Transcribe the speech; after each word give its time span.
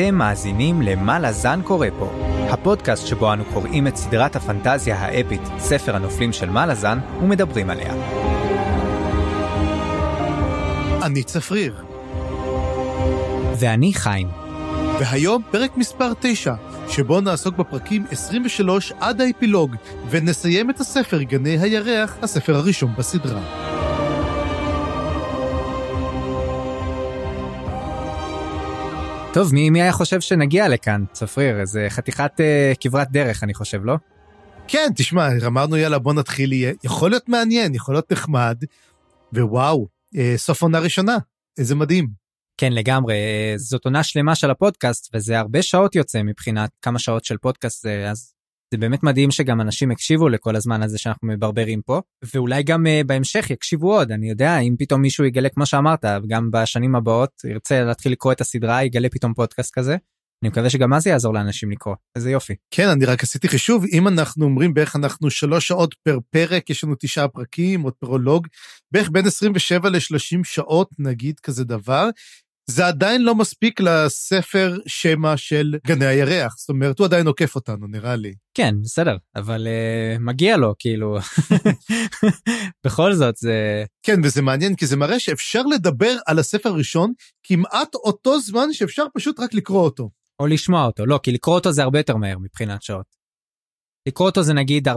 אתם 0.00 0.14
מאזינים 0.14 0.82
ל"מה 0.82 1.18
לזן 1.18 1.60
קורא 1.64 1.86
פה", 1.98 2.10
הפודקאסט 2.50 3.06
שבו 3.06 3.32
אנו 3.32 3.44
קוראים 3.44 3.86
את 3.86 3.96
סדרת 3.96 4.36
הפנטזיה 4.36 4.96
האפית, 4.96 5.40
ספר 5.58 5.96
הנופלים 5.96 6.32
של 6.32 6.50
מה 6.50 6.66
לזן, 6.66 6.98
ומדברים 7.22 7.70
עליה. 7.70 7.94
אני 11.02 11.22
צפריר, 11.22 11.84
ואני 13.58 13.94
חיים. 13.94 14.28
והיום 15.00 15.42
פרק 15.50 15.76
מספר 15.76 16.12
9, 16.20 16.54
שבו 16.88 17.20
נעסוק 17.20 17.56
בפרקים 17.56 18.04
23 18.10 18.92
עד 19.00 19.20
האפילוג, 19.20 19.76
ונסיים 20.10 20.70
את 20.70 20.80
הספר 20.80 21.22
גני 21.22 21.58
הירח, 21.58 22.16
הספר 22.22 22.56
הראשון 22.56 22.94
בסדרה. 22.98 23.67
טוב, 29.38 29.54
מי, 29.54 29.70
מי 29.70 29.82
היה 29.82 29.92
חושב 29.92 30.20
שנגיע 30.20 30.68
לכאן, 30.68 31.04
צפריר? 31.12 31.60
איזה 31.60 31.86
חתיכת 31.88 32.32
uh, 32.36 32.76
כברת 32.80 33.10
דרך, 33.10 33.42
אני 33.42 33.54
חושב, 33.54 33.84
לא? 33.84 33.94
כן, 34.68 34.88
תשמע, 34.96 35.28
אמרנו 35.46 35.76
יאללה 35.76 35.98
בוא 35.98 36.12
נתחיל, 36.12 36.50
יכול 36.84 37.10
להיות 37.10 37.28
מעניין, 37.28 37.74
יכול 37.74 37.94
להיות 37.94 38.12
נחמד, 38.12 38.62
ווואו, 39.34 39.88
אה, 40.16 40.34
סוף 40.36 40.62
עונה 40.62 40.78
ראשונה, 40.78 41.16
איזה 41.58 41.74
מדהים. 41.74 42.08
כן, 42.56 42.72
לגמרי. 42.72 43.14
אה, 43.14 43.54
זאת 43.56 43.84
עונה 43.84 44.02
שלמה 44.02 44.34
של 44.34 44.50
הפודקאסט, 44.50 45.10
וזה 45.14 45.38
הרבה 45.38 45.62
שעות 45.62 45.94
יוצא 45.94 46.22
מבחינת 46.22 46.70
כמה 46.82 46.98
שעות 46.98 47.24
של 47.24 47.36
פודקאסט 47.36 47.82
זה, 47.82 48.10
אז 48.10 48.32
זה 48.70 48.78
באמת 48.78 49.02
מדהים 49.02 49.30
שגם 49.30 49.60
אנשים 49.60 49.90
הקשיבו 49.90 50.28
לכל 50.28 50.56
הזמן 50.56 50.82
הזה 50.82 50.98
שאנחנו 50.98 51.28
מברברים 51.28 51.82
פה, 51.82 52.00
ואולי 52.34 52.62
גם 52.62 52.86
uh, 52.86 53.06
בהמשך 53.06 53.50
יקשיבו 53.50 53.96
עוד, 53.96 54.12
אני 54.12 54.28
יודע, 54.30 54.58
אם 54.58 54.74
פתאום 54.78 55.02
מישהו 55.02 55.24
יגלה, 55.24 55.48
כמו 55.48 55.66
שאמרת, 55.66 56.04
גם 56.28 56.50
בשנים 56.50 56.94
הבאות 56.94 57.30
ירצה 57.44 57.84
להתחיל 57.84 58.12
לקרוא 58.12 58.32
את 58.32 58.40
הסדרה, 58.40 58.84
יגלה 58.84 59.08
פתאום 59.08 59.34
פודקאסט 59.34 59.74
כזה. 59.74 59.96
אני 60.42 60.48
מקווה 60.48 60.70
שגם 60.70 60.94
אז 60.94 61.06
יעזור 61.06 61.34
לאנשים 61.34 61.70
לקרוא, 61.70 61.94
איזה 62.16 62.30
יופי. 62.30 62.54
כן, 62.70 62.88
אני 62.88 63.04
רק 63.04 63.22
עשיתי 63.22 63.48
חישוב, 63.48 63.84
אם 63.92 64.08
אנחנו 64.08 64.44
אומרים 64.44 64.74
בערך 64.74 64.96
אנחנו 64.96 65.30
שלוש 65.30 65.68
שעות 65.68 65.94
פר 66.02 66.18
פרק, 66.30 66.70
יש 66.70 66.84
לנו 66.84 66.94
תשעה 67.00 67.28
פרקים, 67.28 67.82
עוד 67.82 67.92
פרולוג, 67.92 68.46
בערך 68.92 69.10
בין 69.12 69.26
27 69.26 69.88
ל-30 69.88 70.44
שעות, 70.44 70.88
נגיד 70.98 71.40
כזה 71.40 71.64
דבר, 71.64 72.08
זה 72.70 72.86
עדיין 72.86 73.22
לא 73.22 73.34
מספיק 73.34 73.80
לספר 73.80 74.78
שמע 74.86 75.36
של 75.36 75.74
גני 75.86 76.06
הירח, 76.06 76.54
זאת 76.58 76.68
אומרת, 76.68 76.98
הוא 76.98 77.04
עדיין 77.04 77.26
עוקף 77.26 77.54
אותנו, 77.54 77.86
נראה 77.86 78.16
לי. 78.16 78.34
כן, 78.54 78.74
בסדר, 78.82 79.16
אבל 79.36 79.66
uh, 79.66 80.18
מגיע 80.18 80.56
לו, 80.56 80.74
כאילו, 80.78 81.18
בכל 82.84 83.12
זאת 83.12 83.36
זה... 83.36 83.84
כן, 84.02 84.20
וזה 84.24 84.42
מעניין, 84.42 84.76
כי 84.76 84.86
זה 84.86 84.96
מראה 84.96 85.20
שאפשר 85.20 85.62
לדבר 85.62 86.16
על 86.26 86.38
הספר 86.38 86.68
הראשון 86.68 87.12
כמעט 87.42 87.94
אותו 87.94 88.40
זמן 88.40 88.72
שאפשר 88.72 89.04
פשוט 89.14 89.40
רק 89.40 89.54
לקרוא 89.54 89.82
אותו. 89.82 90.10
או 90.40 90.46
לשמוע 90.46 90.86
אותו, 90.86 91.06
לא, 91.06 91.20
כי 91.22 91.32
לקרוא 91.32 91.54
אותו 91.54 91.72
זה 91.72 91.82
הרבה 91.82 91.98
יותר 91.98 92.16
מהר 92.16 92.38
מבחינת 92.38 92.82
שעות. 92.82 93.06
לקרוא 94.08 94.28
אותו 94.28 94.42
זה 94.42 94.54
נגיד 94.54 94.88
14-15 94.88 94.92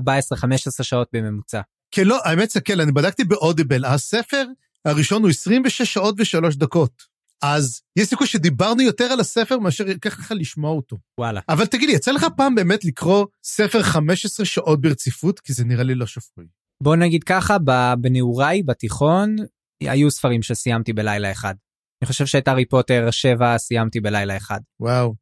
שעות 0.81 1.07
בממוצע. 1.13 1.61
כן, 1.91 2.07
לא, 2.07 2.19
האמת 2.23 2.49
זה 2.49 2.61
כן, 2.61 2.79
אני 2.79 2.91
בדקתי 2.91 3.23
באודיבל, 3.23 3.85
הספר 3.85 4.43
הראשון 4.85 5.21
הוא 5.21 5.29
26 5.29 5.81
שעות 5.81 6.15
ו-3 6.19 6.57
דקות. 6.57 7.10
אז 7.41 7.81
יש 7.95 8.07
סיכוי 8.07 8.27
שדיברנו 8.27 8.81
יותר 8.81 9.03
על 9.03 9.19
הספר 9.19 9.59
מאשר 9.59 9.87
ייקח 9.87 10.19
לך 10.19 10.33
לשמוע 10.35 10.71
אותו. 10.71 10.97
וואלה. 11.19 11.41
אבל 11.49 11.65
תגיד 11.65 11.89
לי, 11.89 11.95
יצא 11.95 12.11
לך 12.11 12.25
פעם 12.37 12.55
באמת 12.55 12.85
לקרוא 12.85 13.25
ספר 13.43 13.83
15 13.83 14.45
שעות 14.45 14.81
ברציפות? 14.81 15.39
כי 15.39 15.53
זה 15.53 15.65
נראה 15.65 15.83
לי 15.83 15.95
לא 15.95 16.05
שפוי. 16.05 16.45
בוא 16.83 16.95
נגיד 16.95 17.23
ככה, 17.23 17.57
בנעוריי, 17.99 18.63
בתיכון, 18.63 19.35
היו 19.81 20.11
ספרים 20.11 20.41
שסיימתי 20.41 20.93
בלילה 20.93 21.31
אחד. 21.31 21.55
אני 22.01 22.07
חושב 22.07 22.25
שאת 22.25 22.47
הארי 22.47 22.65
פוטר 22.65 23.11
7 23.11 23.57
סיימתי 23.57 23.99
בלילה 23.99 24.37
אחד, 24.37 24.59
וואו. 24.79 25.15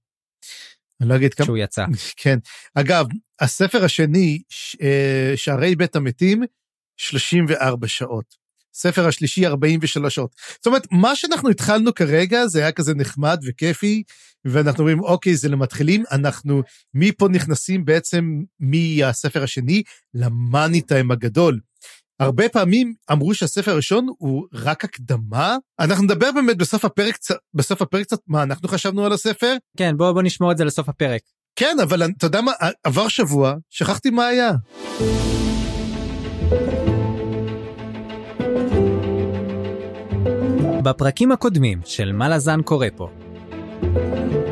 אני 1.02 1.10
לא 1.10 1.16
אגיד 1.16 1.34
כמה... 1.34 1.46
כשהוא 1.46 1.58
יצא. 1.58 1.86
כן. 2.22 2.40
אגב, 2.76 3.06
הספר 3.42 3.84
השני, 3.86 4.42
ש- 4.50 4.76
אה, 4.82 5.34
שערי 5.36 5.76
בית 5.76 5.96
המתים, 5.96 6.44
34 6.98 7.88
שעות. 7.88 8.36
ספר 8.74 9.08
השלישי, 9.08 9.46
43 9.46 10.16
שעות. 10.16 10.36
זאת 10.56 10.68
אומרת, 10.68 10.88
מה 10.92 11.16
שאנחנו 11.16 11.50
התחלנו 11.50 11.94
כרגע, 11.94 12.48
זה 12.48 12.60
היה 12.60 12.72
כזה 12.72 12.94
נחמד 12.96 13.40
וכיפי, 13.46 14.04
ואנחנו 14.46 14.80
אומרים, 14.80 15.00
אוקיי, 15.00 15.36
זה 15.36 15.50
למתחילים, 15.50 16.04
אנחנו 16.12 16.62
מפה 16.94 17.28
נכנסים 17.28 17.86
בעצם 17.86 18.42
מהספר 18.60 19.44
השני 19.44 19.84
למאני 20.14 20.82
טיים 20.82 21.12
הגדול. 21.12 21.60
הרבה 22.20 22.50
פעמים 22.50 22.94
אמרו 23.12 23.34
שהספר 23.34 23.72
הראשון 23.72 24.08
הוא 24.18 24.48
רק 24.54 24.84
הקדמה. 24.84 25.58
אנחנו 25.80 26.04
נדבר 26.04 26.32
באמת 26.32 26.58
בסוף 26.58 26.86
הפרק, 26.86 27.18
בסוף 27.54 27.82
הפרק 27.82 28.06
קצת 28.06 28.20
מה 28.28 28.44
אנחנו 28.44 28.68
חשבנו 28.68 29.06
על 29.06 29.14
הספר, 29.14 29.56
כן, 29.78 29.98
בוא, 29.98 30.12
בוא 30.12 30.22
נשמור 30.22 30.52
את 30.52 30.58
זה 30.58 30.66
לסוף 30.66 30.90
הפרק. 30.90 31.22
כן, 31.56 31.78
אבל 31.84 32.04
אתה 32.18 32.26
יודע 32.26 32.42
מה, 32.42 32.52
עבר 32.84 33.08
שבוע, 33.08 33.54
שכחתי 33.70 34.10
מה 34.10 34.28
היה. 34.28 34.52
בפרקים 40.84 41.32
הקודמים 41.32 41.80
של 41.86 42.12
מה 42.12 42.30
לזן 42.30 42.62
קורא 42.62 42.88
פה. 42.96 43.10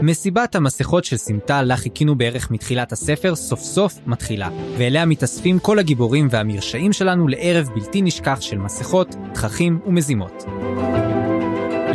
מסיבת 0.02 0.56
המסכות 0.56 1.06
של 1.06 1.18
סמטה 1.18 1.62
לה 1.62 1.78
חיכינו 1.78 2.16
בערך 2.16 2.52
מתחילת 2.52 2.92
הספר 2.92 3.36
סוף 3.36 3.60
סוף 3.60 3.94
מתחילה, 4.06 4.50
ואליה 4.78 5.06
מתאספים 5.06 5.60
כל 5.60 5.80
הגיבורים 5.80 6.28
והמרשעים 6.32 6.94
שלנו 6.94 7.28
לערב 7.28 7.70
בלתי 7.76 8.02
נשכח 8.02 8.42
של 8.42 8.58
מסכות, 8.58 9.16
תככים 9.34 9.80
ומזימות. 9.86 10.44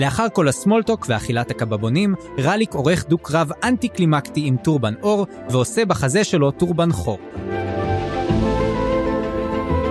לאחר 0.00 0.26
כל 0.32 0.48
ה 0.48 0.54
small 0.54 0.83
talk 0.83 1.06
ואכילת 1.08 1.50
הקבבונים, 1.50 2.14
רליק 2.38 2.74
עורך 2.74 3.08
דו-קרב 3.08 3.50
אנטי-קלימקטי 3.64 4.46
עם 4.46 4.56
טורבן 4.56 4.94
אור, 5.02 5.26
ועושה 5.50 5.84
בחזה 5.84 6.24
שלו 6.24 6.50
טורבן 6.50 6.92
חור. 6.92 7.18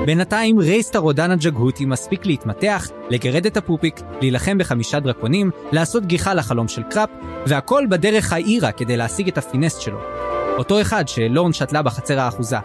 בינתיים 0.06 0.60
רייסט 0.60 1.00
הרודן 1.00 1.32
הג'גהוטי 1.32 1.86
מספיק 1.86 2.26
להתמתח, 2.26 2.88
לגרד 3.10 3.46
את 3.46 3.58
הפופיק, 3.58 4.02
להילחם 4.22 4.58
בחמישה 4.58 5.00
דרקונים, 5.00 5.52
לעשות 5.72 6.06
גיחה 6.06 6.34
לחלום 6.34 6.68
של 6.68 6.84
קראפ, 6.84 7.10
והכל 7.46 7.86
בדרך 7.90 8.34
העירה 8.34 8.72
כדי 8.72 8.98
להשיג 8.98 9.28
את 9.28 9.38
הפינסט 9.38 9.82
שלו. 9.82 10.00
אותו 10.58 10.82
אחד 10.82 11.08
שלורן 11.08 11.54
שתלה 11.54 11.82
בחצר 11.82 12.20
האחוזה. 12.20 12.58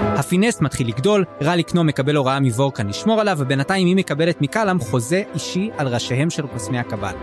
הפינסט 0.00 0.60
מתחיל 0.60 0.88
לגדול, 0.88 1.24
רליק 1.42 1.66
נום 1.66 1.84
מקבל 1.84 2.16
הוראה 2.16 2.40
מוורקן 2.40 2.86
לשמור 2.86 3.20
עליו, 3.20 3.36
ובינתיים 3.40 3.86
היא 3.86 3.96
מקבלת 3.96 4.40
מקלאם 4.40 4.78
חוזה 4.78 5.22
אישי 5.34 5.70
על 5.76 5.88
ראשיהם 5.88 6.30
של 6.30 6.46
קוסמי 6.46 6.78
הקבל. 6.78 7.14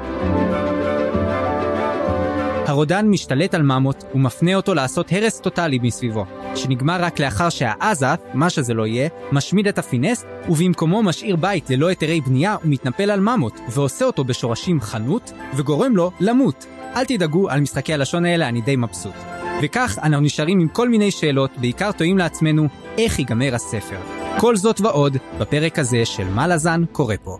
הרודן 2.72 3.08
משתלט 3.10 3.54
על 3.54 3.62
ממוט 3.62 4.04
ומפנה 4.16 4.56
אותו 4.56 4.74
לעשות 4.74 5.12
הרס 5.12 5.40
טוטאלי 5.40 5.80
מסביבו, 5.82 6.26
שנגמר 6.56 6.98
רק 7.04 7.20
לאחר 7.20 7.50
שהאזאת', 7.50 8.06
מה 8.34 8.50
שזה 8.50 8.74
לא 8.74 8.88
יהיה, 8.88 9.10
משמיד 9.32 9.68
את 9.68 9.78
הפינסט, 9.78 10.26
ובמקומו 10.50 11.04
משאיר 11.04 11.36
בית 11.36 11.70
ללא 11.70 11.88
היתרי 11.88 12.22
בנייה 12.22 12.56
ומתנפל 12.66 13.12
על 13.12 13.20
ממוט, 13.20 13.60
ועושה 13.70 14.06
אותו 14.06 14.24
בשורשים 14.24 14.82
חנות, 14.82 15.32
וגורם 15.56 15.96
לו 15.96 16.12
למות. 16.20 16.66
אל 16.96 17.06
תדאגו, 17.06 17.50
על 17.50 17.62
משחקי 17.62 17.94
הלשון 17.94 18.26
האלה 18.26 18.48
אני 18.48 18.62
די 18.62 18.76
מבסוט. 18.76 19.16
וכך 19.62 20.00
אנחנו 20.04 20.26
נשארים 20.26 20.60
עם 20.60 20.68
כל 20.68 20.90
מיני 20.90 21.12
שאלות, 21.12 21.52
בעיקר 21.58 21.92
תוהים 21.92 22.18
לעצמנו 22.18 22.68
איך 22.98 23.20
ייגמר 23.20 23.56
הספר. 23.56 23.98
כל 24.38 24.56
זאת 24.56 24.82
ועוד, 24.82 25.18
בפרק 25.40 25.80
הזה 25.80 26.06
של 26.06 26.30
מה 26.30 26.48
לזן 26.48 26.84
קורה 26.92 27.16
פה. 27.24 27.38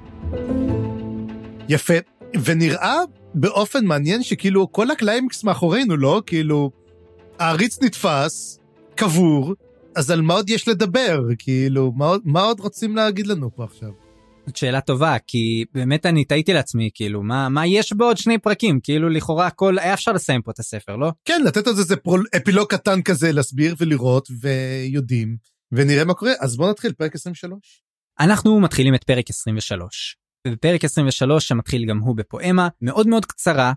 יפה. 1.70 1.94
ונראה 2.44 3.00
באופן 3.34 3.86
מעניין 3.86 4.24
שכאילו 4.24 4.72
כל 4.72 4.92
הקליימקס 4.92 5.44
מאחורינו, 5.44 5.98
לא? 5.98 6.22
כאילו, 6.26 6.72
העריץ 7.40 7.82
נתפס, 7.82 8.60
קבור, 8.96 9.54
אז 9.96 10.12
על 10.12 10.22
מה 10.22 10.34
עוד 10.34 10.50
יש 10.50 10.68
לדבר? 10.68 11.20
כאילו, 11.38 11.92
מה, 11.92 12.12
מה 12.24 12.42
עוד 12.42 12.60
רוצים 12.60 12.96
להגיד 12.96 13.28
לנו 13.28 13.56
פה 13.56 13.64
עכשיו? 13.64 13.90
זאת 14.46 14.56
שאלה 14.56 14.82
טובה, 14.82 15.18
כי 15.28 15.66
באמת 15.74 16.06
אני 16.06 16.26
תהיתי 16.26 16.54
לעצמי, 16.54 16.90
כאילו, 16.94 17.24
מה, 17.24 17.50
מה 17.50 17.68
יש 17.68 17.94
בעוד 17.94 18.18
שני 18.18 18.38
פרקים? 18.38 18.80
כאילו, 18.84 19.10
לכאורה 19.10 19.48
הכל, 19.48 19.80
היה 19.80 19.94
אפשר 19.94 20.12
לסיים 20.12 20.42
פה 20.42 20.52
את 20.52 20.60
הספר, 20.60 20.96
לא? 20.96 21.12
כן, 21.26 21.42
לתת 21.46 21.68
עוד 21.68 21.78
איזה 21.78 21.96
פרול, 21.96 22.26
אפילוג 22.38 22.68
קטן 22.68 23.02
כזה, 23.02 23.32
להסביר 23.32 23.76
ולראות, 23.78 24.28
ויודעים, 24.42 25.38
ונראה 25.72 26.06
מה 26.06 26.14
קורה. 26.14 26.32
אז 26.40 26.58
בואו 26.58 26.70
נתחיל, 26.70 26.94
פרק 26.94 27.16
23. 27.16 27.60
אנחנו 28.20 28.60
מתחילים 28.60 28.96
את 28.96 29.04
פרק 29.04 29.30
23. 29.30 30.21
ובפרק 30.48 30.86
23 30.86 31.48
שמתחיל 31.48 31.86
גם 31.86 32.00
הוא 32.00 32.16
בפואמה 32.16 32.68
מאוד 32.82 33.08
מאוד 33.08 33.26
קצרה 33.26 33.74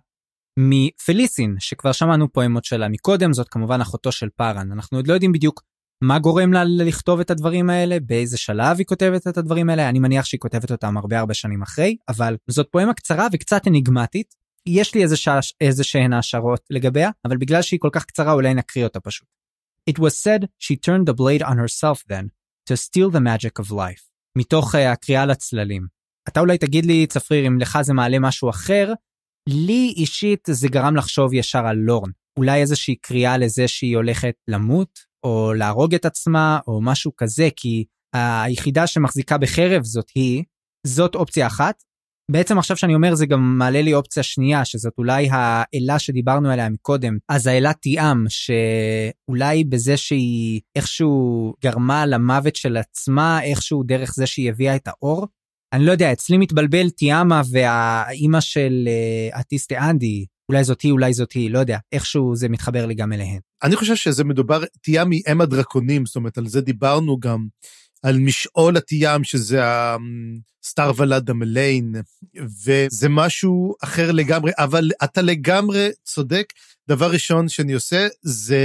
מפליסין, 0.58 1.56
שכבר 1.58 1.93
שמענו 1.93 2.32
פואמות 2.32 2.64
שלה 2.64 2.88
מקודם, 2.88 3.32
זאת 3.32 3.49
כמובן 3.49 3.81
אחותו 3.81 4.12
של 4.12 4.28
פארן. 4.37 4.72
אנחנו 4.72 4.99
עוד 4.99 5.06
לא 5.06 5.14
יודעים 5.14 5.32
בדיוק 5.32 5.62
מה 6.02 6.19
גורם 6.19 6.52
לה 6.52 6.64
לכתוב 6.64 7.20
את 7.20 7.31
הדברים 7.31 7.70
האלה, 7.70 8.00
באיזה 8.00 8.38
שלב 8.38 8.76
היא 8.78 8.87
כותבת 8.87 9.26
את 9.26 9.38
הדברים 9.38 9.70
האלה, 9.70 9.88
אני 9.88 9.99
מניח 9.99 10.25
שהיא 10.25 10.40
כותבת 10.40 10.72
אותם 10.72 10.96
הרבה 10.96 11.19
הרבה 11.19 11.34
שנים 11.34 11.62
אחרי, 11.62 11.96
אבל 12.08 12.37
זאת 12.49 12.69
פואמה 12.70 12.94
קצרה 12.94 13.26
וקצת 13.32 13.67
אניגמטית. 13.67 14.34
יש 14.67 14.94
לי 14.94 15.02
איזה, 15.02 15.17
שש, 15.17 15.55
איזה 15.60 15.84
שהן 15.84 16.12
השערות 16.12 16.60
לגביה, 16.70 17.10
אבל 17.25 17.37
בגלל 17.37 17.62
שהיא 17.62 17.81
כל 17.81 17.88
כך 17.93 18.05
קצרה 18.05 18.32
אולי 18.32 18.55
נקריא 18.55 18.84
אותה 18.84 19.00
פשוט. 19.00 19.28
It 19.90 19.94
was 19.94 20.14
said 20.25 20.46
she 20.58 20.76
turned 20.76 21.06
the 21.06 21.14
blade 21.14 21.43
on 21.43 21.56
herself 21.56 22.02
then, 22.08 22.25
to 22.69 22.76
steal 22.76 23.10
the 23.10 23.20
magic 23.20 23.64
of 23.64 23.70
life. 23.70 24.10
מתוך 24.37 24.75
uh, 24.75 24.78
הקריאה 24.78 25.26
לצללים. 25.26 25.87
אתה 26.29 26.41
אולי 26.41 26.59
תגיד 26.59 26.87
לי, 26.87 27.06
צפריר, 27.06 27.47
אם 27.47 27.59
לך 27.61 27.79
זה 27.82 27.93
מעלה 27.93 28.19
משהו 28.19 28.50
אחר, 28.50 28.93
לי 29.49 29.94
אישית 29.97 30.49
זה 30.50 30.69
גרם 30.69 30.97
לחשוב 30.97 31.35
ישר 31.35 31.67
על 31.67 31.76
לורן. 31.76 32.11
אולי 32.38 32.61
איזושהי 32.61 32.97
קריאה 32.97 33.38
לזה 33.38 33.69
שהיא 33.69 33.97
הולכת 33.97 34.35
למות, 34.49 34.99
או 35.25 35.53
להרוג 35.55 35.94
את 35.94 36.05
עצמה, 36.05 36.59
או 36.67 36.82
משהו 36.82 37.17
כזה, 37.17 37.49
כי 37.56 37.85
היחידה 38.15 38.87
שמחזיקה 38.87 39.38
בחרב 39.38 39.82
זאת 39.85 40.11
היא, 40.15 40.44
זאת 40.87 41.15
אופציה 41.15 41.47
אחת. 41.47 41.82
בעצם 42.31 42.59
עכשיו 42.59 42.77
שאני 42.77 42.94
אומר 42.94 43.15
זה 43.15 43.27
גם 43.27 43.59
מעלה 43.59 43.82
לי 43.82 43.94
אופציה 43.94 44.23
שנייה 44.23 44.65
שזאת 44.65 44.93
אולי 44.99 45.29
האלה 45.31 45.99
שדיברנו 45.99 46.50
עליה 46.50 46.69
מקודם 46.69 47.19
אז 47.29 47.47
האלה 47.47 47.73
תיאם 47.73 48.25
שאולי 48.29 49.65
בזה 49.65 49.97
שהיא 49.97 50.61
איכשהו 50.77 51.55
גרמה 51.62 52.06
למוות 52.06 52.56
של 52.56 52.77
עצמה 52.77 53.43
איכשהו 53.43 53.82
דרך 53.82 54.15
זה 54.15 54.27
שהיא 54.27 54.50
הביאה 54.50 54.77
את 54.77 54.88
האור. 54.88 55.27
אני 55.75 55.85
לא 55.85 55.93
יודע 55.93 56.12
אצלי 56.12 56.37
מתבלבל 56.38 56.91
תיאמה 56.91 57.43
והאימא 57.50 58.41
של 58.41 58.88
uh, 59.32 59.41
אטיסטה 59.41 59.91
אנדי 59.91 60.26
אולי 60.49 60.65
זאת 60.65 60.81
היא 60.81 60.93
אולי 60.93 61.12
זאת 61.12 61.32
היא 61.32 61.50
לא 61.50 61.59
יודע 61.59 61.79
איכשהו 61.93 62.37
זה 62.37 62.49
מתחבר 62.49 62.87
לי 62.87 62.94
גם 62.94 63.12
אליהן. 63.12 63.38
אני 63.62 63.76
חושב 63.76 63.94
שזה 63.94 64.25
מדובר 64.25 64.62
תיאם 64.82 65.11
היא 65.11 65.23
אם 65.32 65.41
הדרקונים 65.41 66.06
זאת 66.06 66.17
אומרת 66.17 66.38
על 66.38 66.47
זה 66.47 66.61
דיברנו 66.61 67.21
גם. 67.21 67.47
על 68.03 68.19
משעול 68.19 68.76
התיאם, 68.76 69.25
שזה 69.25 69.62
הסטאר 70.65 70.93
ולד 70.97 71.31
המליין, 71.31 71.94
וזה 72.65 73.09
משהו 73.09 73.75
אחר 73.85 74.12
לגמרי, 74.12 74.53
אבל 74.59 74.91
אתה 75.05 75.23
לגמרי 75.23 75.88
צודק. 76.05 76.47
דבר 76.88 77.11
ראשון 77.11 77.49
שאני 77.49 77.73
עושה 77.73 78.06
זה 78.23 78.59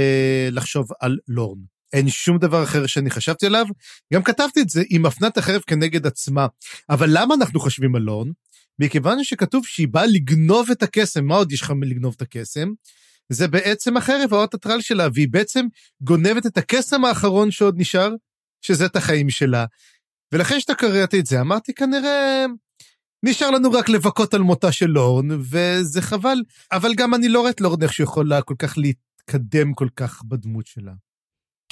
לחשוב 0.52 0.88
על 1.00 1.18
לורן. 1.28 1.58
אין 1.92 2.08
שום 2.08 2.38
דבר 2.38 2.64
אחר 2.64 2.86
שאני 2.86 3.10
חשבתי 3.10 3.46
עליו. 3.46 3.66
גם 4.12 4.22
כתבתי 4.22 4.60
את 4.60 4.68
זה, 4.68 4.82
היא 4.90 5.00
מפנה 5.00 5.28
את 5.28 5.38
החרב 5.38 5.60
כנגד 5.66 6.06
עצמה. 6.06 6.46
אבל 6.90 7.06
למה 7.10 7.34
אנחנו 7.34 7.60
חושבים 7.60 7.96
על 7.96 8.02
לורן? 8.02 8.28
מכיוון 8.78 9.24
שכתוב 9.24 9.66
שהיא 9.66 9.88
באה 9.88 10.06
לגנוב 10.06 10.70
את 10.70 10.82
הקסם, 10.82 11.24
מה 11.24 11.34
עוד 11.34 11.52
יש 11.52 11.62
לך 11.62 11.70
מלגנוב 11.70 12.14
את 12.16 12.22
הקסם? 12.22 12.68
זה 13.28 13.48
בעצם 13.48 13.96
החרב, 13.96 14.34
האות 14.34 14.54
הטרל 14.54 14.80
שלה, 14.80 15.08
והיא 15.14 15.28
בעצם 15.30 15.66
גונבת 16.00 16.46
את 16.46 16.58
הקסם 16.58 17.04
האחרון 17.04 17.50
שעוד 17.50 17.74
נשאר, 17.78 18.10
שזה 18.62 18.86
את 18.86 18.96
החיים 18.96 19.30
שלה. 19.30 19.64
ולכן 20.32 20.60
שאתה 20.60 20.74
קראתי 20.74 21.20
את 21.20 21.26
זה, 21.26 21.40
אמרתי 21.40 21.74
כנראה, 21.74 22.46
נשאר 23.22 23.50
לנו 23.50 23.72
רק 23.72 23.88
לבכות 23.88 24.34
על 24.34 24.40
מותה 24.40 24.72
של 24.72 24.86
לורן, 24.86 25.28
וזה 25.30 26.02
חבל, 26.02 26.38
אבל 26.72 26.94
גם 26.94 27.14
אני 27.14 27.28
לא 27.28 27.40
רואה 27.40 27.50
את 27.50 27.60
לורן 27.60 27.82
איך 27.82 27.92
שיכולה 27.92 28.42
כל 28.42 28.54
כך 28.58 28.78
להתקדם 28.78 29.74
כל 29.74 29.88
כך 29.96 30.22
בדמות 30.24 30.66
שלה. 30.66 30.92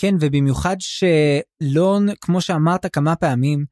כן, 0.00 0.14
ובמיוחד 0.20 0.76
שלורן, 0.80 2.06
כמו 2.20 2.40
שאמרת 2.40 2.86
כמה 2.94 3.16
פעמים, 3.16 3.64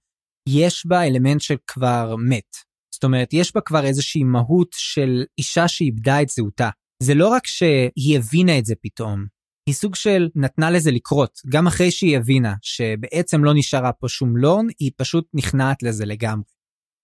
יש 0.49 0.87
בה 0.87 1.07
אלמנט 1.07 1.41
שכבר 1.41 2.15
מת. 2.29 2.57
זאת 2.95 3.05
אומרת, 3.05 3.33
יש 3.33 3.55
בה 3.55 3.61
כבר 3.61 3.85
איזושהי 3.85 4.25
מהות 4.25 4.69
של 4.73 5.25
אישה 5.39 5.69
שאיבדה 5.69 6.23
את 6.23 6.29
זהותה. 6.29 6.71
זה 7.03 7.15
לא 7.15 7.29
רק 7.29 7.47
שהיא 7.47 8.19
הבינה 8.19 8.59
את 8.59 8.67
זה 8.67 8.75
פתאום, 8.83 9.27
היא 9.69 9.75
סוג 9.75 9.95
של 9.95 10.29
נתנה 10.35 10.71
לזה 10.71 10.91
לקרות, 10.91 11.41
גם 11.49 11.67
אחרי 11.67 11.91
שהיא 11.91 12.17
הבינה 12.17 12.55
שבעצם 12.63 13.45
לא 13.45 13.53
נשארה 13.55 13.93
פה 13.93 14.09
שום 14.09 14.37
לורן, 14.37 14.67
היא 14.79 14.91
פשוט 14.97 15.29
נכנעת 15.35 15.83
לזה 15.83 16.05
לגמרי. 16.07 16.45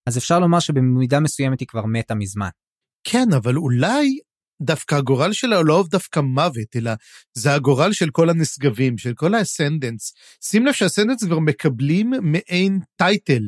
אז 0.09 0.17
אפשר 0.17 0.39
לומר 0.39 0.59
שבמידה 0.59 1.19
מסוימת 1.19 1.59
היא 1.59 1.67
כבר 1.67 1.85
מתה 1.85 2.15
מזמן. 2.15 2.49
כן, 3.07 3.27
אבל 3.35 3.57
אולי 3.57 4.19
דווקא 4.61 4.95
הגורל 4.95 5.33
שלה 5.33 5.57
הוא 5.57 5.65
לא 5.65 5.83
דווקא 5.89 6.19
מוות, 6.19 6.75
אלא 6.75 6.91
זה 7.33 7.53
הגורל 7.53 7.93
של 7.93 8.09
כל 8.09 8.29
הנשגבים, 8.29 8.97
של 8.97 9.13
כל 9.13 9.33
ה 9.33 9.40
ascendants. 9.40 10.13
שים 10.43 10.65
לב 10.65 10.73
שה 10.73 10.84
ascendants 10.84 11.23
כבר 11.23 11.39
מקבלים 11.39 12.13
מעין 12.21 12.79
title, 12.95 13.43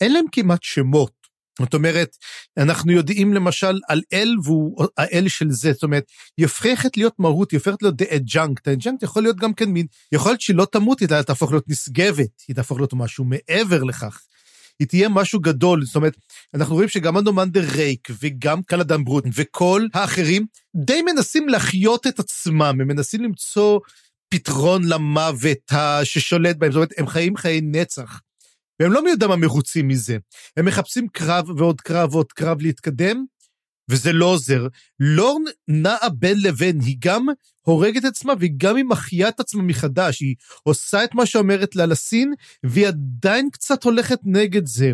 אין 0.00 0.12
להם 0.12 0.24
כמעט 0.32 0.62
שמות. 0.62 1.20
זאת 1.62 1.74
אומרת, 1.74 2.16
אנחנו 2.58 2.92
יודעים 2.92 3.34
למשל 3.34 3.80
על 3.88 4.02
אל 4.12 4.34
והוא 4.44 4.86
האל 4.96 5.28
של 5.28 5.50
זה, 5.50 5.72
זאת 5.72 5.82
אומרת, 5.82 6.04
היא 6.36 6.46
הופכת 6.46 6.96
להיות 6.96 7.14
מהות, 7.18 7.50
היא 7.50 7.58
הופכת 7.58 7.82
להיות 7.82 8.02
the 8.02 8.04
adjunct, 8.04 8.60
ה 8.66 8.70
adjunct 8.70 9.02
יכול 9.02 9.22
להיות 9.22 9.36
גם 9.36 9.54
כן 9.54 9.68
מין, 9.68 9.86
יכול 10.12 10.30
להיות 10.30 10.40
שהיא 10.40 10.56
לא 10.56 10.66
תמות, 10.72 11.00
היא 11.00 11.08
תהפוך 11.08 11.50
להיות 11.50 11.68
נשגבת, 11.68 12.42
היא 12.48 12.56
תהפוך 12.56 12.78
להיות 12.78 12.92
משהו 12.92 13.24
מעבר 13.24 13.82
לכך. 13.82 14.20
היא 14.80 14.88
תהיה 14.88 15.08
משהו 15.08 15.40
גדול, 15.40 15.84
זאת 15.84 15.96
אומרת, 15.96 16.16
אנחנו 16.54 16.74
רואים 16.74 16.88
שגם 16.88 17.18
אנומנדר 17.18 17.64
רייק 17.72 18.08
וגם 18.20 18.62
קלאדן 18.62 19.04
ברוד 19.04 19.24
וכל 19.34 19.86
האחרים 19.94 20.46
די 20.76 21.02
מנסים 21.02 21.48
להחיות 21.48 22.06
את 22.06 22.18
עצמם, 22.18 22.78
הם 22.80 22.88
מנסים 22.88 23.24
למצוא 23.24 23.80
פתרון 24.28 24.84
למוות 24.84 25.72
ששולט 26.04 26.56
בהם, 26.56 26.72
זאת 26.72 26.76
אומרת, 26.76 26.92
הם 26.98 27.06
חיים 27.06 27.36
חיי 27.36 27.60
נצח. 27.60 28.20
והם 28.80 28.92
לא 28.92 29.04
מי 29.04 29.10
יודע 29.10 29.26
מה 29.26 29.36
מרוצים 29.36 29.88
מזה. 29.88 30.16
הם 30.56 30.64
מחפשים 30.64 31.08
קרב 31.08 31.50
ועוד 31.56 31.80
קרב 31.80 32.14
ועוד 32.14 32.32
קרב 32.32 32.60
להתקדם, 32.60 33.24
וזה 33.88 34.12
לא 34.12 34.26
עוזר. 34.26 34.66
לורן 35.00 35.42
נעה 35.68 36.08
בין 36.08 36.42
לבין, 36.42 36.80
היא 36.80 36.96
גם 36.98 37.26
הורגת 37.62 37.96
את 37.96 38.04
עצמה 38.04 38.32
והיא 38.38 38.52
גם 38.56 38.76
היא 38.76 38.84
מחיה 38.84 39.28
את 39.28 39.40
עצמה 39.40 39.62
מחדש. 39.62 40.20
היא 40.20 40.34
עושה 40.62 41.04
את 41.04 41.14
מה 41.14 41.26
שאומרת 41.26 41.76
לה 41.76 41.86
לסין, 41.86 42.34
והיא 42.64 42.88
עדיין 42.88 43.48
קצת 43.52 43.84
הולכת 43.84 44.18
נגד 44.24 44.66
זה. 44.66 44.92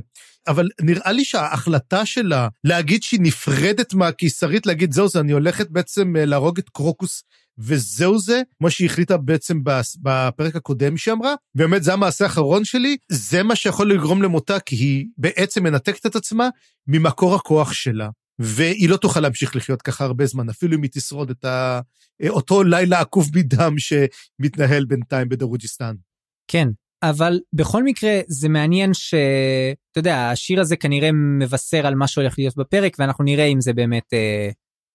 אבל 0.49 0.69
נראה 0.81 1.13
לי 1.13 1.25
שההחלטה 1.25 2.07
שלה 2.07 2.49
להגיד 2.65 3.03
שהיא 3.03 3.21
נפרדת 3.23 3.95
מהקיסרית, 3.95 4.67
להגיד 4.67 4.93
זהו 4.93 5.09
זה, 5.09 5.21
אני 5.21 5.33
הולכת 5.33 5.71
בעצם 5.71 6.17
אה, 6.17 6.25
להרוג 6.25 6.59
את 6.59 6.69
קרוקוס 6.69 7.23
וזהו 7.59 8.19
זה, 8.19 8.43
מה 8.61 8.71
שהיא 8.71 8.87
החליטה 8.87 9.17
בעצם 9.17 9.61
בפרק 10.03 10.57
הקודם 10.57 10.97
שהיא 10.97 11.15
אמרה, 11.15 11.35
באמת 11.55 11.83
זה 11.83 11.93
המעשה 11.93 12.25
האחרון 12.25 12.65
שלי, 12.65 12.97
זה 13.09 13.43
מה 13.43 13.57
שיכול 13.57 13.93
לגרום 13.93 14.23
למותה, 14.23 14.61
כי 14.61 14.77
היא 14.77 15.07
בעצם 15.19 15.63
מנתקת 15.63 16.07
את 16.07 16.17
עצמה 16.17 16.49
ממקור 16.87 17.35
הכוח 17.35 17.73
שלה. 17.73 18.09
והיא 18.39 18.89
לא 18.89 18.97
תוכל 18.97 19.21
להמשיך 19.21 19.57
לחיות 19.57 19.83
ככה 19.83 20.05
הרבה 20.05 20.27
זמן, 20.27 20.49
אפילו 20.49 20.77
אם 20.77 20.83
היא 20.83 20.91
תשרוד 20.95 21.31
את 21.31 21.45
ה... 21.45 21.81
אותו 22.29 22.63
לילה 22.63 23.01
עקוב 23.01 23.31
מדם 23.37 23.75
שמתנהל 23.79 24.85
בינתיים 24.85 25.29
בדרוג'יסטן. 25.29 25.95
כן, 26.51 26.69
אבל 27.03 27.41
בכל 27.53 27.83
מקרה 27.83 28.21
זה 28.29 28.49
מעניין 28.49 28.95
שאתה 28.95 29.99
יודע 29.99 30.31
השיר 30.31 30.61
הזה 30.61 30.77
כנראה 30.77 31.13
מבשר 31.13 31.87
על 31.87 31.95
מה 31.95 32.09
שהולך 32.09 32.35
להיות 32.39 32.57
בפרק 32.57 32.97
ואנחנו 32.99 33.25
נראה 33.25 33.45
אם 33.45 33.61
זה 33.61 33.73
באמת 33.73 34.13
אה, 34.13 34.51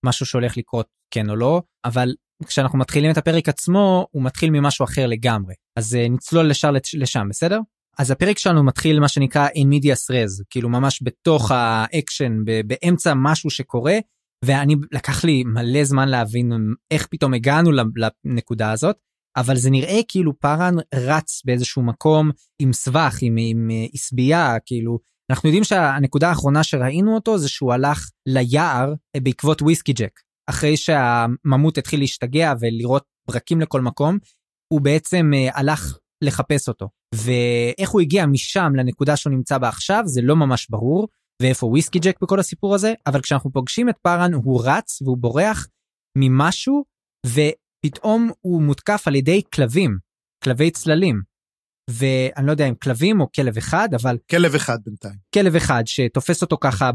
משהו 0.06 0.26
שהולך 0.26 0.58
לקרות 0.58 0.88
כן 1.12 1.30
או 1.30 1.36
לא 1.36 1.62
אבל 1.86 2.14
כשאנחנו 2.46 2.80
מתחילים 2.80 3.12
את 3.12 3.18
הפרק 3.18 3.50
עצמו 3.50 4.08
הוא 4.12 4.24
מתחיל 4.24 4.50
ממשהו 4.50 4.86
אחר 4.86 5.08
לגמרי 5.08 5.54
אז 5.76 5.94
uh, 5.94 6.12
נצלול 6.12 6.50
לשם 6.50 6.74
לשם 6.94 7.28
בסדר 7.30 7.60
אז 7.98 8.12
הפרק 8.12 8.38
שלנו 8.38 8.64
מתחיל 8.64 9.00
מה 9.00 9.08
שנקרא 9.08 9.48
in 9.48 9.68
medias 9.74 10.14
res 10.14 10.44
כאילו 10.50 10.70
ממש 10.70 11.00
בתוך 11.04 11.52
האקשן 11.52 12.38
באמצע 12.66 13.14
משהו 13.16 13.50
שקורה 13.50 13.98
ואני 14.46 14.76
לקח 14.92 15.24
לי 15.24 15.44
מלא 15.44 15.84
זמן 15.84 16.10
להבין 16.10 16.52
איך 16.92 17.08
פתאום 17.08 17.34
הגענו 17.34 17.72
לנקודה 18.26 18.72
הזאת 18.72 18.96
אבל 19.38 19.56
זה 19.56 19.70
נראה 19.70 20.00
כאילו 20.08 20.40
פארן 20.40 20.76
רץ 20.96 21.42
באיזשהו 21.46 21.82
מקום 21.82 22.32
עם 22.60 22.74
סבך 22.74 23.18
עם, 23.22 23.36
עם 23.40 23.70
עשבייה 23.94 24.56
כאילו 24.66 25.00
אנחנו 25.32 25.50
יודעים 25.50 25.64
שהנקודה 25.64 26.30
האחרונה 26.30 26.64
שראינו 26.64 27.16
אותו 27.16 27.38
זה 27.38 27.50
שהוא 27.50 27.74
הלך 27.74 28.10
ליער 28.26 28.94
בעקבות 29.18 29.62
וויסקי 29.62 29.94
ג'ק 29.94 30.20
אחרי 30.50 30.78
שהממות 30.78 31.78
התחיל 31.78 32.00
להשתגע 32.00 32.54
ולראות 32.60 33.04
ברקים 33.28 33.62
לכל 33.62 33.82
מקום, 33.82 34.18
הוא 34.74 34.82
בעצם 34.82 35.32
uh, 35.34 35.60
הלך 35.60 35.98
לחפש 36.22 36.68
אותו. 36.68 36.90
ואיך 37.16 37.90
הוא 37.90 38.02
הגיע 38.02 38.26
משם 38.26 38.72
לנקודה 38.76 39.16
שהוא 39.16 39.34
נמצא 39.34 39.58
בה 39.58 39.70
עכשיו 39.70 40.04
זה 40.06 40.22
לא 40.22 40.36
ממש 40.36 40.68
ברור, 40.70 41.08
ואיפה 41.42 41.66
וויסקי 41.66 42.00
ג'ק 42.00 42.18
בכל 42.22 42.40
הסיפור 42.40 42.76
הזה, 42.76 42.94
אבל 43.08 43.22
כשאנחנו 43.22 43.52
פוגשים 43.52 43.90
את 43.90 43.96
פארן 44.02 44.34
הוא 44.34 44.62
רץ 44.66 45.02
והוא 45.02 45.18
בורח 45.18 45.68
ממשהו, 46.18 46.84
ופתאום 47.26 48.32
הוא 48.42 48.62
מותקף 48.62 49.04
על 49.06 49.16
ידי 49.16 49.42
כלבים, 49.56 49.98
כלבי 50.44 50.72
צללים. 50.72 51.32
ואני 51.90 52.48
לא 52.48 52.52
יודע 52.52 52.68
אם 52.68 52.76
כלבים 52.76 53.22
או 53.22 53.32
כלב 53.36 53.58
אחד 53.58 53.90
אבל 54.02 54.18
כלב 54.30 54.56
אחד 54.56 54.78
בינתיים 54.86 55.16
כלב 55.34 55.56
אחד 55.56 55.84
שתופס 55.86 56.42
אותו 56.42 56.58
ככה 56.62 56.92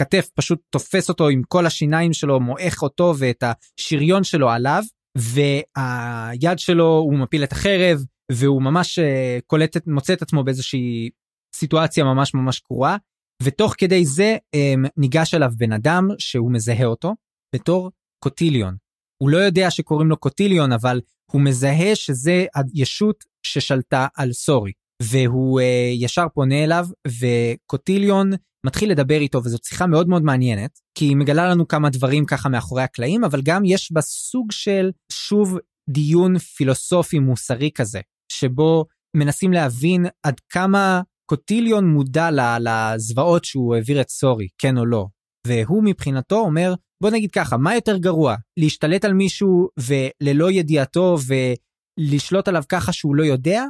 כתף 0.00 0.28
פשוט 0.34 0.60
תופס 0.70 1.08
אותו 1.08 1.28
עם 1.28 1.42
כל 1.48 1.66
השיניים 1.66 2.12
שלו 2.12 2.40
מועך 2.40 2.82
אותו 2.82 3.14
ואת 3.18 3.44
השריון 3.78 4.24
שלו 4.24 4.50
עליו 4.50 4.82
והיד 5.18 6.58
שלו 6.58 6.88
הוא 6.96 7.18
מפיל 7.18 7.44
את 7.44 7.52
החרב 7.52 8.04
והוא 8.32 8.62
ממש 8.62 8.98
אה, 8.98 9.38
קולט 9.46 9.76
את 9.76 9.86
מוצא 9.86 10.12
את 10.12 10.22
עצמו 10.22 10.44
באיזושהי 10.44 11.10
סיטואציה 11.54 12.04
ממש 12.04 12.34
ממש 12.34 12.58
קרועה 12.58 12.96
ותוך 13.42 13.74
כדי 13.78 14.04
זה 14.04 14.36
אמ, 14.54 14.84
ניגש 14.96 15.34
אליו 15.34 15.50
בן 15.56 15.72
אדם 15.72 16.08
שהוא 16.18 16.52
מזהה 16.52 16.84
אותו 16.84 17.14
בתור 17.54 17.90
קוטיליון. 18.24 18.76
הוא 19.22 19.30
לא 19.30 19.36
יודע 19.36 19.70
שקוראים 19.70 20.08
לו 20.08 20.16
קוטיליון 20.16 20.72
אבל 20.72 21.00
הוא 21.32 21.42
מזהה 21.42 21.94
שזה 21.94 22.46
הישות 22.54 23.24
ששלטה 23.46 24.06
על 24.16 24.32
סורי 24.32 24.72
והוא 25.02 25.60
uh, 25.60 25.64
ישר 26.04 26.26
פונה 26.34 26.64
אליו 26.64 26.86
וקוטיליון 27.08 28.30
מתחיל 28.66 28.90
לדבר 28.90 29.20
איתו 29.20 29.44
וזאת 29.44 29.64
שיחה 29.64 29.86
מאוד 29.86 30.08
מאוד 30.08 30.22
מעניינת 30.22 30.80
כי 30.94 31.04
היא 31.04 31.16
מגלה 31.16 31.50
לנו 31.50 31.68
כמה 31.68 31.90
דברים 31.90 32.26
ככה 32.26 32.48
מאחורי 32.48 32.82
הקלעים 32.82 33.24
אבל 33.24 33.42
גם 33.42 33.64
יש 33.64 33.92
בה 33.92 34.00
סוג 34.00 34.52
של 34.52 34.90
שוב 35.12 35.58
דיון 35.90 36.38
פילוסופי 36.38 37.18
מוסרי 37.18 37.70
כזה 37.74 38.00
שבו 38.32 38.84
מנסים 39.16 39.52
להבין 39.52 40.06
עד 40.22 40.40
כמה 40.48 41.00
קוטיליון 41.26 41.88
מודע 41.88 42.28
לזוועות 42.60 43.44
שהוא 43.44 43.74
העביר 43.74 44.00
את 44.00 44.08
סורי 44.08 44.48
כן 44.58 44.78
או 44.78 44.86
לא 44.86 45.06
והוא 45.46 45.84
מבחינתו 45.84 46.38
אומר, 46.38 46.74
בוא 47.02 47.10
נגיד 47.10 47.30
ככה, 47.30 47.56
מה 47.56 47.74
יותר 47.74 47.96
גרוע? 47.96 48.36
להשתלט 48.56 49.04
על 49.04 49.12
מישהו 49.12 49.68
וללא 49.78 50.50
ידיעתו 50.50 51.16
ולשלוט 51.26 52.48
עליו 52.48 52.62
ככה 52.68 52.92
שהוא 52.92 53.16
לא 53.16 53.22
יודע, 53.22 53.64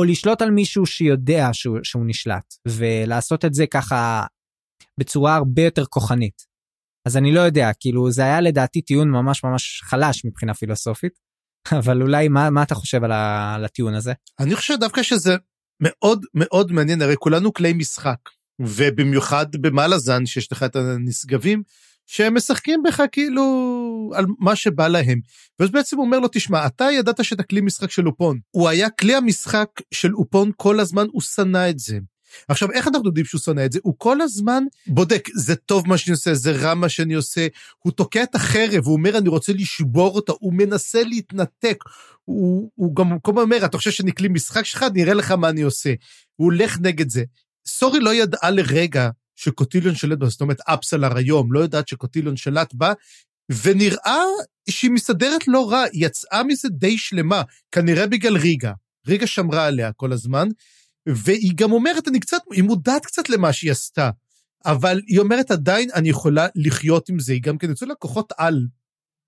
או 0.00 0.04
לשלוט 0.04 0.42
על 0.42 0.50
מישהו 0.50 0.86
שיודע 0.86 1.48
שהוא, 1.52 1.78
שהוא 1.82 2.04
נשלט, 2.06 2.54
ולעשות 2.68 3.44
את 3.44 3.54
זה 3.54 3.66
ככה 3.66 4.26
בצורה 5.00 5.36
הרבה 5.36 5.62
יותר 5.62 5.84
כוחנית. 5.86 6.46
אז 7.06 7.16
אני 7.16 7.34
לא 7.34 7.40
יודע, 7.40 7.70
כאילו 7.80 8.10
זה 8.10 8.22
היה 8.22 8.40
לדעתי 8.40 8.82
טיעון 8.82 9.10
ממש 9.10 9.44
ממש 9.44 9.82
חלש 9.84 10.24
מבחינה 10.24 10.54
פילוסופית, 10.54 11.12
אבל 11.72 12.02
אולי 12.02 12.28
מה, 12.28 12.50
מה 12.50 12.62
אתה 12.62 12.74
חושב 12.74 13.04
על, 13.04 13.12
ה, 13.12 13.54
על 13.54 13.64
הטיעון 13.64 13.94
הזה? 13.94 14.12
אני 14.40 14.56
חושב 14.56 14.74
דווקא 14.80 15.02
שזה 15.02 15.36
מאוד 15.82 16.24
מאוד 16.34 16.72
מעניין, 16.72 17.02
הרי 17.02 17.14
כולנו 17.18 17.52
כלי 17.52 17.72
משחק, 17.72 18.18
ובמיוחד 18.60 19.46
במלאזן 19.56 20.26
שיש 20.26 20.52
לך 20.52 20.62
את 20.62 20.76
הנשגבים, 20.76 21.62
שהם 22.06 22.34
משחקים 22.34 22.82
בך 22.82 23.02
כאילו 23.12 23.44
על 24.14 24.26
מה 24.38 24.56
שבא 24.56 24.88
להם. 24.88 25.20
ואז 25.58 25.70
בעצם 25.70 25.96
הוא 25.96 26.04
אומר 26.04 26.18
לו, 26.18 26.28
תשמע, 26.32 26.66
אתה 26.66 26.84
ידעת 26.84 27.24
שאתה 27.24 27.42
כלי 27.42 27.60
משחק 27.60 27.90
של 27.90 28.06
אופון. 28.06 28.38
הוא 28.50 28.68
היה 28.68 28.90
כלי 28.90 29.14
המשחק 29.14 29.68
של 29.94 30.14
אופון 30.14 30.50
כל 30.56 30.80
הזמן, 30.80 31.06
הוא 31.12 31.22
שנא 31.22 31.70
את 31.70 31.78
זה. 31.78 31.98
עכשיו, 32.48 32.72
איך 32.72 32.88
אנחנו 32.88 33.08
יודעים 33.08 33.26
שהוא 33.26 33.40
שונא 33.40 33.64
את 33.64 33.72
זה? 33.72 33.78
הוא 33.82 33.94
כל 33.98 34.20
הזמן 34.20 34.64
בודק, 34.86 35.28
זה 35.34 35.56
טוב 35.56 35.88
מה 35.88 35.98
שאני 35.98 36.12
עושה, 36.12 36.34
זה 36.34 36.52
רע 36.52 36.74
מה 36.74 36.88
שאני 36.88 37.14
עושה. 37.14 37.46
הוא 37.78 37.92
תוקע 37.92 38.22
את 38.22 38.34
החרב, 38.34 38.86
הוא 38.86 38.94
אומר, 38.94 39.18
אני 39.18 39.28
רוצה 39.28 39.52
לשבור 39.52 40.14
אותה, 40.14 40.32
הוא 40.40 40.52
מנסה 40.52 41.02
להתנתק. 41.02 41.84
הוא, 42.24 42.70
הוא 42.74 42.96
גם 42.96 43.18
כל 43.22 43.30
הזמן 43.30 43.42
אומר, 43.42 43.64
אתה 43.64 43.76
חושב 43.76 43.90
שאני 43.90 44.12
כלי 44.14 44.28
משחק 44.28 44.64
שלך? 44.64 44.82
אני 44.82 45.02
אראה 45.02 45.14
לך 45.14 45.30
מה 45.30 45.48
אני 45.48 45.62
עושה. 45.62 45.94
הוא 46.36 46.44
הולך 46.44 46.78
נגד 46.80 47.10
זה. 47.10 47.24
סורי 47.66 48.00
לא 48.00 48.14
ידעה 48.14 48.50
לרגע 48.50 49.10
שקוטיליון 49.36 49.94
שלט 49.94 50.18
בה, 50.18 50.28
זאת 50.28 50.40
אומרת, 50.40 50.60
אפסלר 50.60 51.16
היום 51.16 51.52
לא 51.52 51.60
יודעת 51.60 51.88
שקוטיליון 51.88 52.36
שלט 52.36 52.74
בה, 52.74 52.92
ונראה 53.62 54.22
שהיא 54.70 54.90
מסתדרת 54.90 55.48
לא 55.48 55.70
רע, 55.70 55.82
היא 55.92 56.06
יצאה 56.06 56.42
מזה 56.42 56.68
די 56.68 56.98
שלמה, 56.98 57.42
כנראה 57.72 58.06
בגלל 58.06 58.36
ריגה. 58.36 58.72
ריגה 59.06 59.26
שמרה 59.26 59.66
עליה 59.66 59.92
כל 59.92 60.12
הזמן, 60.12 60.48
והיא 61.14 61.52
גם 61.54 61.72
אומרת, 61.72 62.08
אני 62.08 62.20
קצת, 62.20 62.42
היא 62.52 62.62
מודעת 62.62 63.06
קצת 63.06 63.28
למה 63.28 63.52
שהיא 63.52 63.70
עשתה, 63.72 64.10
אבל 64.66 65.00
היא 65.06 65.18
אומרת, 65.18 65.50
עדיין 65.50 65.88
אני 65.94 66.08
יכולה 66.08 66.46
לחיות 66.54 67.08
עם 67.08 67.18
זה, 67.18 67.32
היא 67.32 67.42
גם 67.42 67.58
כן 67.58 67.68
יוצא 67.68 67.86
לה 67.86 67.94
כוחות 67.94 68.32
על 68.38 68.66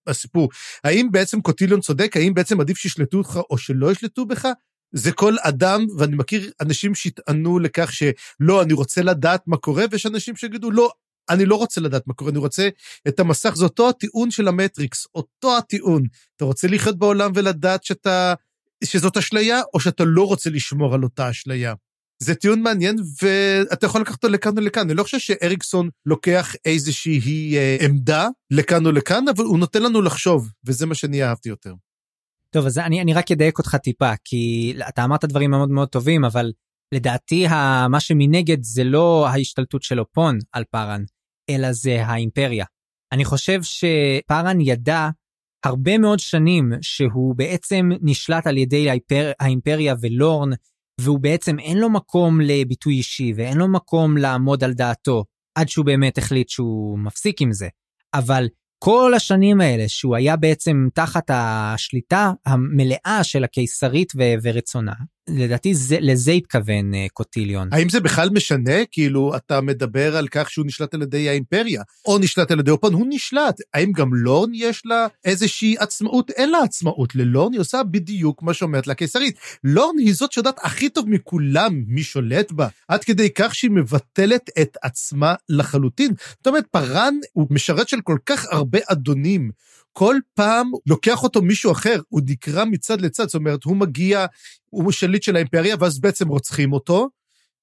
בסיפור. 0.08 0.48
האם 0.84 1.08
בעצם 1.12 1.40
קוטיליון 1.40 1.80
צודק? 1.80 2.16
האם 2.16 2.34
בעצם 2.34 2.60
עדיף 2.60 2.78
שישלטו 2.78 3.18
אותך 3.18 3.40
או 3.50 3.58
שלא 3.58 3.92
ישלטו 3.92 4.26
בך? 4.26 4.48
זה 4.92 5.12
כל 5.12 5.36
אדם, 5.40 5.86
ואני 5.98 6.16
מכיר 6.16 6.50
אנשים 6.60 6.94
שיטענו 6.94 7.58
לכך 7.58 7.92
שלא, 7.92 8.62
אני 8.62 8.72
רוצה 8.72 9.02
לדעת 9.02 9.42
מה 9.46 9.56
קורה, 9.56 9.84
ויש 9.90 10.06
אנשים 10.06 10.36
שיגידו, 10.36 10.70
לא, 10.70 10.90
אני 11.30 11.46
לא 11.46 11.56
רוצה 11.56 11.80
לדעת 11.80 12.06
מה 12.06 12.14
קורה, 12.14 12.30
אני 12.30 12.38
רוצה 12.38 12.68
את 13.08 13.20
המסך, 13.20 13.54
זה 13.56 13.64
אותו 13.64 13.88
הטיעון 13.88 14.30
של 14.30 14.48
המטריקס, 14.48 15.06
אותו 15.14 15.58
הטיעון. 15.58 16.02
אתה 16.36 16.44
רוצה 16.44 16.68
לחיות 16.68 16.98
בעולם 16.98 17.30
ולדעת 17.34 17.84
שאתה, 17.84 18.34
שזאת 18.84 19.16
אשליה, 19.16 19.60
או 19.74 19.80
שאתה 19.80 20.04
לא 20.06 20.26
רוצה 20.26 20.50
לשמור 20.50 20.94
על 20.94 21.02
אותה 21.02 21.30
אשליה. 21.30 21.74
זה 22.22 22.34
טיעון 22.34 22.62
מעניין, 22.62 22.96
ואתה 23.22 23.86
יכול 23.86 24.00
לקחת 24.00 24.14
אותו 24.14 24.28
לכאן 24.28 24.58
או 24.58 24.62
לכאן. 24.62 24.82
אני 24.82 24.94
לא 24.94 25.02
חושב 25.02 25.18
שאריקסון 25.18 25.88
לוקח 26.06 26.54
איזושהי 26.64 27.56
אה, 27.56 27.76
עמדה 27.80 28.28
לכאן 28.50 28.86
או 28.86 28.92
לכאן, 28.92 29.24
אבל 29.28 29.44
הוא 29.44 29.58
נותן 29.58 29.82
לנו 29.82 30.02
לחשוב, 30.02 30.50
וזה 30.66 30.86
מה 30.86 30.94
שאני 30.94 31.24
אהבתי 31.24 31.48
יותר. 31.48 31.74
טוב, 32.54 32.66
אז 32.66 32.78
אני, 32.78 33.00
אני 33.00 33.14
רק 33.14 33.30
אדייק 33.32 33.58
אותך 33.58 33.76
טיפה, 33.76 34.12
כי 34.24 34.74
אתה 34.88 35.04
אמרת 35.04 35.24
דברים 35.24 35.50
מאוד 35.50 35.70
מאוד 35.70 35.88
טובים, 35.88 36.24
אבל 36.24 36.52
לדעתי 36.94 37.46
מה 37.90 38.00
שמנגד 38.00 38.62
זה 38.62 38.84
לא 38.84 39.28
ההשתלטות 39.28 39.82
של 39.82 40.00
אופון 40.00 40.38
על 40.52 40.64
פארן, 40.70 41.02
אלא 41.50 41.72
זה 41.72 42.06
האימפריה. 42.06 42.64
אני 43.12 43.24
חושב 43.24 43.60
שפארן 43.62 44.60
ידע 44.60 45.08
הרבה 45.64 45.98
מאוד 45.98 46.18
שנים 46.18 46.72
שהוא 46.80 47.34
בעצם 47.34 47.88
נשלט 48.02 48.46
על 48.46 48.56
ידי 48.56 48.90
האימפר, 48.90 49.32
האימפריה 49.40 49.94
ולורן, 50.00 50.50
והוא 51.00 51.18
בעצם 51.20 51.58
אין 51.58 51.78
לו 51.78 51.90
מקום 51.90 52.40
לביטוי 52.40 52.94
אישי 52.94 53.32
ואין 53.36 53.58
לו 53.58 53.68
מקום 53.68 54.16
לעמוד 54.16 54.64
על 54.64 54.72
דעתו, 54.72 55.24
עד 55.54 55.68
שהוא 55.68 55.86
באמת 55.86 56.18
החליט 56.18 56.48
שהוא 56.48 56.98
מפסיק 56.98 57.42
עם 57.42 57.52
זה. 57.52 57.68
אבל 58.14 58.48
כל 58.78 59.14
השנים 59.14 59.60
האלה 59.60 59.88
שהוא 59.88 60.16
היה 60.16 60.36
בעצם 60.36 60.88
תחת 60.94 61.30
השליטה 61.34 62.32
המלאה 62.46 63.20
של 63.22 63.44
הקיסרית 63.44 64.12
ו- 64.16 64.34
ורצונה, 64.42 64.92
לדעתי 65.36 65.74
זה, 65.74 65.96
לזה 66.00 66.32
התכוון 66.32 66.94
uh, 66.94 66.96
קוטיליון. 67.12 67.68
האם 67.72 67.88
זה 67.88 68.00
בכלל 68.00 68.30
משנה? 68.30 68.84
כאילו, 68.90 69.36
אתה 69.36 69.60
מדבר 69.60 70.16
על 70.16 70.28
כך 70.28 70.50
שהוא 70.50 70.66
נשלט 70.66 70.94
על 70.94 71.02
ידי 71.02 71.28
האימפריה, 71.28 71.82
או 72.06 72.18
נשלט 72.18 72.50
על 72.50 72.60
ידי 72.60 72.70
אופן, 72.70 72.92
הוא 72.92 73.06
נשלט. 73.08 73.60
האם 73.74 73.92
גם 73.92 74.14
לורן 74.14 74.50
יש 74.54 74.82
לה 74.84 75.06
איזושהי 75.24 75.76
עצמאות? 75.78 76.30
אין 76.30 76.50
לה 76.50 76.58
עצמאות. 76.58 77.14
ללורן 77.14 77.52
היא 77.52 77.60
עושה 77.60 77.82
בדיוק 77.82 78.42
מה 78.42 78.54
שאומרת 78.54 78.86
לה 78.86 78.94
קיסרית. 78.94 79.38
לורן 79.64 79.98
היא 79.98 80.14
זאת 80.14 80.32
שיודעת 80.32 80.58
הכי 80.62 80.88
טוב 80.88 81.08
מכולם 81.08 81.82
מי 81.86 82.02
שולט 82.02 82.52
בה, 82.52 82.68
עד 82.88 83.04
כדי 83.04 83.30
כך 83.34 83.54
שהיא 83.54 83.70
מבטלת 83.70 84.50
את 84.62 84.76
עצמה 84.82 85.34
לחלוטין. 85.48 86.12
זאת 86.36 86.46
אומרת, 86.46 86.66
פארן 86.70 87.14
הוא 87.32 87.46
משרת 87.50 87.88
של 87.88 88.00
כל 88.00 88.16
כך 88.26 88.46
הרבה 88.50 88.78
אדונים. 88.86 89.50
כל 89.92 90.16
פעם 90.34 90.70
לוקח 90.86 91.22
אותו 91.22 91.42
מישהו 91.42 91.72
אחר, 91.72 92.00
הוא 92.08 92.20
נקרא 92.28 92.64
מצד 92.64 93.00
לצד, 93.00 93.24
זאת 93.24 93.34
אומרת, 93.34 93.64
הוא 93.64 93.76
מגיע, 93.76 94.26
הוא 94.70 94.92
שליט 94.92 95.22
של 95.22 95.36
האימפריה, 95.36 95.76
ואז 95.80 96.00
בעצם 96.00 96.28
רוצחים 96.28 96.72
אותו, 96.72 97.08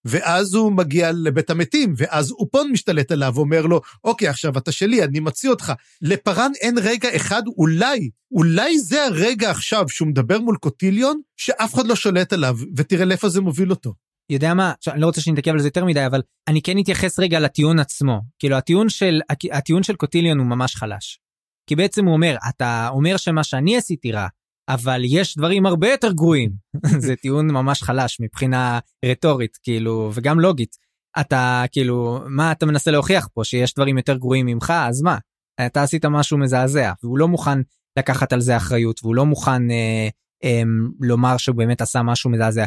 ואז 0.05 0.53
הוא 0.53 0.71
מגיע 0.71 1.11
לבית 1.11 1.49
המתים, 1.49 1.93
ואז 1.97 2.31
אופון 2.31 2.71
משתלט 2.71 3.11
עליו 3.11 3.31
ואומר 3.35 3.61
לו, 3.61 3.81
אוקיי, 4.03 4.27
עכשיו 4.27 4.57
אתה 4.57 4.71
שלי, 4.71 5.03
אני 5.03 5.19
מציא 5.19 5.49
אותך. 5.49 5.73
לפארן 6.01 6.51
אין 6.61 6.77
רגע 6.77 7.15
אחד, 7.15 7.43
אולי, 7.47 8.09
אולי 8.31 8.79
זה 8.79 9.05
הרגע 9.05 9.51
עכשיו 9.51 9.89
שהוא 9.89 10.07
מדבר 10.07 10.39
מול 10.39 10.57
קוטיליון, 10.57 11.21
שאף 11.37 11.73
אחד 11.73 11.87
לא 11.87 11.95
שולט 11.95 12.33
עליו, 12.33 12.57
ותראה 12.77 13.05
לאיפה 13.05 13.29
זה 13.29 13.41
מוביל 13.41 13.71
אותו. 13.71 13.93
יודע 14.29 14.53
מה, 14.53 14.73
עכשיו, 14.77 14.93
אני 14.93 15.01
לא 15.01 15.05
רוצה 15.05 15.21
שנתעכב 15.21 15.51
על 15.51 15.59
זה 15.59 15.67
יותר 15.67 15.85
מדי, 15.85 16.05
אבל 16.05 16.21
אני 16.47 16.61
כן 16.61 16.79
אתייחס 16.79 17.19
רגע 17.19 17.39
לטיעון 17.39 17.79
עצמו. 17.79 18.21
כאילו, 18.39 18.55
הטיעון 18.55 18.89
של, 18.89 19.21
הטיעון 19.51 19.83
של 19.83 19.95
קוטיליון 19.95 20.39
הוא 20.39 20.47
ממש 20.47 20.75
חלש. 20.75 21.19
כי 21.67 21.75
בעצם 21.75 22.05
הוא 22.05 22.13
אומר, 22.13 22.35
אתה 22.49 22.89
אומר 22.91 23.17
שמה 23.17 23.43
שאני 23.43 23.77
עשיתי 23.77 24.11
רע, 24.11 24.27
אבל 24.69 25.01
יש 25.05 25.37
דברים 25.37 25.65
הרבה 25.65 25.89
יותר 25.89 26.11
גרועים. 26.11 26.51
זה 27.05 27.15
טיעון 27.15 27.51
ממש 27.51 27.83
חלש 27.83 28.19
מבחינה 28.19 28.79
רטורית, 29.05 29.57
כאילו, 29.63 30.11
וגם 30.13 30.39
לוגית. 30.39 30.75
אתה, 31.19 31.63
כאילו, 31.71 32.19
מה 32.25 32.51
אתה 32.51 32.65
מנסה 32.65 32.91
להוכיח 32.91 33.27
פה, 33.33 33.43
שיש 33.43 33.73
דברים 33.73 33.97
יותר 33.97 34.17
גרועים 34.17 34.45
ממך, 34.45 34.73
אז 34.75 35.01
מה? 35.01 35.17
אתה 35.65 35.83
עשית 35.83 36.05
משהו 36.05 36.37
מזעזע, 36.37 36.93
והוא 37.03 37.17
לא 37.17 37.27
מוכן 37.27 37.59
לקחת 37.99 38.33
על 38.33 38.41
זה 38.41 38.57
אחריות, 38.57 38.99
והוא 39.03 39.15
לא 39.15 39.25
מוכן 39.25 39.71
אה, 39.71 40.07
אה, 40.43 40.61
לומר 41.01 41.37
שהוא 41.37 41.55
באמת 41.55 41.81
עשה 41.81 42.01
משהו 42.01 42.29
מזעזע. 42.29 42.65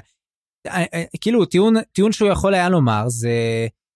אה, 0.67 0.85
אה, 0.95 1.05
כאילו, 1.21 1.45
טיעון, 1.45 1.75
טיעון 1.93 2.13
שהוא 2.13 2.31
יכול 2.31 2.55
היה 2.55 2.69
לומר 2.69 3.09
זה, 3.09 3.31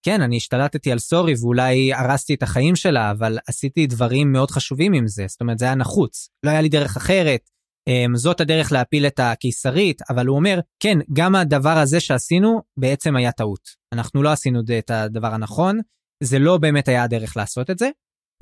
כן, 0.05 0.21
אני 0.21 0.37
השתלטתי 0.37 0.91
על 0.91 0.99
סורי 0.99 1.33
ואולי 1.41 1.93
הרסתי 1.93 2.33
את 2.33 2.43
החיים 2.43 2.75
שלה, 2.75 3.11
אבל 3.11 3.37
עשיתי 3.47 3.87
דברים 3.87 4.31
מאוד 4.31 4.51
חשובים 4.51 4.93
עם 4.93 5.07
זה, 5.07 5.25
זאת 5.27 5.41
אומרת, 5.41 5.59
זה 5.59 5.65
היה 5.65 5.75
נחוץ. 5.75 6.29
לא 6.45 6.51
היה 6.51 6.61
לי 6.61 6.69
דרך 6.69 6.97
אחרת, 6.97 7.49
אמ, 7.87 8.15
זאת 8.15 8.41
הדרך 8.41 8.71
להפיל 8.71 9.07
את 9.07 9.19
הקיסרית, 9.19 10.01
אבל 10.09 10.25
הוא 10.25 10.35
אומר, 10.35 10.59
כן, 10.79 10.97
גם 11.13 11.35
הדבר 11.35 11.77
הזה 11.77 11.99
שעשינו 11.99 12.61
בעצם 12.77 13.15
היה 13.15 13.31
טעות. 13.31 13.69
אנחנו 13.93 14.23
לא 14.23 14.31
עשינו 14.31 14.59
את 14.79 14.91
הדבר 14.91 15.33
הנכון, 15.33 15.79
זה 16.23 16.39
לא 16.39 16.57
באמת 16.57 16.87
היה 16.87 17.03
הדרך 17.03 17.37
לעשות 17.37 17.69
את 17.69 17.79
זה. 17.79 17.89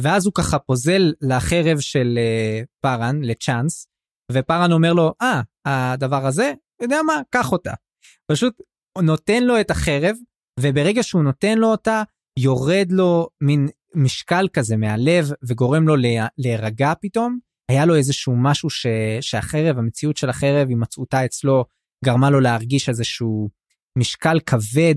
ואז 0.02 0.26
הוא 0.26 0.34
ככה 0.34 0.60
פוזל 0.60 1.14
לחרב 1.22 1.80
של 1.80 2.20
uh, 2.20 2.66
פארן, 2.82 3.22
לצ'אנס, 3.22 3.88
ופארן 4.32 4.72
אומר 4.72 4.94
לו, 4.94 5.14
אה, 5.22 5.42
ah, 5.42 5.70
הדבר 5.70 6.26
הזה, 6.26 6.54
יודע 6.82 6.98
מה, 7.06 7.22
קח 7.30 7.52
אותה. 7.52 7.74
פשוט 8.32 8.62
נותן 9.02 9.44
לו 9.44 9.60
את 9.62 9.72
החרב, 9.72 10.16
וברגע 10.60 11.04
שהוא 11.04 11.24
נותן 11.24 11.58
לו 11.58 11.68
אותה, 11.68 12.04
יורד 12.40 12.88
לו 12.92 13.28
מין 13.42 13.68
משקל 13.96 14.48
כזה 14.54 14.78
מהלב 14.78 15.32
וגורם 15.48 15.88
לו 15.88 15.96
להירגע 16.38 16.94
פתאום. 17.02 17.40
היה 17.72 17.86
לו 17.86 17.96
איזשהו 17.96 18.36
משהו 18.36 18.70
ש... 18.70 18.88
שהחרב, 19.22 19.78
המציאות 19.78 20.18
של 20.18 20.30
החרב, 20.30 20.70
הימצאותה 20.70 21.26
אצלו, 21.26 21.66
גרמה 22.06 22.30
לו 22.30 22.40
להרגיש 22.40 22.90
איזשהו 22.90 23.50
משקל 23.98 24.40
כבד, 24.40 24.96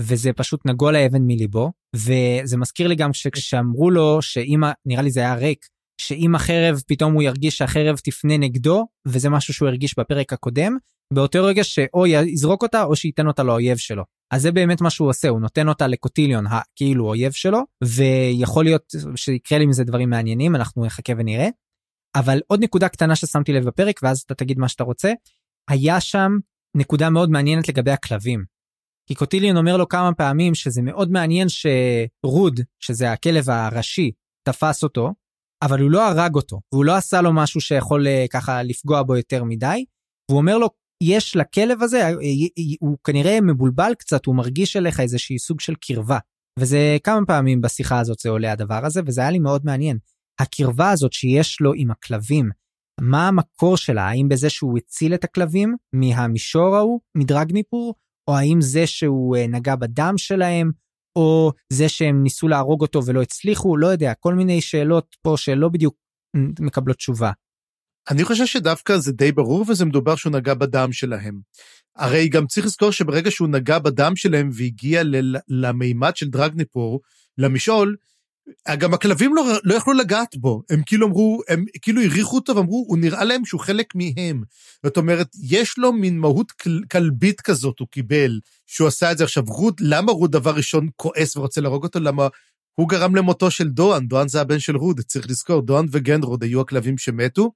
וזה 0.00 0.32
פשוט 0.32 0.66
נגוע 0.66 0.92
לאבן 0.92 1.22
מליבו. 1.22 1.72
וזה 1.96 2.56
מזכיר 2.56 2.88
לי 2.88 2.94
גם 2.96 3.12
שכשאמרו 3.12 3.90
לו 3.90 4.22
שאם, 4.22 4.60
נראה 4.86 5.02
לי 5.02 5.10
זה 5.10 5.20
היה 5.20 5.34
ריק, 5.34 5.66
שאם 6.00 6.34
החרב, 6.34 6.80
פתאום 6.86 7.12
הוא 7.12 7.22
ירגיש 7.22 7.58
שהחרב 7.58 7.96
תפנה 7.96 8.36
נגדו, 8.36 8.86
וזה 9.06 9.30
משהו 9.30 9.54
שהוא 9.54 9.68
הרגיש 9.68 9.98
בפרק 9.98 10.32
הקודם, 10.32 10.76
באותו 11.14 11.44
רגע 11.44 11.64
שאו 11.64 12.06
יזרוק 12.06 12.62
אותה 12.62 12.82
או 12.82 12.96
שייתן 12.96 13.26
אותה 13.26 13.42
לאויב 13.42 13.76
שלו. 13.76 14.04
אז 14.30 14.42
זה 14.42 14.52
באמת 14.52 14.80
מה 14.80 14.90
שהוא 14.90 15.08
עושה, 15.08 15.28
הוא 15.28 15.40
נותן 15.40 15.68
אותה 15.68 15.86
לקוטיליון, 15.86 16.44
כאילו 16.76 17.08
אויב 17.08 17.32
שלו, 17.32 17.58
ויכול 17.84 18.64
להיות 18.64 18.94
שיקרה 19.16 19.58
לי 19.58 19.66
מזה 19.66 19.84
דברים 19.84 20.10
מעניינים, 20.10 20.56
אנחנו 20.56 20.84
נחכה 20.84 21.12
ונראה. 21.16 21.48
אבל 22.14 22.40
עוד 22.46 22.64
נקודה 22.64 22.88
קטנה 22.88 23.16
ששמתי 23.16 23.52
לב 23.52 23.64
בפרק, 23.66 24.00
ואז 24.02 24.20
אתה 24.20 24.34
תגיד 24.34 24.58
מה 24.58 24.68
שאתה 24.68 24.84
רוצה, 24.84 25.12
היה 25.70 26.00
שם 26.00 26.32
נקודה 26.76 27.10
מאוד 27.10 27.30
מעניינת 27.30 27.68
לגבי 27.68 27.90
הכלבים. 27.90 28.44
כי 29.06 29.14
קוטיליון 29.14 29.56
אומר 29.56 29.76
לו 29.76 29.88
כמה 29.88 30.14
פעמים 30.14 30.54
שזה 30.54 30.82
מאוד 30.82 31.10
מעניין 31.10 31.48
שרוד, 31.48 32.60
שזה 32.80 33.12
הכלב 33.12 33.50
הראשי, 33.50 34.12
תפס 34.42 34.82
אותו, 34.82 35.14
אבל 35.62 35.80
הוא 35.80 35.90
לא 35.90 36.08
הרג 36.08 36.34
אותו, 36.34 36.60
והוא 36.72 36.84
לא 36.84 36.96
עשה 36.96 37.20
לו 37.20 37.32
משהו 37.32 37.60
שיכול 37.60 38.06
אה, 38.06 38.26
ככה 38.30 38.62
לפגוע 38.62 39.02
בו 39.02 39.16
יותר 39.16 39.44
מדי, 39.44 39.84
והוא 40.28 40.40
אומר 40.40 40.58
לו, 40.58 40.70
יש 41.02 41.36
לכלב 41.36 41.82
הזה, 41.82 42.06
אה, 42.06 42.12
הוא 42.80 42.98
כנראה 43.04 43.40
מבולבל 43.40 43.92
קצת, 43.98 44.26
הוא 44.26 44.36
מרגיש 44.36 44.76
אליך 44.76 45.00
איזשהי 45.00 45.38
סוג 45.38 45.60
של 45.60 45.74
קרבה. 45.74 46.18
וזה 46.58 46.96
כמה 47.04 47.26
פעמים 47.26 47.60
בשיחה 47.60 48.00
הזאת 48.00 48.18
זה 48.18 48.28
עולה 48.30 48.52
הדבר 48.52 48.86
הזה, 48.86 49.00
וזה 49.06 49.20
היה 49.20 49.30
לי 49.30 49.38
מאוד 49.38 49.64
מעניין. 49.64 49.98
הקרבה 50.40 50.90
הזאת 50.90 51.12
שיש 51.12 51.60
לו 51.60 51.72
עם 51.76 51.90
הכלבים, 51.90 52.50
מה 53.00 53.28
המקור 53.28 53.76
שלה? 53.76 54.02
האם 54.02 54.28
בזה 54.28 54.50
שהוא 54.50 54.78
הציל 54.78 55.14
את 55.14 55.24
הכלבים 55.24 55.76
מהמישור 55.92 56.76
ההוא, 56.76 57.00
מדרגניפור, 57.16 57.94
או 58.28 58.36
האם 58.36 58.60
זה 58.60 58.86
שהוא 58.86 59.36
אה, 59.36 59.46
נגע 59.46 59.76
בדם 59.76 60.14
שלהם, 60.16 60.70
או 61.16 61.52
זה 61.72 61.88
שהם 61.88 62.22
ניסו 62.22 62.48
להרוג 62.48 62.82
אותו 62.82 63.06
ולא 63.06 63.22
הצליחו, 63.22 63.76
לא 63.76 63.86
יודע, 63.86 64.14
כל 64.14 64.34
מיני 64.34 64.60
שאלות 64.60 65.16
פה 65.22 65.34
שלא 65.36 65.68
בדיוק 65.68 65.94
מקבלות 66.60 66.96
תשובה. 66.96 67.30
אני 68.10 68.24
חושב 68.24 68.46
שדווקא 68.46 68.98
זה 68.98 69.12
די 69.12 69.32
ברור 69.32 69.64
וזה 69.68 69.84
מדובר 69.84 70.16
שהוא 70.16 70.32
נגע 70.32 70.54
בדם 70.54 70.92
שלהם. 70.92 71.40
הרי 71.96 72.28
גם 72.28 72.46
צריך 72.46 72.66
לזכור 72.66 72.90
שברגע 72.90 73.30
שהוא 73.30 73.48
נגע 73.48 73.78
בדם 73.78 74.16
שלהם 74.16 74.50
והגיע 74.52 75.02
למימד 75.48 76.16
של 76.16 76.28
דרגניפור, 76.28 77.00
למשעול, 77.38 77.96
גם 78.78 78.94
הכלבים 78.94 79.34
לא, 79.34 79.44
לא 79.64 79.74
יכלו 79.74 79.92
לגעת 79.92 80.36
בו, 80.36 80.62
הם 80.70 80.82
כאילו 80.86 81.06
אמרו, 81.06 81.40
הם 81.48 81.64
כאילו 81.82 82.00
העריכו 82.00 82.36
אותו 82.36 82.56
ואמרו, 82.56 82.84
הוא 82.88 82.98
נראה 82.98 83.24
להם 83.24 83.44
שהוא 83.44 83.60
חלק 83.60 83.94
מהם. 83.94 84.42
זאת 84.84 84.96
אומרת, 84.96 85.28
יש 85.42 85.78
לו 85.78 85.92
מין 85.92 86.18
מהות 86.18 86.52
כל, 86.52 86.80
כלבית 86.90 87.40
כזאת, 87.40 87.78
הוא 87.78 87.88
קיבל, 87.88 88.40
שהוא 88.66 88.88
עשה 88.88 89.12
את 89.12 89.18
זה 89.18 89.24
עכשיו. 89.24 89.44
רוד, 89.46 89.80
למה 89.80 90.12
רוד 90.12 90.32
דבר 90.32 90.54
ראשון 90.54 90.88
כועס 90.96 91.36
ורוצה 91.36 91.60
להרוג 91.60 91.84
אותו? 91.84 92.00
למה 92.00 92.28
הוא 92.74 92.88
גרם 92.88 93.14
למותו 93.14 93.50
של 93.50 93.68
דואן, 93.68 94.06
דואן 94.06 94.28
זה 94.28 94.40
הבן 94.40 94.58
של 94.58 94.76
רוד, 94.76 95.00
צריך 95.00 95.30
לזכור, 95.30 95.62
דואן 95.62 95.86
וגנרוד 95.90 96.42
היו 96.42 96.60
הכלבים 96.60 96.98
שמתו. 96.98 97.52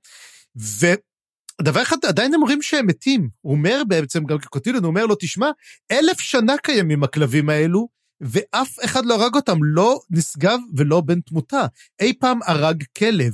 ודבר 0.56 1.82
אחד, 1.82 1.96
עדיין 2.08 2.34
הם 2.34 2.40
אומרים 2.40 2.62
שהם 2.62 2.87
מתים. 2.87 3.28
הוא 3.40 3.54
אומר 3.54 3.82
בעצם, 3.88 4.25
גם 4.25 4.38
כקוטילון, 4.38 4.84
הוא 4.84 4.88
אומר 4.88 5.06
לו, 5.06 5.14
תשמע, 5.14 5.50
אלף 5.90 6.20
שנה 6.20 6.54
קיימים 6.62 7.04
הכלבים 7.04 7.49
האלו, 7.49 7.88
ואף 8.20 8.76
אחד 8.84 9.06
לא 9.06 9.14
הרג 9.14 9.34
אותם, 9.34 9.58
לא 9.62 10.00
נשגב 10.11 10.58
ולא 10.76 11.00
בן 11.00 11.20
תמותה. 11.20 11.66
אי 12.00 12.12
פעם 12.20 12.38
הרג 12.46 12.84
כלב, 12.99 13.32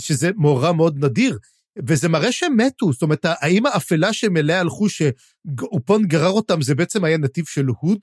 שזה 0.00 0.30
מאורע 0.36 0.72
מאוד 0.72 1.04
נדיר, 1.04 1.38
וזה 1.86 2.08
מראה 2.08 2.32
שהם 2.32 2.56
מתו. 2.56 2.92
זאת 2.92 3.02
אומרת, 3.02 3.24
האם 3.24 3.66
האפלה 3.66 4.12
שהם 4.12 4.36
אליה 4.36 4.60
הלכו, 4.60 4.88
שאופון 4.88 6.06
גרר 6.06 6.30
אותם, 6.30 6.62
זה 6.62 6.74
בעצם 6.74 7.04
היה 7.04 7.18
נתיב 7.18 7.44
של 7.44 7.66
הוד? 7.80 7.98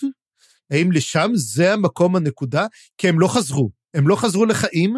האם 0.72 0.92
לשם 0.92 1.32
זה 1.34 1.74
המקום 1.74 2.16
הנקודה? 2.16 2.68
כי 2.98 3.10
הם 3.10 3.20
לא 3.20 3.28
חזרו. 3.28 3.70
הם 3.94 4.08
לא 4.08 4.16
חזרו 4.16 4.46
לחיים, 4.46 4.96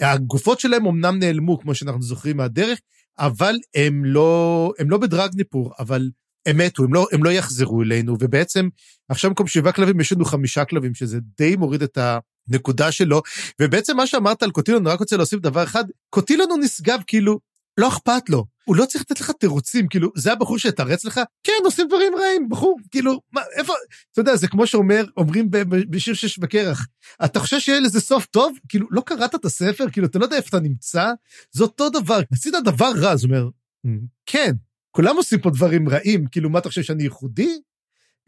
הגופות 0.00 0.60
שלהם 0.60 0.86
אמנם 0.86 1.18
נעלמו, 1.18 1.60
כמו 1.60 1.74
שאנחנו 1.74 2.02
זוכרים 2.02 2.36
מהדרך, 2.36 2.78
אבל 3.18 3.54
הם 3.74 4.04
לא, 4.04 4.72
הם 4.78 4.90
לא 4.90 4.98
בדרגניפור, 4.98 5.72
אבל 5.78 6.10
הם 6.46 6.58
מתו, 6.58 6.84
הם 6.84 6.94
לא, 6.94 7.06
הם 7.12 7.24
לא 7.24 7.30
יחזרו 7.30 7.82
אלינו, 7.82 8.16
ובעצם 8.20 8.68
עכשיו 9.08 9.30
במקום 9.30 9.46
שבעה 9.46 9.72
כלבים 9.72 10.00
יש 10.00 10.12
לנו 10.12 10.24
חמישה 10.24 10.64
כלבים, 10.64 10.94
שזה 10.94 11.18
די 11.38 11.56
מוריד 11.56 11.82
את 11.82 11.98
הנקודה 12.48 12.92
שלו, 12.92 13.22
ובעצם 13.60 13.96
מה 13.96 14.06
שאמרת 14.06 14.42
על 14.42 14.50
קוטילון, 14.50 14.86
אני 14.86 14.94
רק 14.94 15.00
רוצה 15.00 15.16
להוסיף 15.16 15.40
דבר 15.40 15.64
אחד, 15.64 15.84
קוטילון 16.10 16.50
הוא 16.50 16.58
נשגב 16.58 17.00
כאילו, 17.06 17.38
לא 17.78 17.88
אכפת 17.88 18.28
לו, 18.28 18.44
הוא 18.64 18.76
לא 18.76 18.84
צריך 18.84 19.04
לתת 19.04 19.20
לך 19.20 19.30
תירוצים, 19.30 19.88
כאילו, 19.88 20.10
זה 20.16 20.32
הבחור 20.32 20.58
שיתרץ 20.58 21.04
לך? 21.04 21.20
כן, 21.44 21.52
עושים 21.64 21.86
דברים 21.86 22.12
רעים, 22.16 22.48
בחור, 22.48 22.78
כאילו, 22.90 23.20
מה, 23.32 23.40
איפה, 23.56 23.72
אתה 24.12 24.20
יודע, 24.20 24.36
זה 24.36 24.48
כמו 24.48 24.66
שאומר, 24.66 25.04
אומרים 25.16 25.48
בשיר 25.90 26.14
שש 26.14 26.38
בקרח, 26.38 26.86
אתה 27.24 27.40
חושב 27.40 27.58
שיהיה 27.58 27.80
לזה 27.80 28.00
סוף 28.00 28.26
טוב? 28.26 28.56
כאילו, 28.68 28.86
לא 28.90 29.00
קראת 29.06 29.34
את 29.34 29.44
הספר? 29.44 29.90
כאילו, 29.92 30.06
אתה 30.06 30.18
לא 30.18 30.24
יודע 30.24 30.36
איפה 30.36 30.48
אתה 30.48 30.60
נמצא? 30.60 31.12
זה 31.52 31.62
אותו 31.64 31.90
דבר, 31.90 32.20
עשית 32.32 32.54
דבר 32.64 32.90
רע, 32.96 33.12
אז 33.12 33.24
הוא 33.24 33.30
אומר, 33.30 33.48
כן, 34.26 34.52
כולם 34.90 35.16
עושים 35.16 35.40
פה 35.40 35.50
דברים 35.50 35.88
רעים, 35.88 36.26
כאילו, 36.26 36.50
מה 36.50 36.58
אתה 36.58 36.68
חושב 36.68 36.82
שאני 36.82 37.02
ייחודי? 37.02 37.58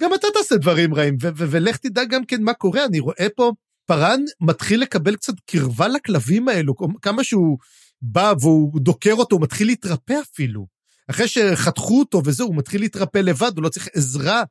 גם 0.00 0.14
אתה 0.14 0.26
תעשה 0.35 0.56
דברים 0.56 0.94
רעים, 0.94 1.16
ולך 1.20 1.76
תדע 1.76 2.04
גם 2.04 2.24
כן 2.24 2.42
מה 2.42 2.52
קורה, 2.54 2.85
אני 2.85 3.00
רואה 3.00 3.26
פה, 3.37 3.52
פארן 3.87 4.20
מתחיל 4.40 4.80
לקבל 4.80 5.16
קצת 5.16 5.35
קרבה 5.46 5.88
לכלבים 5.88 6.48
האלו, 6.48 6.74
כמה 7.02 7.24
שהוא 7.24 7.59
בא 8.02 8.35
והוא 8.40 8.80
דוקר 8.80 9.12
אותו, 9.12 9.37
הוא 9.37 9.42
מתחיל 9.42 9.66
להתרפא 9.66 10.14
אפילו. 10.33 10.66
אחרי 11.11 11.28
שחתכו 11.28 11.98
אותו 11.98 12.22
וזהו, 12.24 12.46
הוא 12.46 12.57
מתחיל 12.57 12.80
להתרפא 12.80 13.18
לבד, 13.18 13.52
הוא 13.57 13.62
לא 13.62 13.68
צריך 13.68 13.88
עזרה 13.94 14.42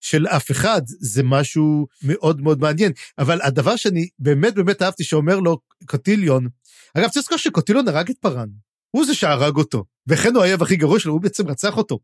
של 0.00 0.26
אף 0.26 0.50
אחד, 0.50 0.82
זה 0.86 1.22
משהו 1.22 1.86
מאוד 2.02 2.40
מאוד 2.40 2.60
מעניין. 2.60 2.92
אבל 3.18 3.42
הדבר 3.42 3.76
שאני 3.76 4.08
באמת 4.18 4.54
באמת 4.54 4.82
אהבתי 4.82 5.04
שאומר 5.04 5.40
לו 5.40 5.58
קוטיליון, 5.86 6.48
אגב, 6.94 7.08
צריך 7.08 7.16
לזכור 7.16 7.38
שקוטיליון 7.38 7.88
הרג 7.88 8.10
את 8.10 8.16
פארן, 8.20 8.48
הוא 8.90 9.06
זה 9.06 9.14
שהרג 9.14 9.56
אותו, 9.56 9.84
וכן 10.06 10.34
הוא 10.34 10.42
האויב 10.42 10.62
הכי 10.62 10.76
גרוע 10.76 10.98
שלו, 10.98 11.12
הוא 11.12 11.20
בעצם 11.20 11.48
רצח 11.48 11.76
אותו. 11.76 11.98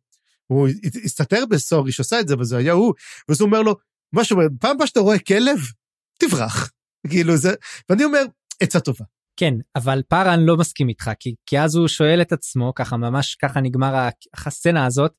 הוא 0.46 0.68
הסתתר 1.04 1.46
בסורי 1.46 1.92
שעשה 1.92 2.20
את 2.20 2.28
זה, 2.28 2.38
וזה 2.38 2.56
היה 2.56 2.72
הוא, 2.72 2.94
ואז 3.28 3.40
הוא 3.40 3.46
אומר 3.46 3.62
לו, 3.62 3.76
מה 4.12 4.24
שאומר, 4.24 4.46
פעם 4.60 4.70
הבאה 4.70 4.86
שאתה 4.86 5.00
רואה 5.00 5.18
כלב, 5.18 5.58
תברח. 6.18 6.70
כאילו 7.10 7.36
זה, 7.36 7.54
ואני 7.88 8.04
אומר, 8.04 8.22
עצה 8.60 8.80
טובה. 8.80 9.04
כן, 9.36 9.54
אבל 9.76 10.02
פארן 10.08 10.40
לא 10.40 10.56
מסכים 10.56 10.88
איתך, 10.88 11.10
כי, 11.20 11.34
כי 11.46 11.60
אז 11.60 11.74
הוא 11.74 11.88
שואל 11.88 12.22
את 12.22 12.32
עצמו, 12.32 12.72
ככה 12.74 12.96
ממש 12.96 13.34
ככה 13.34 13.60
נגמר 13.60 14.08
הסצנה 14.46 14.86
הזאת, 14.86 15.12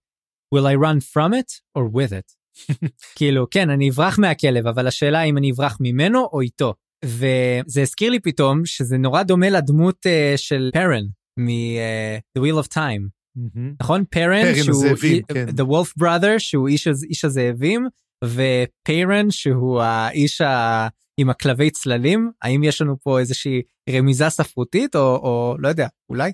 will 0.56 0.66
I 0.66 0.76
run 0.84 1.00
from 1.14 1.32
it 1.34 1.78
or 1.78 1.82
with 1.96 2.12
it? 2.12 2.36
כאילו, 3.16 3.50
כן, 3.52 3.70
אני 3.70 3.90
אברח 3.90 4.20
מהכלב, 4.20 4.68
אבל 4.68 4.88
השאלה 4.88 5.24
אם 5.24 5.38
אני 5.38 5.52
אברח 5.52 5.78
ממנו 5.82 6.20
או 6.34 6.42
איתו. 6.42 6.74
וזה 7.06 7.82
הזכיר 7.82 8.10
לי 8.12 8.20
פתאום 8.20 8.66
שזה 8.66 8.98
נורא 8.98 9.24
דומה 9.24 9.50
לדמות 9.50 10.06
uh, 10.06 10.38
של 10.38 10.70
פרן 10.74 11.04
מ-The 11.40 12.40
uh, 12.40 12.42
Wheel 12.42 12.66
of 12.66 12.68
Time. 12.68 13.10
Mm-hmm. 13.38 13.76
נכון? 13.82 14.04
פרן, 14.10 14.56
שהוא 14.56 14.86
הזאבים, 14.86 15.24
כן. 15.34 15.46
The 15.50 15.64
Wolf 15.64 16.04
Brother, 16.04 16.40
שהוא 16.40 16.68
איש, 16.68 16.88
איש 16.88 17.26
הזאבים, 17.26 17.88
ופיירן, 18.28 19.32
שהוא 19.32 19.82
האיש 19.82 20.42
ה... 20.42 20.88
עם 21.18 21.30
הכלבי 21.30 21.70
צללים? 21.70 22.32
האם 22.42 22.64
יש 22.64 22.82
לנו 22.82 22.98
פה 23.04 23.20
איזושהי 23.20 23.62
רמיזה 23.90 24.30
ספרותית, 24.30 24.96
או, 24.96 25.02
או 25.02 25.56
לא 25.60 25.68
יודע, 25.68 25.88
אולי? 26.10 26.32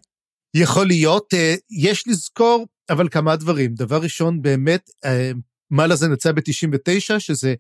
יכול 0.56 0.88
להיות, 0.88 1.34
אה, 1.34 1.56
יש 1.70 2.08
לזכור, 2.08 2.68
אבל 2.90 3.10
כמה 3.10 3.36
דברים. 3.36 3.74
דבר 3.74 4.02
ראשון, 4.02 4.42
באמת, 4.42 4.90
אה, 5.06 5.32
זה 5.88 6.08
יצא 6.08 6.32
ב-99, 6.32 7.20
שזה 7.20 7.54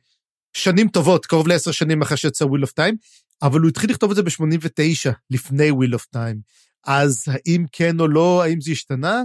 שנים 0.53 0.87
טובות, 0.87 1.25
קרוב 1.25 1.47
לעשר 1.47 1.71
שנים 1.71 2.01
אחרי 2.01 2.17
שיצא 2.17 2.45
וויל 2.45 2.61
אוף 2.61 2.71
טיים, 2.71 2.95
אבל 3.41 3.59
הוא 3.59 3.69
התחיל 3.69 3.89
לכתוב 3.89 4.09
את 4.09 4.15
זה 4.15 4.23
ב-89, 4.23 5.11
לפני 5.29 5.71
וויל 5.71 5.93
אוף 5.93 6.05
טיים. 6.05 6.41
אז 6.85 7.25
האם 7.27 7.65
כן 7.71 7.99
או 7.99 8.07
לא, 8.07 8.43
האם 8.43 8.61
זה 8.61 8.71
השתנה? 8.71 9.23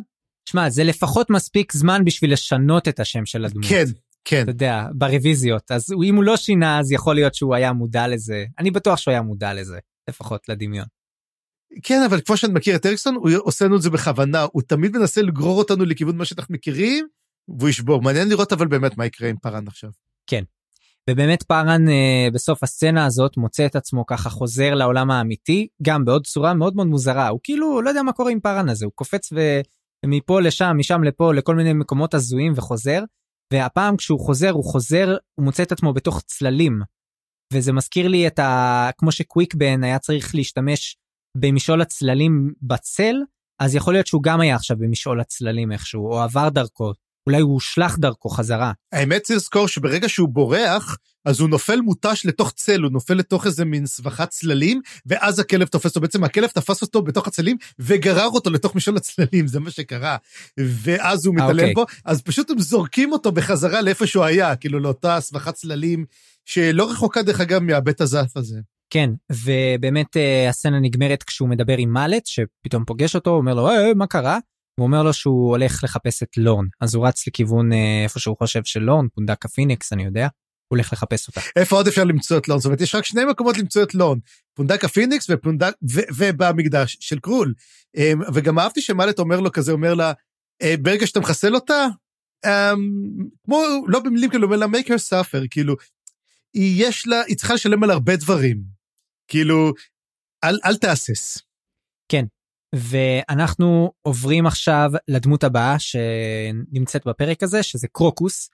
שמע, 0.49 0.71
זה 0.71 0.85
לפחות 0.85 1.31
מספיק 1.31 1.73
זמן 1.73 2.05
בשביל 2.05 2.33
לשנות 2.33 2.89
את 2.89 3.01
השם 3.01 3.27
של 3.27 3.45
הדמות. 3.45 3.67
כן, 3.69 3.85
כן. 4.29 4.43
אתה 4.43 4.51
יודע, 4.51 4.87
ב 4.93 5.00
revisions. 5.00 5.71
אז 5.71 5.93
אם 6.05 6.17
הוא 6.17 6.25
לא 6.25 6.37
שינה, 6.37 6.79
אז 6.79 6.93
יכול 6.93 7.15
להיות 7.15 7.35
שהוא 7.35 7.55
היה 7.55 7.73
מודע 7.73 8.09
לזה. 8.09 8.45
אני 8.59 8.71
בטוח 8.71 8.99
שהוא 8.99 9.13
היה 9.13 9.23
מודע 9.23 9.55
לזה, 9.55 9.79
לפחות 10.09 10.49
לדמיון. 10.49 10.87
כן, 11.83 12.03
אבל 12.09 12.21
כמו 12.21 12.37
שאני 12.37 12.53
מכיר 12.53 12.77
את 12.77 12.87
אריקסון, 12.87 13.15
הוא 13.15 13.31
עושה 13.39 13.65
לנו 13.65 13.77
את 13.77 13.83
זה 13.83 13.91
בכוונה, 13.91 14.47
הוא 14.53 14.63
תמיד 14.63 14.97
מנסה 14.97 15.23
לגרור 15.23 15.59
אותנו 15.59 15.85
לכיוון 15.85 16.17
מה 16.17 16.25
שאנחנו 16.25 16.55
מכירים, 16.55 17.07
והוא 17.59 17.69
ישבור. 17.69 18.03
מעניין 18.03 18.29
לראות 18.29 18.53
אבל 18.53 18.67
באמת 18.67 18.97
מה 18.97 19.07
יקרה 19.07 19.29
עם 19.29 19.37
פארן 19.37 19.69
עכשיו. 19.69 19.91
כן. 20.27 20.43
ובאמת 21.11 21.43
פארן 21.43 21.89
אה, 21.89 22.29
בסוף 22.33 22.63
הסצנה 22.63 23.07
הזאת 23.07 23.37
מוצא 23.37 23.67
את 23.67 23.77
עצמו 23.77 24.07
ככה 24.07 24.31
חוזר 24.31 24.75
לעולם 24.75 25.11
האמיתי, 25.11 25.69
גם 25.83 26.05
בעוד 26.05 26.27
צורה 26.27 26.55
מאוד 26.55 26.77
מאוד 26.77 26.87
מוזרה. 26.87 27.29
הוא 27.29 27.41
כאילו 27.43 27.83
לא 27.83 27.89
יודע 27.89 28.03
מה 28.03 28.13
קורה 28.13 28.31
עם 28.31 28.41
פארן 28.41 28.69
הזה, 28.69 28.85
הוא 28.85 28.93
קופץ 28.95 29.33
ומפה 30.07 30.41
לשם, 30.41 30.75
משם 30.79 31.03
לפה, 31.05 31.35
לכל 31.35 31.55
מיני 31.55 31.73
מקומות 31.73 32.15
הזויים 32.15 32.53
וחוזר. 32.57 33.03
והפעם 33.53 33.97
כשהוא 33.97 34.21
חוזר, 34.21 34.51
הוא 34.51 34.65
חוזר, 34.65 35.17
הוא 35.35 35.45
מוצא 35.45 35.63
את 35.63 35.73
עצמו 35.73 35.93
בתוך 35.93 36.21
צללים. 36.21 36.81
וזה 37.53 37.73
מזכיר 37.73 38.09
לי 38.09 38.27
את 38.27 38.39
ה... 38.39 38.91
כמו 38.99 39.13
שקוויקבן 39.13 39.85
היה 39.85 39.99
צריך 39.99 40.35
להשתמש 40.35 40.97
במשעול 41.37 41.83
הצללים 41.83 42.53
בצל, 42.63 43.15
אז 43.61 43.75
יכול 43.75 43.95
להיות 43.95 44.07
שהוא 44.07 44.23
גם 44.23 44.41
היה 44.41 44.55
עכשיו 44.57 44.77
במשעול 44.81 45.21
הצללים 45.21 45.73
איכשהו, 45.73 46.13
או 46.13 46.23
עבר 46.23 46.49
דרכו. 46.49 46.93
אולי 47.27 47.41
הוא 47.41 47.53
הושלך 47.53 47.99
דרכו 47.99 48.29
חזרה. 48.29 48.73
האמת 48.93 49.23
צריך 49.23 49.37
לזכור 49.37 49.69
שברגע 49.69 50.09
שהוא 50.09 50.29
בורח, 50.29 50.97
אז 51.25 51.41
הוא 51.41 51.49
נופל 51.49 51.81
מותש 51.81 52.27
לתוך 52.27 52.53
צל, 52.53 52.83
הוא 52.83 52.93
נופל 52.93 53.15
לתוך 53.15 53.47
איזה 53.47 53.65
מין 53.65 53.87
סבכת 53.87 54.29
צללים, 54.29 54.81
ואז 55.07 55.39
הכלב 55.39 55.67
תופס 55.67 55.87
אותו. 55.87 56.01
בעצם 56.01 56.25
הכלב 56.25 56.49
תפס 56.49 56.83
אותו 56.83 57.03
בתוך 57.03 57.27
הצללים, 57.27 57.57
וגרר 57.79 58.29
אותו 58.29 58.51
לתוך 58.51 58.75
משעול 58.75 58.97
הצללים, 58.97 59.47
זה 59.47 59.61
מה 59.61 59.71
שקרה. 59.71 60.17
ואז 60.59 61.27
הוא 61.27 61.35
מתעלם 61.35 61.59
okay. 61.59 61.63
אוקיי. 61.63 61.75
בו, 61.75 61.85
אז 62.05 62.23
פשוט 62.23 62.51
הם 62.51 62.59
זורקים 62.59 63.13
אותו 63.13 63.33
בחזרה 63.33 63.81
לאיפה 63.81 64.07
שהוא 64.07 64.25
היה, 64.25 64.57
כאילו 64.57 64.79
לאותה 64.79 65.21
סבכת 65.21 65.55
צללים, 65.55 66.05
שלא 66.45 66.91
רחוקה 66.91 67.23
דרך 67.23 67.41
אגב 67.41 67.63
מהבית 67.63 68.01
הזה 68.01 68.37
הזה. 68.37 68.57
כן, 68.91 69.11
ובאמת 69.33 70.17
אה, 70.17 70.49
הסצנה 70.49 70.81
נגמרת 70.81 71.23
כשהוא 71.23 71.49
מדבר 71.49 71.77
עם 71.79 71.93
מלט, 71.93 72.27
שפתאום 72.27 72.85
פוגש 72.85 73.15
אותו, 73.15 73.31
אומר 73.31 73.55
לו, 73.55 73.69
אה, 73.69 73.95
מה 73.95 74.07
קרה? 74.07 74.39
הוא 74.79 74.87
אומר 74.87 75.03
לו 75.03 75.13
שהוא 75.13 75.51
הולך 75.51 75.85
לחפש 75.85 76.23
את 76.23 76.37
לורן, 76.37 76.67
אז 76.81 76.95
הוא 76.95 77.07
רץ 77.07 77.27
לכיוון 77.27 77.73
אה, 77.73 78.03
איפה 78.05 78.21
שהוא 78.21 78.37
חושב 78.39 78.65
שלורן, 78.65 79.07
פונדק 79.15 79.45
הפיניקס, 79.45 79.93
אני 79.93 80.05
יודע. 80.05 80.29
הוא 80.69 80.77
הולך 80.77 80.93
לחפש 80.93 81.29
אותה. 81.29 81.41
איפה 81.57 81.77
עוד 81.77 81.87
אפשר 81.87 82.05
למצוא 82.05 82.39
את 82.39 82.49
לורן? 82.49 82.59
זאת 82.59 82.67
אומרת, 82.67 82.81
יש 82.81 82.95
רק 82.95 83.05
שני 83.05 83.25
מקומות 83.25 83.59
למצוא 83.59 83.83
את 83.83 83.95
לורן, 83.95 84.21
פונדק 84.55 84.85
הפיניקס 84.85 85.27
ופונדק, 85.31 85.73
ו, 85.93 86.01
ובמקדש 86.17 86.97
של 87.01 87.19
קראול. 87.19 87.55
אמ, 87.97 88.21
וגם 88.35 88.59
אהבתי 88.59 88.81
שמלט 88.81 89.19
אומר 89.19 89.41
לו 89.41 89.53
כזה, 89.53 89.73
אומר 89.73 89.95
לה, 89.95 90.13
אה, 90.63 90.75
ברגע 90.83 91.07
שאתה 91.07 91.21
מחסל 91.21 91.55
אותה, 91.55 91.87
um, 92.47 92.79
כמו, 93.45 93.63
לא 93.89 94.01
במילים 94.01 94.31
כאלו, 94.31 94.45
אומר 94.45 94.57
לה, 94.57 94.67
make 94.67 94.87
her 94.87 95.11
suffer, 95.11 95.47
כאילו, 95.51 95.75
היא 96.55 96.87
יש 96.87 97.07
לה, 97.07 97.23
היא 97.27 97.37
צריכה 97.37 97.55
לשלם 97.55 97.83
על 97.85 97.91
הרבה 97.91 98.17
דברים. 98.17 98.63
כאילו, 99.29 99.73
אל, 100.45 100.59
אל 100.65 100.77
תהסס. 100.77 101.39
ואנחנו 102.75 103.93
עוברים 104.03 104.47
עכשיו 104.47 104.91
לדמות 105.09 105.45
הבאה 105.45 105.79
שנמצאת 105.79 107.07
בפרק 107.07 107.43
הזה, 107.43 107.63
שזה 107.63 107.89
קרוקוס. 107.89 108.51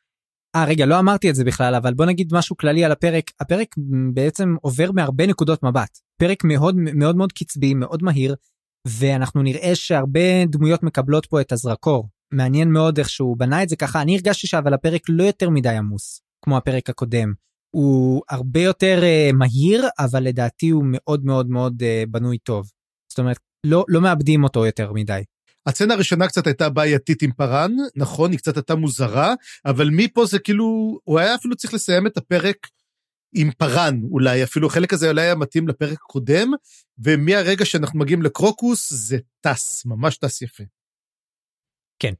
אה, 0.56 0.64
רגע, 0.64 0.86
לא 0.86 0.98
אמרתי 0.98 1.30
את 1.30 1.34
זה 1.34 1.44
בכלל, 1.44 1.74
אבל 1.74 1.94
בוא 1.94 2.06
נגיד 2.06 2.34
משהו 2.34 2.56
כללי 2.56 2.84
על 2.84 2.92
הפרק. 2.92 3.30
הפרק 3.40 3.74
בעצם 4.14 4.56
עובר 4.60 4.92
מהרבה 4.92 5.26
נקודות 5.26 5.62
מבט. 5.62 5.98
פרק 6.18 6.44
מאוד 6.44 6.74
מאוד 6.76 7.16
מאוד 7.16 7.32
קצבי, 7.32 7.74
מאוד 7.74 8.02
מהיר, 8.02 8.34
ואנחנו 8.88 9.42
נראה 9.42 9.74
שהרבה 9.74 10.44
דמויות 10.44 10.82
מקבלות 10.82 11.26
פה 11.26 11.40
את 11.40 11.52
הזרקור. 11.52 12.08
מעניין 12.32 12.72
מאוד 12.72 12.98
איך 12.98 13.08
שהוא 13.08 13.36
בנה 13.38 13.62
את 13.62 13.68
זה 13.68 13.76
ככה. 13.76 14.02
אני 14.02 14.14
הרגשתי 14.14 14.46
שאבל 14.46 14.74
הפרק 14.74 15.02
לא 15.08 15.24
יותר 15.24 15.50
מדי 15.50 15.68
עמוס, 15.68 16.22
כמו 16.44 16.56
הפרק 16.56 16.90
הקודם. 16.90 17.32
הוא 17.74 18.22
הרבה 18.30 18.60
יותר 18.60 19.00
uh, 19.02 19.36
מהיר, 19.36 19.88
אבל 19.98 20.22
לדעתי 20.22 20.68
הוא 20.68 20.84
מאוד 20.86 21.24
מאוד 21.24 21.50
מאוד 21.50 21.82
uh, 21.82 22.10
בנוי 22.10 22.38
טוב. 22.38 22.70
זאת 23.12 23.18
אומרת, 23.18 23.38
לא, 23.64 23.84
לא 23.88 24.00
מאבדים 24.00 24.44
אותו 24.44 24.66
יותר 24.66 24.92
מדי. 24.92 25.22
הסצנה 25.66 25.94
הראשונה 25.94 26.28
קצת 26.28 26.46
הייתה 26.46 26.68
בעייתית 26.68 27.22
עם 27.22 27.32
פארן, 27.32 27.72
נכון, 27.96 28.30
היא 28.30 28.38
קצת 28.38 28.56
הייתה 28.56 28.74
מוזרה, 28.74 29.34
אבל 29.64 29.88
מפה 29.92 30.26
זה 30.26 30.38
כאילו, 30.38 30.98
הוא 31.04 31.18
היה 31.18 31.34
אפילו 31.34 31.56
צריך 31.56 31.74
לסיים 31.74 32.06
את 32.06 32.16
הפרק 32.16 32.56
עם 33.34 33.50
פארן, 33.58 34.00
אולי, 34.10 34.44
אפילו 34.44 34.68
חלק 34.68 34.92
הזה 34.92 35.08
אולי 35.08 35.22
היה 35.22 35.34
מתאים 35.34 35.68
לפרק 35.68 35.98
הקודם, 36.02 36.50
ומהרגע 36.98 37.64
שאנחנו 37.64 37.98
מגיעים 37.98 38.22
לקרוקוס, 38.22 38.92
זה 38.92 39.18
טס, 39.40 39.86
ממש 39.86 40.16
טס 40.16 40.42
יפה. 40.42 40.64
כן. 41.98 42.12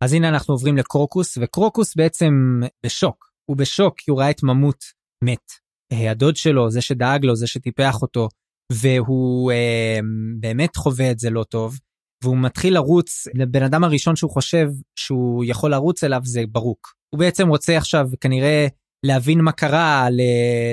אז 0.00 0.12
הנה 0.12 0.28
אנחנו 0.28 0.54
עוברים 0.54 0.76
לקרוקוס, 0.76 1.38
וקרוקוס 1.40 1.96
בעצם 1.96 2.60
בשוק. 2.86 3.30
הוא 3.44 3.56
בשוק 3.56 3.94
כי 3.98 4.10
הוא 4.10 4.20
ראה 4.20 4.30
את 4.30 4.42
ממות 4.42 4.84
מת. 5.24 5.52
אה, 5.92 6.10
הדוד 6.10 6.36
שלו, 6.36 6.70
זה 6.70 6.80
שדאג 6.80 7.24
לו, 7.24 7.36
זה 7.36 7.46
שטיפח 7.46 8.02
אותו, 8.02 8.28
והוא 8.72 9.52
אה, 9.52 9.98
באמת 10.40 10.76
חווה 10.76 11.10
את 11.10 11.18
זה 11.18 11.30
לא 11.30 11.44
טוב, 11.44 11.78
והוא 12.24 12.38
מתחיל 12.38 12.74
לרוץ, 12.74 13.26
לבן 13.34 13.62
אדם 13.62 13.84
הראשון 13.84 14.16
שהוא 14.16 14.30
חושב 14.30 14.68
שהוא 14.98 15.44
יכול 15.44 15.70
לרוץ 15.70 16.04
אליו 16.04 16.20
זה 16.24 16.42
ברוק. 16.52 16.94
הוא 17.14 17.18
בעצם 17.18 17.48
רוצה 17.48 17.76
עכשיו 17.76 18.08
כנראה 18.20 18.66
להבין 19.06 19.40
מה 19.40 19.52
קרה, 19.52 20.10
ל- 20.10 20.20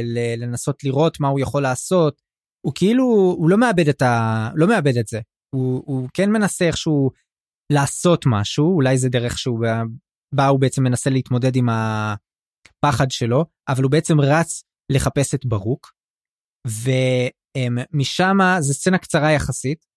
ל- 0.04 0.44
לנסות 0.44 0.84
לראות 0.84 1.20
מה 1.20 1.28
הוא 1.28 1.40
יכול 1.40 1.62
לעשות. 1.62 2.22
הוא 2.66 2.74
כאילו, 2.76 3.04
הוא 3.38 3.50
לא 3.50 3.58
מאבד 3.58 3.88
את, 3.88 4.02
ה... 4.02 4.50
לא 4.56 4.68
מאבד 4.68 4.98
את 4.98 5.08
זה. 5.08 5.20
הוא, 5.56 5.84
הוא 5.86 6.10
כן 6.14 6.32
מנסה 6.32 6.66
איכשהו 6.66 7.10
לעשות 7.74 8.26
משהו, 8.28 8.76
אולי 8.76 8.98
זה 8.98 9.10
דרך 9.10 9.38
שהוא 9.38 9.66
בא, 10.36 10.48
הוא 10.48 10.60
בעצם 10.60 10.84
מנסה 10.84 11.10
להתמודד 11.10 11.56
עם 11.56 11.70
הפחד 11.70 13.12
שלו, 13.12 13.46
אבל 13.70 13.84
הוא 13.84 13.92
בעצם 13.92 14.22
רץ 14.22 14.64
לחפש 14.92 15.36
את 15.36 15.46
ברוק. 15.46 15.92
ומשם 17.58 18.38
זו 18.60 18.74
סצנה 18.74 18.98
קצרה 18.98 19.32
יחסית. 19.32 19.92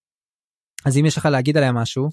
אז 0.85 0.97
אם 0.97 1.05
יש 1.05 1.17
לך 1.17 1.25
להגיד 1.25 1.57
עליה 1.57 1.71
משהו. 1.71 2.09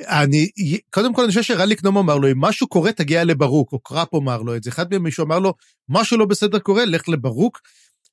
אני, 0.00 0.48
קודם 0.90 1.14
כל 1.14 1.22
אני 1.22 1.28
חושב 1.28 1.42
שרליק 1.42 1.84
נום 1.84 1.98
אמר 1.98 2.18
לו, 2.18 2.30
אם 2.30 2.40
משהו 2.40 2.68
קורה 2.68 2.92
תגיע 2.92 3.24
לברוק, 3.24 3.72
או 3.72 3.78
קראפ 3.78 4.14
אמר 4.14 4.42
לו 4.42 4.56
את 4.56 4.62
זה. 4.62 4.70
אחד 4.70 4.90
מהם 4.90 5.02
מישהו 5.02 5.24
אמר 5.24 5.38
לו, 5.38 5.54
משהו 5.88 6.18
לא 6.18 6.26
בסדר 6.26 6.58
קורה, 6.58 6.84
לך 6.84 7.08
לברוק. 7.08 7.60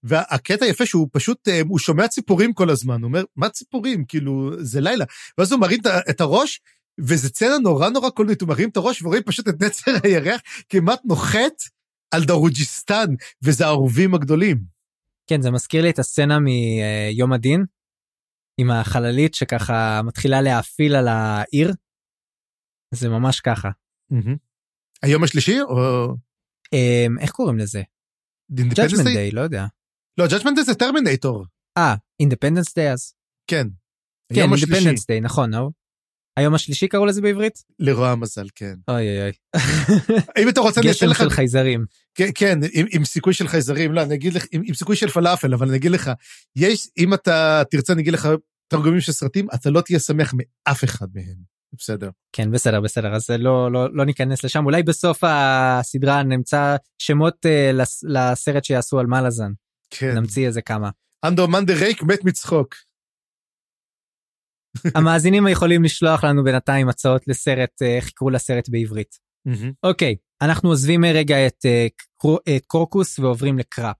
והקטע 0.04 0.66
יפה 0.66 0.86
שהוא 0.86 1.08
פשוט, 1.12 1.48
אה, 1.48 1.62
הוא 1.70 1.80
שומע 1.80 2.08
ציפורים 2.08 2.54
כל 2.54 2.70
הזמן, 2.70 3.02
הוא 3.02 3.08
אומר, 3.08 3.24
מה 3.36 3.50
ציפורים? 3.50 4.06
כאילו, 4.06 4.52
זה 4.60 4.82
לילה. 4.82 5.06
ואז 5.38 5.52
הוא 5.52 5.60
מרים 5.60 5.80
את 6.10 6.22
הראש, 6.22 6.62
וזה 7.00 7.30
צנע 7.30 7.58
נורא 7.58 7.90
נורא 7.90 8.10
קולנית, 8.10 8.42
הוא 8.42 8.50
מרים 8.50 8.70
את 8.70 8.78
הראש 8.78 9.02
ורואים 9.02 9.24
פשוט 9.24 9.50
את 9.50 9.64
נצר 9.64 9.92
הירח 10.04 10.42
כמעט 10.70 11.00
נוחת 11.06 11.64
על 12.12 12.24
דרוג'יסטן, 12.24 13.08
וזה 13.44 13.66
העורבים 13.66 14.14
הגדולים. 14.14 14.81
כן, 15.32 15.42
זה 15.42 15.52
מזכיר 15.52 15.82
לי 15.82 15.90
את 15.90 16.00
הסצנה 16.00 16.40
מיום 16.40 17.34
הדין, 17.34 17.66
עם 18.58 18.72
החללית 18.72 19.34
שככה 19.34 20.02
מתחילה 20.04 20.42
להאפיל 20.42 20.96
על 20.96 21.08
העיר. 21.08 21.74
זה 22.94 23.10
ממש 23.10 23.40
ככה. 23.40 23.70
היום 25.04 25.24
השלישי 25.24 25.62
או... 25.62 25.76
אמ, 26.74 27.20
איך 27.20 27.32
קוראים 27.32 27.58
לזה? 27.58 27.82
Judgment 28.52 29.32
Day, 29.32 29.34
לא 29.36 29.42
יודע. 29.42 29.66
לא, 30.18 30.26
Judgment 30.26 30.60
Day 30.60 30.64
זה 30.64 30.76
טרמינטור. 30.76 31.46
אה, 31.78 31.96
Independence 32.24 32.72
Day 32.78 32.94
אז. 32.94 33.14
כן. 33.48 33.68
כן, 34.34 34.42
Independence 34.42 35.02
Day, 35.02 35.22
נכון, 35.24 35.50
נו. 35.50 35.72
היום 36.38 36.54
השלישי 36.54 36.88
קראו 36.88 37.06
לזה 37.06 37.22
בעברית? 37.22 37.64
לרוע 37.80 38.10
המזל, 38.10 38.48
כן. 38.56 38.74
אוי 38.88 39.08
אוי 39.08 39.22
אוי. 39.22 39.32
אם 40.44 40.50
אתה 40.50 40.62
רוצה, 40.62 40.82
אני 40.82 40.92
אתן 40.92 41.08
לך... 41.08 41.18
גשם 41.18 41.24
של 41.24 41.30
חייזרים. 41.30 41.86
כן, 42.16 42.30
כן 42.36 42.60
עם, 42.74 42.86
עם 42.92 43.06
סיכוי 43.06 43.34
של 43.34 43.48
חייזרים, 43.48 43.94
לא, 43.94 44.02
אני 44.02 44.16
אגיד 44.16 44.34
לך, 44.34 44.46
עם, 44.52 44.62
עם 44.66 44.74
סיכוי 44.74 44.96
של 44.96 45.10
פלאפל, 45.10 45.54
אבל 45.54 45.68
אני 45.68 45.78
אגיד 45.78 45.92
לך, 45.92 46.12
יש, 46.56 46.88
אם 46.98 47.14
אתה 47.14 47.64
תרצה, 47.72 47.94
אני 47.94 48.02
אגיד 48.02 48.14
לך 48.14 48.30
תרגומים 48.68 49.02
של 49.02 49.12
סרטים, 49.12 49.48
אתה 49.54 49.70
לא 49.70 49.82
תהיה 49.82 50.00
שמח 50.00 50.34
מאף 50.34 50.84
אחד 50.84 51.08
מהם. 51.14 51.52
בסדר. 51.78 52.10
כן, 52.34 52.52
בסדר, 52.52 52.82
בסדר, 52.82 53.16
אז 53.16 53.30
לא, 53.30 53.72
לא, 53.72 53.94
לא 53.94 54.06
ניכנס 54.06 54.44
לשם. 54.44 54.66
אולי 54.66 54.84
בסוף 54.84 55.24
הסדרה 55.24 56.24
נמצא 56.24 56.76
שמות 56.98 57.46
uh, 57.46 57.74
לס, 57.74 58.04
לסרט 58.08 58.64
שיעשו 58.64 59.00
על 59.00 59.08
מלאזן. 59.08 59.52
כן. 59.90 60.18
נמציא 60.18 60.48
איזה 60.48 60.62
כמה. 60.62 60.90
אנדו 61.24 61.48
מנדה 61.48 61.74
ריק 61.74 62.04
מת 62.04 62.24
מצחוק. 62.24 62.76
המאזינים 64.96 65.48
יכולים 65.48 65.84
לשלוח 65.84 66.24
לנו 66.24 66.44
בינתיים 66.44 66.90
הצעות 66.90 67.28
לסרט, 67.28 67.82
איך 67.82 68.10
יקראו 68.10 68.30
לסרט 68.30 68.70
בעברית. 68.70 69.16
אוקיי, 69.84 70.16
אנחנו 70.42 70.70
עוזבים 70.70 71.06
רגע 71.06 71.48
את, 71.48 71.66
את 72.56 72.66
קורקוס 72.68 73.20
ועוברים 73.20 73.58
לקראפ. 73.58 73.96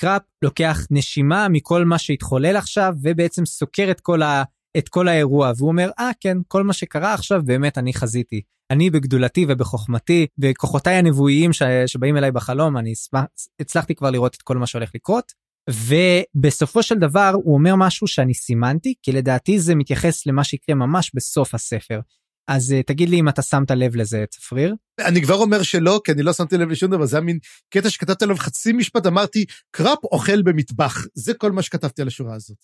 קראפ 0.00 0.22
לוקח 0.42 0.86
נשימה 0.90 1.48
מכל 1.48 1.84
מה 1.84 1.98
שהתחולל 1.98 2.56
עכשיו 2.56 2.94
ובעצם 3.02 3.46
סוקר 3.46 3.90
את 3.90 4.00
כל, 4.00 4.22
ה, 4.22 4.42
את 4.78 4.88
כל 4.88 5.08
האירוע 5.08 5.52
והוא 5.56 5.68
אומר 5.68 5.90
אה 5.98 6.10
כן 6.20 6.38
כל 6.48 6.62
מה 6.64 6.72
שקרה 6.72 7.14
עכשיו 7.14 7.42
באמת 7.44 7.78
אני 7.78 7.94
חזיתי. 7.94 8.42
אני 8.70 8.90
בגדולתי 8.90 9.46
ובחוכמתי 9.48 10.26
בכוחותיי 10.38 10.94
הנבואיים 10.94 11.52
ש, 11.52 11.62
שבאים 11.86 12.16
אליי 12.16 12.32
בחלום 12.32 12.76
אני 12.78 12.92
אשמח, 12.92 13.24
הצלחתי 13.60 13.94
כבר 13.94 14.10
לראות 14.10 14.34
את 14.34 14.42
כל 14.42 14.56
מה 14.56 14.66
שהולך 14.66 14.90
לקרות 14.94 15.32
ובסופו 15.70 16.82
של 16.82 16.94
דבר 16.94 17.32
הוא 17.34 17.54
אומר 17.54 17.76
משהו 17.76 18.06
שאני 18.06 18.34
סימנתי, 18.34 18.94
כי 19.02 19.12
לדעתי 19.12 19.60
זה 19.60 19.74
מתייחס 19.74 20.26
למה 20.26 20.44
שיקרה 20.44 20.74
ממש 20.74 21.10
בסוף 21.14 21.54
הספר. 21.54 22.00
אז 22.48 22.74
uh, 22.78 22.82
תגיד 22.86 23.08
לי 23.08 23.20
אם 23.20 23.28
אתה 23.28 23.42
שמת 23.42 23.70
לב 23.70 23.96
לזה, 23.96 24.24
צפריר. 24.30 24.74
אני 25.00 25.22
כבר 25.22 25.34
אומר 25.34 25.62
שלא, 25.62 26.00
כי 26.04 26.12
אני 26.12 26.22
לא 26.22 26.32
שמתי 26.32 26.56
לב 26.56 26.68
לשום 26.68 26.90
דבר, 26.90 27.06
זה 27.06 27.16
היה 27.16 27.24
מין 27.24 27.38
קטע 27.70 27.90
שכתבתי 27.90 28.24
עליו 28.24 28.36
חצי 28.36 28.72
משפט, 28.72 29.06
אמרתי, 29.06 29.44
קראפ 29.70 30.04
אוכל 30.04 30.42
במטבח. 30.42 31.06
זה 31.14 31.34
כל 31.34 31.52
מה 31.52 31.62
שכתבתי 31.62 32.02
על 32.02 32.08
השורה 32.08 32.34
הזאת. 32.34 32.58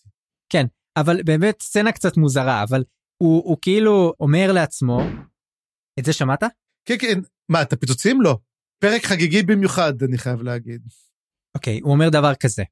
כן, 0.52 0.66
אבל 0.96 1.22
באמת 1.22 1.62
סצנה 1.62 1.92
קצת 1.92 2.16
מוזרה, 2.16 2.62
אבל 2.62 2.84
הוא, 3.22 3.42
הוא 3.44 3.56
כאילו 3.62 4.12
אומר 4.20 4.52
לעצמו, 4.52 5.00
את 5.98 6.04
זה 6.04 6.12
שמעת? 6.12 6.42
כן, 6.84 6.96
כן. 6.98 7.20
מה, 7.48 7.62
את 7.62 7.72
הפיצוצים? 7.72 8.22
לא. 8.22 8.38
פרק 8.78 9.04
חגיגי 9.04 9.42
במיוחד, 9.42 10.02
אני 10.02 10.18
חייב 10.18 10.42
להגיד. 10.42 10.82
אוקיי, 11.54 11.78
okay, 11.78 11.80
הוא 11.82 11.92
אומר 11.92 12.08
דבר 12.08 12.34
כזה. 12.34 12.62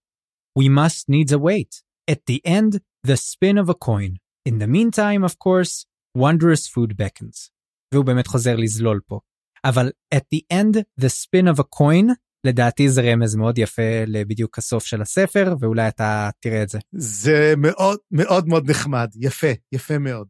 We 0.58 0.68
must 0.68 1.08
needs 1.08 1.32
await. 1.32 1.82
At 2.08 2.20
the 2.26 2.40
end, 2.44 2.80
the 3.06 3.16
spin 3.16 3.58
of 3.58 3.68
a 3.68 3.74
coin. 3.74 4.18
In 4.44 4.58
the 4.58 4.66
meantime, 4.66 5.22
of 5.24 5.38
course, 5.38 5.86
wondrous 6.14 6.66
food 6.66 6.96
beckons. 6.96 7.50
והוא 7.94 8.04
באמת 8.04 8.26
חוזר 8.26 8.56
לזלול 8.56 9.00
פה. 9.06 9.20
אבל 9.64 9.90
at 10.14 10.24
the 10.34 10.40
end, 10.52 10.76
the 11.00 11.08
spin 11.08 11.54
of 11.54 11.58
a 11.58 11.64
coin, 11.78 12.14
לדעתי 12.46 12.88
זה 12.88 13.02
רמז 13.02 13.36
מאוד 13.36 13.58
יפה 13.58 14.04
לבדיוק 14.06 14.58
הסוף 14.58 14.84
של 14.84 15.02
הספר, 15.02 15.54
ואולי 15.60 15.88
אתה 15.88 16.30
תראה 16.40 16.62
את 16.62 16.68
זה. 16.68 16.78
זה 16.92 17.54
מאוד 17.56 17.98
מאוד 18.10 18.48
מאוד 18.48 18.70
נחמד, 18.70 19.10
יפה, 19.16 19.46
יפה 19.72 19.98
מאוד. 19.98 20.28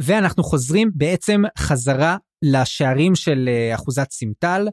ואנחנו 0.00 0.42
חוזרים 0.42 0.90
בעצם 0.94 1.42
חזרה 1.58 2.16
לשערים 2.44 3.14
של 3.14 3.48
uh, 3.48 3.74
אחוזת 3.74 4.10
סימטל, 4.10 4.68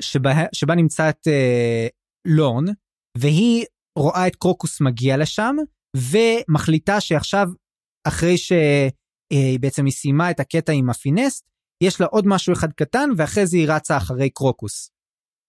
שבה, 0.00 0.30
שבה 0.52 0.74
נמצא 0.74 1.08
את 1.08 1.26
uh, 1.26 1.90
לורן, 2.24 2.64
והיא 3.18 3.64
רואה 3.98 4.26
את 4.26 4.36
קרוקוס 4.36 4.80
מגיע 4.80 5.16
לשם, 5.16 5.56
ומחליטה 5.96 7.00
שעכשיו, 7.00 7.48
אחרי 8.08 8.36
שהיא 8.38 9.60
בעצם 9.60 9.84
היא 9.84 9.92
סיימה 9.92 10.30
את 10.30 10.40
הקטע 10.40 10.72
עם 10.72 10.90
הפינסט, 10.90 11.44
יש 11.82 12.00
לה 12.00 12.06
עוד 12.06 12.26
משהו 12.26 12.52
אחד 12.52 12.72
קטן, 12.72 13.10
ואחרי 13.16 13.46
זה 13.46 13.56
היא 13.56 13.68
רצה 13.68 13.96
אחרי 13.96 14.30
קרוקוס. 14.30 14.90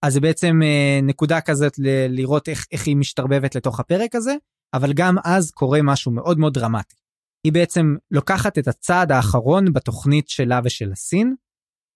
אז 0.06 0.14
זה 0.14 0.20
בעצם 0.20 0.60
אה, 0.64 1.00
נקודה 1.04 1.42
כזאת 1.42 1.80
ל- 1.80 2.08
לראות 2.10 2.50
איך, 2.50 2.66
איך 2.72 2.88
היא 2.88 2.98
משתרבבת 2.98 3.56
לתוך 3.56 3.80
הפרק 3.80 4.16
הזה, 4.16 4.36
אבל 4.74 4.94
גם 4.94 5.16
אז 5.26 5.52
קורה 5.52 5.80
משהו 5.82 6.12
מאוד 6.12 6.40
מאוד 6.40 6.54
דרמטי. 6.54 6.96
היא 7.46 7.54
בעצם 7.54 7.96
לוקחת 8.12 8.58
את 8.58 8.68
הצעד 8.68 9.12
האחרון 9.12 9.74
בתוכנית 9.74 10.30
שלה 10.30 10.60
ושל 10.64 10.92
הסין, 10.92 11.36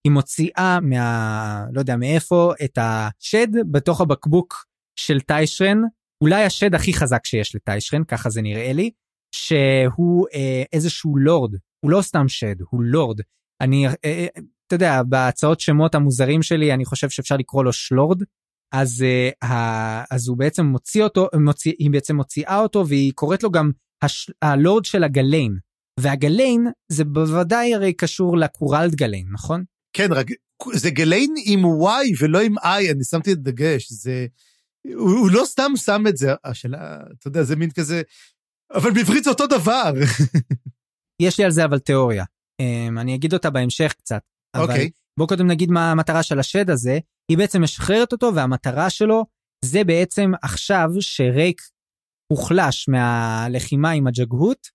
היא 0.04 0.12
מוציאה 0.12 0.78
מה... 0.82 1.64
לא 1.72 1.80
יודע 1.80 1.96
מאיפה 1.96 2.52
את 2.64 2.78
השד 2.80 3.48
בתוך 3.70 4.00
הבקבוק 4.00 4.66
של 4.98 5.20
טיישרן, 5.20 5.82
אולי 6.22 6.44
השד 6.44 6.74
הכי 6.74 6.92
חזק 6.92 7.26
שיש 7.26 7.54
לטיישרן, 7.54 8.04
ככה 8.04 8.30
זה 8.30 8.42
נראה 8.42 8.72
לי, 8.72 8.90
שהוא 9.34 10.26
אה, 10.34 10.62
איזשהו 10.72 11.16
לורד, 11.16 11.54
הוא 11.80 11.90
לא 11.90 12.02
סתם 12.02 12.28
שד, 12.28 12.56
הוא 12.70 12.82
לורד. 12.82 13.20
אני, 13.60 13.86
אה, 13.86 13.92
אה, 14.04 14.26
אתה 14.66 14.74
יודע, 14.74 15.02
בהצעות 15.02 15.60
שמות 15.60 15.94
המוזרים 15.94 16.42
שלי, 16.42 16.74
אני 16.74 16.84
חושב 16.84 17.10
שאפשר 17.10 17.36
לקרוא 17.36 17.64
לו 17.64 17.72
שלורד. 17.72 18.22
אז, 18.74 19.04
אה, 19.42 20.02
אז 20.10 20.28
הוא 20.28 20.38
בעצם 20.38 20.66
מוציא 20.66 21.04
אותו, 21.04 21.28
מוציא, 21.40 21.72
היא 21.78 21.90
בעצם 21.90 22.16
מוציאה 22.16 22.60
אותו 22.60 22.88
והיא 22.88 23.12
קוראת 23.14 23.42
לו 23.42 23.50
גם 23.50 23.70
הש, 24.02 24.30
הלורד 24.42 24.84
של 24.84 25.04
הגליין. 25.04 25.58
והגליין 26.00 26.66
זה 26.88 27.04
בוודאי 27.04 27.74
הרי 27.74 27.92
קשור 27.92 28.36
קורא 28.36 28.65
לורד 28.65 28.94
גליין, 28.94 29.26
נכון? 29.32 29.64
כן, 29.92 30.12
רק 30.12 30.26
זה 30.72 30.90
גליין 30.90 31.34
עם 31.44 31.64
Y 31.64 32.22
ולא 32.22 32.40
עם 32.40 32.58
I, 32.58 32.92
אני 32.92 33.04
שמתי 33.04 33.32
את 33.32 33.38
דגש, 33.38 33.92
זה... 33.92 34.26
הוא, 34.94 35.10
הוא 35.10 35.30
לא 35.30 35.42
סתם 35.44 35.72
שם 35.76 36.02
את 36.08 36.16
זה, 36.16 36.34
השאלה, 36.44 36.98
אתה 37.18 37.28
יודע, 37.28 37.42
זה 37.42 37.56
מין 37.56 37.70
כזה, 37.70 38.02
אבל 38.74 38.90
בעברית 38.90 39.24
זה 39.24 39.30
אותו 39.30 39.46
דבר. 39.46 39.92
יש 41.22 41.38
לי 41.38 41.44
על 41.44 41.50
זה 41.50 41.64
אבל 41.64 41.78
תיאוריה. 41.78 42.24
Um, 42.62 43.00
אני 43.00 43.14
אגיד 43.14 43.32
אותה 43.34 43.50
בהמשך 43.50 43.92
קצת. 43.92 44.22
אוקיי. 44.56 44.86
Okay. 44.86 44.90
בוא 45.18 45.28
קודם 45.28 45.46
נגיד 45.46 45.70
מה 45.70 45.90
המטרה 45.90 46.22
של 46.22 46.38
השד 46.38 46.70
הזה. 46.70 46.98
היא 47.30 47.38
בעצם 47.38 47.62
משחררת 47.62 48.12
אותו 48.12 48.34
והמטרה 48.34 48.90
שלו 48.90 49.24
זה 49.64 49.84
בעצם 49.84 50.32
עכשיו 50.42 50.88
שרייק 51.00 51.62
הוחלש 52.32 52.88
מהלחימה 52.88 53.90
עם 53.90 54.06
הג'גהות, 54.06 54.68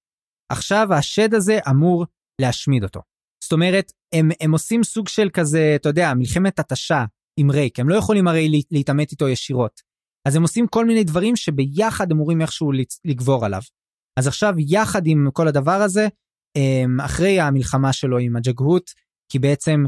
עכשיו 0.52 0.94
השד 0.94 1.34
הזה 1.34 1.60
אמור 1.70 2.06
להשמיד 2.42 2.84
אותו. 2.84 3.02
זאת 3.44 3.52
אומרת, 3.52 3.92
הם, 4.16 4.30
הם 4.42 4.52
עושים 4.52 4.84
סוג 4.84 5.08
של 5.08 5.30
כזה, 5.34 5.74
אתה 5.76 5.90
יודע, 5.90 6.14
מלחמת 6.14 6.60
התשה 6.60 7.06
עם 7.40 7.52
רייק, 7.52 7.80
הם 7.80 7.90
לא 7.90 7.96
יכולים 7.96 8.28
הרי 8.28 8.64
להתעמת 8.72 9.12
איתו 9.12 9.30
ישירות. 9.30 9.82
אז 10.28 10.36
הם 10.36 10.42
עושים 10.42 10.68
כל 10.68 10.86
מיני 10.86 11.04
דברים 11.04 11.36
שביחד 11.36 12.12
אמורים 12.12 12.42
איכשהו 12.42 12.72
לגבור 13.06 13.46
עליו. 13.46 13.62
אז 14.20 14.28
עכשיו, 14.28 14.54
יחד 14.58 15.08
עם 15.08 15.30
כל 15.34 15.48
הדבר 15.48 15.82
הזה, 15.82 16.08
אחרי 17.06 17.40
המלחמה 17.40 17.94
שלו 17.94 18.18
עם 18.18 18.36
הג'גהות, 18.36 18.92
כי 19.32 19.40
בעצם 19.40 19.84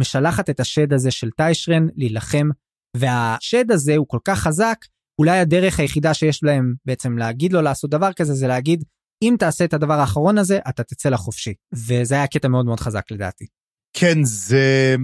משלחת 0.00 0.50
את 0.50 0.60
השד 0.60 0.92
הזה 0.92 1.10
של 1.10 1.30
טיישרן 1.30 1.86
להילחם, 1.96 2.48
והשד 2.96 3.70
הזה 3.70 3.96
הוא 3.96 4.06
כל 4.08 4.18
כך 4.24 4.38
חזק, 4.38 4.76
אולי 5.20 5.38
הדרך 5.38 5.80
היחידה 5.80 6.14
שיש 6.14 6.42
להם 6.42 6.74
בעצם 6.84 7.18
להגיד 7.18 7.52
לו 7.52 7.62
לעשות 7.62 7.90
דבר 7.90 8.12
כזה 8.12 8.34
זה 8.34 8.46
להגיד, 8.46 8.84
אם 9.22 9.36
תעשה 9.38 9.64
את 9.64 9.74
הדבר 9.74 9.94
האחרון 9.94 10.38
הזה, 10.38 10.58
אתה 10.68 10.82
תצא 10.82 11.08
לחופשי. 11.08 11.54
וזה 11.72 12.14
היה 12.14 12.26
קטע 12.26 12.48
מאוד 12.48 12.66
מאוד 12.66 12.80
חזק 12.80 13.10
לדעתי. 13.10 13.46
כן, 13.92 14.24
זה 14.24 14.96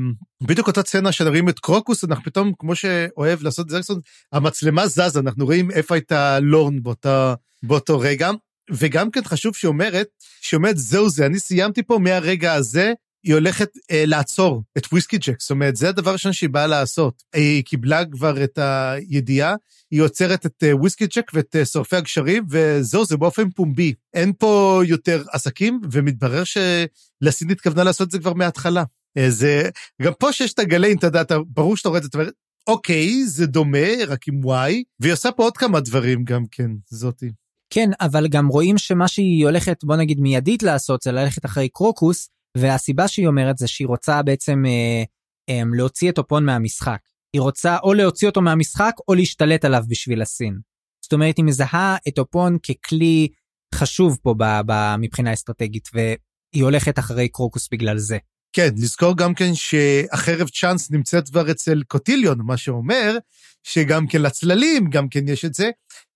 בדיוק 0.43 0.67
אותה 0.67 0.83
סצנה 0.83 1.13
שנראים 1.13 1.49
את 1.49 1.59
קרוקוס, 1.59 2.05
אנחנו 2.05 2.25
פתאום, 2.25 2.53
כמו 2.59 2.77
שאוהב 2.77 3.43
לעשות 3.43 3.69
זרקסון, 3.69 4.01
המצלמה 4.33 4.87
זזה, 4.87 5.21
אנחנו 5.21 5.45
רואים 5.45 5.71
איפה 5.71 5.95
הייתה 5.95 6.41
לורן 6.41 6.83
באותה, 6.83 7.35
באותו 7.63 7.99
רגע. 7.99 8.31
וגם 8.71 9.11
כן 9.11 9.25
חשוב 9.25 9.57
שאומרת, 9.57 10.07
שאומרת, 10.41 10.77
זהו 10.77 11.09
זה, 11.09 11.27
אני 11.27 11.39
סיימתי 11.39 11.83
פה 11.83 11.99
מהרגע 11.99 12.53
הזה, 12.53 12.93
היא 13.25 13.35
הולכת 13.35 13.71
אה, 13.91 14.05
לעצור 14.07 14.63
את 14.79 14.87
וויסקי 14.93 15.19
ג'ק, 15.19 15.41
זאת 15.41 15.51
אומרת, 15.51 15.77
זה 15.77 15.89
הדבר 15.89 16.11
הראשון 16.11 16.33
שהיא 16.33 16.51
באה 16.51 16.67
לעשות. 16.67 17.23
היא 17.33 17.65
קיבלה 17.65 18.05
כבר 18.05 18.45
את 18.45 18.59
הידיעה, 18.59 19.55
היא 19.91 20.03
עוצרת 20.03 20.47
את 20.47 20.63
אה, 20.63 20.77
וויסקי 20.77 21.07
ג'ק 21.07 21.31
ואת 21.35 21.57
אה, 21.57 21.65
שורפי 21.65 21.97
הגשרים, 21.97 22.45
וזהו, 22.51 23.05
זה 23.05 23.17
באופן 23.17 23.51
פומבי. 23.51 23.95
אין 24.15 24.33
פה 24.39 24.83
יותר 24.87 25.23
עסקים, 25.33 25.81
ומתברר 25.93 26.43
שלסין 26.45 27.51
התכוונה 27.51 27.85
לעשות 27.85 28.07
את 28.07 28.13
זה 28.13 28.19
כבר 28.19 28.35
מההתחלה. 28.35 28.85
אה, 29.19 29.31
זה, 29.31 29.71
גם 30.03 30.13
פה 30.19 30.33
שיש 30.33 30.53
את 30.53 30.59
הגליין, 30.59 30.99
אתה 30.99 31.07
יודע, 31.07 31.23
ברור 31.47 31.77
שאתה 31.77 31.89
רואה 31.89 31.99
את 31.99 32.03
זה, 32.03 32.09
אתה 32.09 32.19
אומר, 32.19 32.31
אוקיי, 32.67 33.27
זה 33.27 33.47
דומה, 33.47 34.05
רק 34.07 34.29
עם 34.29 34.45
וואי, 34.45 34.85
והיא 35.01 35.13
עושה 35.13 35.33
פה 35.33 35.43
עוד 35.43 35.57
כמה 35.57 35.81
דברים 35.81 36.25
גם 36.25 36.45
כן, 36.51 36.71
זאתי. 36.91 37.31
כן, 37.71 37.91
אבל 38.01 38.29
גם 38.29 38.47
רואים 38.47 38.79
שמה 38.79 39.09
שהיא 39.09 39.47
הולכת, 39.47 39.85
בוא 39.85 39.97
נגיד 39.97 40.21
מיידית 40.21 40.63
לעשות, 40.63 41.03
זה 41.03 41.13
ללכת 41.13 41.45
אחרי 41.45 41.69
קרוקוס, 41.69 42.29
והסיבה 42.57 43.09
שהיא 43.09 43.27
אומרת 43.27 43.59
זה 43.59 43.67
שהיא 43.67 43.89
רוצה 43.89 44.23
בעצם 44.23 44.63
אה, 44.67 45.03
אה, 45.49 45.63
להוציא 45.77 46.11
את 46.11 46.19
אופון 46.19 46.45
מהמשחק. 46.45 46.99
היא 47.33 47.41
רוצה 47.41 47.77
או 47.83 47.95
להוציא 47.95 48.29
אותו 48.29 48.41
מהמשחק 48.41 48.93
או 49.09 49.15
להשתלט 49.15 49.65
עליו 49.65 49.83
בשביל 49.89 50.23
הסין. 50.23 50.59
זאת 51.05 51.13
אומרת, 51.13 51.37
היא 51.37 51.45
מזהה 51.45 51.97
את 52.09 52.19
אופון 52.19 52.59
ככלי 52.59 53.29
חשוב 53.75 54.19
פה 54.23 54.35
ב, 54.39 54.45
ב, 54.67 54.97
מבחינה 54.99 55.33
אסטרטגית, 55.33 55.89
והיא 55.95 56.65
הולכת 56.65 56.99
אחרי 56.99 57.29
קרוקוס 57.29 57.69
בגלל 57.73 57.99
זה. 57.99 58.19
כן, 58.53 58.69
לזכור 58.77 59.17
גם 59.17 59.35
כן 59.35 59.55
שהחרב 59.55 60.49
צ'אנס 60.49 60.91
נמצאת 60.91 61.29
כבר 61.29 61.51
אצל 61.51 61.83
קוטיליון, 61.89 62.39
מה 62.43 62.57
שאומר 62.57 63.17
שגם 63.63 64.07
כן 64.07 64.23
לצללים, 64.23 64.91
גם 64.91 65.09
כן 65.09 65.29
יש 65.29 65.45
את 65.45 65.55
זה, 65.55 65.71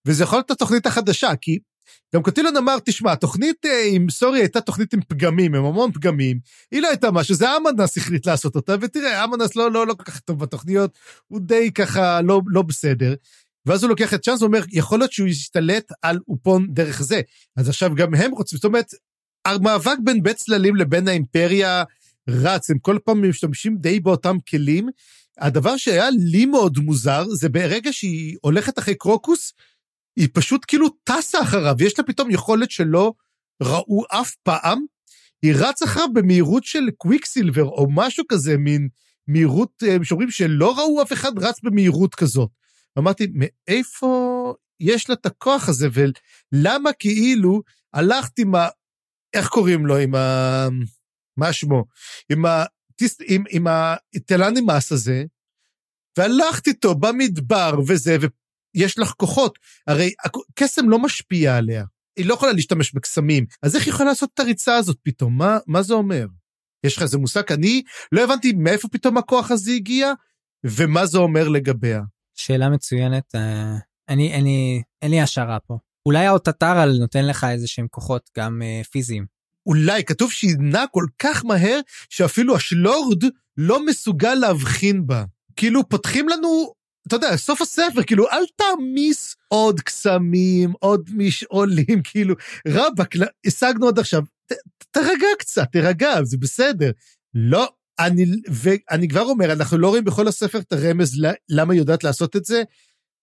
וזה 0.07 0.22
יכול 0.22 0.38
להיות 0.38 0.51
התוכנית 0.51 0.87
החדשה, 0.87 1.31
כי 1.40 1.59
גם 2.14 2.22
קוטילון 2.22 2.57
אמר, 2.57 2.79
תשמע, 2.85 3.12
התוכנית 3.12 3.66
אה, 3.66 3.85
עם 3.92 4.11
סורי 4.11 4.40
הייתה 4.40 4.61
תוכנית 4.61 4.94
עם 4.94 5.01
פגמים, 5.09 5.55
עם 5.55 5.64
המון 5.64 5.92
פגמים, 5.92 6.38
היא 6.70 6.83
לא 6.83 6.88
הייתה 6.88 7.11
משהו, 7.11 7.35
זה 7.35 7.46
אמנס 7.57 7.96
החליט 7.96 8.27
לעשות 8.27 8.57
אותה, 8.57 8.74
ותראה, 8.81 9.24
אמנס 9.24 9.57
לא, 9.57 9.72
לא, 9.72 9.87
לא 9.87 9.94
כל 9.94 10.05
כך 10.05 10.20
טוב 10.20 10.38
בתוכניות, 10.38 10.98
הוא 11.29 11.40
די 11.40 11.70
ככה 11.72 12.20
לא, 12.20 12.40
לא 12.46 12.62
בסדר. 12.62 13.14
ואז 13.66 13.83
הוא 13.83 13.88
לוקח 13.88 14.14
את 14.14 14.22
צ'אנס 14.22 14.42
ואומר, 14.42 14.62
יכול 14.72 14.98
להיות 14.98 15.12
שהוא 15.12 15.29
ישתלט 15.29 15.92
על 16.03 16.18
אופון 16.29 16.66
דרך 16.70 17.03
זה. 17.03 17.20
אז 17.57 17.68
עכשיו 17.68 17.94
גם 17.94 18.14
הם 18.14 18.31
רוצים, 18.31 18.57
זאת 18.57 18.64
אומרת, 18.64 18.87
המאבק 19.44 19.96
בין 20.05 20.22
בית 20.22 20.37
צללים 20.37 20.77
לבין 20.77 21.09
האימפריה 21.09 21.85
רץ, 22.29 22.70
הם 22.70 22.79
כל 22.79 22.98
פעם 23.05 23.31
משתמשים 23.31 23.77
די 23.77 24.01
באותם 24.01 24.37
כלים. 24.48 24.88
הדבר 25.38 25.77
שהיה 25.77 26.09
לי 26.11 26.46
מאוד 26.46 26.79
מוזר, 26.79 27.24
זה 27.29 27.48
ברגע 27.48 27.92
שהיא 27.92 28.37
הולכת 28.40 28.79
אחרי 28.79 28.94
קרוקוס, 28.94 29.53
היא 30.16 30.29
פשוט 30.33 30.64
כאילו 30.68 30.88
טסה 31.05 31.42
אחריו, 31.42 31.75
יש 31.81 31.99
לה 31.99 32.05
פתאום 32.05 32.31
יכולת 32.31 32.71
שלא 32.71 33.12
ראו 33.62 34.05
אף 34.11 34.35
פעם. 34.42 34.85
היא 35.42 35.55
רצה 35.57 35.85
אחריו 35.85 36.12
במהירות 36.12 36.64
של 36.64 36.90
קוויקסילבר 36.97 37.64
או 37.64 37.87
משהו 37.90 38.25
כזה, 38.29 38.57
מין 38.57 38.88
מהירות, 39.27 39.83
אה, 39.83 39.97
שאומרים 40.03 40.31
שלא 40.31 40.79
ראו 40.79 41.03
אף 41.03 41.12
אחד 41.12 41.38
רץ 41.38 41.61
במהירות 41.62 42.14
כזאת. 42.14 42.51
אמרתי, 42.99 43.27
מאיפה 43.35 44.55
יש 44.81 45.09
לה 45.09 45.14
את 45.14 45.27
הכוח 45.27 45.68
הזה, 45.68 45.88
ולמה 45.92 46.92
כאילו 46.92 47.62
הלכת 47.94 48.38
עם 48.38 48.55
ה... 48.55 48.68
איך 49.35 49.49
קוראים 49.49 49.87
לו? 49.87 49.97
עם 49.97 50.14
ה... 50.14 50.68
מה 51.37 51.53
שמו? 51.53 51.85
עם 52.33 52.44
ה... 52.44 52.64
עם, 53.29 53.44
עם 53.51 53.66
הטלנימאס 53.66 54.92
הזה, 54.92 55.25
והלכת 56.18 56.66
איתו 56.66 56.94
במדבר 56.94 57.75
וזה, 57.88 58.16
יש 58.79 58.99
לך 58.99 59.12
כוחות. 59.17 59.59
הרי 59.87 60.12
קסם 60.55 60.88
לא 60.88 60.99
משפיע 60.99 61.57
עליה. 61.57 61.85
היא 62.17 62.27
לא 62.27 62.35
יכולה 62.35 62.53
להשתמש 62.53 62.95
בקסמים. 62.95 63.47
אז 63.62 63.77
איך 63.77 63.87
היא 63.87 63.93
יכולה 63.95 64.09
לעשות 64.09 64.31
את 64.35 64.41
הריצה 64.41 64.77
הזאת 64.77 64.97
פתאום? 65.03 65.38
מה, 65.38 65.59
מה 65.67 65.83
זה 65.83 65.95
אומר? 65.95 66.27
יש 66.85 66.97
לך 66.97 67.03
איזה 67.03 67.19
מושג? 67.19 67.53
אני 67.53 67.83
לא 68.12 68.25
הבנתי 68.25 68.53
מאיפה 68.53 68.88
פתאום 68.88 69.19
הכוח 69.19 69.51
הזה 69.51 69.71
הגיע, 69.73 70.12
ומה 70.64 71.07
זה 71.07 71.19
אומר 71.19 71.49
לגביה. 71.49 72.01
שאלה 72.35 72.69
מצוינת. 72.69 73.35
אה, 73.35 73.77
אני, 74.09 74.35
אני, 74.35 74.83
אין 75.03 75.11
לי 75.11 75.21
השערה 75.21 75.59
פה. 75.61 75.79
אולי 76.07 76.27
האוטטרל 76.27 76.97
נותן 77.01 77.27
לך 77.27 77.47
איזה 77.51 77.67
שהם 77.67 77.87
כוחות 77.91 78.31
גם 78.37 78.62
uh, 78.62 78.88
פיזיים. 78.88 79.27
אולי, 79.67 80.05
כתוב 80.05 80.33
שהיא 80.33 80.57
נעה 80.59 80.87
כל 80.87 81.05
כך 81.19 81.45
מהר, 81.45 81.81
שאפילו 82.11 82.57
השלורד 82.57 83.25
לא 83.57 83.87
מסוגל 83.87 84.35
להבחין 84.35 85.07
בה. 85.07 85.25
כאילו, 85.57 85.88
פותחים 85.88 86.29
לנו 86.29 86.73
אתה 87.09 87.16
יודע, 87.16 87.37
סוף 87.37 87.61
הספר, 87.61 88.03
כאילו, 88.03 88.31
אל 88.31 88.44
תעמיס 88.57 89.37
עוד 89.49 89.81
קסמים, 89.81 90.73
עוד 90.81 91.11
משעולים, 91.14 92.03
כאילו, 92.05 92.35
רבאק, 92.68 93.14
השגנו 93.47 93.88
עד 93.88 93.99
עכשיו, 93.99 94.23
ת, 94.47 94.53
תרגע 94.90 95.27
קצת, 95.38 95.66
תרגע, 95.73 96.25
זה 96.25 96.37
בסדר. 96.37 96.90
לא, 97.35 97.68
אני, 97.99 98.25
ואני 98.49 99.09
כבר 99.09 99.23
אומר, 99.23 99.53
אנחנו 99.53 99.79
לא 99.79 99.88
רואים 99.88 100.05
בכל 100.05 100.29
הספר 100.29 100.59
את 100.59 100.73
הרמז 100.73 101.25
למה 101.49 101.73
היא 101.73 101.81
יודעת 101.81 102.05
לעשות 102.05 102.37
את 102.37 102.44
זה. 102.44 102.62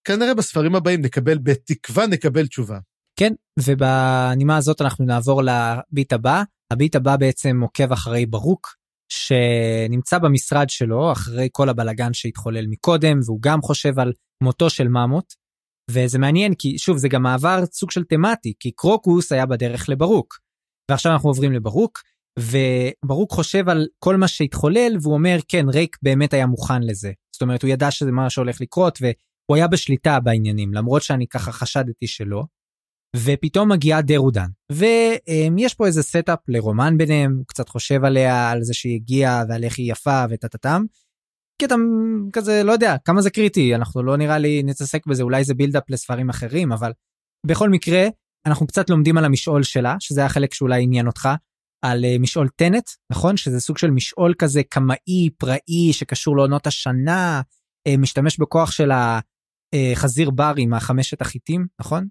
כנראה 0.04 0.34
בספרים 0.34 0.74
הבאים 0.74 1.00
נקבל, 1.00 1.38
בתקווה 1.38 2.06
נקבל 2.06 2.46
תשובה. 2.46 2.78
כן, 3.18 3.32
ובנימה 3.60 4.56
הזאת 4.56 4.80
אנחנו 4.80 5.04
נעבור 5.04 5.42
לביט 5.42 6.12
הבא. 6.12 6.42
הביט 6.70 6.96
הבא 6.96 7.16
בעצם 7.16 7.60
עוקב 7.62 7.92
אחרי 7.92 8.26
ברוק, 8.26 8.74
שנמצא 9.08 10.18
במשרד 10.18 10.70
שלו 10.70 11.12
אחרי 11.12 11.48
כל 11.52 11.68
הבלגן 11.68 12.12
שהתחולל 12.12 12.66
מקודם 12.66 13.20
והוא 13.24 13.38
גם 13.42 13.62
חושב 13.62 13.98
על 13.98 14.12
מותו 14.42 14.70
של 14.70 14.88
ממוט. 14.88 15.34
וזה 15.90 16.18
מעניין 16.18 16.54
כי 16.54 16.78
שוב 16.78 16.96
זה 16.96 17.08
גם 17.08 17.22
מעבר 17.22 17.66
סוג 17.72 17.90
של 17.90 18.04
thematic 18.04 18.52
כי 18.60 18.70
קרוקוס 18.70 19.32
היה 19.32 19.46
בדרך 19.46 19.88
לברוק. 19.88 20.38
ועכשיו 20.90 21.12
אנחנו 21.12 21.30
עוברים 21.30 21.52
לברוק 21.52 22.02
וברוק 22.38 23.32
חושב 23.32 23.68
על 23.68 23.86
כל 23.98 24.16
מה 24.16 24.28
שהתחולל 24.28 24.96
והוא 25.02 25.14
אומר 25.14 25.38
כן 25.48 25.68
ריק 25.68 25.96
באמת 26.02 26.32
היה 26.32 26.46
מוכן 26.46 26.82
לזה. 26.82 27.12
זאת 27.34 27.42
אומרת 27.42 27.62
הוא 27.62 27.70
ידע 27.70 27.90
שזה 27.90 28.12
מה 28.12 28.30
שהולך 28.30 28.60
לקרות 28.60 28.98
והוא 29.00 29.56
היה 29.56 29.68
בשליטה 29.68 30.20
בעניינים 30.20 30.74
למרות 30.74 31.02
שאני 31.02 31.26
ככה 31.26 31.52
חשדתי 31.52 32.06
שלא. 32.06 32.44
ופתאום 33.24 33.72
מגיעה 33.72 34.02
דרודן, 34.02 34.46
ויש 34.72 35.74
פה 35.74 35.86
איזה 35.86 36.02
setup 36.02 36.38
לרומן 36.48 36.98
ביניהם, 36.98 37.34
הוא 37.36 37.44
קצת 37.46 37.68
חושב 37.68 38.04
עליה, 38.04 38.50
על 38.50 38.62
זה 38.62 38.74
שהיא 38.74 38.94
הגיעה 38.94 39.44
ועל 39.48 39.64
איך 39.64 39.78
היא 39.78 39.92
יפה 39.92 40.24
וטטטם. 40.30 40.84
קטע 41.62 41.74
כזה, 42.32 42.62
לא 42.64 42.72
יודע, 42.72 42.96
כמה 43.04 43.22
זה 43.22 43.30
קריטי, 43.30 43.74
אנחנו 43.74 44.02
לא 44.02 44.16
נראה 44.16 44.38
לי 44.38 44.62
נתעסק 44.62 45.06
בזה, 45.06 45.22
אולי 45.22 45.44
זה 45.44 45.54
בילדאפ 45.54 45.90
לספרים 45.90 46.30
אחרים, 46.30 46.72
אבל 46.72 46.92
בכל 47.46 47.70
מקרה, 47.70 48.08
אנחנו 48.46 48.66
קצת 48.66 48.90
לומדים 48.90 49.18
על 49.18 49.24
המשעול 49.24 49.62
שלה, 49.62 49.96
שזה 50.00 50.24
החלק 50.24 50.54
שאולי 50.54 50.82
עניין 50.82 51.06
אותך, 51.06 51.28
על 51.84 52.04
uh, 52.04 52.22
משעול 52.22 52.48
טנט, 52.56 52.84
נכון? 53.12 53.36
שזה 53.36 53.60
סוג 53.60 53.78
של 53.78 53.90
משעול 53.90 54.34
כזה 54.38 54.62
קמאי, 54.62 55.30
פראי, 55.38 55.92
שקשור 55.92 56.36
לעונות 56.36 56.66
השנה, 56.66 57.40
uh, 57.88 57.96
משתמש 57.98 58.38
בכוח 58.38 58.70
של 58.70 58.90
החזיר 59.74 60.30
בר 60.30 60.54
עם 60.56 60.74
החמשת 60.74 61.20
החיטים, 61.20 61.66
נכון? 61.80 62.06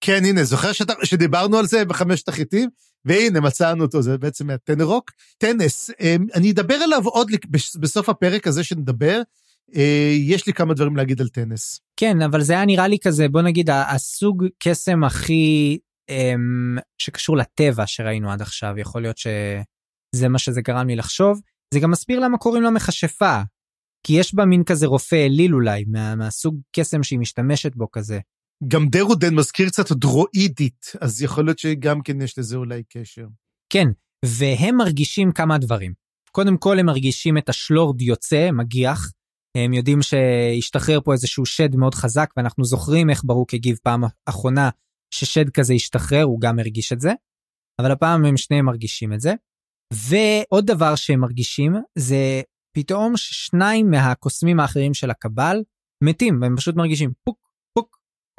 כן, 0.00 0.24
הנה, 0.24 0.44
זוכר 0.44 0.72
שת... 0.72 0.88
שדיברנו 1.04 1.56
על 1.56 1.66
זה 1.66 1.84
בחמשת 1.84 2.28
החיטים? 2.28 2.68
והנה, 3.04 3.40
מצאנו 3.40 3.84
אותו, 3.84 4.02
זה 4.02 4.18
בעצם 4.18 4.46
מהטנרוק. 4.46 5.10
טנס, 5.38 5.90
אמ, 6.00 6.26
אני 6.34 6.50
אדבר 6.50 6.74
עליו 6.74 7.08
עוד 7.08 7.30
בסוף 7.80 8.08
הפרק 8.08 8.46
הזה 8.46 8.64
שנדבר. 8.64 9.22
אה, 9.76 10.12
יש 10.14 10.46
לי 10.46 10.52
כמה 10.52 10.74
דברים 10.74 10.96
להגיד 10.96 11.20
על 11.20 11.28
טנס. 11.28 11.80
כן, 11.96 12.22
אבל 12.22 12.42
זה 12.42 12.52
היה 12.52 12.64
נראה 12.64 12.88
לי 12.88 12.98
כזה, 12.98 13.28
בוא 13.28 13.42
נגיד, 13.42 13.70
הסוג 13.70 14.46
קסם 14.58 15.04
הכי 15.04 15.78
אמ, 16.08 16.78
שקשור 16.98 17.36
לטבע 17.36 17.86
שראינו 17.86 18.32
עד 18.32 18.42
עכשיו, 18.42 18.78
יכול 18.78 19.02
להיות 19.02 19.18
שזה 19.18 20.28
מה 20.28 20.38
שזה 20.38 20.60
גרם 20.60 20.86
לי 20.86 20.96
לחשוב. 20.96 21.40
זה 21.74 21.80
גם 21.80 21.90
מסביר 21.90 22.20
למה 22.20 22.38
קוראים 22.38 22.62
לה 22.62 22.70
מכשפה, 22.70 23.40
כי 24.06 24.12
יש 24.12 24.34
בה 24.34 24.44
מין 24.44 24.64
כזה 24.64 24.86
רופא 24.86 25.26
אליל 25.26 25.54
אולי, 25.54 25.84
מה, 25.88 26.14
מהסוג 26.14 26.60
קסם 26.76 27.02
שהיא 27.02 27.18
משתמשת 27.18 27.74
בו 27.74 27.90
כזה. 27.90 28.20
גם 28.68 28.88
דרודן 28.88 29.34
מזכיר 29.34 29.68
קצת 29.68 29.92
דרואידית, 29.92 30.86
אז 31.00 31.22
יכול 31.22 31.44
להיות 31.44 31.58
שגם 31.58 32.02
כן 32.02 32.22
יש 32.22 32.38
לזה 32.38 32.56
אולי 32.56 32.82
קשר. 32.88 33.26
כן, 33.72 33.86
והם 34.24 34.76
מרגישים 34.76 35.32
כמה 35.32 35.58
דברים. 35.58 35.92
קודם 36.32 36.56
כל 36.56 36.78
הם 36.78 36.86
מרגישים 36.86 37.38
את 37.38 37.48
השלורד 37.48 38.02
יוצא, 38.02 38.50
מגיח. 38.52 39.12
הם 39.56 39.72
יודעים 39.72 40.02
שהשתחרר 40.02 41.00
פה 41.00 41.12
איזשהו 41.12 41.46
שד 41.46 41.76
מאוד 41.76 41.94
חזק, 41.94 42.30
ואנחנו 42.36 42.64
זוכרים 42.64 43.10
איך 43.10 43.22
ברוק 43.24 43.54
הגיב 43.54 43.78
פעם 43.82 44.04
אחרונה 44.26 44.70
ששד 45.14 45.50
כזה 45.50 45.74
השתחרר, 45.74 46.22
הוא 46.22 46.40
גם 46.40 46.58
הרגיש 46.58 46.92
את 46.92 47.00
זה. 47.00 47.12
אבל 47.80 47.90
הפעם 47.90 48.24
הם 48.24 48.36
שניהם 48.36 48.64
מרגישים 48.64 49.12
את 49.12 49.20
זה. 49.20 49.34
ועוד 49.92 50.66
דבר 50.66 50.94
שהם 50.94 51.20
מרגישים 51.20 51.74
זה 51.98 52.42
פתאום 52.76 53.16
ששניים 53.16 53.90
מהקוסמים 53.90 54.60
האחרים 54.60 54.94
של 54.94 55.10
הקבל 55.10 55.56
מתים, 56.04 56.38
והם 56.42 56.56
פשוט 56.56 56.76
מרגישים 56.76 57.12
פוק, 57.24 57.49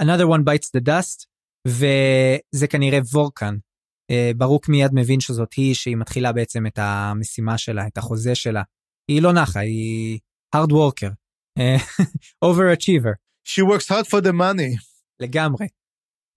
another 0.03 0.27
one 0.27 0.43
bites 0.43 0.69
the 0.77 0.87
dust, 0.87 1.25
וזה 1.67 2.67
כנראה 2.69 2.99
וורקן. 3.11 3.55
Uh, 4.11 4.37
ברוק 4.37 4.69
מיד 4.69 4.91
מבין 4.93 5.19
שזאת 5.19 5.53
היא 5.53 5.75
שהיא 5.75 5.97
מתחילה 5.97 6.31
בעצם 6.31 6.67
את 6.67 6.79
המשימה 6.81 7.57
שלה, 7.57 7.87
את 7.87 7.97
החוזה 7.97 8.35
שלה. 8.35 8.61
היא 9.07 9.21
לא 9.21 9.33
נחה, 9.33 9.59
היא 9.59 10.19
hard 10.55 10.71
worker, 10.71 11.11
overachiever. 12.45 13.13
She 13.47 13.61
works 13.61 13.87
hard 13.87 14.07
for 14.07 14.21
the 14.23 14.31
money. 14.31 14.77
לגמרי. 15.19 15.67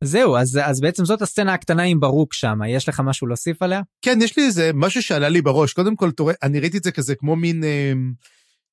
זהו, 0.04 0.36
אז, 0.36 0.58
אז 0.64 0.80
בעצם 0.80 1.04
זאת 1.04 1.22
הסצנה 1.22 1.54
הקטנה 1.54 1.82
עם 1.82 2.00
ברוק 2.00 2.34
שם, 2.34 2.58
יש 2.68 2.88
לך 2.88 3.00
משהו 3.04 3.26
להוסיף 3.26 3.62
עליה? 3.62 3.80
כן, 4.02 4.18
יש 4.22 4.38
לי 4.38 4.46
איזה 4.46 4.70
משהו 4.74 5.02
שעלה 5.02 5.28
לי 5.28 5.42
בראש. 5.42 5.72
קודם 5.72 5.96
כל, 5.96 6.10
תראה, 6.10 6.32
אני 6.42 6.60
ראיתי 6.60 6.78
את 6.78 6.84
זה 6.84 6.92
כזה 6.92 7.14
כמו 7.14 7.36
מין, 7.36 7.64
אה, 7.64 7.92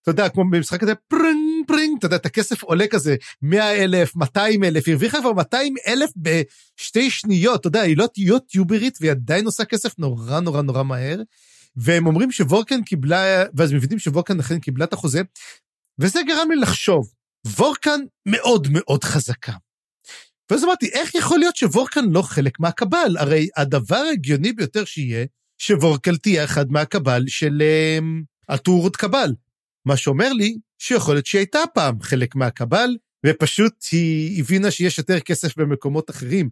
אתה 0.02 0.12
יודע, 0.12 0.30
כמו 0.30 0.44
במשחק 0.52 0.82
כזה, 0.82 0.96
פרינג, 0.96 1.51
פרינג, 1.68 1.98
אתה 1.98 2.06
יודע, 2.06 2.16
את 2.16 2.26
הכסף 2.26 2.64
עולה 2.64 2.88
כזה 2.88 3.16
100 3.42 3.84
אלף, 3.84 4.16
200 4.16 4.64
אלף, 4.64 4.88
הרוויחה 4.88 5.20
כבר 5.20 5.34
200 5.34 5.76
אלף 5.88 6.10
בשתי 6.18 7.10
שניות, 7.10 7.60
אתה 7.60 7.68
יודע, 7.68 7.82
היא 7.82 7.98
לא 7.98 8.08
תהיה 8.14 8.40
טיוברית 8.40 8.98
והיא 9.02 9.12
עדיין 9.12 9.46
עושה 9.46 9.66
כסף 9.66 10.00
נורא 10.00 10.40
נורא 10.40 10.62
נורא 10.62 10.84
מהר. 10.84 11.22
והם 11.76 12.08
אומרים 12.08 12.32
שוורקן 12.32 12.84
קיבלה, 12.84 13.44
ואז 13.54 13.74
מבינים 13.74 14.00
שוורקן 14.00 14.40
אכן 14.40 14.60
קיבלה 14.60 14.86
את 14.86 14.94
החוזה, 14.94 15.22
וזה 16.00 16.20
גרם 16.28 16.52
לי 16.52 16.56
לחשוב, 16.56 17.12
וורקן 17.48 18.00
מאוד 18.26 18.68
מאוד 18.72 19.04
חזקה. 19.04 19.54
ואז 20.50 20.64
אמרתי, 20.64 20.90
איך 20.90 21.16
יכול 21.16 21.40
להיות 21.40 21.56
שוורקן 21.56 22.06
לא 22.06 22.22
חלק 22.22 22.60
מהקבל? 22.60 23.18
הרי 23.20 23.48
הדבר 23.58 23.96
ההגיוני 23.96 24.54
ביותר 24.54 24.86
שיהיה, 24.86 25.26
שוורקל 25.58 26.18
תהיה 26.18 26.44
אחד 26.44 26.72
מהקבל 26.72 27.24
של 27.28 27.64
הטורות 28.50 28.96
אמ, 28.96 29.00
קבל. 29.00 29.34
מה 29.86 29.98
שאומר 29.98 30.34
לי 30.34 30.58
שיכול 30.80 31.16
להיות 31.16 31.26
שהיא 31.26 31.40
הייתה 31.40 31.60
פעם 31.74 32.02
חלק 32.02 32.36
מהקבל, 32.36 32.98
ופשוט 33.26 33.74
היא 33.92 34.40
הבינה 34.40 34.72
שיש 34.72 34.98
יותר 34.98 35.20
כסף 35.20 35.58
במקומות 35.58 36.10
אחרים. 36.10 36.50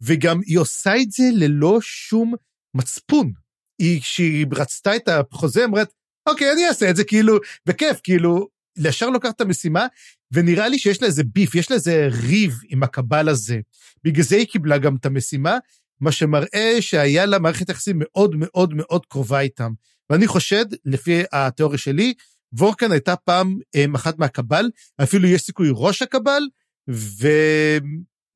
וגם 0.00 0.40
היא 0.46 0.58
עושה 0.58 0.96
את 0.96 1.12
זה 1.12 1.24
ללא 1.32 1.78
שום 1.80 2.34
מצפון. 2.74 3.32
היא, 3.78 4.00
כשהיא 4.00 4.46
רצתה 4.52 4.96
את 4.96 5.08
החוזה, 5.08 5.64
אמרת, 5.64 5.92
אוקיי, 6.28 6.52
אני 6.52 6.68
אעשה 6.68 6.90
את 6.90 6.96
זה 6.96 7.04
כאילו, 7.04 7.38
בכיף, 7.66 8.00
כאילו, 8.02 8.48
ישר 8.78 9.10
לוקחת 9.10 9.36
את 9.36 9.40
המשימה, 9.40 9.86
ונראה 10.32 10.68
לי 10.68 10.78
שיש 10.78 11.02
לה 11.02 11.06
איזה 11.06 11.22
ביף, 11.24 11.54
יש 11.54 11.70
לה 11.70 11.74
איזה 11.74 12.08
ריב 12.10 12.60
עם 12.68 12.82
הקבל 12.82 13.28
הזה. 13.28 13.60
בגלל 14.04 14.24
זה 14.24 14.36
היא 14.36 14.46
קיבלה 14.46 14.78
גם 14.78 14.96
את 14.96 15.06
המשימה, 15.06 15.58
מה 16.00 16.12
שמראה 16.12 16.76
שהיה 16.80 17.26
לה 17.26 17.38
מערכת 17.38 17.68
יחסים 17.68 17.96
מאוד 17.98 18.34
מאוד 18.36 18.74
מאוד 18.74 19.06
קרובה 19.06 19.40
איתם. 19.40 19.72
ואני 20.10 20.26
חושד, 20.26 20.64
לפי 20.84 21.22
התיאוריה 21.32 21.78
שלי, 21.78 22.14
וורקן 22.52 22.92
הייתה 22.92 23.16
פעם 23.16 23.58
um, 23.76 23.96
אחת 23.96 24.18
מהקבל, 24.18 24.70
אפילו 25.02 25.28
יש 25.28 25.42
סיכוי 25.42 25.68
ראש 25.72 26.02
הקבל, 26.02 26.42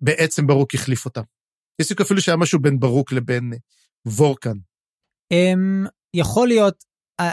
ובעצם 0.03 0.47
ברוק 0.47 0.75
החליף 0.75 1.05
אותה. 1.05 1.21
יש 1.81 1.87
סיכוי 1.89 2.07
אפילו 2.07 2.21
שהיה 2.21 2.37
משהו 2.37 2.61
בין 2.61 2.81
ברוק 2.81 3.13
לבין 3.13 3.53
וורקן. 4.07 4.57
Um, 5.33 5.89
יכול 6.15 6.49
להיות, 6.49 6.85
uh, 7.21 7.25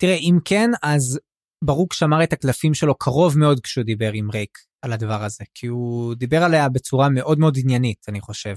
תראה, 0.00 0.14
אם 0.14 0.38
כן, 0.44 0.70
אז 0.82 1.18
ברוק 1.64 1.92
שמר 1.92 2.22
את 2.22 2.32
הקלפים 2.32 2.74
שלו 2.74 2.94
קרוב 2.94 3.38
מאוד 3.38 3.60
כשהוא 3.60 3.84
דיבר 3.84 4.10
עם 4.14 4.30
רייק 4.30 4.58
על 4.82 4.92
הדבר 4.92 5.22
הזה, 5.24 5.44
כי 5.54 5.66
הוא 5.66 6.14
דיבר 6.14 6.42
עליה 6.42 6.68
בצורה 6.68 7.08
מאוד 7.08 7.38
מאוד 7.38 7.54
עניינית, 7.58 8.06
אני 8.08 8.20
חושב. 8.20 8.54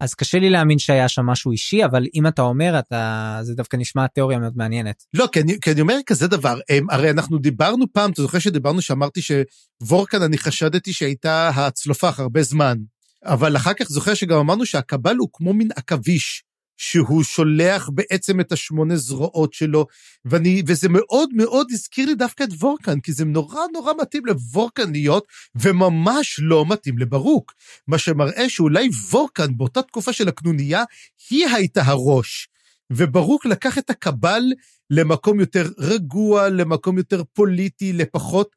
אז 0.00 0.14
קשה 0.14 0.38
לי 0.38 0.50
להאמין 0.50 0.78
שהיה 0.78 1.08
שם 1.08 1.26
משהו 1.26 1.52
אישי, 1.52 1.84
אבל 1.84 2.06
אם 2.14 2.26
אתה 2.26 2.42
אומר, 2.42 2.78
אתה... 2.78 3.38
זה 3.42 3.54
דווקא 3.54 3.76
נשמע 3.76 4.06
תיאוריה 4.06 4.38
מאוד 4.38 4.52
מעניינת. 4.56 5.04
לא, 5.14 5.28
כי 5.32 5.40
אני, 5.40 5.60
כי 5.60 5.72
אני 5.72 5.80
אומר 5.80 5.96
כזה 6.06 6.28
דבר, 6.28 6.58
הם, 6.68 6.86
הרי 6.90 7.10
אנחנו 7.10 7.38
דיברנו 7.38 7.84
פעם, 7.92 8.10
אתה 8.10 8.22
זוכר 8.22 8.38
שדיברנו 8.38 8.82
שאמרתי 8.82 9.20
שוורקן, 9.22 10.22
אני 10.22 10.38
חשדתי 10.38 10.92
שהייתה 10.92 11.48
הצלופח 11.48 12.20
הרבה 12.20 12.42
זמן, 12.42 12.76
אבל 13.24 13.56
אחר 13.56 13.74
כך 13.74 13.88
זוכר 13.88 14.14
שגם 14.14 14.38
אמרנו 14.38 14.66
שהקבל 14.66 15.16
הוא 15.16 15.28
כמו 15.32 15.52
מין 15.52 15.68
עכביש. 15.76 16.44
שהוא 16.76 17.22
שולח 17.22 17.90
בעצם 17.94 18.40
את 18.40 18.52
השמונה 18.52 18.96
זרועות 18.96 19.52
שלו, 19.52 19.86
ואני, 20.24 20.62
וזה 20.66 20.88
מאוד 20.88 21.30
מאוד 21.34 21.66
הזכיר 21.70 22.06
לי 22.06 22.14
דווקא 22.14 22.44
את 22.44 22.52
וורקן, 22.52 23.00
כי 23.00 23.12
זה 23.12 23.24
נורא 23.24 23.60
נורא 23.72 23.92
מתאים 24.00 24.26
לוורקן 24.26 24.92
להיות, 24.92 25.24
וממש 25.54 26.40
לא 26.42 26.64
מתאים 26.68 26.98
לברוק. 26.98 27.52
מה 27.88 27.98
שמראה 27.98 28.48
שאולי 28.48 28.88
וורקן 29.10 29.56
באותה 29.56 29.82
תקופה 29.82 30.12
של 30.12 30.28
הקנוניה, 30.28 30.84
היא 31.30 31.46
הייתה 31.46 31.82
הראש. 31.82 32.48
וברוק 32.92 33.46
לקח 33.46 33.78
את 33.78 33.90
הקבל 33.90 34.42
למקום 34.90 35.40
יותר 35.40 35.68
רגוע, 35.78 36.48
למקום 36.48 36.98
יותר 36.98 37.22
פוליטי, 37.32 37.92
לפחות 37.92 38.56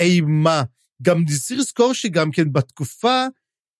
אימה. 0.00 0.62
גם 1.02 1.24
צריך 1.24 1.60
לזכור 1.60 1.94
שגם 1.94 2.30
כן 2.30 2.52
בתקופה 2.52 3.26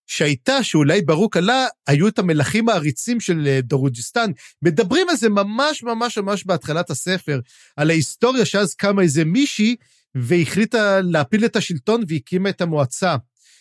שהייתה, 0.07 0.63
שאולי 0.63 1.03
ברוק 1.03 1.37
עלה, 1.37 1.67
היו 1.87 2.09
את 2.09 2.19
המלכים 2.19 2.69
העריצים 2.69 3.21
של 3.21 3.47
אה, 3.47 3.61
דרוג'יסטן. 3.63 4.31
מדברים 4.63 5.09
על 5.09 5.17
זה 5.17 5.29
ממש 5.29 5.83
ממש 5.83 6.19
ממש 6.19 6.45
בהתחלת 6.47 6.91
הספר, 6.91 7.41
על 7.77 7.91
ההיסטוריה 7.91 8.45
שאז 8.45 8.75
קמה 8.75 9.03
איזה 9.03 9.25
מישהי 9.25 9.77
והחליטה 10.15 11.01
להפיל 11.01 11.45
את 11.45 11.57
השלטון 11.57 12.03
והקימה 12.09 12.49
את 12.49 12.61
המועצה. 12.61 13.17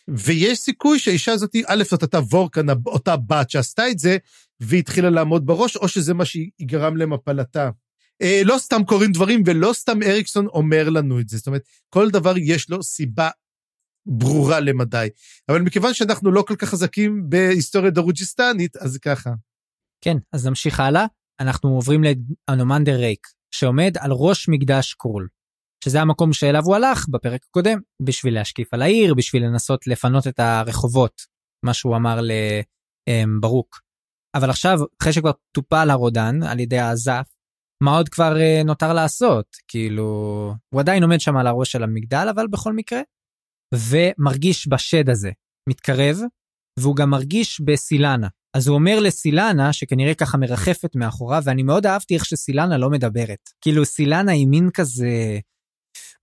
ויש 0.08 0.60
סיכוי 0.60 1.00
שהאישה 1.00 1.32
הזאת, 1.32 1.56
א', 1.66 1.84
זאת 1.84 2.02
הייתה 2.02 2.20
וורקן, 2.20 2.66
אותה 2.86 3.16
בת 3.18 3.50
שעשתה 3.50 3.90
את 3.90 4.00
זה, 4.00 4.18
והתחילה 4.60 5.10
לעמוד 5.10 5.46
בראש, 5.46 5.76
או 5.76 5.88
שזה 5.88 6.14
מה 6.14 6.26
שיגרם 6.26 6.98
למפלתה. 6.98 7.70
אה, 8.22 8.42
לא 8.46 8.58
סתם 8.58 8.84
קורים 8.84 9.12
דברים, 9.12 9.44
ולא 9.46 9.74
סתם 9.74 10.04
אריקסון 10.04 10.48
אומר 10.48 10.90
לנו 10.90 11.20
את 11.20 11.30
זה. 11.30 11.38
זאת 11.38 11.48
אומרת, 11.48 11.62
כל 11.90 12.10
דבר 12.10 12.34
יש 12.38 12.70
לו 12.70 12.84
סיבה 12.84 13.30
ברורה 14.06 14.60
למדי. 14.60 15.08
אבל 15.50 15.62
מכיוון 15.62 15.94
שאנחנו 15.94 16.32
לא 16.32 16.44
כל 16.48 16.56
כך 16.56 16.70
חזקים 16.70 17.30
בהיסטוריה 17.30 17.92
דרוג'יסטנית, 17.92 18.78
אז 18.78 18.98
ככה. 18.98 19.30
כן, 20.02 20.18
אז 20.34 20.48
נמשיך 20.48 20.80
הלאה. 20.80 21.06
אנחנו 21.40 21.70
עוברים 21.70 22.02
לאנומנדר 22.50 22.96
ריק, 23.00 23.28
שעומד 23.52 23.98
על 24.00 24.12
ראש 24.12 24.50
מקדש 24.50 24.94
קרול, 24.94 25.28
שזה 25.84 26.02
המקום 26.02 26.34
שאליו 26.34 26.62
הוא 26.66 26.76
הלך 26.76 27.10
בפרק 27.10 27.42
הקודם, 27.50 27.80
בשביל 28.02 28.34
להשקיף 28.34 28.74
על 28.74 28.82
העיר, 28.82 29.14
בשביל 29.14 29.44
לנסות 29.44 29.88
לפנות 29.88 30.28
את 30.28 30.40
הרחובות, 30.40 31.22
מה 31.66 31.74
שהוא 31.74 31.96
אמר 31.96 32.20
לברוק. 33.10 33.82
אבל 34.36 34.50
עכשיו, 34.50 34.80
אחרי 35.02 35.14
שכבר 35.14 35.32
טופל 35.52 35.90
הרודן 35.90 36.44
על 36.44 36.60
ידי 36.60 36.80
האזף, 36.80 37.28
מה 37.84 37.98
עוד 37.98 38.10
כבר 38.10 38.42
אה, 38.42 38.62
נותר 38.66 38.94
לעשות? 38.94 39.46
כאילו, 39.68 40.04
הוא 40.70 40.82
עדיין 40.82 41.04
עומד 41.04 41.20
שם 41.20 41.38
על 41.38 41.48
הראש 41.48 41.72
של 41.72 41.84
המגדל, 41.84 42.28
אבל 42.36 42.48
בכל 42.48 42.74
מקרה, 42.74 43.02
ומרגיש 43.74 44.68
בשד 44.68 45.10
הזה 45.10 45.32
מתקרב, 45.70 46.18
והוא 46.80 46.96
גם 46.96 47.10
מרגיש 47.10 47.62
בסילנה. 47.62 48.28
אז 48.58 48.68
הוא 48.68 48.76
אומר 48.76 49.00
לסילנה, 49.00 49.74
שכנראה 49.74 50.14
ככה 50.14 50.38
מרחפת 50.38 50.96
מאחוריו, 50.96 51.42
ואני 51.46 51.64
מאוד 51.64 51.86
אהבתי 51.86 52.16
איך 52.16 52.26
שסילנה 52.26 52.78
לא 52.78 52.90
מדברת. 52.90 53.50
כאילו 53.62 53.86
סילנה 53.86 54.32
היא 54.32 54.48
מין 54.48 54.70
כזה 54.74 55.40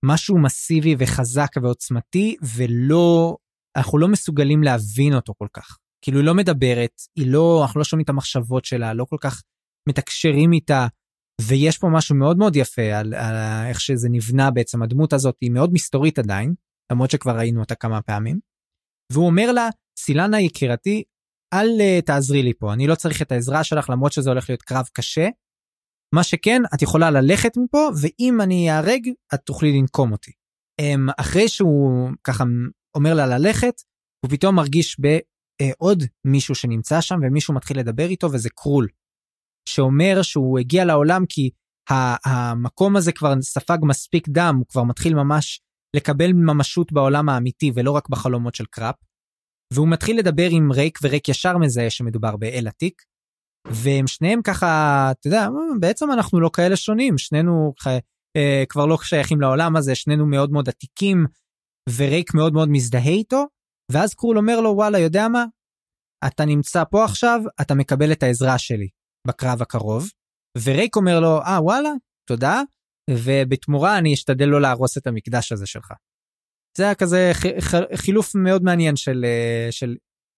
משהו 0.05 0.37
מסיבי 0.37 0.95
וחזק 0.99 1.51
ועוצמתי, 1.61 2.35
ולא, 2.55 3.37
אנחנו 3.77 3.97
לא 3.97 4.07
מסוגלים 4.07 4.63
להבין 4.63 5.13
אותו 5.13 5.33
כל 5.37 5.47
כך. 5.53 5.77
כאילו 6.03 6.19
היא 6.19 6.25
לא 6.25 6.33
מדברת, 6.33 7.01
היא 7.15 7.31
לא, 7.31 7.63
אנחנו 7.63 7.79
לא 7.79 7.83
שומעים 7.83 8.03
את 8.03 8.09
המחשבות 8.09 8.65
שלה, 8.65 8.93
לא 8.93 9.05
כל 9.05 9.17
כך 9.21 9.41
מתקשרים 9.89 10.53
איתה, 10.53 10.87
ויש 11.41 11.77
פה 11.77 11.87
משהו 11.91 12.15
מאוד 12.15 12.37
מאוד 12.37 12.55
יפה 12.55 12.81
על, 12.81 13.13
על 13.13 13.35
איך 13.67 13.81
שזה 13.81 14.09
נבנה 14.11 14.51
בעצם, 14.51 14.83
הדמות 14.83 15.13
הזאת 15.13 15.35
היא 15.41 15.51
מאוד 15.51 15.73
מסתורית 15.73 16.19
עדיין, 16.19 16.53
למרות 16.91 17.11
שכבר 17.11 17.37
ראינו 17.37 17.59
אותה 17.59 17.75
כמה 17.75 18.01
פעמים. 18.01 18.39
והוא 19.11 19.25
אומר 19.25 19.51
לה, 19.51 19.69
סילנה 19.99 20.41
יקירתי, 20.41 21.03
אל 21.53 21.67
uh, 21.79 22.05
תעזרי 22.05 22.43
לי 22.43 22.53
פה, 22.53 22.73
אני 22.73 22.87
לא 22.87 22.95
צריך 22.95 23.21
את 23.21 23.31
העזרה 23.31 23.63
שלך 23.63 23.89
למרות 23.89 24.13
שזה 24.13 24.29
הולך 24.29 24.49
להיות 24.49 24.61
קרב 24.61 24.85
קשה. 24.93 25.27
מה 26.15 26.23
שכן, 26.23 26.61
את 26.75 26.81
יכולה 26.81 27.11
ללכת 27.11 27.51
מפה, 27.57 27.89
ואם 28.01 28.41
אני 28.41 28.71
אהרג, 28.71 29.09
את 29.33 29.39
תוכלי 29.39 29.79
לנקום 29.79 30.11
אותי. 30.11 30.31
Um, 30.81 31.13
אחרי 31.17 31.47
שהוא 31.47 32.09
ככה 32.23 32.43
אומר 32.95 33.13
לה 33.13 33.25
ללכת, 33.25 33.73
הוא 34.25 34.31
פתאום 34.31 34.55
מרגיש 34.55 34.97
בעוד 34.99 36.01
uh, 36.01 36.07
מישהו 36.25 36.55
שנמצא 36.55 37.01
שם, 37.01 37.15
ומישהו 37.23 37.53
מתחיל 37.53 37.79
לדבר 37.79 38.05
איתו, 38.05 38.31
וזה 38.31 38.49
קרול. 38.49 38.87
שאומר 39.69 40.21
שהוא 40.21 40.59
הגיע 40.59 40.85
לעולם 40.85 41.25
כי 41.29 41.49
המקום 42.25 42.95
הזה 42.95 43.11
כבר 43.11 43.41
ספג 43.41 43.77
מספיק 43.81 44.29
דם, 44.29 44.55
הוא 44.57 44.65
כבר 44.67 44.83
מתחיל 44.83 45.15
ממש 45.15 45.61
לקבל 45.95 46.33
ממשות 46.33 46.91
בעולם 46.91 47.29
האמיתי 47.29 47.71
ולא 47.75 47.91
רק 47.91 48.09
בחלומות 48.09 48.55
של 48.55 48.65
קרופ. 48.65 48.95
והוא 49.73 49.87
מתחיל 49.87 50.19
לדבר 50.19 50.47
עם 50.51 50.71
רייק, 50.71 50.99
ורייק 51.03 51.29
ישר 51.29 51.57
מזהה 51.57 51.89
שמדובר 51.89 52.35
באל 52.37 52.67
עתיק. 52.67 53.01
והם 53.67 54.07
שניהם 54.07 54.41
ככה, 54.41 54.67
אתה 55.11 55.27
יודע, 55.27 55.47
בעצם 55.79 56.11
אנחנו 56.11 56.39
לא 56.39 56.49
כאלה 56.53 56.75
שונים, 56.75 57.17
שנינו 57.17 57.73
אה, 58.37 58.63
כבר 58.69 58.85
לא 58.85 58.97
שייכים 59.03 59.41
לעולם 59.41 59.75
הזה, 59.75 59.95
שנינו 59.95 60.25
מאוד 60.25 60.51
מאוד 60.51 60.69
עתיקים, 60.69 61.25
ורייק 61.97 62.33
מאוד 62.33 62.53
מאוד 62.53 62.69
מזדהה 62.69 63.11
איתו, 63.11 63.45
ואז 63.91 64.13
קרול 64.13 64.37
אומר 64.37 64.61
לו, 64.61 64.69
וואלה, 64.69 64.99
יודע 64.99 65.27
מה? 65.27 65.45
אתה 66.27 66.45
נמצא 66.45 66.83
פה 66.91 67.05
עכשיו, 67.05 67.41
אתה 67.61 67.75
מקבל 67.75 68.11
את 68.11 68.23
העזרה 68.23 68.57
שלי. 68.57 68.87
בקרב 69.27 69.61
הקרוב, 69.61 70.09
ורייק 70.63 70.95
אומר 70.95 71.19
לו, 71.19 71.41
אה 71.41 71.63
וואלה, 71.63 71.89
תודה, 72.29 72.61
ובתמורה 73.09 73.97
אני 73.97 74.13
אשתדל 74.13 74.45
לא 74.45 74.61
להרוס 74.61 74.97
את 74.97 75.07
המקדש 75.07 75.51
הזה 75.51 75.65
שלך. 75.65 75.91
זה 76.77 76.83
היה 76.83 76.95
כזה 76.95 77.31
חילוף 77.95 78.35
מאוד 78.35 78.63
מעניין 78.63 78.95
של, 78.95 79.25
אה, 79.25 79.67
של 79.71 79.97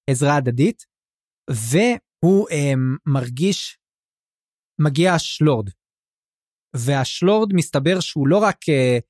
עזרה 0.09 0.35
הדדית, 0.35 0.85
והוא 1.49 2.49
um, 2.49 2.97
מרגיש, 3.05 3.77
מגיע 4.81 5.13
השלורד, 5.13 5.69
והשלורד 6.75 7.53
מסתבר 7.53 7.99
שהוא 7.99 8.27
לא 8.27 8.37
רק 8.37 8.57
uh, 8.63 9.01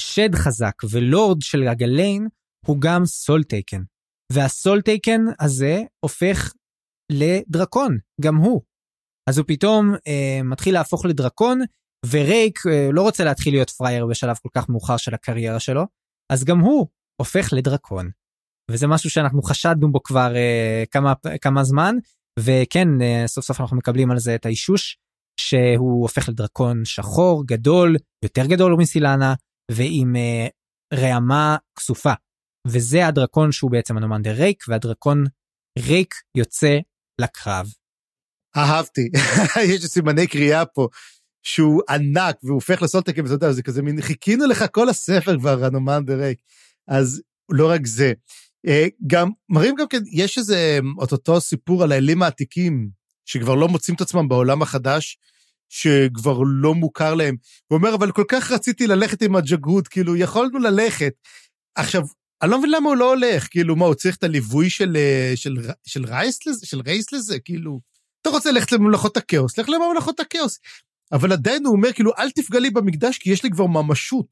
שד 0.00 0.34
חזק 0.34 0.74
ולורד 0.90 1.38
של 1.40 1.68
הגליין, 1.68 2.28
הוא 2.66 2.80
גם 2.80 3.04
סולטייקן. 3.04 3.82
והסולטייקן 4.32 5.20
הזה 5.40 5.82
הופך 6.04 6.52
לדרקון, 7.12 7.98
גם 8.20 8.36
הוא. 8.36 8.62
אז 9.30 9.38
הוא 9.38 9.44
פתאום 9.48 9.94
אה, 10.06 10.42
מתחיל 10.44 10.74
להפוך 10.74 11.04
לדרקון, 11.04 11.60
ורייק 12.06 12.58
אה, 12.66 12.88
לא 12.92 13.02
רוצה 13.02 13.24
להתחיל 13.24 13.54
להיות 13.54 13.70
פרייר 13.70 14.06
בשלב 14.06 14.36
כל 14.42 14.48
כך 14.54 14.68
מאוחר 14.68 14.96
של 14.96 15.14
הקריירה 15.14 15.60
שלו, 15.60 15.86
אז 16.32 16.44
גם 16.44 16.58
הוא 16.58 16.86
הופך 17.20 17.48
לדרקון. 17.52 18.10
וזה 18.70 18.86
משהו 18.86 19.10
שאנחנו 19.10 19.42
חשדנו 19.42 19.92
בו 19.92 20.02
כבר 20.02 20.36
אה, 20.36 20.84
כמה, 20.90 21.12
כמה 21.40 21.64
זמן, 21.64 21.94
וכן, 22.38 23.02
אה, 23.02 23.24
סוף 23.26 23.44
סוף 23.44 23.60
אנחנו 23.60 23.76
מקבלים 23.76 24.10
על 24.10 24.18
זה 24.18 24.34
את 24.34 24.46
האישוש, 24.46 24.98
שהוא 25.40 26.02
הופך 26.02 26.28
לדרקון 26.28 26.84
שחור, 26.84 27.46
גדול, 27.46 27.96
יותר 28.24 28.46
גדול 28.46 28.76
מסילנה, 28.78 29.34
ועם 29.70 30.16
אה, 30.16 30.46
רעמה 30.94 31.56
כסופה. 31.78 32.12
וזה 32.66 33.06
הדרקון 33.06 33.52
שהוא 33.52 33.70
בעצם 33.70 33.96
האנומנדר 33.96 34.30
רייק, 34.30 34.64
והדרקון 34.68 35.24
רייק 35.78 36.14
יוצא 36.36 36.78
לקרב. 37.20 37.66
אהבתי, 38.56 39.08
יש 39.74 39.86
סימני 39.86 40.26
קריאה 40.26 40.66
פה, 40.66 40.88
שהוא 41.42 41.82
ענק 41.88 42.36
והוא 42.42 42.54
הופך 42.54 42.82
ל 42.82 42.86
Soletaken, 42.86 43.24
ואתה 43.24 43.34
יודע, 43.34 43.52
זה 43.52 43.62
כזה 43.62 43.82
מין, 43.82 44.00
חיכינו 44.00 44.46
לך 44.46 44.64
כל 44.72 44.88
הספר 44.88 45.38
כבר, 45.38 45.64
אנומנדר 45.64 46.06
רייק. 46.06 46.38
אז 46.88 47.22
לא 47.50 47.70
רק 47.70 47.86
זה. 47.86 48.12
אה, 48.66 48.86
גם, 49.06 49.30
מראים 49.48 49.74
גם 49.74 49.86
כן, 49.88 50.02
יש 50.12 50.38
איזה 50.38 50.78
אוטוטו 50.98 51.40
סיפור 51.40 51.82
על 51.82 51.92
האלים 51.92 52.22
העתיקים, 52.22 52.88
שכבר 53.24 53.54
לא 53.54 53.68
מוצאים 53.68 53.94
את 53.94 54.00
עצמם 54.00 54.28
בעולם 54.28 54.62
החדש, 54.62 55.18
שכבר 55.68 56.38
לא 56.46 56.74
מוכר 56.74 57.14
להם. 57.14 57.36
הוא 57.66 57.76
אומר, 57.76 57.94
אבל 57.94 58.12
כל 58.12 58.24
כך 58.28 58.50
רציתי 58.50 58.86
ללכת 58.86 59.22
עם 59.22 59.36
הג'גהות, 59.36 59.88
כאילו, 59.88 60.16
יכולנו 60.16 60.58
ללכת. 60.58 61.12
עכשיו, 61.74 62.02
אני 62.42 62.50
לא 62.50 62.58
מבין 62.58 62.70
למה 62.70 62.88
הוא 62.88 62.96
לא 62.96 63.08
הולך, 63.14 63.46
כאילו, 63.50 63.76
מה, 63.76 63.86
הוא 63.86 63.94
צריך 63.94 64.16
את 64.16 64.24
הליווי 64.24 64.70
של, 64.70 64.96
אה, 64.96 65.32
של, 65.34 65.56
של 65.86 66.04
רייס 66.04 66.46
לזה? 66.46 66.66
של 66.66 66.80
רייס 66.86 67.12
לזה? 67.12 67.38
כאילו, 67.38 67.80
אתה 68.22 68.30
רוצה 68.30 68.52
ללכת 68.52 68.72
לממלכות 68.72 69.16
הכאוס, 69.16 69.58
לך 69.58 69.68
לממלכות 69.68 70.20
הכאוס. 70.20 70.58
אבל 71.12 71.32
עדיין 71.32 71.66
הוא 71.66 71.76
אומר, 71.76 71.92
כאילו, 71.92 72.12
אל 72.18 72.30
תפגע 72.30 72.58
לי 72.58 72.70
במקדש, 72.70 73.18
כי 73.18 73.30
יש 73.30 73.44
לי 73.44 73.50
כבר 73.50 73.66
ממשות. 73.66 74.26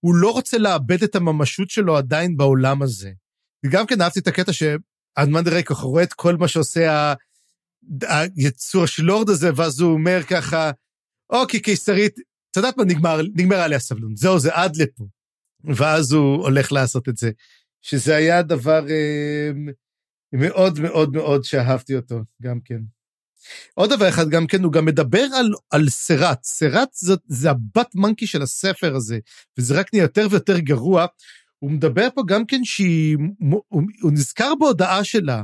הוא 0.00 0.14
לא 0.14 0.30
רוצה 0.30 0.58
לאבד 0.58 1.02
את 1.02 1.16
הממשות 1.16 1.70
שלו 1.70 1.96
עדיין 1.96 2.36
בעולם 2.36 2.82
הזה. 2.82 3.10
וגם 3.66 3.86
כן 3.86 4.00
אהבתי 4.00 4.18
את 4.20 4.26
הקטע 4.26 4.52
שאדמן 4.52 5.44
דה 5.44 5.50
רייקו 5.50 5.74
רואה 5.82 6.02
את 6.02 6.12
כל 6.12 6.36
מה 6.36 6.48
שעושה 6.48 7.14
היצור 8.36 8.84
השלורד 8.84 9.28
הזה, 9.28 9.50
ואז 9.56 9.80
הוא 9.80 9.92
אומר 9.92 10.22
ככה, 10.22 10.70
אוקיי, 11.30 11.60
קיסרית, 11.60 12.18
את 12.50 12.56
יודעת 12.56 12.76
מה, 12.76 12.84
נגמר, 12.84 13.20
נגמרה 13.34 13.66
לי 13.66 13.74
הסבלון, 13.74 14.16
זהו, 14.16 14.38
זה 14.38 14.54
עד 14.54 14.76
לפה. 14.76 15.04
ואז 15.64 16.12
הוא 16.12 16.42
הולך 16.42 16.72
לעשות 16.72 17.08
את 17.08 17.16
זה. 17.16 17.30
שזה 17.82 18.16
היה 18.16 18.42
דבר 18.42 18.90
אה, 18.90 19.50
מאוד 20.32 20.80
מאוד 20.80 21.12
מאוד 21.12 21.44
שאהבתי 21.44 21.96
אותו, 21.96 22.20
גם 22.42 22.60
כן. 22.64 22.80
עוד 23.74 23.90
דבר 23.90 24.08
אחד 24.08 24.28
גם 24.28 24.46
כן, 24.46 24.64
הוא 24.64 24.72
גם 24.72 24.84
מדבר 24.84 25.26
על, 25.34 25.50
על 25.70 25.88
סרט. 25.88 26.44
סרט 26.44 26.88
זאת, 26.92 27.20
זה 27.26 27.50
הבת 27.50 27.94
מנקי 27.94 28.26
של 28.26 28.42
הספר 28.42 28.96
הזה, 28.96 29.18
וזה 29.58 29.80
רק 29.80 29.86
נהיה 29.92 30.02
יותר 30.02 30.26
ויותר 30.30 30.58
גרוע. 30.58 31.06
הוא 31.58 31.70
מדבר 31.70 32.08
פה 32.14 32.22
גם 32.26 32.46
כן 32.46 32.64
שהיא, 32.64 33.16
הוא, 33.40 33.82
הוא 34.00 34.12
נזכר 34.12 34.54
בהודעה 34.60 35.04
שלה 35.04 35.42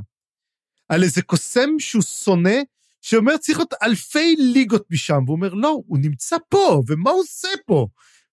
על 0.89 1.03
איזה 1.03 1.23
קוסם 1.23 1.71
שהוא 1.79 2.03
שונא, 2.03 2.59
שאומר 3.03 3.37
צריך 3.37 3.59
להיות 3.59 3.75
אלפי 3.83 4.37
ליגות 4.39 4.87
משם, 4.91 5.23
והוא 5.27 5.37
אומר 5.37 5.55
לא, 5.55 5.81
הוא 5.87 5.99
נמצא 5.99 6.37
פה, 6.49 6.83
ומה 6.89 7.11
הוא 7.11 7.21
עושה 7.21 7.49
פה? 7.67 7.87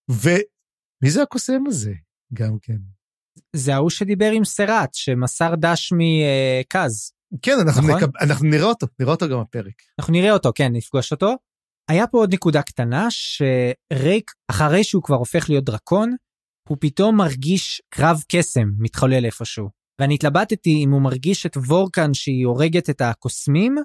ומי 0.09 1.12
זה 1.12 1.22
הקוסם 1.22 1.64
הזה? 1.68 1.93
גם 2.34 2.57
כן. 2.62 2.78
זה 3.55 3.76
ההוא 3.76 3.89
שדיבר 3.89 4.32
עם 4.32 4.45
סרט, 4.45 4.93
שמסר 4.93 5.55
דש 5.55 5.93
מקז. 5.93 7.14
כן, 7.41 7.57
אנחנו, 7.61 7.88
נכון? 7.88 8.03
נקב... 8.03 8.17
אנחנו 8.21 8.49
נראה 8.49 8.65
אותו, 8.65 8.88
נראה 8.99 9.11
אותו 9.11 9.29
גם 9.29 9.41
בפרק. 9.41 9.73
אנחנו 9.99 10.13
נראה 10.13 10.34
אותו, 10.34 10.51
כן, 10.55 10.71
נפגוש 10.71 11.11
אותו. 11.11 11.36
היה 11.89 12.07
פה 12.07 12.17
עוד 12.17 12.34
נקודה 12.34 12.61
קטנה, 12.61 13.07
שרייק, 13.09 14.32
אחרי 14.47 14.84
שהוא 14.84 15.03
כבר 15.03 15.15
הופך 15.15 15.49
להיות 15.49 15.63
דרקון, 15.63 16.15
הוא 16.69 16.77
פתאום 16.82 17.17
מרגיש 17.17 17.82
קרב 17.89 18.23
קסם 18.27 18.69
מתחולל 18.79 19.25
איפשהו. 19.25 19.69
ואני 20.01 20.13
התלבטתי 20.13 20.84
אם 20.84 20.91
הוא 20.91 21.01
מרגיש 21.01 21.45
את 21.45 21.57
וורקן 21.57 22.13
שהיא 22.13 22.45
הורגת 22.45 22.89
את 22.89 23.01
הקוסמים, 23.01 23.75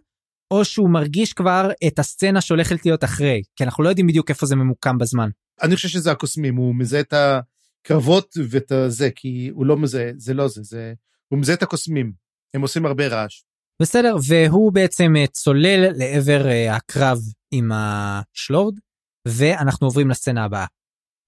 או 0.51 0.65
שהוא 0.65 0.91
מרגיש 0.91 1.33
כבר 1.33 1.71
את 1.87 1.99
הסצנה 1.99 2.41
שהולכת 2.41 2.87
להיות 2.87 3.05
אחרי, 3.05 3.43
כי 3.57 3.65
אנחנו 3.65 3.85
לא 3.85 3.89
יודעים 3.89 4.07
בדיוק 4.07 4.31
איפה 4.31 4.47
זה 4.47 4.57
ממוקם 4.57 4.99
בזמן. 4.99 5.29
אני 5.63 5.77
חושב 5.77 5.89
שזה 5.89 6.13
הקוסמים, 6.13 6.57
הוא 6.57 6.75
מזהה 6.75 7.01
את 7.01 7.15
הקרבות 7.85 8.37
ואת 8.51 8.73
זה, 8.89 9.11
כי 9.11 9.51
הוא 9.53 9.67
לא 9.67 9.77
מזהה, 9.77 10.11
זה 10.17 10.35
לא 10.35 10.49
זה, 10.49 10.63
זה... 10.63 10.93
הוא 11.29 11.39
מזהה 11.39 11.57
את 11.57 11.63
הקוסמים. 11.63 12.26
הם 12.55 12.63
עושים 12.63 12.87
הרבה 12.87 13.09
רעש. 13.09 13.43
בסדר, 13.83 14.17
והוא 14.29 14.73
בעצם 14.73 15.17
אה, 15.17 15.27
צולל 15.27 15.93
לעבר 15.97 16.49
אה, 16.49 16.77
הקרב 16.77 17.19
עם 17.51 17.71
השלורד, 17.75 18.75
ואנחנו 19.29 19.87
עוברים 19.87 20.11
לסצנה 20.11 20.45
הבאה. 20.45 20.67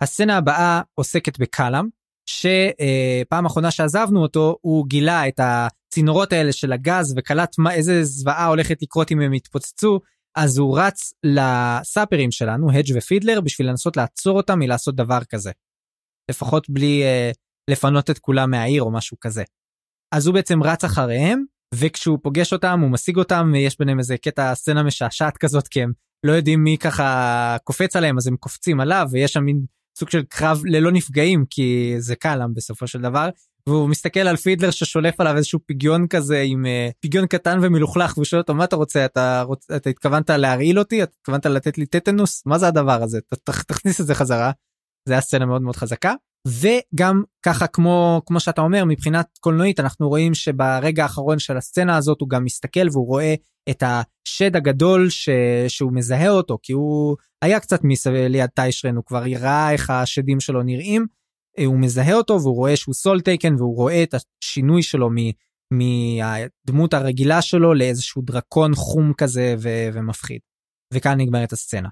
הסצנה 0.02 0.36
הבאה 0.36 0.82
עוסקת 0.94 1.38
בקאלאם, 1.38 1.88
שפעם 2.28 3.46
אחרונה 3.46 3.70
שעזבנו 3.70 4.22
אותו, 4.22 4.56
הוא 4.60 4.86
גילה 4.86 5.28
את 5.28 5.40
הצינורות 5.42 6.32
האלה 6.32 6.52
של 6.52 6.72
הגז 6.72 7.14
וקלט 7.16 7.58
מה, 7.58 7.74
איזה 7.74 8.04
זוועה 8.04 8.46
הולכת 8.46 8.82
לקרות 8.82 9.12
אם 9.12 9.20
הם 9.20 9.34
יתפוצצו, 9.34 10.00
אז 10.36 10.58
הוא 10.58 10.78
רץ 10.78 11.12
לסאפרים 11.24 12.30
שלנו, 12.30 12.70
הדג' 12.70 12.96
ופידלר, 12.96 13.40
בשביל 13.40 13.68
לנסות 13.68 13.96
לעצור 13.96 14.36
אותם 14.36 14.58
מלעשות 14.58 14.94
דבר 14.94 15.24
כזה. 15.24 15.52
לפחות 16.30 16.70
בלי 16.70 17.02
אה, 17.02 17.30
לפנות 17.70 18.10
את 18.10 18.18
כולם 18.18 18.50
מהעיר 18.50 18.82
או 18.82 18.90
משהו 18.90 19.16
כזה. 19.20 19.44
אז 20.12 20.26
הוא 20.26 20.34
בעצם 20.34 20.62
רץ 20.62 20.84
אחריהם 20.84 21.44
וכשהוא 21.74 22.18
פוגש 22.22 22.52
אותם 22.52 22.80
הוא 22.80 22.90
משיג 22.90 23.16
אותם 23.16 23.52
יש 23.56 23.78
ביניהם 23.78 23.98
איזה 23.98 24.16
קטע 24.16 24.54
סצנה 24.54 24.82
משעשעת 24.82 25.36
כזאת 25.36 25.68
כי 25.68 25.82
הם 25.82 25.92
לא 26.24 26.32
יודעים 26.32 26.64
מי 26.64 26.78
ככה 26.78 27.56
קופץ 27.64 27.96
עליהם 27.96 28.18
אז 28.18 28.26
הם 28.26 28.36
קופצים 28.36 28.80
עליו 28.80 29.06
ויש 29.10 29.32
שם 29.32 29.44
מין 29.44 29.64
סוג 29.98 30.10
של 30.10 30.22
קרב 30.22 30.62
ללא 30.64 30.90
נפגעים 30.90 31.44
כי 31.50 31.94
זה 31.98 32.16
קלאם 32.16 32.54
בסופו 32.54 32.86
של 32.86 33.00
דבר. 33.00 33.28
והוא 33.68 33.88
מסתכל 33.88 34.20
על 34.20 34.36
פידלר 34.36 34.70
ששולף 34.70 35.20
עליו 35.20 35.36
איזשהו 35.36 35.58
פיגיון 35.66 36.06
כזה 36.06 36.40
עם 36.40 36.64
uh, 36.64 36.92
פיגיון 37.00 37.26
קטן 37.26 37.58
ומלוכלך 37.62 38.12
והוא 38.16 38.24
שואל 38.24 38.40
אותו 38.40 38.54
מה 38.54 38.64
אתה 38.64 38.76
רוצה? 38.76 39.04
אתה 39.04 39.42
רוצה 39.42 39.76
אתה 39.76 39.90
התכוונת 39.90 40.30
להרעיל 40.30 40.78
אותי? 40.78 41.02
אתה 41.02 41.12
התכוונת 41.18 41.46
לתת 41.46 41.78
לי 41.78 41.86
טטנוס? 41.86 42.42
מה 42.46 42.58
זה 42.58 42.68
הדבר 42.68 43.02
הזה? 43.02 43.20
ת, 43.20 43.50
תכניס 43.50 44.00
את 44.00 44.06
זה 44.06 44.14
חזרה. 44.14 44.50
זה 45.08 45.12
היה 45.12 45.20
סצנה 45.20 45.46
מאוד 45.46 45.62
מאוד 45.62 45.76
חזקה 45.76 46.14
וגם 46.46 47.22
ככה 47.42 47.66
כמו 47.66 48.22
כמו 48.26 48.40
שאתה 48.40 48.60
אומר 48.60 48.84
מבחינת 48.84 49.26
קולנועית 49.40 49.80
אנחנו 49.80 50.08
רואים 50.08 50.34
שברגע 50.34 51.02
האחרון 51.02 51.38
של 51.38 51.56
הסצנה 51.56 51.96
הזאת 51.96 52.20
הוא 52.20 52.28
גם 52.28 52.44
מסתכל 52.44 52.88
והוא 52.92 53.06
רואה 53.06 53.34
את 53.70 53.82
השד 53.82 54.56
הגדול 54.56 55.10
ש... 55.10 55.28
שהוא 55.68 55.92
מזהה 55.92 56.28
אותו 56.28 56.58
כי 56.62 56.72
הוא 56.72 57.16
היה 57.42 57.60
קצת 57.60 57.80
מסביב 57.84 58.14
ליד 58.16 58.50
טיישרן 58.54 58.96
הוא 58.96 59.04
כבר 59.04 59.22
ראה 59.40 59.72
איך 59.72 59.90
השדים 59.90 60.40
שלו 60.40 60.62
נראים. 60.62 61.06
אה, 61.58 61.64
הוא 61.64 61.78
מזהה 61.78 62.14
אותו 62.14 62.42
והוא 62.42 62.56
רואה 62.56 62.76
שהוא 62.76 62.94
סול 62.94 63.20
טייקן 63.20 63.54
והוא 63.54 63.76
רואה 63.76 64.02
את 64.02 64.14
השינוי 64.14 64.82
שלו 64.82 65.10
מהדמות 65.72 66.94
הרגילה 66.94 67.42
שלו 67.42 67.74
לאיזשהו 67.74 68.22
דרקון 68.22 68.74
חום 68.74 69.12
כזה 69.12 69.54
ו... 69.58 69.68
ומפחיד. 69.92 70.40
וכאן 70.94 71.20
נגמרת 71.20 71.52
הסצנה. 71.52 71.88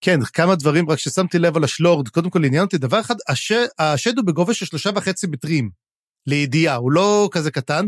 כן, 0.00 0.24
כמה 0.24 0.54
דברים 0.54 0.90
רק 0.90 0.98
ששמתי 0.98 1.38
לב 1.38 1.56
על 1.56 1.64
השלורד. 1.64 2.08
קודם 2.08 2.30
כל 2.30 2.44
עניין 2.44 2.62
אותי 2.62 2.78
דבר 2.78 3.00
אחד, 3.00 3.14
השד, 3.28 3.66
השד 3.78 4.18
הוא 4.18 4.26
בגובה 4.26 4.54
של 4.54 4.66
שלושה 4.66 4.90
וחצי 4.94 5.26
מטרים, 5.26 5.70
לידיעה, 6.26 6.76
הוא 6.76 6.92
לא 6.92 7.28
כזה 7.32 7.50
קטן. 7.50 7.86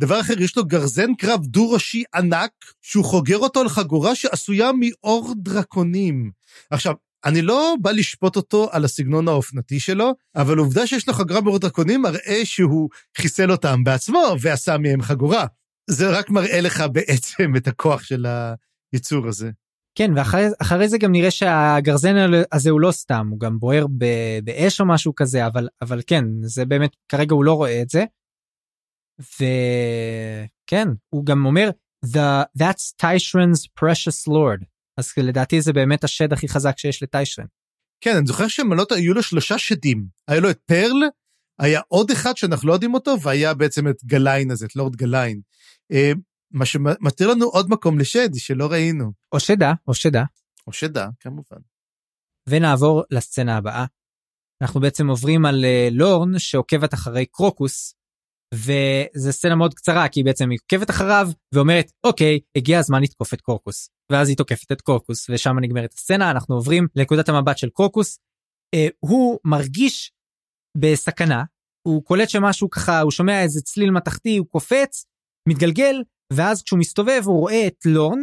דבר 0.00 0.20
אחר, 0.20 0.42
יש 0.42 0.56
לו 0.56 0.64
גרזן 0.64 1.14
קרב 1.14 1.46
דו-ראשי 1.46 2.04
ענק, 2.14 2.50
שהוא 2.82 3.04
חוגר 3.04 3.38
אותו 3.38 3.60
על 3.60 3.68
חגורה 3.68 4.14
שעשויה 4.14 4.70
מאור 4.80 5.34
דרקונים. 5.36 6.30
עכשיו, 6.70 6.94
אני 7.24 7.42
לא 7.42 7.74
בא 7.80 7.90
לשפוט 7.90 8.36
אותו 8.36 8.68
על 8.72 8.84
הסגנון 8.84 9.28
האופנתי 9.28 9.80
שלו, 9.80 10.12
אבל 10.36 10.58
עובדה 10.58 10.86
שיש 10.86 11.08
לו 11.08 11.14
חגורה 11.14 11.40
מאור 11.40 11.58
דרקונים 11.58 12.02
מראה 12.02 12.40
שהוא 12.44 12.88
חיסל 13.18 13.52
אותם 13.52 13.84
בעצמו 13.84 14.36
ועשה 14.40 14.78
מהם 14.78 15.02
חגורה. 15.02 15.46
זה 15.90 16.10
רק 16.10 16.30
מראה 16.30 16.60
לך 16.60 16.84
בעצם 16.92 17.56
את 17.56 17.68
הכוח 17.68 18.02
של 18.02 18.26
היצור 18.92 19.28
הזה. 19.28 19.50
כן 19.94 20.10
ואחרי 20.16 20.88
זה 20.88 20.98
גם 20.98 21.12
נראה 21.12 21.30
שהגרזן 21.30 22.14
הזה 22.52 22.70
הוא 22.70 22.80
לא 22.80 22.92
סתם 22.92 23.28
הוא 23.30 23.40
גם 23.40 23.58
בוער 23.58 23.86
באש 24.44 24.80
או 24.80 24.86
משהו 24.86 25.14
כזה 25.14 25.46
אבל 25.46 25.68
אבל 25.82 26.00
כן 26.06 26.24
זה 26.42 26.64
באמת 26.64 26.96
כרגע 27.08 27.34
הוא 27.34 27.44
לא 27.44 27.54
רואה 27.54 27.82
את 27.82 27.88
זה. 27.88 28.04
וכן 29.18 30.88
הוא 31.08 31.26
גם 31.26 31.46
אומר 31.46 31.70
the 32.06 32.44
that's 32.58 33.02
Tyshrans 33.02 33.68
precious 33.80 34.28
lord 34.28 34.64
אז 34.98 35.12
לדעתי 35.16 35.60
זה 35.60 35.72
באמת 35.72 36.04
השד 36.04 36.32
הכי 36.32 36.48
חזק 36.48 36.78
שיש 36.78 37.02
לטיישרן. 37.02 37.46
כן 38.00 38.16
אני 38.16 38.26
זוכר 38.26 38.48
שלמלט 38.48 38.92
היו 38.92 39.14
לו 39.14 39.22
שלושה 39.22 39.58
שדים 39.58 40.06
היה 40.28 40.40
לו 40.40 40.50
את 40.50 40.58
פרל 40.66 41.02
היה 41.60 41.80
עוד 41.88 42.10
אחד 42.10 42.36
שאנחנו 42.36 42.68
לא 42.68 42.72
יודעים 42.72 42.94
אותו 42.94 43.20
והיה 43.20 43.54
בעצם 43.54 43.88
את 43.88 44.04
גליין 44.04 44.50
הזה 44.50 44.66
את 44.66 44.76
לורד 44.76 44.96
גליין. 44.96 45.40
אה, 46.54 46.58
מה 46.58 46.66
שמתיר 46.66 47.28
לנו 47.28 47.46
עוד 47.46 47.70
מקום 47.70 47.98
לשד 47.98 48.28
שלא 48.34 48.66
ראינו. 48.66 49.12
או 49.32 49.40
שדה, 49.40 49.72
או 49.88 49.94
שדה. 49.94 50.24
או 50.66 50.72
שדה, 50.72 51.08
כמובן. 51.20 51.56
ונעבור 52.48 53.02
לסצנה 53.10 53.56
הבאה. 53.56 53.84
אנחנו 54.62 54.80
בעצם 54.80 55.08
עוברים 55.08 55.46
על 55.46 55.64
uh, 55.64 55.94
לורן 55.94 56.38
שעוקבת 56.38 56.94
אחרי 56.94 57.26
קרוקוס, 57.26 57.94
וזו 58.54 59.32
סצנה 59.32 59.54
מאוד 59.54 59.74
קצרה 59.74 60.08
כי 60.08 60.22
בעצם 60.22 60.50
היא 60.50 60.58
עוקבת 60.62 60.90
אחריו 60.90 61.28
ואומרת 61.54 61.92
אוקיי 62.04 62.40
הגיע 62.56 62.78
הזמן 62.78 63.02
לתקוף 63.02 63.34
את 63.34 63.40
קורקוס 63.40 63.88
ואז 64.12 64.28
היא 64.28 64.36
תוקפת 64.36 64.72
את 64.72 64.80
קורקוס 64.80 65.30
ושם 65.30 65.58
נגמרת 65.60 65.92
הסצנה 65.92 66.30
אנחנו 66.30 66.54
עוברים 66.54 66.86
לנקודת 66.96 67.28
המבט 67.28 67.58
של 67.58 67.70
קורקוס. 67.70 68.18
Uh, 68.76 68.78
הוא 69.00 69.38
מרגיש 69.44 70.12
בסכנה 70.76 71.44
הוא 71.88 72.04
קולט 72.04 72.28
שמשהו 72.28 72.70
ככה 72.70 73.00
הוא 73.00 73.10
שומע 73.10 73.42
איזה 73.42 73.60
צליל 73.60 73.90
מתכתי 73.90 74.36
הוא 74.36 74.46
קופץ 74.46 75.06
מתגלגל 75.48 76.02
ואז 76.36 76.62
כשהוא 76.62 76.78
מסתובב 76.78 77.22
הוא 77.24 77.40
רואה 77.40 77.66
את 77.66 77.76
לורן, 77.84 78.20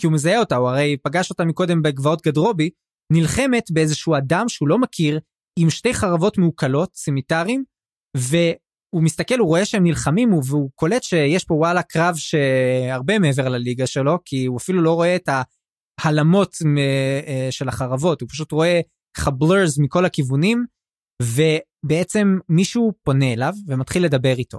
כי 0.00 0.06
הוא 0.06 0.14
מזהה 0.14 0.38
אותה, 0.38 0.56
הוא 0.56 0.68
הרי 0.68 0.96
פגש 1.02 1.30
אותה 1.30 1.44
מקודם 1.44 1.82
בגבעות 1.82 2.22
גדרובי, 2.26 2.70
נלחמת 3.12 3.70
באיזשהו 3.70 4.16
אדם 4.16 4.48
שהוא 4.48 4.68
לא 4.68 4.78
מכיר, 4.78 5.20
עם 5.58 5.70
שתי 5.70 5.94
חרבות 5.94 6.38
מעוקלות, 6.38 6.94
סימיטרים, 6.94 7.64
והוא 8.16 9.02
מסתכל, 9.02 9.38
הוא 9.38 9.48
רואה 9.48 9.64
שהם 9.64 9.84
נלחמים, 9.84 10.32
והוא 10.32 10.70
קולט 10.74 11.02
שיש 11.02 11.44
פה 11.44 11.54
וואלה 11.54 11.82
קרב 11.82 12.14
שהרבה 12.16 13.18
מעבר 13.18 13.48
לליגה 13.48 13.86
שלו, 13.86 14.18
כי 14.24 14.46
הוא 14.46 14.56
אפילו 14.56 14.82
לא 14.82 14.94
רואה 14.94 15.16
את 15.16 15.28
ההלמות 16.00 16.56
אה, 16.78 17.48
של 17.50 17.68
החרבות, 17.68 18.20
הוא 18.20 18.28
פשוט 18.28 18.52
רואה 18.52 18.80
חבלרס 19.16 19.78
מכל 19.78 20.04
הכיוונים, 20.04 20.64
ובעצם 21.22 22.38
מישהו 22.48 22.92
פונה 23.02 23.32
אליו 23.32 23.52
ומתחיל 23.66 24.04
לדבר 24.04 24.34
איתו. 24.38 24.58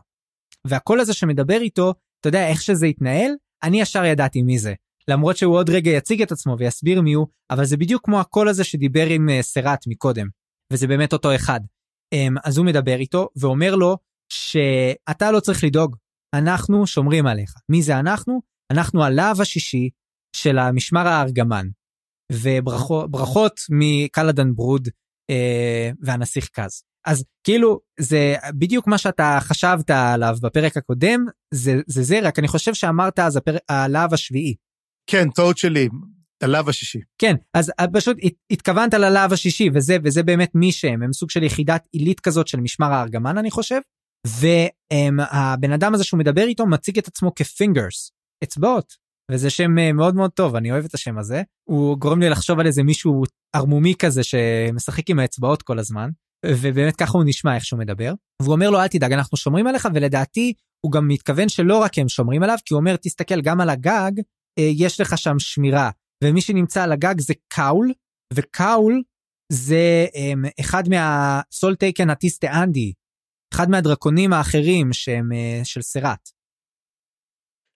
והקול 0.68 1.00
הזה 1.00 1.14
שמדבר 1.14 1.62
איתו 1.62 1.94
אתה 2.20 2.30
יודע 2.30 2.48
איך 2.48 2.62
שזה 2.62 2.86
התנהל 2.86 3.32
אני 3.64 3.82
ישר 3.82 4.06
ידעתי 4.06 4.42
מי 4.42 4.60
זה. 4.60 4.74
למרות 5.08 5.38
שהוא 5.38 5.56
עוד 5.56 5.70
רגע 5.70 5.92
יציג 5.92 6.22
את 6.22 6.32
עצמו 6.32 6.56
ויסביר 6.60 7.02
מי 7.02 7.14
הוא 7.14 7.28
אבל 7.52 7.66
זה 7.66 7.78
בדיוק 7.78 8.06
כמו 8.06 8.20
הקול 8.20 8.48
הזה 8.50 8.64
שדיבר 8.64 9.06
עם 9.08 9.30
uh, 9.30 9.42
סרט 9.42 9.84
מקודם. 9.88 10.28
וזה 10.74 10.88
באמת 10.88 11.14
אותו 11.14 11.36
אחד. 11.36 11.60
Um, 12.16 12.40
אז 12.44 12.58
הוא 12.58 12.66
מדבר 12.66 12.96
איתו 12.96 13.30
ואומר 13.36 13.76
לו 13.76 13.98
שאתה 14.30 15.32
לא 15.32 15.40
צריך 15.40 15.64
לדאוג 15.64 15.96
אנחנו 16.36 16.88
שומרים 16.88 17.28
עליך. 17.28 17.54
מי 17.70 17.82
זה 17.82 18.00
אנחנו? 18.00 18.42
אנחנו 18.72 19.04
הלאו 19.04 19.42
השישי 19.42 19.90
של 20.36 20.60
המשמר 20.60 21.08
הארגמן. 21.08 21.68
וברכות 22.32 23.60
מקלדן 23.70 24.56
ברוד 24.56 24.88
uh, 24.88 25.96
והנסיך 26.02 26.50
קז. 26.50 26.84
אז 27.06 27.24
כאילו 27.44 27.80
זה 28.00 28.36
בדיוק 28.54 28.88
מה 28.88 28.98
שאתה 28.98 29.38
חשבת 29.42 29.90
עליו 29.90 30.36
בפרק 30.42 30.78
הקודם 30.78 31.26
זה 31.54 31.82
זה 31.88 32.04
זה 32.04 32.20
רק 32.24 32.40
אני 32.40 32.48
חושב 32.48 32.74
שאמרת 32.74 33.20
אז 33.20 33.38
הפר... 33.38 33.58
הלאו 33.70 34.08
השביעי. 34.12 34.56
כן 35.10 35.30
טעות 35.30 35.58
שלי 35.58 35.90
הלאו 36.44 36.70
השישי. 36.70 37.00
כן 37.18 37.36
אז 37.54 37.72
פשוט 37.94 38.18
התכוונת 38.52 38.94
ללאו 38.94 39.34
השישי 39.34 39.70
וזה 39.74 39.98
וזה 40.04 40.24
באמת 40.24 40.52
מי 40.56 40.72
שהם 40.72 41.04
הם 41.04 41.14
סוג 41.14 41.30
של 41.30 41.44
יחידת 41.44 41.88
עילית 41.92 42.20
כזאת 42.20 42.48
של 42.48 42.60
משמר 42.60 42.94
הארגמן 42.94 43.38
אני 43.38 43.52
חושב. 43.52 43.80
והבן 44.28 45.72
אדם 45.74 45.94
הזה 45.94 46.04
שהוא 46.04 46.20
מדבר 46.20 46.44
איתו 46.44 46.66
מציג 46.66 46.98
את 46.98 47.08
עצמו 47.08 47.36
כפינגרס 47.36 48.12
אצבעות 48.44 48.94
וזה 49.32 49.50
שם 49.50 49.78
אה, 49.80 49.94
מאוד 49.94 50.16
מאוד 50.16 50.32
טוב 50.32 50.56
אני 50.56 50.72
אוהב 50.72 50.86
את 50.86 50.94
השם 50.94 51.18
הזה 51.18 51.42
הוא 51.70 51.98
גורם 51.98 52.22
לי 52.22 52.30
לחשוב 52.30 52.60
על 52.60 52.68
איזה 52.68 52.84
מישהו 52.84 53.24
ערמומי 53.56 53.96
כזה 54.00 54.24
שמשחק 54.24 55.10
עם 55.10 55.20
האצבעות 55.20 55.62
כל 55.62 55.80
הזמן 55.80 56.10
ובאמת 56.48 56.96
ככה 56.96 57.18
הוא 57.18 57.24
נשמע 57.26 57.56
איך 57.56 57.66
שהוא 57.66 57.80
מדבר. 57.80 58.14
והוא 58.42 58.54
אומר 58.54 58.70
לו 58.70 58.82
אל 58.82 58.88
תדאג 58.88 59.14
אנחנו 59.14 59.38
שומרים 59.38 59.68
עליך 59.68 59.88
ולדעתי 59.94 60.54
הוא 60.86 60.92
גם 60.92 61.08
מתכוון 61.08 61.50
שלא 61.50 61.78
רק 61.78 61.98
הם 61.98 62.10
שומרים 62.10 62.44
עליו 62.44 62.58
כי 62.66 62.74
הוא 62.74 62.80
אומר 62.80 62.96
תסתכל 62.96 63.42
גם 63.42 63.62
על 63.62 63.70
הגג 63.70 64.12
אה, 64.60 64.70
יש 64.76 65.02
לך 65.02 65.18
שם 65.18 65.40
שמירה 65.40 65.90
ומי 66.24 66.42
שנמצא 66.42 66.84
על 66.84 66.92
הגג 66.92 67.22
זה 67.22 67.34
קאול 67.48 67.94
וקאול 68.34 69.04
זה 69.52 70.06
הם, 70.16 70.46
אחד 70.60 70.84
מהסול 70.90 71.76
טייקן 71.76 72.10
הטיסטה 72.10 72.64
אנדי 72.64 72.94
אחד 73.54 73.70
מהדרקונים 73.70 74.34
האחרים 74.34 74.94
שהם 74.94 75.32
אה, 75.32 75.62
של 75.64 75.82
סרט. 75.82 76.30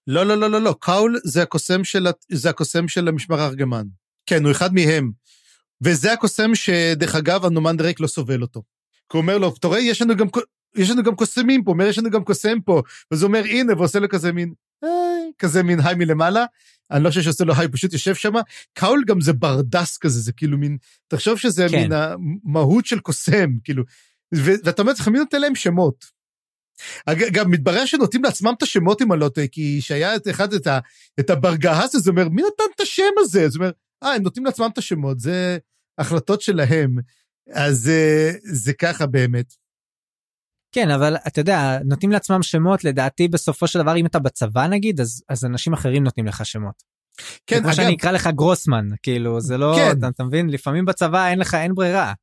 לא 0.07 0.26
לא 0.26 0.38
לא 0.38 0.49
לא 0.51 0.61
לא 0.61 0.76
קאול 0.80 1.20
זה 1.24 1.41
הקוסם 1.41 1.84
של 1.84 2.07
של 2.88 3.07
המשמר 3.07 3.39
הארגמן. 3.39 3.86
כן 4.26 4.43
הוא 4.43 4.51
אחד 4.51 4.74
מהם 4.74 5.11
וזה 5.84 6.13
הקוסם 6.13 6.55
שדרך 6.55 7.15
אגב 7.15 7.45
הנומן 7.45 7.77
דרק 7.77 7.99
לא 7.99 8.07
סובל 8.07 8.41
אותו. 8.41 8.63
כי 9.09 9.17
הוא 9.17 9.21
אומר 9.21 9.38
לו, 9.38 9.53
אתה 9.59 9.67
רואה, 9.67 9.80
יש 9.80 10.01
לנו 10.01 10.15
גם, 10.15 10.27
יש 10.75 10.89
לנו 10.89 11.03
גם 11.03 11.15
קוסמים 11.15 11.63
פה, 11.63 11.71
הוא 11.71 11.73
אומר, 11.73 11.86
יש 11.86 11.97
לנו 11.97 12.09
גם 12.09 12.23
קוסם 12.23 12.61
פה. 12.61 12.82
ואז 13.11 13.21
הוא 13.21 13.27
אומר, 13.27 13.43
הנה, 13.45 13.73
ועושה 13.77 13.99
לו 13.99 14.09
כזה 14.09 14.32
מין, 14.32 14.53
היי, 14.84 15.32
כזה 15.39 15.63
מין 15.63 15.80
היי 15.80 15.95
מלמעלה. 15.95 16.45
אני 16.91 17.03
לא 17.03 17.09
חושב 17.09 17.21
שעושה 17.21 17.43
לו 17.43 17.53
היי, 17.53 17.67
פשוט 17.67 17.93
יושב 17.93 18.15
שם. 18.15 18.34
קאול 18.73 19.03
גם 19.07 19.21
זה 19.21 19.34
ברדס 19.34 19.97
כזה, 19.97 20.19
זה 20.19 20.32
כאילו 20.32 20.57
מין, 20.57 20.77
תחשוב 21.07 21.39
שזה 21.39 21.67
כן. 21.69 21.75
מין 21.75 21.91
המהות 21.91 22.86
של 22.86 22.99
קוסם, 22.99 23.49
כאילו. 23.63 23.84
ואתה 24.32 24.82
אומר, 24.82 24.93
מי 25.11 25.19
נותן 25.19 25.41
להם 25.41 25.55
שמות? 25.55 26.19
גם 27.09 27.51
מתברר 27.51 27.86
שנותנים 27.86 28.23
לעצמם 28.23 28.53
את 28.57 28.63
השמות 28.63 29.01
אם 29.01 29.13
אני 29.13 29.19
לא 29.19 29.30
טועה, 29.30 29.47
כי 29.47 29.82
שהיה 29.82 30.15
את 30.15 30.27
אחד 30.27 30.53
את, 30.53 30.67
ה, 30.67 30.80
את 31.19 31.30
הברגהס 31.30 31.95
הזה, 31.95 32.09
אומר, 32.09 32.30
מי 32.30 32.41
נתן 32.41 32.63
את 32.75 32.80
השם 32.80 33.03
הזה? 33.19 33.45
אז 33.45 33.55
הוא 33.55 33.61
אומר, 33.63 33.71
אה, 34.03 34.13
הם 34.13 34.21
נותנים 34.21 34.45
לעצמם 34.45 34.69
את 34.73 34.77
השמות, 34.77 35.19
זה 35.19 35.57
החלטות 36.00 36.41
שלהם. 36.41 36.95
אז 37.54 37.89
אה, 37.89 38.32
זה 38.43 38.74
ככה 38.74 39.06
באמת. 39.06 39.54
כן, 40.72 40.89
אבל 40.89 41.16
אתה 41.28 41.41
יודע, 41.41 41.80
נותנים 41.86 42.12
לעצמם 42.12 42.43
שמות, 42.43 42.84
לדעתי 42.84 43.28
בסופו 43.28 43.68
של 43.68 43.80
דבר, 43.80 43.97
אם 43.97 44.06
אתה 44.06 44.20
בצבא 44.20 44.68
נגיד, 44.68 45.02
אז, 45.02 45.24
אז 45.30 45.45
אנשים 45.45 45.74
אחרים 45.74 46.04
נותנים 46.04 46.26
לך 46.26 46.45
שמות. 46.45 46.84
כן, 47.47 47.56
אגב... 47.56 47.66
כמו 47.66 47.74
שאני 47.74 47.95
אקרא 47.95 48.12
לך 48.12 48.28
גרוסמן, 48.28 48.88
כאילו, 49.04 49.41
זה 49.41 49.58
לא, 49.58 49.76
כן. 49.78 50.00
אתה, 50.00 50.08
אתה 50.08 50.24
מבין? 50.24 50.50
לפעמים 50.50 50.86
בצבא 50.86 51.28
אין 51.28 51.39
לך, 51.39 51.54
אין 51.54 51.76
ברירה. 51.76 52.14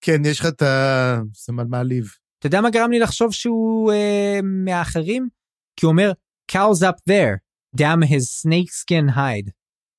כן, 0.00 0.22
יש 0.24 0.40
לך 0.40 0.46
את 0.46 0.62
הסמל 0.66 1.64
מעליב. 1.64 2.10
אתה 2.38 2.46
יודע 2.46 2.60
מה 2.60 2.70
גרם 2.70 2.90
לי 2.90 2.98
לחשוב 2.98 3.32
שהוא 3.32 3.92
אה, 3.92 4.40
מהאחרים? 4.42 5.28
כי 5.76 5.86
הוא 5.86 5.90
אומר, 5.90 6.12
cows 6.52 6.82
up 6.82 6.96
there, 7.10 7.36
damn 7.76 8.02
his 8.02 8.42
snakeskin 8.42 9.16
hide. 9.16 9.50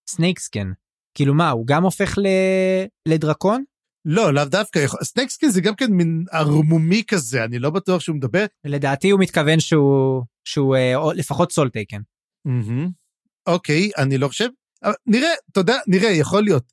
snakeskin. 0.10 0.79
כאילו 1.14 1.34
מה, 1.34 1.50
הוא 1.50 1.68
גם 1.68 1.84
הופך 1.84 2.18
ל... 2.18 2.28
לדרקון? 3.06 3.64
לא, 4.06 4.34
לאו 4.34 4.46
דווקא. 4.46 4.86
snakeskin 5.04 5.50
זה 5.50 5.62
גם 5.62 5.76
כן 5.76 5.92
מין 5.92 6.26
ערמומי 6.32 7.04
כזה, 7.08 7.44
אני 7.44 7.60
לא 7.60 7.70
בטוח 7.70 8.02
שהוא 8.02 8.16
מדבר. 8.16 8.46
לדעתי 8.66 9.10
הוא 9.10 9.20
מתכוון 9.20 9.60
שהוא, 9.60 10.24
שהוא 10.46 10.76
אה, 10.76 11.14
לפחות 11.16 11.52
Soletaken. 11.52 12.02
אוקיי, 13.48 13.92
אני 13.98 14.18
לא 14.18 14.28
חושב. 14.28 14.48
נראה, 15.08 15.30
אתה 15.52 15.60
יודע, 15.60 15.78
נראה, 15.88 16.10
יכול 16.10 16.44
להיות. 16.44 16.64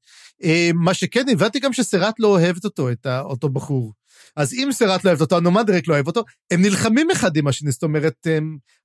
אה, 0.45 0.71
מה 0.75 0.95
שכן, 0.95 1.29
הבנתי 1.33 1.61
גם 1.61 1.73
שסרט 1.73 2.15
לא 2.19 2.29
אוהבת 2.29 2.65
אותו, 2.65 2.91
את 2.91 3.07
אותו 3.07 3.49
בחור. 3.49 3.93
אז 4.37 4.55
אם 4.55 4.69
סרט 4.73 5.05
לא 5.05 5.11
אוהבת 5.11 5.21
אותו, 5.21 5.37
הנומנדרק 5.37 5.89
לא 5.89 5.95
אוהב 5.95 6.07
אותו, 6.07 6.25
הם 6.51 6.63
נלחמים 6.63 7.11
אחד 7.11 7.37
עם 7.37 7.47
השני, 7.47 7.71
זאת 7.71 7.83
אומרת, 7.83 8.27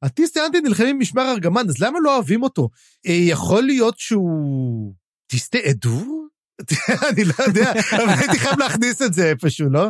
הטיסט 0.01 0.37
האנטי 0.37 0.61
נלחמים 0.61 0.89
עם 0.89 0.99
משמר 0.99 1.31
ארגמן, 1.31 1.69
אז 1.69 1.79
למה 1.79 1.99
לא 2.03 2.15
אוהבים 2.15 2.43
אותו? 2.43 2.69
אה, 3.07 3.13
יכול 3.13 3.63
להיות 3.63 3.99
שהוא... 3.99 4.93
טיסטי 5.31 5.61
עדו? 5.69 6.27
אני 7.09 7.23
לא 7.23 7.43
יודע, 7.47 7.71
אבל 7.91 8.13
הייתי 8.19 8.39
חייב 8.39 8.59
להכניס 8.59 9.01
את 9.01 9.13
זה 9.13 9.29
איפשהו, 9.29 9.69
לא? 9.69 9.87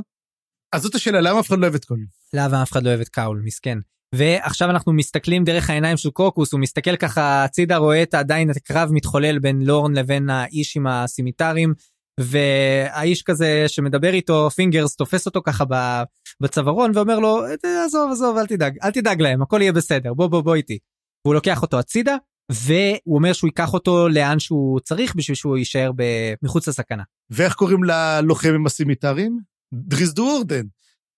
אז 0.76 0.82
זאת 0.82 0.96
השאלה, 0.96 1.22
למה 1.22 1.39
אף 1.39 1.48
אחד 1.48 1.58
לא 1.58 1.64
אוהב 1.64 1.76
את 1.76 1.86
קול? 1.86 2.06
למה 2.34 2.64
אף 2.64 2.72
אחד 2.72 2.84
לא 2.84 2.89
אוהב 2.89 3.02
את 3.02 3.10
קאול, 3.10 3.42
מסכן. 3.46 3.78
ועכשיו 4.16 4.70
אנחנו 4.70 4.94
מסתכלים 4.94 5.44
דרך 5.44 5.70
העיניים 5.70 5.98
של 5.98 6.10
קוקוס, 6.10 6.54
הוא 6.54 6.62
מסתכל 6.62 6.96
ככה 6.96 7.44
הצידה, 7.44 7.78
רואה 7.78 8.04
את 8.04 8.14
עדיין 8.14 8.50
הקרב 8.50 8.89
מתחולל 8.92 9.39
בין 9.39 9.62
לורן 9.62 9.94
לבין 9.94 10.30
האיש 10.30 10.78
עם 10.78 10.88
הסימיטרים, 10.88 11.74
והאיש 12.20 13.24
כזה 13.24 13.64
שמדבר 13.68 14.14
איתו, 14.14 14.50
פינגרס, 14.50 14.96
תופס 14.96 15.26
אותו 15.26 15.42
ככה 15.46 15.64
בצווארון 16.42 16.92
ואומר 16.96 17.20
לו, 17.20 17.44
עזוב, 17.86 18.12
עזוב, 18.12 18.38
אל 18.38 18.48
תדאג, 18.48 18.78
אל 18.84 18.92
תדאג 18.92 19.22
להם, 19.22 19.42
הכל 19.42 19.62
יהיה 19.62 19.74
בסדר, 19.74 20.14
בוא, 20.14 20.28
בוא, 20.28 20.42
בוא 20.42 20.56
איתי. 20.56 20.80
והוא 21.26 21.36
לוקח 21.36 21.62
אותו 21.62 21.80
הצידה, 21.80 22.16
והוא 22.52 23.16
אומר 23.16 23.34
שהוא 23.34 23.47
ייקח 23.47 23.74
אותו 23.74 24.10
לאן 24.10 24.39
שהוא 24.39 24.80
צריך 24.80 25.16
בשביל 25.16 25.36
שהוא 25.36 25.58
יישאר 25.58 25.91
מחוץ 26.41 26.68
לסכנה. 26.68 27.04
ואיך 27.30 27.54
קוראים 27.54 27.84
ללוחם 27.84 28.54
עם 28.54 28.66
הסימיטרים? 28.66 29.39
דריסט 29.74 30.14
דו'ארדן. 30.14 30.66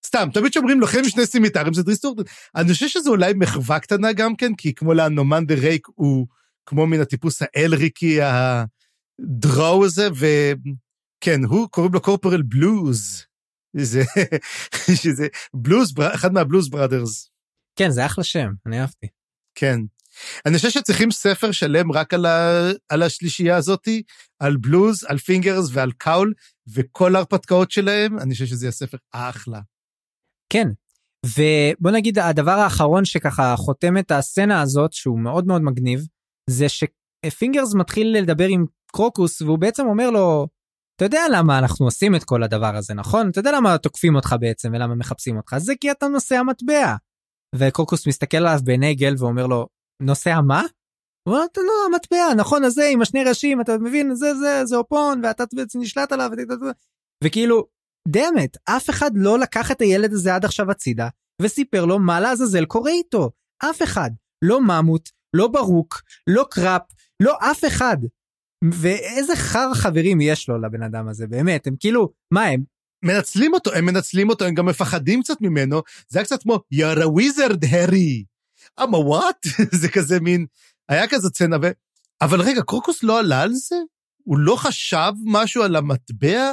סתם, 0.06 0.30
תמיד 0.34 0.54
שאומרים 0.54 0.80
לוחם 0.80 0.98
עם 0.98 1.10
שני 1.10 1.26
סימיטרים 1.26 1.74
זה 1.74 1.84
דריסט 1.84 2.02
דו'ארדן. 2.02 2.24
אני 2.56 2.74
חושב 2.74 2.88
שזה 2.88 3.10
אולי 3.10 3.34
מחווה 3.36 3.80
קטנה 3.80 4.14
גם 4.14 4.36
כן, 4.36 4.56
כי 4.56 4.74
כמו 4.74 4.94
לאנומנדר 4.94 5.56
רייק 5.56 5.88
הוא 5.96 6.28
כמו 6.66 6.88
מן 6.88 7.02
הטיפוס 7.02 7.42
האלריקי 7.42 8.20
הדרואו 8.22 9.86
הזה, 9.86 10.08
וכן, 10.16 11.44
הוא 11.44 11.70
קוראים 11.70 11.94
לו 11.94 12.02
קורפורל 12.02 12.42
בלוז. 12.42 13.26
זה, 13.78 14.04
שזה 15.02 15.28
בלוז, 15.54 15.94
אחד 16.16 16.34
מה 16.34 16.44
Blues 16.44 16.70
Brothers. 16.70 17.30
כן, 17.76 17.90
זה 17.90 18.06
אחלה 18.06 18.24
שם, 18.24 18.48
אני 18.66 18.82
אהבתי. 18.82 19.08
כן. 19.56 19.80
אני 20.46 20.56
חושב 20.56 20.70
שצריכים 20.70 21.12
ספר 21.12 21.52
שלם 21.52 21.92
רק 21.92 22.14
על, 22.14 22.26
ה, 22.26 22.62
על 22.90 23.04
השלישייה 23.04 23.58
הזאתי, 23.58 24.04
על 24.40 24.58
בלוז, 24.58 25.04
על 25.04 25.18
פינגרס 25.18 25.70
ועל 25.72 25.92
קאול, 25.92 26.34
וכל 26.74 27.16
ההרפתקאות 27.16 27.72
שלהם, 27.72 28.20
אני 28.20 28.34
חושב 28.34 28.46
שזה 28.46 28.66
יהיה 28.66 28.72
ספר 28.72 28.98
אחלה. 29.12 29.60
כן, 30.50 30.68
ובוא 31.26 31.92
נגיד 31.92 32.20
הדבר 32.20 32.52
האחרון 32.52 33.06
שככה 33.06 33.56
חותם 33.58 33.98
את 33.98 34.12
הסצנה 34.12 34.62
הזאת, 34.62 34.94
שהוא 34.94 35.20
מאוד 35.20 35.48
מאוד 35.48 35.62
מגניב, 35.62 36.06
זה 36.50 36.66
שפינגרס 36.70 37.76
מתחיל 37.76 38.18
לדבר 38.18 38.48
עם 38.50 38.66
קרוקוס, 38.92 39.42
והוא 39.42 39.60
בעצם 39.60 39.86
אומר 39.86 40.10
לו, 40.10 40.48
אתה 40.96 41.06
יודע 41.06 41.22
למה 41.32 41.60
אנחנו 41.60 41.86
עושים 41.86 42.16
את 42.16 42.24
כל 42.24 42.44
הדבר 42.44 42.76
הזה, 42.76 42.94
נכון? 42.94 43.30
אתה 43.30 43.40
יודע 43.40 43.52
למה 43.52 43.78
תוקפים 43.78 44.16
אותך 44.16 44.36
בעצם 44.40 44.70
ולמה 44.74 44.96
מחפשים 44.96 45.38
אותך? 45.38 45.58
זה 45.58 45.74
כי 45.82 45.92
אתה 45.92 46.08
נושא 46.08 46.36
המטבע. 46.36 46.96
וקרוקוס 47.56 48.08
מסתכל 48.08 48.38
עליו 48.38 48.60
בעיני 48.64 48.96
גל 48.96 49.16
ואומר 49.18 49.48
לו, 49.48 49.68
נוסע 50.04 50.42
מה? 50.42 50.62
הוא 51.28 51.36
אומר, 51.36 51.46
לא, 51.58 51.86
המטבע, 51.86 52.34
נכון, 52.38 52.64
הזה 52.64 52.88
עם 52.92 53.02
השני 53.02 53.24
ראשים, 53.24 53.62
אתה 53.62 53.78
מבין, 53.78 54.16
זה, 54.16 54.36
זה, 54.36 54.66
זה 54.66 54.76
אופון, 54.76 55.22
ואתה 55.26 55.44
בעצם 55.54 55.80
נשלט 55.80 56.12
עליו, 56.12 56.32
וכאילו, 57.24 57.68
דאמת, 58.08 58.58
אף 58.66 58.90
אחד 58.90 59.12
לא 59.16 59.40
לקח 59.40 59.72
את 59.72 59.82
הילד 59.82 60.14
הזה 60.14 60.36
עד 60.36 60.46
עכשיו 60.46 60.72
הצידה, 60.72 61.08
וסיפר 61.42 61.86
לו 61.86 62.00
מה 62.00 62.20
לעזאזל 62.20 62.66
קורה 62.66 62.92
איתו. 62.92 63.32
אף 63.70 63.84
אחד. 63.84 64.12
לא 64.46 64.62
ממות, 64.62 65.10
לא 65.36 65.48
ברוק, 65.48 66.02
לא 66.28 66.46
קראפ, 66.50 66.82
לא 67.20 67.38
אף 67.52 67.66
אחד. 67.66 67.98
ואיזה 68.74 69.36
חר 69.36 69.74
חברים 69.74 70.22
יש 70.22 70.50
לו 70.50 70.62
לבן 70.62 70.84
אדם 70.84 71.08
הזה, 71.08 71.28
באמת, 71.28 71.68
הם 71.68 71.76
כאילו, 71.80 72.14
מה 72.34 72.46
הם? 72.46 72.64
מנצלים 73.06 73.54
אותו, 73.54 73.74
הם 73.74 73.86
מנצלים 73.86 74.30
אותו, 74.30 74.46
הם 74.46 74.54
גם 74.54 74.66
מפחדים 74.66 75.24
קצת 75.24 75.42
ממנו, 75.42 75.82
זה 76.08 76.20
היה 76.20 76.26
קצת 76.26 76.44
כמו, 76.44 76.60
you're 76.74 77.00
a 77.00 77.08
wizard, 77.08 77.68
הרי. 77.72 78.24
אמה 78.84 78.98
וואט? 78.98 79.46
זה 79.82 79.90
כזה 79.90 80.20
מין, 80.20 80.46
היה 80.90 81.08
כזה 81.08 81.30
צנע 81.30 81.58
ו... 81.62 81.72
אבל 82.22 82.42
רגע, 82.42 82.62
קרוקוס 82.62 83.04
לא 83.04 83.20
עלה 83.20 83.42
על 83.42 83.54
זה? 83.54 83.76
הוא 84.24 84.38
לא 84.38 84.56
חשב 84.56 85.12
משהו 85.26 85.64
על 85.64 85.76
המטבע? 85.76 86.52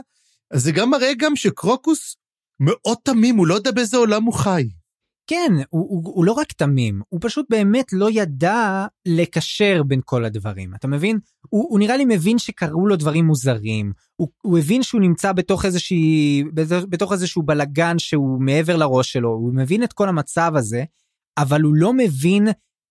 אז 0.50 0.62
זה 0.62 0.72
גם 0.72 0.90
מראה 0.90 1.12
גם 1.18 1.36
שקרוקוס 1.36 2.16
מאוד 2.60 2.96
תמים, 3.02 3.36
הוא 3.36 3.46
לא 3.46 3.54
יודע 3.54 3.70
באיזה 3.70 3.96
עולם 3.96 4.24
הוא 4.24 4.34
חי. 4.34 4.68
כן, 5.26 5.52
הוא, 5.70 5.86
הוא, 5.90 6.14
הוא 6.14 6.24
לא 6.24 6.32
רק 6.32 6.52
תמים, 6.52 7.02
הוא 7.08 7.20
פשוט 7.22 7.46
באמת 7.50 7.92
לא 7.92 8.10
ידע 8.10 8.86
לקשר 9.06 9.82
בין 9.86 10.00
כל 10.04 10.24
הדברים, 10.24 10.74
אתה 10.74 10.88
מבין? 10.88 11.18
הוא, 11.48 11.66
הוא 11.70 11.78
נראה 11.78 11.96
לי 11.96 12.04
מבין 12.04 12.38
שקרו 12.38 12.86
לו 12.86 12.96
דברים 12.96 13.24
מוזרים, 13.24 13.92
הוא, 14.16 14.28
הוא 14.42 14.58
הבין 14.58 14.82
שהוא 14.82 15.00
נמצא 15.00 15.32
בתוך, 15.32 15.64
איזושהי, 15.64 16.44
בתוך 16.88 17.12
איזשהו 17.12 17.42
בלגן 17.42 17.98
שהוא 17.98 18.42
מעבר 18.42 18.76
לראש 18.76 19.12
שלו, 19.12 19.28
הוא 19.28 19.54
מבין 19.54 19.82
את 19.82 19.92
כל 19.92 20.08
המצב 20.08 20.52
הזה, 20.56 20.84
אבל 21.38 21.60
הוא 21.62 21.74
לא 21.74 21.92
מבין 21.92 22.48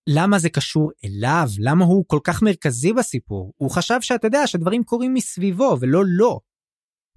למה 0.08 0.38
זה 0.38 0.48
קשור 0.48 0.90
אליו, 1.04 1.48
למה 1.58 1.84
הוא 1.84 2.04
כל 2.06 2.18
כך 2.24 2.42
מרכזי 2.42 2.92
בסיפור. 2.92 3.52
הוא 3.56 3.70
חשב 3.70 4.00
שאתה 4.00 4.26
יודע 4.26 4.46
שדברים 4.46 4.84
קורים 4.84 5.14
מסביבו 5.14 5.76
ולא 5.80 6.02
לא. 6.06 6.40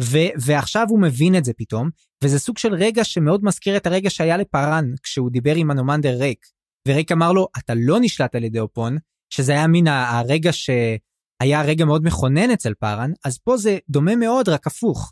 ו- 0.01 0.33
ועכשיו 0.45 0.85
הוא 0.89 1.01
מבין 1.01 1.35
את 1.35 1.45
זה 1.45 1.53
פתאום, 1.57 1.89
וזה 2.23 2.39
סוג 2.39 2.57
של 2.57 2.73
רגע 2.73 3.03
שמאוד 3.03 3.43
מזכיר 3.43 3.77
את 3.77 3.87
הרגע 3.87 4.09
שהיה 4.09 4.37
לפארן 4.37 4.85
כשהוא 5.03 5.29
דיבר 5.31 5.55
עם 5.55 5.71
הנומנדר 5.71 6.17
ריק. 6.19 6.45
וריק 6.87 7.11
אמר 7.11 7.31
לו, 7.31 7.47
אתה 7.57 7.73
לא 7.77 7.97
נשלט 8.01 8.35
על 8.35 8.43
ידי 8.43 8.59
אופון, 8.59 8.97
שזה 9.33 9.51
היה 9.51 9.67
מן 9.67 9.87
הרגע 9.87 10.49
שהיה 10.53 11.61
רגע 11.61 11.85
מאוד 11.85 12.03
מכונן 12.03 12.51
אצל 12.53 12.73
פארן, 12.73 13.11
אז 13.25 13.37
פה 13.37 13.57
זה 13.57 13.77
דומה 13.89 14.15
מאוד, 14.15 14.49
רק 14.49 14.67
הפוך. 14.67 15.11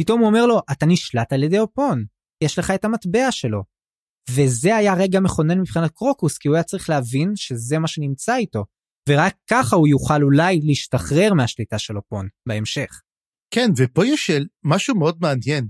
פתאום 0.00 0.20
הוא 0.20 0.28
אומר 0.28 0.46
לו, 0.46 0.60
אתה 0.72 0.86
נשלט 0.86 1.32
על 1.32 1.42
ידי 1.42 1.58
אופון, 1.58 2.04
יש 2.44 2.58
לך 2.58 2.70
את 2.70 2.84
המטבע 2.84 3.30
שלו. 3.30 3.62
וזה 4.30 4.76
היה 4.76 4.94
רגע 4.94 5.20
מכונן 5.20 5.60
מבחינת 5.60 5.90
קרוקוס, 5.90 6.38
כי 6.38 6.48
הוא 6.48 6.54
היה 6.54 6.62
צריך 6.62 6.90
להבין 6.90 7.32
שזה 7.36 7.78
מה 7.78 7.88
שנמצא 7.88 8.36
איתו, 8.36 8.64
ורק 9.08 9.34
ככה 9.50 9.76
הוא 9.76 9.88
יוכל 9.88 10.22
אולי 10.22 10.60
להשתחרר 10.62 11.34
מהשליטה 11.34 11.78
של 11.78 11.96
אופון 11.96 12.28
בהמשך. 12.46 13.00
כן, 13.50 13.70
ופה 13.76 14.06
יש 14.06 14.30
משהו 14.64 14.94
מאוד 14.94 15.16
מעניין. 15.20 15.68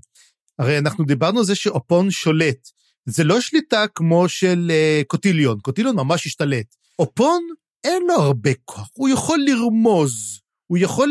הרי 0.58 0.78
אנחנו 0.78 1.04
דיברנו 1.04 1.38
על 1.38 1.44
זה 1.44 1.54
שאופון 1.54 2.10
שולט. 2.10 2.68
זה 3.04 3.24
לא 3.24 3.40
שליטה 3.40 3.84
כמו 3.94 4.28
של 4.28 4.70
uh, 4.70 5.04
קוטיליון, 5.06 5.58
קוטיליון 5.60 5.96
ממש 5.96 6.26
השתלט. 6.26 6.74
אופון 6.98 7.42
אין 7.84 8.02
לו 8.08 8.14
הרבה 8.14 8.50
כוח, 8.64 8.88
הוא 8.92 9.08
יכול 9.08 9.38
לרמוז, 9.46 10.40
הוא 10.68 10.78
יכול 10.78 11.10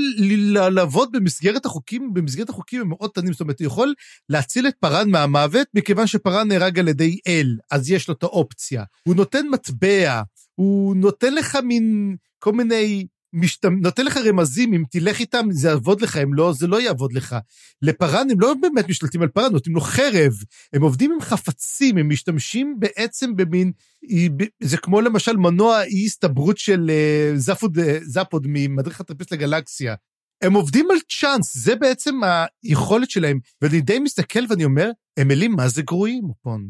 לעבוד 0.71 1.11
במסגרת 1.11 1.65
החוקים, 1.65 2.13
במסגרת 2.13 2.49
החוקים 2.49 2.81
הם 2.81 2.89
מאוד 2.89 3.11
קטנים, 3.11 3.31
זאת 3.33 3.41
אומרת, 3.41 3.59
הוא 3.59 3.67
יכול 3.67 3.93
להציל 4.29 4.67
את 4.67 4.73
פארן 4.79 5.09
מהמוות, 5.09 5.67
מכיוון 5.73 6.07
שפארן 6.07 6.47
נהרג 6.47 6.79
על 6.79 6.87
ידי 6.87 7.19
אל, 7.27 7.57
אז 7.71 7.91
יש 7.91 8.07
לו 8.07 8.13
את 8.13 8.23
האופציה. 8.23 8.83
הוא 9.07 9.15
נותן 9.15 9.47
מטבע, 9.47 10.21
הוא 10.55 10.95
נותן 10.95 11.33
לך 11.33 11.57
מין 11.63 12.15
כל 12.39 12.51
מיני 12.51 13.07
משת... 13.37 13.65
נותן 13.65 14.05
לך 14.05 14.17
רמזים, 14.17 14.73
אם 14.73 14.83
תלך 14.89 15.19
איתם 15.19 15.45
זה 15.51 15.67
יעבוד 15.67 16.01
לך, 16.01 16.17
אם 16.17 16.33
לא, 16.33 16.53
זה 16.53 16.67
לא 16.67 16.81
יעבוד 16.81 17.13
לך. 17.13 17.35
לפארן 17.81 18.31
הם 18.31 18.39
לא 18.39 18.53
באמת 18.61 18.89
משתלטים 18.89 19.21
על 19.21 19.27
פארן, 19.27 19.51
נותנים 19.53 19.75
לו 19.75 19.81
חרב. 19.81 20.33
הם 20.73 20.81
עובדים 20.81 21.11
עם 21.11 21.21
חפצים, 21.21 21.97
הם 21.97 22.09
משתמשים 22.09 22.75
בעצם 22.79 23.35
במין, 23.35 23.71
זה 24.63 24.77
כמו 24.77 25.01
למשל 25.01 25.37
מנוע 25.37 25.83
אי 25.83 26.05
הסתברות 26.05 26.57
של 26.57 26.89
אה, 26.89 27.31
זפוד, 27.35 27.79
אה, 27.79 27.99
זפוד 28.01 28.45
ממדריך 28.49 29.01
הטרפיסט 29.01 29.31
לגלקסיה. 29.31 29.95
הם 30.41 30.53
עובדים 30.53 30.91
על 30.91 30.97
צ'אנס, 31.19 31.57
זה 31.57 31.75
בעצם 31.75 32.19
היכולת 32.63 33.09
שלהם. 33.09 33.39
ואני 33.61 33.81
די 33.81 33.99
מסתכל 33.99 34.39
ואני 34.49 34.65
אומר, 34.65 34.89
הם 35.17 35.27
מילים 35.27 35.51
מה 35.51 35.67
זה 35.67 35.81
גרועים, 35.81 36.23
פון. 36.43 36.67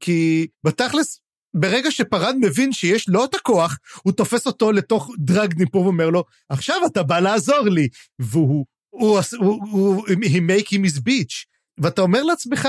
כי 0.00 0.46
בתכלס, 0.64 1.20
ברגע 1.54 1.90
שפארן 1.90 2.38
מבין 2.40 2.72
שיש 2.72 3.08
לו 3.08 3.24
את 3.24 3.34
הכוח, 3.34 3.78
הוא 4.02 4.12
תופס 4.12 4.46
אותו 4.46 4.72
לתוך 4.72 5.10
דרג 5.18 5.54
ניפור 5.58 5.84
ואומר 5.84 6.10
לו, 6.10 6.24
עכשיו 6.48 6.76
אתה 6.86 7.02
בא 7.02 7.20
לעזור 7.20 7.68
לי. 7.68 7.88
והוא, 8.18 8.66
הוא, 8.90 9.20
הוא, 9.38 9.60
הוא, 9.70 10.06
he 10.06 10.40
make 10.50 10.66
him 10.66 10.86
his 10.86 10.98
bitch. 10.98 11.34
ואתה 11.78 12.02
אומר 12.02 12.22
לעצמך, 12.22 12.68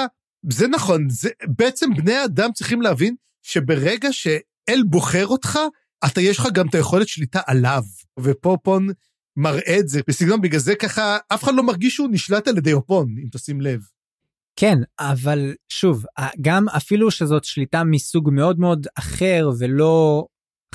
זה 0.49 0.67
נכון, 0.67 1.09
זה, 1.09 1.29
בעצם 1.47 1.93
בני 1.93 2.13
האדם 2.13 2.51
צריכים 2.53 2.81
להבין 2.81 3.15
שברגע 3.43 4.13
שאל 4.13 4.83
בוחר 4.85 5.27
אותך, 5.27 5.59
אתה 6.05 6.21
יש 6.21 6.39
לך 6.39 6.47
גם 6.53 6.67
את 6.67 6.75
היכולת 6.75 7.07
שליטה 7.07 7.41
עליו. 7.45 7.83
ופה 8.19 8.57
פון 8.63 8.87
מראה 9.37 9.79
את 9.79 9.87
זה 9.87 10.01
בסגנון, 10.07 10.41
בגלל 10.41 10.59
זה 10.59 10.75
ככה, 10.75 11.17
אף 11.33 11.43
אחד 11.43 11.53
לא 11.55 11.63
מרגיש 11.63 11.95
שהוא 11.95 12.09
נשלט 12.11 12.47
על 12.47 12.57
ידי 12.57 12.73
אופון, 12.73 13.15
אם 13.23 13.27
תשים 13.31 13.61
לב. 13.61 13.81
כן, 14.59 14.77
אבל 14.99 15.53
שוב, 15.69 16.05
גם 16.41 16.69
אפילו 16.69 17.11
שזאת 17.11 17.43
שליטה 17.43 17.83
מסוג 17.83 18.29
מאוד 18.33 18.59
מאוד 18.59 18.87
אחר 18.99 19.49
ולא 19.59 20.25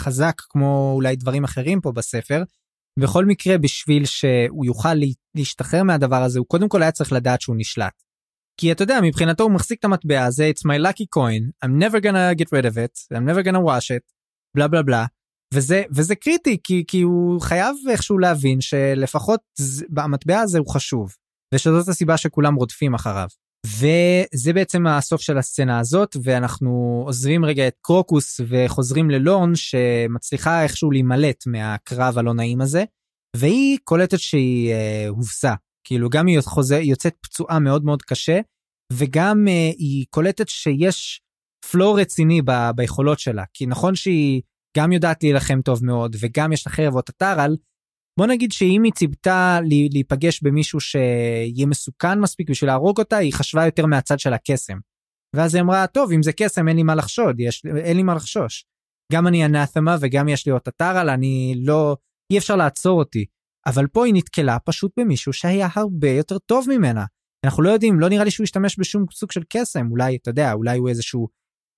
חזק 0.00 0.34
כמו 0.48 0.92
אולי 0.94 1.16
דברים 1.16 1.44
אחרים 1.44 1.80
פה 1.80 1.92
בספר, 1.92 2.42
בכל 3.00 3.24
מקרה 3.24 3.58
בשביל 3.58 4.04
שהוא 4.04 4.64
יוכל 4.64 4.94
להשתחרר 5.36 5.82
מהדבר 5.82 6.22
הזה, 6.22 6.38
הוא 6.38 6.46
קודם 6.46 6.68
כל 6.68 6.82
היה 6.82 6.92
צריך 6.92 7.12
לדעת 7.12 7.40
שהוא 7.40 7.56
נשלט. 7.58 8.02
כי 8.60 8.72
אתה 8.72 8.82
יודע, 8.82 8.98
מבחינתו 9.02 9.44
הוא 9.44 9.52
מחזיק 9.52 9.78
את 9.78 9.84
המטבע 9.84 10.24
הזה, 10.24 10.50
it's 10.54 10.60
my 10.60 10.86
lucky 10.86 11.04
coin, 11.16 11.66
I'm 11.66 11.82
never 11.82 12.00
gonna 12.00 12.40
get 12.40 12.46
rid 12.46 12.66
of 12.66 12.76
it, 12.76 13.16
I'm 13.16 13.24
never 13.30 13.46
gonna 13.46 13.64
wash 13.66 13.90
it, 13.90 14.12
בלה 14.56 14.68
בלה 14.68 14.82
בלה. 14.82 15.06
וזה, 15.54 15.82
וזה 15.96 16.14
קריטי, 16.14 16.58
כי, 16.64 16.84
כי 16.88 17.00
הוא 17.00 17.40
חייב 17.40 17.76
איכשהו 17.90 18.18
להבין 18.18 18.60
שלפחות 18.60 19.40
המטבע 19.96 20.40
הזה 20.40 20.58
הוא 20.58 20.74
חשוב, 20.74 21.14
ושזאת 21.54 21.88
הסיבה 21.88 22.16
שכולם 22.16 22.54
רודפים 22.54 22.94
אחריו. 22.94 23.28
וזה 23.80 24.52
בעצם 24.52 24.86
הסוף 24.86 25.20
של 25.20 25.38
הסצנה 25.38 25.78
הזאת, 25.78 26.16
ואנחנו 26.22 27.02
עוזבים 27.06 27.44
רגע 27.44 27.68
את 27.68 27.74
קרוקוס 27.82 28.40
וחוזרים 28.48 29.10
ללורן, 29.10 29.54
שמצליחה 29.54 30.62
איכשהו 30.62 30.90
להימלט 30.90 31.46
מהקרב 31.46 32.18
הלא 32.18 32.34
נעים 32.34 32.60
הזה, 32.60 32.84
והיא 33.36 33.78
קולטת 33.84 34.18
שהיא 34.18 34.72
אה, 34.72 35.08
הובסה. 35.08 35.54
כאילו 35.84 36.10
גם 36.10 36.26
היא 36.26 36.40
חוזר, 36.40 36.80
יוצאת 36.80 37.14
פצועה 37.20 37.58
מאוד 37.58 37.84
מאוד 37.84 38.02
קשה, 38.02 38.40
וגם 38.92 39.48
אה, 39.48 39.70
היא 39.78 40.06
קולטת 40.10 40.48
שיש 40.48 41.20
פלואו 41.70 41.94
רציני 41.94 42.42
ב, 42.44 42.70
ביכולות 42.76 43.18
שלה. 43.18 43.44
כי 43.54 43.66
נכון 43.66 43.94
שהיא 43.94 44.42
גם 44.76 44.92
יודעת 44.92 45.22
להילחם 45.22 45.60
טוב 45.62 45.84
מאוד, 45.84 46.16
וגם 46.20 46.52
יש 46.52 46.66
לה 46.66 46.72
חרב 46.72 46.94
או 46.94 47.02
טטרל, 47.02 47.56
בוא 48.20 48.26
נגיד 48.26 48.52
שאם 48.52 48.82
היא 48.82 48.92
ציפתה 48.92 49.58
להיפגש 49.92 50.42
במישהו 50.42 50.80
שיהיה 50.80 51.66
מסוכן 51.66 52.20
מספיק 52.20 52.50
בשביל 52.50 52.70
להרוג 52.70 52.98
אותה, 52.98 53.16
היא 53.16 53.32
חשבה 53.32 53.64
יותר 53.64 53.86
מהצד 53.86 54.18
של 54.18 54.32
הקסם. 54.32 54.78
ואז 55.36 55.54
היא 55.54 55.62
אמרה, 55.62 55.86
טוב, 55.86 56.12
אם 56.12 56.22
זה 56.22 56.32
קסם 56.32 56.68
אין 56.68 56.76
לי 56.76 56.82
מה 56.82 56.94
לחשוד, 56.94 57.40
יש, 57.40 57.62
אין 57.84 57.96
לי 57.96 58.02
מה 58.02 58.14
לחשוש. 58.14 58.64
גם 59.12 59.26
אני 59.26 59.46
אנתמה 59.46 59.96
וגם 60.00 60.28
יש 60.28 60.46
לי 60.46 60.52
אותה 60.52 60.70
טרל, 60.70 61.10
אני 61.10 61.54
לא, 61.64 61.96
אי 62.32 62.38
אפשר 62.38 62.56
לעצור 62.56 62.98
אותי. 62.98 63.24
אבל 63.66 63.86
פה 63.86 64.06
היא 64.06 64.14
נתקלה 64.14 64.58
פשוט 64.58 64.92
במישהו 64.98 65.32
שהיה 65.32 65.68
הרבה 65.74 66.10
יותר 66.10 66.38
טוב 66.38 66.66
ממנה. 66.68 67.04
אנחנו 67.46 67.62
לא 67.62 67.70
יודעים, 67.70 68.00
לא 68.00 68.08
נראה 68.08 68.24
לי 68.24 68.30
שהוא 68.30 68.44
ישתמש 68.44 68.78
בשום 68.78 69.04
סוג 69.12 69.32
של 69.32 69.42
קסם, 69.48 69.90
אולי, 69.90 70.16
אתה 70.16 70.30
יודע, 70.30 70.52
אולי 70.52 70.78
הוא 70.78 70.88
איזשהו 70.88 71.28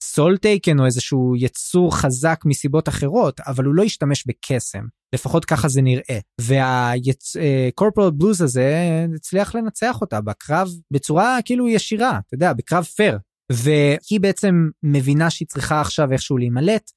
סול 0.03 0.37
טייקן 0.37 0.81
או 0.81 0.87
איזשהו 0.87 1.37
יצור 1.37 1.97
חזק 1.97 2.41
מסיבות 2.45 2.89
אחרות, 2.89 3.41
אבל 3.41 3.65
הוא 3.65 3.75
לא 3.75 3.83
ישתמש 3.83 4.27
בקסם. 4.27 4.85
לפחות 5.15 5.45
ככה 5.45 5.69
זה 5.69 5.83
נראה. 5.83 6.19
והקורפורל 6.41 8.11
בלוז 8.11 8.41
אה, 8.41 8.45
הזה 8.45 9.07
הצליח 9.15 9.55
לנצח 9.55 10.01
אותה 10.01 10.21
בקרב 10.21 10.69
בצורה 10.91 11.39
כאילו 11.45 11.69
ישירה, 11.69 12.21
אתה 12.27 12.35
יודע, 12.35 12.53
בקרב 12.53 12.85
פייר. 12.85 13.19
והיא 13.53 14.21
בעצם 14.21 14.69
מבינה 14.83 15.31
שהיא 15.31 15.49
צריכה 15.49 15.81
עכשיו 15.81 16.13
איכשהו 16.13 16.39
להימלט, 16.39 16.91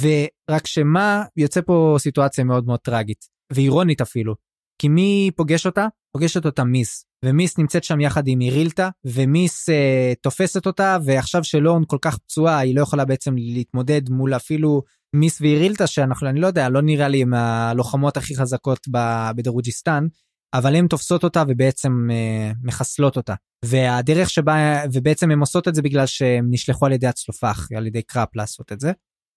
ורק 0.00 0.66
שמה, 0.66 1.24
יוצא 1.36 1.60
פה 1.60 1.96
סיטואציה 1.98 2.44
מאוד 2.44 2.66
מאוד 2.66 2.80
טראגית, 2.80 3.24
ואירונית 3.52 4.00
אפילו. 4.00 4.34
כי 4.78 4.88
מי 4.88 5.30
פוגש 5.36 5.66
אותה? 5.66 5.86
פוגשת 6.12 6.46
אותה 6.46 6.64
מיס. 6.64 7.04
ומיס 7.24 7.58
נמצאת 7.58 7.84
שם 7.84 8.00
יחד 8.00 8.22
עם 8.26 8.40
אירילטה, 8.40 8.88
ומיס 9.04 9.68
אה, 9.68 10.12
תופסת 10.20 10.66
אותה, 10.66 10.98
ועכשיו 11.04 11.44
שלון 11.44 11.82
כל 11.86 11.98
כך 12.00 12.18
פצועה, 12.18 12.58
היא 12.58 12.76
לא 12.76 12.82
יכולה 12.82 13.04
בעצם 13.04 13.34
להתמודד 13.36 14.10
מול 14.10 14.36
אפילו 14.36 14.82
מיס 15.14 15.40
ואירילטה, 15.40 15.86
שאנחנו, 15.86 16.28
אני 16.28 16.40
לא 16.40 16.46
יודע, 16.46 16.68
לא 16.68 16.82
נראה 16.82 17.08
לי 17.08 17.24
מהלוחמות 17.24 18.16
הכי 18.16 18.36
חזקות 18.36 18.88
בדרוג'יסטן, 19.36 20.06
אבל 20.54 20.76
הן 20.76 20.86
תופסות 20.86 21.24
אותה 21.24 21.42
ובעצם 21.48 22.08
אה, 22.10 22.52
מחסלות 22.62 23.16
אותה. 23.16 23.34
והדרך 23.64 24.30
שבה, 24.30 24.82
ובעצם 24.92 25.30
הן 25.30 25.38
עושות 25.38 25.68
את 25.68 25.74
זה 25.74 25.82
בגלל 25.82 26.06
שהן 26.06 26.46
נשלחו 26.50 26.86
על 26.86 26.92
ידי 26.92 27.06
הצלופח, 27.06 27.68
על 27.76 27.86
ידי 27.86 28.02
קראפ 28.02 28.36
לעשות 28.36 28.72
את 28.72 28.80
זה. 28.80 28.92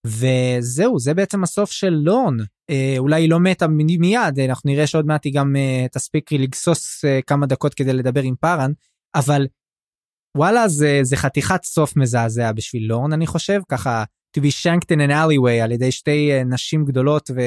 וזהו, 0.06 0.98
זה 0.98 1.14
בעצם 1.14 1.42
הסוף 1.42 1.70
של 1.70 1.90
לורן. 1.90 2.36
אה, 2.70 2.94
אולי 2.98 3.22
היא 3.22 3.30
לא 3.30 3.40
מתה 3.40 3.66
מיד, 3.68 4.40
אנחנו 4.48 4.70
נראה 4.70 4.86
שעוד 4.86 5.06
מעט 5.06 5.24
היא 5.24 5.34
גם 5.34 5.56
אה, 5.56 5.86
תספיק 5.92 6.32
לגסוס 6.32 7.04
אה, 7.04 7.20
כמה 7.26 7.46
דקות 7.46 7.74
כדי 7.74 7.92
לדבר 7.92 8.22
עם 8.22 8.34
פארן, 8.40 8.72
אבל 9.14 9.46
וואלה, 10.36 10.68
זה, 10.68 11.00
זה 11.02 11.16
חתיכת 11.16 11.64
סוף 11.64 11.96
מזעזע 11.96 12.52
בשביל 12.52 12.86
לורן, 12.88 13.12
אני 13.12 13.26
חושב, 13.26 13.60
ככה 13.68 14.04
to 14.36 14.40
be 14.40 14.50
shanked 14.62 14.90
in 14.90 15.00
an 15.00 15.10
alleyway 15.10 15.62
על 15.62 15.72
ידי 15.72 15.92
שתי 15.92 16.30
uh, 16.40 16.44
נשים 16.44 16.84
גדולות 16.84 17.30
ו... 17.34 17.40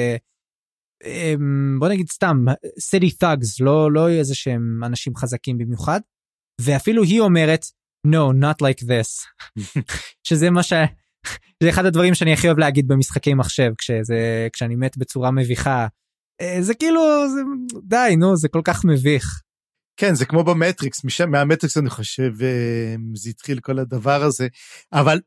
Um, 1.04 1.78
בוא 1.78 1.88
נגיד 1.88 2.10
סתם 2.10 2.44
city 2.78 3.10
thugs 3.22 3.56
לא 3.60 3.92
לא 3.92 4.08
איזה 4.08 4.34
שהם 4.34 4.84
אנשים 4.84 5.16
חזקים 5.16 5.58
במיוחד 5.58 6.00
ואפילו 6.60 7.02
היא 7.02 7.20
אומרת 7.20 7.64
no 8.06 8.34
not 8.42 8.56
like 8.62 8.84
this 8.84 9.26
שזה 10.28 10.50
מה 10.50 10.62
ש... 10.62 10.72
זה 11.62 11.68
אחד 11.68 11.84
הדברים 11.84 12.14
שאני 12.14 12.32
הכי 12.32 12.46
אוהב 12.46 12.58
להגיד 12.58 12.88
במשחקי 12.88 13.34
מחשב 13.34 13.72
כשזה 13.78 14.48
כשאני 14.52 14.76
מת 14.76 14.96
בצורה 14.96 15.30
מביכה 15.30 15.86
אה, 16.40 16.56
זה 16.60 16.74
כאילו 16.74 17.00
זה, 17.34 17.40
די 17.82 18.16
נו 18.18 18.36
זה 18.36 18.48
כל 18.48 18.60
כך 18.64 18.84
מביך. 18.84 19.42
כן 19.96 20.14
זה 20.14 20.26
כמו 20.26 20.44
במטריקס 20.44 21.04
משם 21.04 21.30
מהמטריקס 21.30 21.78
אני 21.78 21.90
חושב 21.90 22.32
אה, 22.42 22.94
זה 23.14 23.30
התחיל 23.30 23.60
כל 23.60 23.78
הדבר 23.78 24.22
הזה 24.22 24.48
אבל 24.92 25.20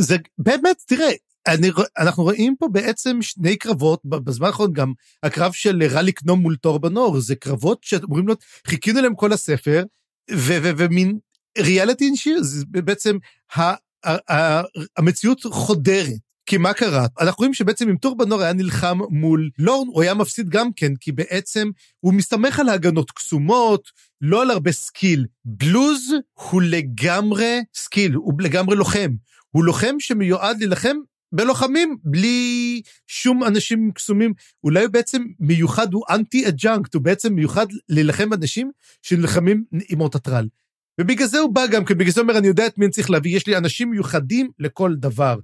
זה 0.00 0.16
באמת, 0.38 0.82
תראה, 0.86 1.10
אני, 1.46 1.70
אנחנו 1.98 2.22
רואים 2.22 2.56
פה 2.58 2.68
בעצם 2.72 3.22
שני 3.22 3.56
קרבות, 3.56 4.00
בזמן 4.04 4.46
האחרון 4.46 4.72
גם 4.72 4.92
הקרב 5.22 5.52
של 5.52 5.82
רלי 5.90 6.12
קנום 6.12 6.40
מול 6.40 6.56
טורבנור, 6.56 7.20
זה 7.20 7.34
קרבות 7.34 7.78
שאומרים 7.82 8.28
לו, 8.28 8.34
חיכינו 8.66 9.00
להם 9.00 9.14
כל 9.14 9.32
הספר, 9.32 9.84
ומין 10.30 11.18
ריאליטי 11.58 12.16
שיר, 12.16 12.42
זה 12.42 12.64
בעצם 12.70 13.16
ה, 13.56 13.62
ה, 14.04 14.32
ה, 14.32 14.62
המציאות 14.96 15.42
חודרת. 15.44 16.28
כי 16.46 16.56
מה 16.56 16.72
קרה? 16.72 17.06
אנחנו 17.20 17.38
רואים 17.38 17.54
שבעצם 17.54 17.88
אם 17.88 17.96
טורבנור 17.96 18.42
היה 18.42 18.52
נלחם 18.52 18.98
מול 19.10 19.50
לורן, 19.58 19.86
הוא 19.88 20.02
היה 20.02 20.14
מפסיד 20.14 20.48
גם 20.48 20.72
כן, 20.72 20.96
כי 21.00 21.12
בעצם 21.12 21.70
הוא 22.00 22.14
מסתמך 22.14 22.60
על 22.60 22.68
הגנות 22.68 23.10
קסומות, 23.10 23.90
לא 24.20 24.42
על 24.42 24.50
הרבה 24.50 24.72
skill. 24.72 25.26
בלוז 25.44 26.14
הוא 26.34 26.62
לגמרי 26.62 27.60
skill, 27.74 28.14
הוא 28.14 28.32
לגמרי 28.40 28.76
לוחם. 28.76 29.10
הוא 29.50 29.64
לוחם 29.64 29.94
שמיועד 29.98 30.58
להילחם 30.58 30.96
בלוחמים 31.32 31.96
בלי 32.04 32.82
שום 33.06 33.44
אנשים 33.44 33.90
קסומים. 33.94 34.32
אולי 34.64 34.84
הוא 34.84 34.92
בעצם 34.92 35.22
מיוחד, 35.40 35.92
הוא 35.92 36.04
אנטי 36.10 36.48
adjunct, 36.48 36.94
הוא 36.94 37.02
בעצם 37.02 37.34
מיוחד 37.34 37.66
להילחם 37.88 38.30
באנשים 38.30 38.70
שנלחמים 39.02 39.64
עם 39.88 40.00
אוטטרל. 40.00 40.48
ובגלל 41.00 41.26
זה 41.26 41.38
הוא 41.38 41.54
בא 41.54 41.66
גם 41.66 41.84
כן, 41.84 41.98
בגלל 41.98 42.12
זה 42.12 42.20
הוא 42.20 42.28
אומר, 42.28 42.38
אני 42.38 42.46
יודע 42.46 42.66
את 42.66 42.78
מי 42.78 42.84
אני 42.84 42.92
צריך 42.92 43.10
להביא, 43.10 43.36
יש 43.36 43.46
לי 43.46 43.56
אנשים 43.56 43.90
מיוחדים 43.90 44.50
לכל 44.58 44.94
דבר. 44.94 45.38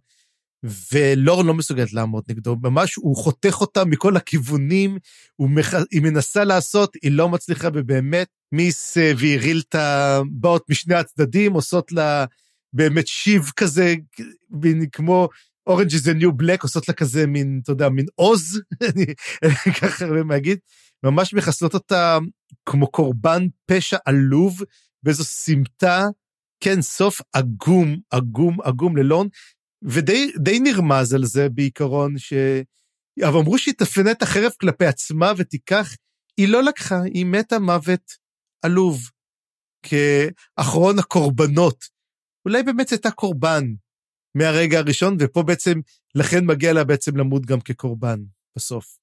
ולורן 0.93 1.47
לא 1.47 1.55
מסוגלת 1.55 1.93
לעמוד 1.93 2.25
נגדו, 2.29 2.57
ממש 2.63 2.95
הוא 2.95 3.17
חותך 3.17 3.61
אותה 3.61 3.85
מכל 3.85 4.17
הכיוונים, 4.17 4.99
מח... 5.41 5.75
היא 5.91 6.03
מנסה 6.03 6.45
לעשות, 6.45 6.97
היא 7.03 7.13
לא 7.13 7.29
מצליחה, 7.29 7.69
ובאמת 7.75 8.29
מיס 8.53 8.99
אה, 8.99 9.13
ואירילטה 9.19 10.21
באות 10.31 10.71
משני 10.71 10.95
הצדדים, 10.95 11.53
עושות 11.53 11.93
לה 11.93 12.25
באמת 12.75 13.07
שיב 13.07 13.51
כזה, 13.57 13.95
מין 14.51 14.87
כמו 14.93 15.29
אורנג' 15.66 15.97
זה 15.97 16.14
ניו 16.14 16.33
בלק, 16.33 16.62
עושות 16.62 16.89
לה 16.89 16.95
כזה 16.95 17.27
מין, 17.27 17.61
אתה 17.62 17.72
יודע, 17.72 17.89
מין 17.89 18.07
עוז, 18.14 18.61
אני 19.43 19.75
ככה 19.81 20.05
הרבה 20.05 20.35
להגיד, 20.35 20.59
ממש 21.03 21.35
מחסלות 21.35 21.75
אותה 21.75 22.18
כמו 22.66 22.91
קורבן 22.91 23.47
פשע 23.66 23.97
עלוב, 24.05 24.62
באיזו 25.03 25.25
סמטה, 25.25 26.05
כן, 26.61 26.83
סוף 26.83 27.20
עגום, 27.33 27.97
עגום, 28.11 28.61
עגום 28.61 28.97
ללון, 28.97 29.29
ודי 29.83 30.61
נרמז 30.61 31.14
על 31.14 31.25
זה 31.25 31.49
בעיקרון, 31.49 32.18
ש... 32.18 32.33
אבל 33.22 33.39
אמרו 33.39 33.59
שהיא 33.59 33.75
תפנה 33.79 34.11
את 34.11 34.22
החרב 34.22 34.53
כלפי 34.61 34.87
עצמה 34.87 35.33
ותיקח, 35.37 35.95
היא 36.37 36.49
לא 36.49 36.62
לקחה, 36.62 37.03
היא 37.03 37.27
מתה 37.27 37.59
מוות 37.59 38.12
עלוב, 38.62 39.11
כאחרון 39.83 40.99
הקורבנות 40.99 41.94
אולי 42.45 42.63
באמת 42.63 42.91
הייתה 42.91 43.11
קורבן 43.11 43.65
מהרגע 44.35 44.79
הראשון, 44.79 45.17
ופה 45.21 45.43
בעצם, 45.43 45.81
לכן 46.15 46.47
מגיע 46.47 46.73
לה 46.73 46.85
בעצם 46.85 47.17
למות 47.17 47.47
גם 47.47 47.61
כקורבן 47.61 48.21
בסוף. 48.57 48.99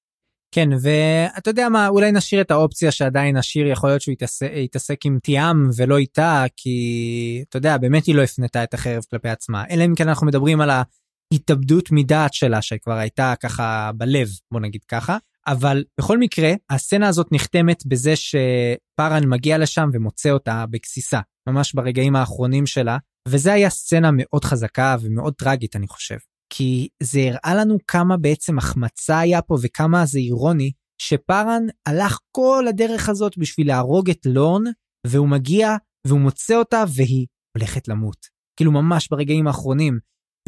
כן, 0.51 0.69
ואתה 0.81 1.49
יודע 1.49 1.69
מה, 1.69 1.87
אולי 1.87 2.11
נשאיר 2.11 2.41
את 2.41 2.51
האופציה 2.51 2.91
שעדיין 2.91 3.37
השיר 3.37 3.67
יכול 3.67 3.89
להיות 3.89 4.01
שהוא 4.01 4.13
יתעסק, 4.13 4.51
יתעסק 4.55 5.05
עם 5.05 5.19
תיאם 5.23 5.69
ולא 5.77 5.97
איתה, 5.97 6.45
כי 6.57 7.43
אתה 7.49 7.57
יודע, 7.57 7.77
באמת 7.77 8.05
היא 8.05 8.15
לא 8.15 8.21
הפנתה 8.21 8.63
את 8.63 8.73
החרב 8.73 9.03
כלפי 9.09 9.29
עצמה, 9.29 9.63
אלא 9.69 9.85
אם 9.85 9.95
כן 9.95 10.07
אנחנו 10.07 10.27
מדברים 10.27 10.61
על 10.61 10.69
ההתאבדות 10.69 11.91
מדעת 11.91 12.33
שלה, 12.33 12.61
שכבר 12.61 12.93
הייתה 12.93 13.33
ככה 13.39 13.91
בלב, 13.95 14.27
בוא 14.51 14.59
נגיד 14.59 14.83
ככה. 14.83 15.17
אבל 15.47 15.83
בכל 15.99 16.17
מקרה, 16.17 16.53
הסצנה 16.69 17.07
הזאת 17.07 17.27
נחתמת 17.31 17.85
בזה 17.85 18.13
שפארן 18.15 19.29
מגיע 19.29 19.57
לשם 19.57 19.89
ומוצא 19.93 20.29
אותה 20.29 20.65
בגסיסה, 20.69 21.19
ממש 21.47 21.73
ברגעים 21.73 22.15
האחרונים 22.15 22.65
שלה, 22.65 22.97
וזה 23.27 23.53
היה 23.53 23.69
סצנה 23.69 24.09
מאוד 24.13 24.45
חזקה 24.45 24.95
ומאוד 25.01 25.33
טרגית 25.33 25.75
אני 25.75 25.87
חושב. 25.87 26.17
כי 26.53 26.87
זה 27.03 27.19
הראה 27.19 27.55
לנו 27.55 27.77
כמה 27.87 28.17
בעצם 28.17 28.57
החמצה 28.57 29.19
היה 29.19 29.41
פה 29.41 29.57
וכמה 29.61 30.05
זה 30.05 30.19
אירוני 30.19 30.71
שפארן 31.01 31.63
הלך 31.85 32.19
כל 32.31 32.65
הדרך 32.69 33.09
הזאת 33.09 33.37
בשביל 33.37 33.67
להרוג 33.67 34.09
את 34.09 34.25
לורן 34.25 34.63
והוא 35.07 35.27
מגיע 35.29 35.75
והוא 36.07 36.19
מוצא 36.19 36.55
אותה 36.55 36.83
והיא 36.95 37.27
הולכת 37.57 37.87
למות. 37.87 38.17
כאילו 38.55 38.71
ממש 38.71 39.07
ברגעים 39.11 39.47
האחרונים. 39.47 39.99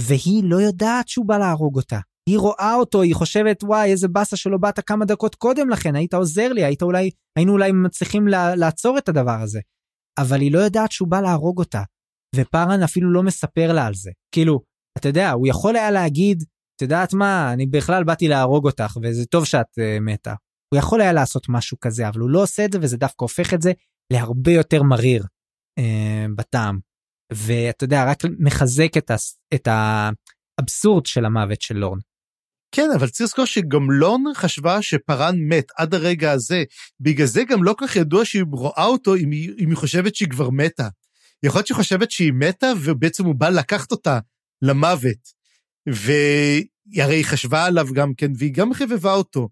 והיא 0.02 0.44
לא 0.44 0.56
יודעת 0.56 1.08
שהוא 1.08 1.26
בא 1.26 1.38
להרוג 1.38 1.76
אותה. 1.76 2.00
היא 2.30 2.40
רואה 2.40 2.74
אותו, 2.76 3.02
היא 3.02 3.16
חושבת, 3.16 3.64
וואי, 3.64 3.92
איזה 3.92 4.08
באסה 4.08 4.38
שלא 4.38 4.58
באת 4.58 4.80
כמה 4.80 5.06
דקות 5.06 5.36
קודם 5.36 5.70
לכן, 5.70 5.96
היית 5.96 6.14
עוזר 6.14 6.54
לי, 6.54 6.64
היית 6.64 6.82
אולי, 6.82 7.10
היינו 7.38 7.52
אולי 7.52 7.72
מצליחים 7.72 8.28
לעצור 8.58 8.98
את 8.98 9.10
הדבר 9.10 9.42
הזה. 9.42 9.60
אבל 10.20 10.42
היא 10.42 10.52
לא 10.52 10.60
יודעת 10.60 10.92
שהוא 10.92 11.08
בא 11.08 11.22
להרוג 11.22 11.60
אותה, 11.60 11.84
ופארן 12.36 12.84
אפילו 12.84 13.12
לא 13.12 13.24
מספר 13.24 13.74
לה 13.74 13.86
על 13.86 13.94
זה. 13.94 14.12
כאילו, 14.32 14.62
אתה 14.98 15.08
יודע, 15.08 15.32
הוא 15.32 15.48
יכול 15.48 15.76
היה 15.76 15.92
להגיד, 15.92 16.44
את 16.76 16.82
יודעת 16.82 17.14
מה, 17.14 17.54
אני 17.54 17.66
בכלל 17.66 18.04
באתי 18.04 18.28
להרוג 18.28 18.66
אותך, 18.66 18.98
וזה 19.04 19.26
טוב 19.26 19.46
שאת 19.46 19.66
uh, 19.80 20.02
מתה. 20.02 20.34
הוא 20.74 20.78
יכול 20.80 21.02
היה 21.02 21.14
לעשות 21.14 21.50
משהו 21.50 21.78
כזה, 21.80 22.08
אבל 22.08 22.20
הוא 22.20 22.30
לא 22.30 22.44
עושה 22.44 22.66
את 22.66 22.72
זה, 22.72 22.80
וזה 22.82 22.98
דווקא 22.98 23.24
הופך 23.24 23.54
את 23.54 23.62
זה 23.62 23.72
להרבה 24.14 24.52
יותר 24.52 24.84
מריר 24.84 25.24
uh, 25.80 25.84
בטעם. 26.36 26.80
ואתה 27.34 27.84
יודע, 27.84 28.12
רק 28.12 28.18
מחזק 28.40 28.98
את, 28.98 29.12
ה, 29.12 29.16
את 29.54 29.68
האבסורד 29.68 31.06
של 31.06 31.26
המוות 31.26 31.62
של 31.62 31.78
לורן. 31.78 32.00
כן, 32.76 32.90
אבל 32.96 33.10
צריך 33.10 33.22
לזכור 33.22 33.46
שגם 33.46 33.92
לורן 33.92 34.22
חשבה 34.36 34.82
שפארן 34.82 35.36
מת 35.50 35.66
עד 35.78 35.94
הרגע 35.94 36.32
הזה. 36.32 36.64
בגלל 37.00 37.28
זה 37.28 37.44
גם 37.44 37.64
לא 37.64 37.76
כל 37.78 37.88
כך 37.88 37.96
ידוע 37.96 38.26
שהיא 38.26 38.44
רואה 38.52 38.86
אותו 38.86 39.16
אם 39.16 39.32
היא, 39.32 39.52
אם 39.60 39.70
היא 39.70 39.78
חושבת 39.78 40.16
שהיא 40.16 40.30
כבר 40.30 40.50
מתה. 40.50 40.88
יכול 41.44 41.58
להיות 41.60 41.68
שהיא 41.68 41.78
חושבת 41.78 42.12
שהיא 42.12 42.34
מתה, 42.34 42.68
ובעצם 42.84 43.26
הוא 43.26 43.36
בא 43.36 43.50
לקחת 43.50 43.92
אותה 43.92 44.20
למוות. 44.62 45.44
והרי 45.88 47.16
היא 47.16 47.26
חשבה 47.26 47.66
עליו 47.66 47.88
גם 47.94 48.14
כן, 48.14 48.32
והיא 48.38 48.54
גם 48.54 48.74
חבבה 48.74 49.14
אותו. 49.14 49.50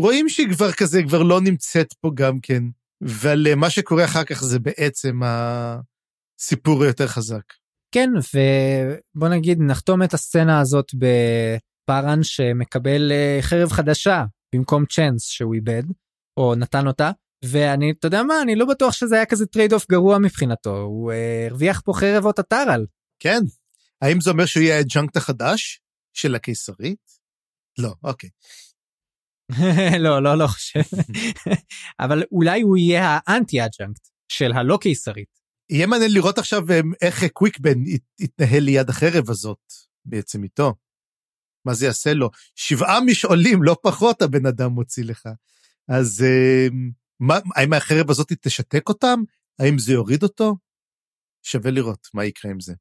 רואים 0.00 0.28
שהיא 0.28 0.52
כבר 0.52 0.72
כזה, 0.72 1.02
כבר 1.02 1.22
לא 1.22 1.40
נמצאת 1.40 1.92
פה 1.92 2.10
גם 2.14 2.40
כן. 2.40 2.62
אבל 3.04 3.54
מה 3.54 3.70
שקורה 3.70 4.04
אחר 4.04 4.24
כך 4.24 4.44
זה 4.44 4.58
בעצם 4.58 5.20
הסיפור 5.24 6.84
היותר 6.84 7.06
חזק. 7.06 7.52
כן, 7.94 8.10
ובוא 8.34 9.28
נגיד, 9.28 9.58
נחתום 9.60 10.02
את 10.02 10.14
הסצנה 10.14 10.60
הזאת 10.60 10.92
בפארן 10.94 12.22
שמקבל 12.22 13.12
אה, 13.12 13.38
חרב 13.40 13.68
חדשה 13.70 14.24
במקום 14.54 14.86
צ'אנס 14.86 15.24
שהוא 15.24 15.54
איבד, 15.54 15.82
או 16.36 16.54
נתן 16.54 16.86
אותה. 16.86 17.10
ואני, 17.50 17.92
אתה 17.98 18.06
יודע 18.06 18.22
מה, 18.22 18.42
אני 18.42 18.56
לא 18.56 18.66
בטוח 18.66 18.92
שזה 18.92 19.14
היה 19.14 19.26
כזה 19.26 19.46
trade-off 19.46 19.86
גרוע 19.90 20.18
מבחינתו, 20.18 20.76
הוא 20.76 21.12
uh, 21.12 21.50
הרוויח 21.50 21.80
פה 21.84 21.92
חרב 21.96 22.26
אוטטרל. 22.26 22.86
כן, 23.18 23.40
האם 24.02 24.20
זה 24.20 24.30
אומר 24.30 24.46
שהוא 24.46 24.62
יהיה 24.62 24.76
ה 24.76 24.81
adjunct 24.81 25.16
החדש 25.16 25.80
של 26.12 26.34
הקיסרית? 26.34 27.10
לא, 27.78 27.94
אוקיי. 28.02 28.30
לא, 30.04 30.22
לא, 30.22 30.34
לא 30.34 30.46
חושב. 30.46 30.80
אבל 32.04 32.22
אולי 32.32 32.60
הוא 32.60 32.76
יהיה 32.76 33.18
האנטי 33.26 33.64
adjunct 33.64 34.08
של 34.28 34.52
הלא 34.52 34.78
קיסרית. 34.80 35.40
יהיה 35.70 35.86
מעניין 35.86 36.12
לראות 36.12 36.38
עכשיו 36.38 36.70
אה, 36.70 36.80
איך 37.02 37.24
קוויקבן 37.32 37.78
יתנהל 38.20 38.62
ליד 38.62 38.88
החרב 38.88 39.30
הזאת, 39.30 39.72
בעצם 40.04 40.42
איתו. 40.42 40.74
מה 41.64 41.74
זה 41.74 41.86
יעשה 41.86 42.14
לו? 42.14 42.30
שבעה 42.54 43.00
משעולים, 43.00 43.62
לא 43.62 43.76
פחות 43.82 44.22
הבן 44.22 44.46
אדם 44.46 44.70
מוציא 44.70 45.04
לך. 45.04 45.28
אז 45.88 46.24
אה, 46.26 46.68
מה, 47.24 47.38
האם 47.56 47.72
החרב 47.72 48.10
הזאת 48.10 48.32
תשתק 48.40 48.88
אותם? 48.88 49.20
האם 49.58 49.78
זה 49.78 49.92
יוריד 49.92 50.22
אותו? 50.22 50.56
שווה 51.42 51.70
לראות 51.70 52.08
מה 52.14 52.24
יקרה 52.24 52.50
עם 52.50 52.60
זה. 52.60 52.74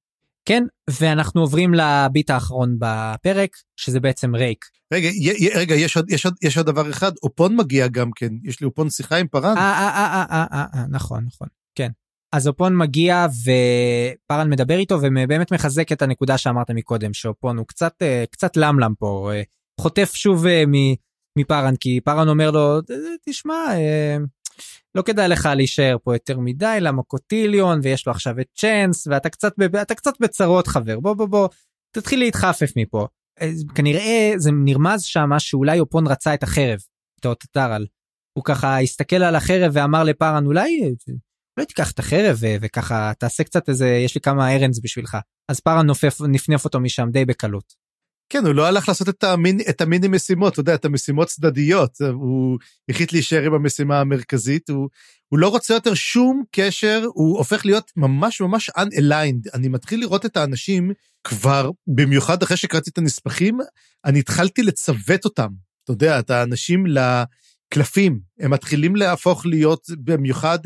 כן, 0.46 0.64
ואנחנו 0.90 1.42
עוברים 1.42 1.74
ל 1.74 1.85
beat 1.85 2.30
האחרון 2.30 2.78
בפרק, 2.80 3.50
שזה 3.76 4.00
בעצם 4.00 4.36
רייק. 4.36 4.66
רגע, 4.94 5.08
י, 5.08 5.50
רגע, 5.56 5.76
יש 5.76 5.98
עוד, 5.98 6.12
יש, 6.12 6.26
עוד, 6.26 6.36
יש 6.42 6.58
עוד 6.58 6.66
דבר 6.66 6.90
אחד, 6.90 7.12
אופון 7.24 7.56
מגיע 7.56 7.88
גם 7.88 8.12
כן, 8.16 8.30
יש 8.44 8.62
לי 8.62 8.66
אופון 8.66 8.90
שיחה 8.90 9.18
עם 9.18 9.28
פארן. 9.28 9.58
אה, 9.58 9.64
אה, 9.64 9.90
אה, 9.90 10.26
אה, 10.32 10.46
אה, 10.54 10.66
אה, 10.76 10.86
נכון, 10.90 11.26
נכון, 11.26 11.48
כן. 11.76 11.90
אז 12.32 12.48
אופון 12.48 12.78
מגיע 12.78 13.26
ופארן 13.42 14.50
מדבר 14.50 14.78
איתו 14.78 14.96
ובאמת 15.02 15.54
מחזק 15.54 15.92
את 15.92 16.02
הנקודה 16.02 16.38
שאמרת 16.38 16.72
מקודם, 16.72 17.14
שאופון 17.14 17.58
הוא 17.58 17.68
קצת, 17.68 17.94
קצת 18.32 18.58
למלם 18.58 18.94
פה, 19.00 19.32
חוטף 19.82 20.12
שוב 20.16 20.46
מפארן, 21.38 21.76
כי 21.76 22.00
פארן 22.04 22.28
אומר 22.30 22.52
לו, 22.52 22.80
תשמע, 23.26 23.66
לא 24.96 25.02
כדאי 25.02 25.28
לך 25.28 25.50
להישאר 25.56 25.98
פה 26.04 26.16
יותר 26.16 26.40
מדי 26.40 26.78
למה 26.82 27.04
קוטיליון 27.04 27.80
ויש 27.84 28.08
לו 28.08 28.12
עכשיו 28.12 28.40
את 28.40 28.48
צ'אנס 28.56 29.08
ואתה 29.08 29.30
קצת 29.30 29.54
אתה 29.82 29.96
קצת 29.96 30.14
בצרות 30.20 30.68
חבר 30.68 31.00
בוא 31.00 31.14
בוא 31.14 31.26
בוא 31.26 31.48
תתחיל 31.92 32.20
להתחפף 32.20 32.72
מפה. 32.76 33.08
כנראה 33.76 34.34
זה 34.38 34.52
נרמז 34.52 35.04
שם 35.04 35.30
שאולי 35.40 35.80
אופון 35.80 36.08
רצה 36.08 36.34
את 36.34 36.44
החרב 36.44 36.80
את 37.20 37.26
האוטוטרל. 37.26 37.86
הוא 38.38 38.44
ככה 38.44 38.82
הסתכל 38.82 39.16
על 39.16 39.36
החרב 39.36 39.72
ואמר 39.74 40.04
לפארן 40.04 40.46
אולי 40.46 40.96
אולי 41.58 41.66
תיקח 41.68 41.92
את 41.92 42.00
החרב 42.00 42.38
וככה 42.62 43.12
תעשה 43.20 43.44
קצת 43.44 43.70
איזה 43.70 43.88
יש 43.88 44.16
לי 44.16 44.22
כמה 44.22 44.56
ארנס 44.56 44.80
בשבילך 44.84 45.18
אז 45.52 45.60
פארן 45.60 45.86
נופף 45.86 46.22
נפנף 46.22 46.66
אותו 46.66 46.80
משם 46.80 47.10
די 47.12 47.26
בקלות. 47.26 47.83
כן, 48.30 48.46
הוא 48.46 48.56
לא 48.56 48.66
הלך 48.66 48.88
לעשות 48.88 49.10
את, 49.10 49.24
המין, 49.24 49.60
את 49.70 49.82
המיני 49.82 50.08
משימות, 50.08 50.54
אתה 50.54 50.60
יודע, 50.60 50.76
את 50.76 50.86
המשימות 50.86 51.28
צדדיות. 51.28 52.02
הוא 52.14 52.60
החליט 52.90 53.12
להישאר 53.12 53.44
עם 53.44 53.54
המשימה 53.54 54.00
המרכזית, 54.00 54.70
הוא, 54.70 54.90
הוא 55.30 55.40
לא 55.40 55.48
רוצה 55.48 55.74
יותר 55.74 55.94
שום 55.94 56.44
קשר, 56.52 57.06
הוא 57.14 57.38
הופך 57.38 57.66
להיות 57.66 57.92
ממש 57.96 58.42
ממש 58.42 58.70
unaligned. 58.70 59.50
אני 59.54 59.68
מתחיל 59.68 60.00
לראות 60.00 60.26
את 60.26 60.38
האנשים 60.38 60.92
כבר, 61.24 61.72
במיוחד 61.88 62.44
אחרי 62.44 62.58
שקראתי 62.58 62.90
את 62.90 62.98
הנספחים, 62.98 63.58
אני 64.06 64.20
התחלתי 64.20 64.64
לצוות 64.64 65.26
אותם. 65.26 65.50
אתה 65.84 65.92
יודע, 65.92 66.20
את 66.20 66.30
האנשים 66.30 66.86
לקלפים, 67.74 68.20
הם 68.40 68.52
מתחילים 68.52 68.96
להפוך 68.96 69.46
להיות 69.46 69.88
במיוחד 70.04 70.60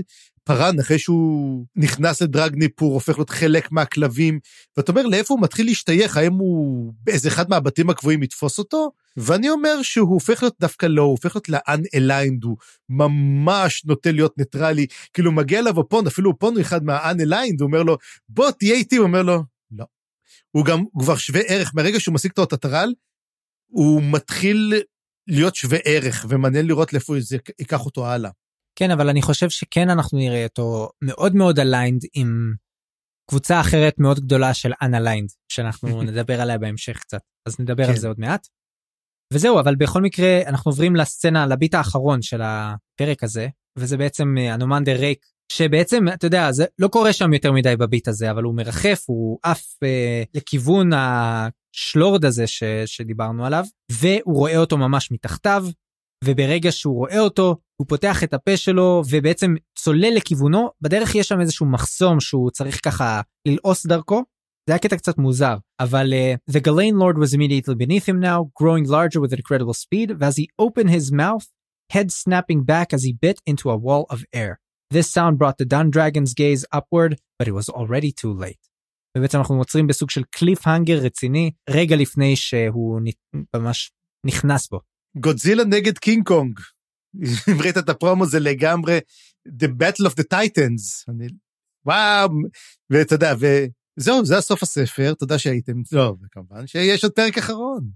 פארן, 0.43 0.79
אחרי 0.79 0.99
שהוא 0.99 1.65
נכנס 1.75 2.21
לדרג 2.21 2.55
ניפור, 2.55 2.93
הופך 2.93 3.17
להיות 3.17 3.29
חלק 3.29 3.71
מהכלבים, 3.71 4.39
ואתה 4.77 4.91
אומר, 4.91 5.05
לאיפה 5.05 5.33
הוא 5.33 5.41
מתחיל 5.41 5.65
להשתייך? 5.65 6.17
האם 6.17 6.33
הוא 6.33 6.93
באיזה 7.03 7.29
אחד 7.29 7.49
מהבתים 7.49 7.89
הקבועים 7.89 8.23
יתפוס 8.23 8.59
אותו? 8.59 8.91
ואני 9.17 9.49
אומר 9.49 9.81
שהוא 9.81 10.09
הופך 10.09 10.43
להיות 10.43 10.55
דווקא 10.59 10.85
לא, 10.85 11.01
הוא 11.01 11.11
הופך 11.11 11.35
להיות 11.35 11.49
ל-unaligned, 11.49 12.43
הוא 12.43 12.57
ממש 12.89 13.85
נוטה 13.85 14.11
להיות 14.11 14.37
ניטרלי, 14.37 14.85
כאילו 15.13 15.31
מגיע 15.31 15.59
אליו 15.59 15.77
אופון, 15.77 16.07
אפילו 16.07 16.31
אופון 16.31 16.53
הוא 16.53 16.61
אחד 16.61 16.83
מה 16.83 16.95
unaligned, 16.95 17.57
הוא 17.59 17.67
אומר 17.67 17.83
לו, 17.83 17.97
בוא 18.29 18.51
תהיה 18.51 18.75
איתי, 18.75 18.95
הוא 18.95 19.05
אומר 19.05 19.21
לו, 19.21 19.43
לא. 19.71 19.85
הוא 20.51 20.65
גם 20.65 20.79
הוא 20.79 21.03
כבר 21.03 21.15
שווה 21.15 21.41
ערך, 21.47 21.71
מהרגע 21.75 21.99
שהוא 21.99 22.15
משיג 22.15 22.31
את 22.31 22.53
האוטטרל, 22.53 22.93
הוא 23.67 24.01
מתחיל 24.03 24.73
להיות 25.27 25.55
שווה 25.55 25.77
ערך, 25.85 26.25
ומעניין 26.29 26.67
לראות 26.67 26.93
לאיפה 26.93 27.13
זה 27.19 27.37
ייקח 27.59 27.85
אותו 27.85 28.07
הלאה. 28.07 28.31
כן, 28.75 28.91
אבל 28.91 29.09
אני 29.09 29.21
חושב 29.21 29.49
שכן 29.49 29.89
אנחנו 29.89 30.17
נראה 30.17 30.43
אותו 30.43 30.89
מאוד 31.01 31.35
מאוד 31.35 31.59
aligned 31.59 32.01
עם 32.13 32.53
קבוצה 33.29 33.61
אחרת 33.61 33.99
מאוד 33.99 34.19
גדולה 34.19 34.53
של 34.53 34.73
unaligned, 34.73 35.33
שאנחנו 35.51 36.01
נדבר 36.07 36.41
עליה 36.41 36.57
בהמשך 36.57 36.97
קצת, 36.99 37.21
אז 37.47 37.59
נדבר 37.59 37.83
כן. 37.83 37.89
על 37.89 37.97
זה 37.97 38.07
עוד 38.07 38.19
מעט. 38.19 38.47
וזהו, 39.33 39.59
אבל 39.59 39.75
בכל 39.75 40.01
מקרה 40.01 40.41
אנחנו 40.47 40.71
עוברים 40.71 40.95
לסצנה, 40.95 41.45
לביט 41.45 41.75
האחרון 41.75 42.21
של 42.21 42.41
הפרק 42.41 43.23
הזה, 43.23 43.47
וזה 43.79 43.97
בעצם 43.97 44.35
הנומנדר 44.37 44.95
אה, 44.95 44.99
ריק, 44.99 45.25
שבעצם, 45.51 46.05
אתה 46.13 46.27
יודע, 46.27 46.51
זה 46.51 46.65
לא 46.79 46.87
קורה 46.87 47.13
שם 47.13 47.33
יותר 47.33 47.51
מדי 47.51 47.75
בביט 47.75 48.07
הזה, 48.07 48.31
אבל 48.31 48.43
הוא 48.43 48.55
מרחף, 48.55 49.03
הוא 49.07 49.39
עף 49.43 49.65
אה, 49.83 50.23
לכיוון 50.33 50.89
השלורד 50.93 52.25
הזה 52.25 52.47
ש, 52.47 52.63
שדיברנו 52.85 53.45
עליו, 53.45 53.65
והוא 53.91 54.35
רואה 54.35 54.57
אותו 54.57 54.77
ממש 54.77 55.11
מתחתיו, 55.11 55.65
וברגע 56.23 56.71
שהוא 56.71 56.95
רואה 56.95 57.19
אותו, 57.19 57.55
הוא 57.81 57.87
פותח 57.87 58.23
את 58.23 58.33
הפה 58.33 58.57
שלו 58.57 59.03
ובעצם 59.09 59.55
צולל 59.77 60.13
לכיוונו, 60.15 60.69
בדרך 60.81 61.15
יש 61.15 61.27
שם 61.27 61.41
איזשהו 61.41 61.65
מחסום 61.65 62.19
שהוא 62.19 62.51
צריך 62.51 62.79
ככה 62.85 63.21
ללעוס 63.47 63.85
דרכו. 63.85 64.23
זה 64.69 64.73
היה 64.73 64.79
קטע 64.79 64.97
קצת 64.97 65.17
מוזר, 65.17 65.57
אבל 65.79 66.13
uh, 66.13 66.53
the 66.53 66.59
Galen 66.59 66.95
Lord 66.99 67.17
was 67.17 67.33
immediately 67.33 67.75
beneath 67.75 68.05
him 68.05 68.19
now, 68.19 68.49
growing 68.61 68.85
larger 68.89 69.21
with 69.21 69.33
incredible 69.33 69.73
speed, 69.73 70.11
ואז 70.19 70.39
he 70.39 70.47
opened 70.61 70.89
his 70.89 71.11
mouth, 71.11 71.47
head 71.93 72.11
snapping 72.11 72.63
back 72.65 72.93
as 72.93 73.03
he 73.03 73.13
bit 73.13 73.39
into 73.49 73.69
a 73.69 73.77
wall 73.77 74.05
of 74.09 74.19
air. 74.33 74.59
This 74.93 75.11
sound 75.11 75.37
brought 75.37 75.57
the 75.57 75.65
Dun 75.65 75.89
Dragon's 75.89 76.33
gaze 76.33 76.65
upward, 76.71 77.17
but 77.37 77.47
it 77.47 77.53
was 77.53 77.69
already 77.69 78.11
too 78.11 78.33
late. 78.33 78.67
ובעצם 79.17 79.37
אנחנו 79.37 79.55
מוצרים 79.55 79.87
בסוג 79.87 80.09
של 80.09 80.23
קליף 80.23 80.67
הנגר 80.67 80.97
רציני, 80.97 81.51
רגע 81.69 81.95
לפני 81.95 82.35
שהוא 82.35 83.01
ממש 83.55 83.91
נכנס 84.25 84.69
בו. 84.69 84.79
גודזילה 85.17 85.63
נגד 85.63 85.97
קינג 85.97 86.27
קונג. 86.27 86.59
אם 87.51 87.61
ראית 87.63 87.77
את 87.77 87.89
הפרומו 87.89 88.25
זה 88.25 88.39
לגמרי 88.39 88.99
The 89.47 89.67
Battle 89.67 90.05
of 90.05 90.13
the 90.13 90.23
Titans. 90.33 91.05
אני, 91.09 91.27
וואו, 91.85 92.29
ואתה 92.89 93.15
יודע, 93.15 93.33
וזהו, 93.35 94.25
זה 94.25 94.37
הסוף 94.37 94.63
הספר, 94.63 95.13
תודה 95.13 95.39
שהייתם, 95.39 95.81
לא, 95.91 96.15
וכמובן 96.21 96.67
שיש 96.67 97.03
עוד 97.03 97.13
פרק 97.13 97.37
אחרון. 97.37 97.89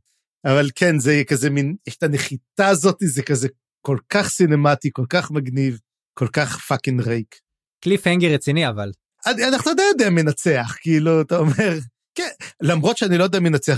אבל 0.46 0.70
כן, 0.76 1.00
זה 1.00 1.22
כזה 1.28 1.50
מין, 1.50 1.76
יש 1.88 1.96
את 1.98 2.04
הנחיתה 2.04 2.68
הזאת, 2.68 2.98
זה 3.04 3.24
כזה 3.24 3.48
כל 3.86 3.98
כך 4.10 4.28
סינמטי, 4.30 4.90
כל 4.94 5.06
כך 5.10 5.32
מגניב, 5.32 5.80
כל 6.14 6.28
כך 6.28 6.60
פאקינג 6.60 7.02
ריק. 7.02 7.36
cliffhanger 7.84 8.34
רציני 8.34 8.70
אבל. 8.70 8.92
אנחנו 9.28 9.72
לא 9.78 9.84
יודע 9.84 10.10
מנצח, 10.10 10.76
כאילו, 10.82 11.22
אתה 11.22 11.38
אומר, 11.38 11.78
כן, 12.16 12.30
למרות 12.62 12.98
שאני 12.98 13.18
לא 13.18 13.24
יודע 13.24 13.40
מנצח, 13.40 13.78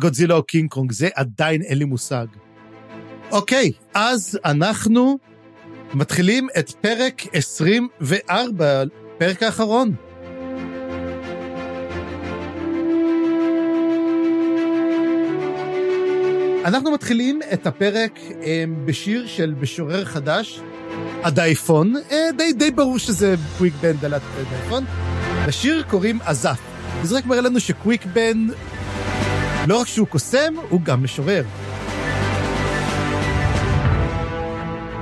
גודזילה 0.00 0.34
או 0.34 0.42
קינג 0.42 0.70
קונג, 0.70 0.92
זה 0.92 1.08
עדיין 1.14 1.62
אין 1.62 1.78
לי 1.78 1.84
מושג. 1.84 2.26
אוקיי, 3.30 3.72
אז 3.94 4.38
אנחנו 4.44 5.18
מתחילים 5.94 6.48
את 6.58 6.70
פרק 6.70 7.22
24, 7.32 8.82
פרק 9.18 9.42
האחרון. 9.42 9.94
אנחנו 16.64 16.90
מתחילים 16.90 17.40
את 17.52 17.66
הפרק 17.66 18.18
אה, 18.42 18.64
בשיר 18.84 19.26
של 19.26 19.54
משורר 19.60 20.04
חדש, 20.04 20.60
הדייפון, 21.22 21.94
אה, 22.10 22.16
די, 22.36 22.52
די 22.52 22.70
ברור 22.70 22.98
שזה 22.98 23.34
קוויק 23.58 23.74
בן 23.80 23.92
דלת 23.92 24.22
הדייפון. 24.40 24.84
לשיר 25.46 25.82
קוראים 25.88 26.18
עזף. 26.24 26.58
וזה 27.02 27.16
רק 27.16 27.26
מראה 27.26 27.40
לנו 27.40 27.60
שקוויק 27.60 28.06
בן, 28.06 28.46
לא 29.66 29.80
רק 29.80 29.86
שהוא 29.86 30.06
קוסם, 30.06 30.54
הוא 30.68 30.80
גם 30.80 31.04
משורר. 31.04 31.44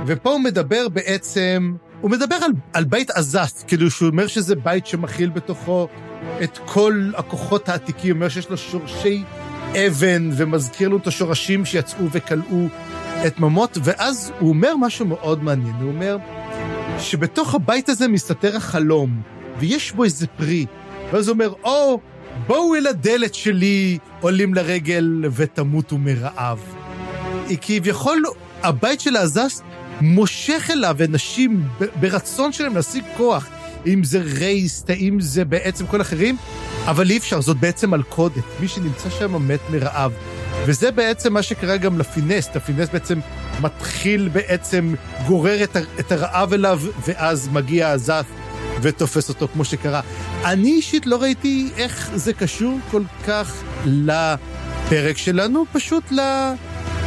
ופה 0.05 0.29
הוא 0.29 0.39
מדבר 0.39 0.89
בעצם, 0.89 1.73
הוא 2.01 2.11
מדבר 2.11 2.35
על, 2.35 2.51
על 2.73 2.83
בית 2.83 3.09
עזף, 3.11 3.63
כאילו 3.67 3.91
שהוא 3.91 4.09
אומר 4.09 4.27
שזה 4.27 4.55
בית 4.55 4.87
שמכיל 4.87 5.29
בתוכו 5.29 5.87
את 6.43 6.59
כל 6.65 7.11
הכוחות 7.17 7.69
העתיקים, 7.69 8.11
הוא 8.11 8.15
אומר 8.15 8.29
שיש 8.29 8.49
לו 8.49 8.57
שורשי 8.57 9.23
אבן, 9.87 10.29
ומזכיר 10.33 10.87
לנו 10.87 10.97
את 10.97 11.07
השורשים 11.07 11.65
שיצאו 11.65 12.05
וכלאו 12.11 12.67
את 13.27 13.39
ממות, 13.39 13.77
ואז 13.83 14.31
הוא 14.39 14.49
אומר 14.49 14.75
משהו 14.77 15.05
מאוד 15.05 15.43
מעניין, 15.43 15.75
הוא 15.81 15.91
אומר 15.91 16.17
שבתוך 16.99 17.55
הבית 17.55 17.89
הזה 17.89 18.07
מסתתר 18.07 18.55
החלום, 18.57 19.21
ויש 19.59 19.91
בו 19.91 20.03
איזה 20.03 20.27
פרי, 20.27 20.65
ואז 21.11 21.27
הוא 21.27 21.33
אומר, 21.33 21.53
או, 21.63 21.95
oh, 21.95 21.99
בואו 22.47 22.75
אל 22.75 22.87
הדלת 22.87 23.33
שלי, 23.33 23.97
עולים 24.21 24.53
לרגל 24.53 25.25
ותמותו 25.31 25.97
מרעב. 25.97 26.59
כביכול, 27.61 28.23
הבית 28.63 28.99
של 28.99 29.15
העזס 29.15 29.61
מושך 30.01 30.69
אליו 30.73 30.97
אנשים 31.05 31.63
ברצון 31.99 32.51
שלהם 32.51 32.75
להשיג 32.75 33.03
כוח, 33.17 33.49
אם 33.85 34.03
זה 34.03 34.21
רייסט, 34.39 34.89
אם 34.89 35.17
זה 35.19 35.45
בעצם 35.45 35.87
כל 35.87 36.01
אחרים, 36.01 36.37
אבל 36.85 37.09
אי 37.09 37.17
אפשר, 37.17 37.41
זאת 37.41 37.57
בעצם 37.57 37.91
מלכודת. 37.91 38.43
מי 38.59 38.67
שנמצא 38.67 39.09
שם 39.09 39.47
מת 39.47 39.59
מרעב. 39.69 40.13
וזה 40.65 40.91
בעצם 40.91 41.33
מה 41.33 41.41
שקרה 41.41 41.77
גם 41.77 41.99
לפינס. 41.99 42.49
הפינס 42.55 42.89
בעצם 42.89 43.19
מתחיל 43.61 44.29
בעצם, 44.33 44.93
גורר 45.27 45.63
את, 45.63 45.77
את 45.99 46.11
הרעב 46.11 46.53
אליו, 46.53 46.81
ואז 47.07 47.49
מגיע 47.53 47.89
הזף 47.89 48.25
ותופס 48.81 49.29
אותו 49.29 49.47
כמו 49.47 49.65
שקרה. 49.65 50.01
אני 50.45 50.71
אישית 50.71 51.05
לא 51.05 51.21
ראיתי 51.21 51.69
איך 51.77 52.11
זה 52.15 52.33
קשור 52.33 52.79
כל 52.91 53.03
כך 53.27 53.63
לפרק 53.85 55.17
שלנו, 55.17 55.65
פשוט 55.71 56.11
ל... 56.11 56.19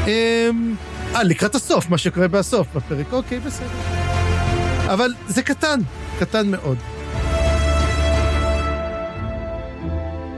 אמ, 0.07 0.75
אה, 1.15 1.23
לקראת 1.23 1.55
הסוף, 1.55 1.91
מה 1.91 1.99
שקורה 1.99 2.29
בסוף 2.29 2.67
בפרק, 2.75 3.13
אוקיי, 3.13 3.41
בסדר. 3.41 3.67
אבל 4.87 5.15
זה 5.29 5.43
קטן, 5.43 5.81
קטן 6.19 6.51
מאוד. 6.51 6.79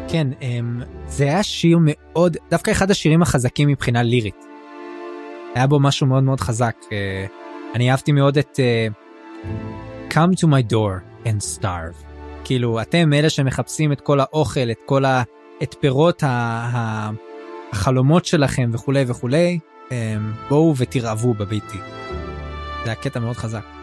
כן, 0.09 0.27
אמ, 0.43 0.83
זה 1.07 1.25
היה 1.25 1.43
שיר 1.43 1.79
מאוד, 1.81 2.37
דווקא 2.51 2.71
אחד 2.71 2.91
השירים 2.91 3.23
החזקים 3.23 3.69
מבחינה 3.69 4.03
לירית. 4.03 4.45
היה 5.55 5.67
בו 5.67 5.81
משהו 5.81 6.07
מאוד 6.07 6.23
מאוד 6.23 6.41
חזק. 6.41 6.77
אה, 6.93 7.27
אני 7.75 7.91
אהבתי 7.91 8.13
מאוד 8.13 8.39
את 8.39 8.61
uh, 8.61 8.95
Come 10.13 10.41
to 10.41 10.47
my 10.47 10.73
door 10.73 11.25
and 11.25 11.59
starve. 11.59 12.07
כאילו, 12.45 12.81
אתם 12.81 13.13
אלה 13.13 13.31
שמחפשים 13.31 13.93
את 13.93 14.01
כל 14.01 14.21
האוכל, 14.21 14.71
את 14.71 14.79
כל 14.87 15.05
ה... 15.05 15.23
את 15.63 15.75
פירות 15.81 16.23
ה... 16.23 16.29
ה... 16.75 17.11
החלומות 17.73 18.25
שלכם 18.25 18.71
וכולי 18.73 19.05
וכולי, 19.07 19.59
um, 19.89 19.93
בואו 20.49 20.75
ותרעבו 20.77 21.35
בביתי. 21.35 21.79
זה 22.85 22.91
היה 22.91 22.95
קטע 22.95 23.21
מאוד 23.21 23.37
חזק. 23.37 23.74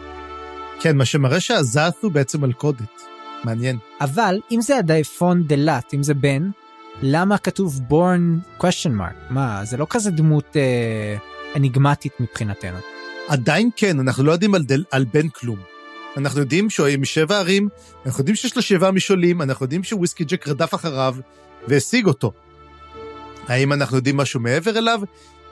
כן, 0.82 0.96
מה 0.96 1.04
שמראה 1.04 1.40
שהזת 1.40 1.94
הוא 2.00 2.12
בעצם 2.12 2.40
מלכודת. 2.40 3.02
מעניין. 3.44 3.78
אבל 4.00 4.40
אם 4.50 4.60
זה 4.60 4.76
הדייפון 4.78 5.42
דלת, 5.42 5.94
אם 5.94 6.02
זה 6.02 6.14
בן, 6.14 6.50
למה 7.02 7.38
כתוב 7.38 7.80
born 7.90 8.60
question 8.60 8.90
mark? 8.98 9.30
מה, 9.30 9.64
זה 9.64 9.76
לא 9.76 9.86
כזה 9.90 10.10
דמות 10.10 10.56
אה, 10.56 11.16
אניגמטית 11.56 12.12
מבחינתנו. 12.20 12.78
עדיין 13.28 13.70
כן, 13.76 14.00
אנחנו 14.00 14.24
לא 14.24 14.32
יודעים 14.32 14.54
על, 14.54 14.62
דל, 14.62 14.84
על 14.90 15.04
בן 15.12 15.28
כלום. 15.28 15.58
אנחנו 16.16 16.40
יודעים 16.40 16.70
שהוא 16.70 16.88
משבע 16.98 17.38
ערים, 17.38 17.68
אנחנו 18.06 18.20
יודעים 18.20 18.36
שיש 18.36 18.56
לו 18.56 18.62
שבעה 18.62 18.90
משעולים, 18.90 19.42
אנחנו 19.42 19.64
יודעים 19.64 19.84
שוויסקי 19.84 20.24
ג'ק 20.24 20.48
רדף 20.48 20.74
אחריו 20.74 21.16
והשיג 21.68 22.06
אותו. 22.06 22.32
האם 23.48 23.72
אנחנו 23.72 23.96
יודעים 23.96 24.16
משהו 24.16 24.40
מעבר 24.40 24.78
אליו? 24.78 25.00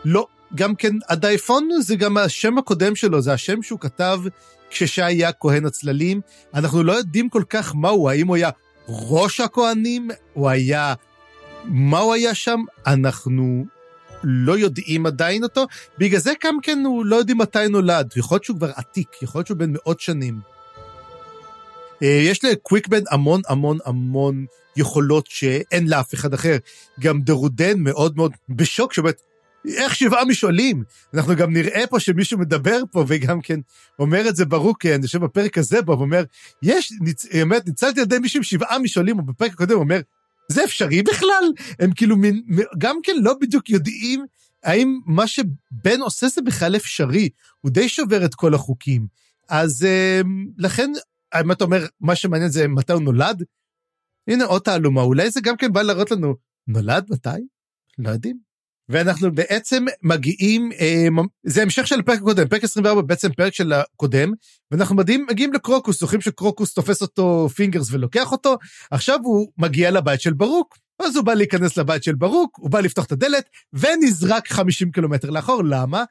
לא. 0.04 0.26
גם 0.54 0.74
כן, 0.74 0.92
הדייפון 1.08 1.68
זה 1.80 1.96
גם 1.96 2.16
השם 2.16 2.58
הקודם 2.58 2.96
שלו, 2.96 3.20
זה 3.20 3.32
השם 3.32 3.62
שהוא 3.62 3.80
כתב 3.80 4.20
כששי 4.70 5.02
היה 5.02 5.32
כהן 5.32 5.66
הצללים. 5.66 6.20
אנחנו 6.54 6.82
לא 6.82 6.92
יודעים 6.92 7.28
כל 7.28 7.42
כך 7.48 7.74
מה 7.74 7.88
הוא, 7.88 8.10
האם 8.10 8.26
הוא 8.26 8.36
היה 8.36 8.50
ראש 8.88 9.40
הכהנים, 9.40 10.10
הוא 10.32 10.48
היה... 10.48 10.94
מה 11.64 11.98
הוא 11.98 12.14
היה 12.14 12.34
שם? 12.34 12.60
אנחנו 12.86 13.64
לא 14.24 14.58
יודעים 14.58 15.06
עדיין 15.06 15.42
אותו. 15.42 15.66
בגלל 15.98 16.20
זה 16.20 16.32
גם 16.44 16.58
כן 16.62 16.82
הוא 16.86 17.06
לא 17.06 17.16
יודעים 17.16 17.38
מתי 17.38 17.68
נולד. 17.68 18.10
יכול 18.16 18.34
להיות 18.34 18.44
שהוא 18.44 18.56
כבר 18.56 18.70
עתיק, 18.76 19.08
יכול 19.22 19.38
להיות 19.38 19.46
שהוא 19.46 19.58
בן 19.58 19.72
מאות 19.72 20.00
שנים. 20.00 20.40
אה, 22.02 22.08
יש 22.08 22.44
לקוויקבן 22.44 23.02
המון 23.10 23.40
המון 23.48 23.78
המון 23.84 24.46
יכולות 24.76 25.26
שאין 25.26 25.88
לאף 25.88 26.14
אחד 26.14 26.34
אחר. 26.34 26.56
גם 27.00 27.20
דרודן 27.20 27.78
מאוד 27.78 28.16
מאוד 28.16 28.32
בשוק, 28.48 28.92
שאומרת, 28.92 29.22
איך 29.66 29.94
שבעה 29.94 30.24
משעולים? 30.24 30.82
אנחנו 31.14 31.36
גם 31.36 31.52
נראה 31.52 31.86
פה 31.86 32.00
שמישהו 32.00 32.38
מדבר 32.38 32.80
פה, 32.90 33.04
וגם 33.08 33.40
כן 33.40 33.60
אומר 33.98 34.28
את 34.28 34.36
זה 34.36 34.44
ברוק, 34.44 34.86
אני 34.86 35.06
חושב 35.06 35.24
בפרק 35.24 35.58
הזה 35.58 35.82
בו, 35.82 35.98
ואומר, 35.98 36.24
יש, 36.62 36.92
ניצ... 37.00 37.26
באמת, 37.34 37.66
ניצלתי 37.66 38.00
על 38.00 38.06
ידי 38.06 38.18
מישהו 38.18 38.38
עם 38.38 38.44
שבעה 38.44 38.78
משעולים, 38.78 39.18
או 39.18 39.24
בפרק 39.24 39.52
הקודם 39.52 39.74
הוא 39.74 39.82
אומר, 39.82 40.00
זה 40.48 40.64
אפשרי 40.64 41.02
בכלל? 41.02 41.44
הם 41.78 41.92
כאילו 41.92 42.16
מין, 42.16 42.42
גם 42.78 42.96
כן 43.02 43.12
לא 43.22 43.34
בדיוק 43.40 43.70
יודעים 43.70 44.26
האם 44.62 45.00
מה 45.06 45.26
שבן 45.26 46.00
עושה 46.00 46.28
זה 46.28 46.42
בכלל 46.42 46.76
אפשרי. 46.76 47.28
הוא 47.60 47.70
די 47.70 47.88
שובר 47.88 48.24
את 48.24 48.34
כל 48.34 48.54
החוקים. 48.54 49.06
אז 49.48 49.84
אמ, 49.84 50.46
לכן, 50.58 50.92
אם 51.40 51.52
אתה 51.52 51.64
אומר, 51.64 51.86
מה 52.00 52.16
שמעניין 52.16 52.50
זה 52.50 52.68
מתי 52.68 52.92
הוא 52.92 53.02
נולד, 53.02 53.42
הנה 54.28 54.44
עוד 54.44 54.62
תעלומה, 54.62 55.02
אולי 55.02 55.30
זה 55.30 55.40
גם 55.40 55.56
כן 55.56 55.72
בא 55.72 55.82
להראות 55.82 56.10
לנו, 56.10 56.34
נולד 56.66 57.06
מתי? 57.10 57.28
לא 57.98 58.10
יודעים. 58.10 58.49
ואנחנו 58.90 59.32
בעצם 59.32 59.84
מגיעים, 60.02 60.72
אה, 60.80 61.06
זה 61.42 61.62
המשך 61.62 61.86
של 61.86 62.00
הפרק 62.00 62.18
הקודם, 62.18 62.48
פרק 62.48 62.64
24 62.64 63.02
בעצם 63.02 63.32
פרק 63.32 63.54
של 63.54 63.72
הקודם, 63.72 64.32
ואנחנו 64.70 64.96
מגיעים, 64.96 65.26
מגיעים 65.30 65.52
לקרוקוס, 65.52 66.00
זוכרים 66.00 66.20
שקרוקוס 66.20 66.74
תופס 66.74 67.02
אותו 67.02 67.48
פינגרס 67.54 67.88
ולוקח 67.90 68.32
אותו, 68.32 68.56
עכשיו 68.90 69.18
הוא 69.22 69.52
מגיע 69.58 69.90
לבית 69.90 70.20
של 70.20 70.32
ברוק. 70.32 70.78
אז 71.02 71.16
הוא 71.16 71.24
בא 71.24 71.34
להיכנס 71.34 71.76
לבית 71.76 72.02
של 72.02 72.14
ברוק, 72.14 72.58
הוא 72.58 72.70
בא 72.70 72.80
לפתוח 72.80 73.04
את 73.04 73.12
הדלת, 73.12 73.44
ונזרק 73.72 74.48
50 74.48 74.92
קילומטר 74.92 75.30
לאחור, 75.30 75.64
למה? 75.64 76.04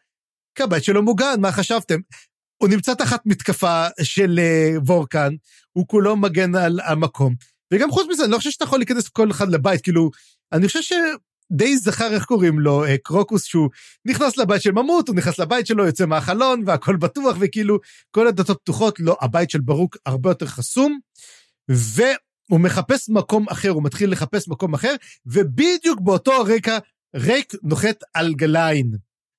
כי 0.55 0.63
הבית 0.63 0.83
שלו 0.83 1.03
מוגן, 1.03 1.35
מה 1.41 1.51
חשבתם? 1.51 1.99
הוא 2.57 2.69
נמצא 2.69 2.93
תחת 2.93 3.21
מתקפה 3.25 3.87
של 4.01 4.39
uh, 4.39 4.79
וורקן, 4.85 5.29
הוא 5.71 5.87
כולו 5.87 6.15
מגן 6.15 6.55
על 6.55 6.79
המקום. 6.85 7.35
וגם 7.73 7.91
חוץ 7.91 8.07
מזה, 8.09 8.23
אני 8.23 8.31
לא 8.31 8.37
חושב 8.37 8.51
שאתה 8.51 8.63
יכול 8.63 8.79
להיכנס 8.79 9.09
כל 9.09 9.31
אחד 9.31 9.49
לבית, 9.49 9.81
כאילו, 9.81 10.09
אני 10.51 10.67
חושב 10.67 10.81
די 11.51 11.77
זכר, 11.77 12.13
איך 12.13 12.25
קוראים 12.25 12.59
לו, 12.59 12.85
אה, 12.85 12.97
קרוקוס, 12.97 13.43
שהוא 13.43 13.69
נכנס 14.05 14.37
לבית 14.37 14.61
של 14.61 14.71
ממות, 14.71 15.07
הוא 15.07 15.15
נכנס 15.15 15.39
לבית 15.39 15.67
שלו, 15.67 15.85
יוצא 15.85 16.05
מהחלון, 16.05 16.63
והכל 16.65 16.95
בטוח, 16.95 17.37
וכאילו, 17.39 17.79
כל 18.11 18.27
הדלתות 18.27 18.59
פתוחות, 18.61 18.99
לא, 18.99 19.17
הבית 19.21 19.49
של 19.49 19.61
ברוק 19.61 19.97
הרבה 20.05 20.29
יותר 20.29 20.45
חסום, 20.45 20.99
והוא 21.69 22.59
מחפש 22.59 23.09
מקום 23.09 23.49
אחר, 23.49 23.69
הוא 23.69 23.83
מתחיל 23.83 24.11
לחפש 24.11 24.47
מקום 24.47 24.73
אחר, 24.73 24.95
ובדיוק 25.25 26.01
באותו 26.01 26.33
הרקע, 26.33 26.77
רייק 27.15 27.53
נוחת 27.63 28.03
על 28.13 28.33
גליין, 28.33 28.91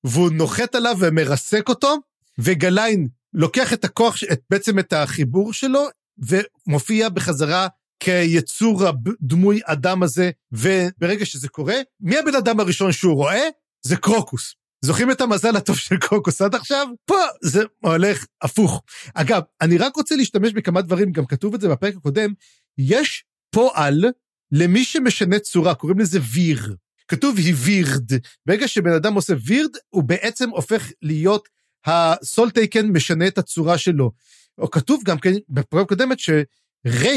והוא 0.04 0.30
נוחת 0.30 0.74
עליו 0.74 0.96
ומרסק 0.98 1.68
אותו, 1.68 1.96
וגליין 2.38 3.08
לוקח 3.34 3.72
את 3.72 3.84
הכוח, 3.84 4.16
את, 4.32 4.40
בעצם 4.50 4.78
את 4.78 4.92
החיבור 4.92 5.52
שלו, 5.52 5.86
ומופיע 6.18 7.08
בחזרה 7.08 7.68
כיצור 8.00 8.82
הדמוי 8.86 9.60
אדם 9.64 10.02
הזה, 10.02 10.30
וברגע 10.52 11.26
שזה 11.26 11.48
קורה, 11.48 11.76
מי 12.00 12.18
הבן 12.18 12.34
אדם 12.34 12.60
הראשון 12.60 12.92
שהוא 12.92 13.14
רואה? 13.14 13.42
זה 13.82 13.96
קרוקוס. 13.96 14.54
זוכרים 14.84 15.10
את 15.10 15.20
המזל 15.20 15.56
הטוב 15.56 15.76
של 15.76 15.96
קרוקוס 15.96 16.42
עד 16.42 16.54
עכשיו? 16.54 16.86
פה 17.04 17.16
זה 17.42 17.62
הולך 17.80 18.26
הפוך. 18.42 18.82
אגב, 19.14 19.42
אני 19.60 19.78
רק 19.78 19.96
רוצה 19.96 20.16
להשתמש 20.16 20.52
בכמה 20.52 20.82
דברים, 20.82 21.12
גם 21.12 21.26
כתוב 21.26 21.54
את 21.54 21.60
זה 21.60 21.68
בפרק 21.68 21.96
הקודם, 21.96 22.32
יש 22.78 23.24
פועל 23.50 24.04
למי 24.52 24.84
שמשנה 24.84 25.38
צורה, 25.38 25.74
קוראים 25.74 25.98
לזה 25.98 26.18
ויר. 26.32 26.76
כתוב 27.08 27.36
הווירד. 27.38 28.10
ברגע 28.46 28.68
שבן 28.68 28.92
אדם 28.92 29.14
עושה 29.14 29.34
וירד, 29.46 29.70
הוא 29.90 30.02
בעצם 30.02 30.50
הופך 30.50 30.90
להיות, 31.02 31.48
הסולטייקן 31.86 32.86
משנה 32.86 33.26
את 33.26 33.38
הצורה 33.38 33.78
שלו. 33.78 34.10
או 34.58 34.70
כתוב 34.70 35.02
גם 35.04 35.18
כן 35.18 35.32
בפרק 35.48 35.82
הקודמת, 35.82 36.18
ריי, 36.28 36.44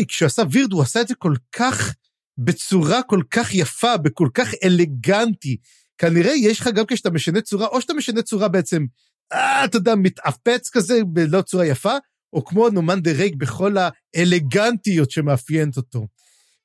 כשהוא 0.07 0.25
עשה 0.25 0.43
וירד, 0.51 0.73
הוא 0.73 0.81
עשה 0.81 1.01
את 1.01 1.07
זה 1.07 1.15
כל 1.15 1.33
כך, 1.51 1.93
בצורה 2.37 3.03
כל 3.03 3.21
כך 3.31 3.53
יפה, 3.53 3.97
בכל 3.97 4.27
כך 4.33 4.49
אלגנטי. 4.63 5.57
כנראה 5.97 6.31
יש 6.31 6.59
לך 6.59 6.67
גם 6.67 6.85
כשאתה 6.85 7.09
משנה 7.09 7.41
צורה, 7.41 7.67
או 7.67 7.81
שאתה 7.81 7.93
משנה 7.93 8.21
צורה 8.21 8.47
בעצם, 8.47 8.85
אה, 9.33 9.65
אתה 9.65 9.77
יודע, 9.77 9.95
מתאפץ 9.95 10.69
כזה 10.69 10.99
בלא 11.07 11.41
צורה 11.41 11.65
יפה, 11.65 11.93
או 12.33 12.45
כמו 12.45 12.69
אנומנדר 12.69 13.11
רייק 13.11 13.35
בכל 13.35 13.75
האלגנטיות 14.15 15.11
שמאפיינת 15.11 15.77
אותו. 15.77 16.07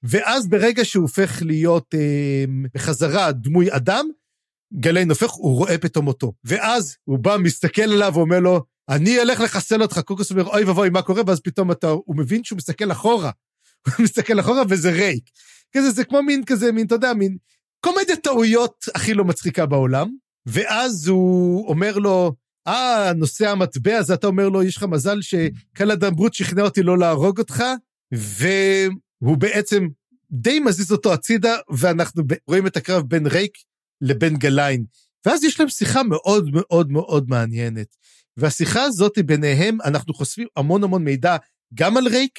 ואז 0.03 0.49
ברגע 0.49 0.85
שהוא 0.85 1.03
הופך 1.03 1.43
להיות 1.43 1.95
אה, 1.95 2.45
בחזרה 2.75 3.33
דמוי 3.33 3.77
אדם, 3.77 4.09
גליין 4.75 5.11
הופך, 5.11 5.31
הוא 5.31 5.57
רואה 5.57 5.79
פתאום 5.79 6.07
אותו. 6.07 6.33
ואז 6.45 6.97
הוא 7.05 7.19
בא, 7.19 7.37
מסתכל 7.37 7.83
עליו 7.83 8.13
ואומר 8.15 8.41
לו, 8.41 8.65
אני 8.89 9.21
אלך 9.21 9.41
לחסל 9.41 9.83
אותך. 9.83 9.99
קרוקוס 9.99 10.31
אומר, 10.31 10.47
אוי 10.47 10.65
ואבוי, 10.65 10.91
מה 10.91 11.03
קורה? 11.03 11.23
ואז 11.27 11.41
פתאום 11.41 11.73
אתה, 11.73 11.89
הוא 11.89 12.17
מבין 12.17 12.45
שהוא 12.45 12.57
מסתכל 12.57 12.93
אחורה. 12.93 13.31
הוא 13.87 14.05
מסתכל 14.05 14.41
אחורה 14.41 14.63
וזה 14.69 14.91
רייק. 14.91 15.31
כזה, 15.77 15.91
זה 15.91 16.05
כמו 16.05 16.23
מין 16.23 16.45
כזה, 16.45 16.73
מין, 16.73 16.87
אתה 16.87 16.95
יודע, 16.95 17.15
מין 17.15 17.37
קומדיית 17.81 18.23
טעויות 18.23 18.85
הכי 18.95 19.15
לא 19.15 19.25
מצחיקה 19.25 19.67
בעולם. 19.67 20.09
ואז 20.47 21.09
הוא 21.09 21.69
אומר 21.69 21.99
לו, 21.99 22.33
אה, 22.67 23.13
נושא 23.17 23.51
המטבע, 23.51 23.99
אז 23.99 24.11
אתה 24.11 24.27
אומר 24.27 24.49
לו, 24.49 24.63
יש 24.63 24.77
לך 24.77 24.83
מזל 24.83 25.19
שקלאדן 25.23 26.15
ברוד 26.15 26.35
שכנע 26.35 26.63
אותי 26.63 26.83
לא 26.83 26.99
להרוג 26.99 27.39
אותך, 27.39 27.65
והוא 28.13 29.37
בעצם 29.39 29.89
די 30.31 30.61
מזיז 30.61 30.93
אותו 30.93 31.13
הצידה, 31.13 31.57
ואנחנו 31.71 32.23
רואים 32.47 32.67
את 32.67 32.77
הקרב 32.77 33.03
בין 33.09 33.27
רייק 33.27 33.53
לבין 34.01 34.37
גליין. 34.37 34.85
ואז 35.27 35.45
יש 35.45 35.61
להם 35.61 35.69
שיחה 35.69 36.03
מאוד 36.03 36.51
מאוד 36.53 36.93
מאוד 36.93 37.29
מעניינת. 37.29 37.97
והשיחה 38.39 38.83
הזאת 38.83 39.19
ביניהם, 39.27 39.79
אנחנו 39.85 40.15
חושפים 40.15 40.47
המון 40.57 40.85
המון 40.85 41.05
מידע 41.05 41.37
גם 41.75 41.97
על 41.97 42.09
רייק 42.09 42.39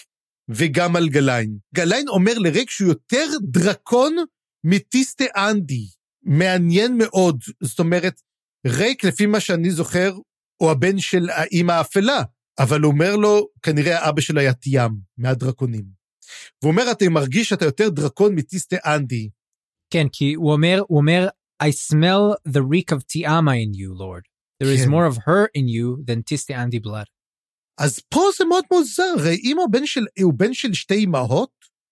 וגם 0.49 0.95
על 0.95 1.09
גליין. 1.09 1.57
גליין 1.75 2.07
אומר 2.07 2.37
לרייק 2.37 2.69
שהוא 2.69 2.89
יותר 2.89 3.25
דרקון 3.41 4.15
מטיסטה 4.63 5.25
אנדי. 5.35 5.87
מעניין 6.23 6.97
מאוד. 6.97 7.43
זאת 7.63 7.79
אומרת, 7.79 8.21
רייק, 8.67 9.03
לפי 9.03 9.25
מה 9.25 9.39
שאני 9.39 9.71
זוכר, 9.71 10.13
הוא 10.61 10.71
הבן 10.71 10.99
של 10.99 11.29
האימא 11.29 11.71
האפלה, 11.71 12.23
אבל 12.59 12.81
הוא 12.81 12.91
אומר 12.91 13.15
לו, 13.15 13.47
כנראה 13.61 13.99
האבא 13.99 14.21
שלו 14.21 14.39
היה 14.39 14.53
תיאם, 14.53 14.91
מהדרקונים. 15.17 15.85
והוא 16.61 16.71
אומר, 16.71 16.91
אתה 16.91 17.09
מרגיש 17.09 17.49
שאתה 17.49 17.65
יותר 17.65 17.89
דרקון 17.89 18.35
מטיסטה 18.35 18.77
אנדי. 18.85 19.29
כן, 19.93 20.07
כי 20.11 20.33
הוא 20.33 20.51
אומר, 20.51 20.81
הוא 20.87 20.97
אומר, 20.97 21.27
I 21.63 21.67
smell 21.67 22.51
the 22.53 22.61
reek 22.61 22.95
of 22.95 22.99
Tiama 22.99 23.55
in 23.63 23.73
you, 23.73 23.93
Lord. 23.99 24.38
There 24.63 24.67
is 24.67 24.85
כן. 24.85 24.91
more 24.91 25.05
of 25.05 25.17
her 25.27 25.47
in 25.57 25.67
you 25.67 26.03
than 26.05 26.23
Tiste 26.23 26.53
Andy 26.53 26.79
blood. 26.79 27.07
אז 27.79 27.99
פה 27.99 28.21
זה 28.37 28.45
מאוד 28.45 28.63
מוזר, 28.71 29.13
הרי 29.17 29.39
אם 29.43 29.57
הוא 29.57 29.67
בן 29.71 29.85
של, 29.85 30.05
הוא 30.21 30.33
בן 30.33 30.53
של 30.53 30.73
שתי 30.73 31.05
אמהות, 31.05 31.49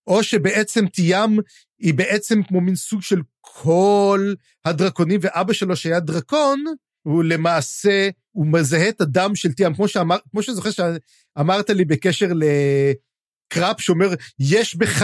או 0.07 0.23
שבעצם 0.23 0.87
תיאם 0.87 1.39
היא 1.79 1.93
בעצם 1.93 2.43
כמו 2.43 2.61
מין 2.61 2.75
סוג 2.75 3.01
של 3.01 3.21
כל 3.41 4.33
הדרקונים, 4.65 5.19
ואבא 5.23 5.53
שלו 5.53 5.75
שהיה 5.75 5.99
דרקון, 5.99 6.63
הוא 7.01 7.23
למעשה, 7.23 8.09
הוא 8.31 8.47
מזהה 8.47 8.89
את 8.89 9.01
הדם 9.01 9.35
של 9.35 9.53
תיאם, 9.53 9.73
כמו, 9.73 9.87
שאמר, 9.87 10.17
כמו 10.31 10.43
שזוכר 10.43 10.69
שאמרת 10.71 11.69
לי 11.69 11.85
בקשר 11.85 12.27
לקראפ, 12.33 13.81
שאומר, 13.81 14.09
יש 14.39 14.75
בך 14.75 15.03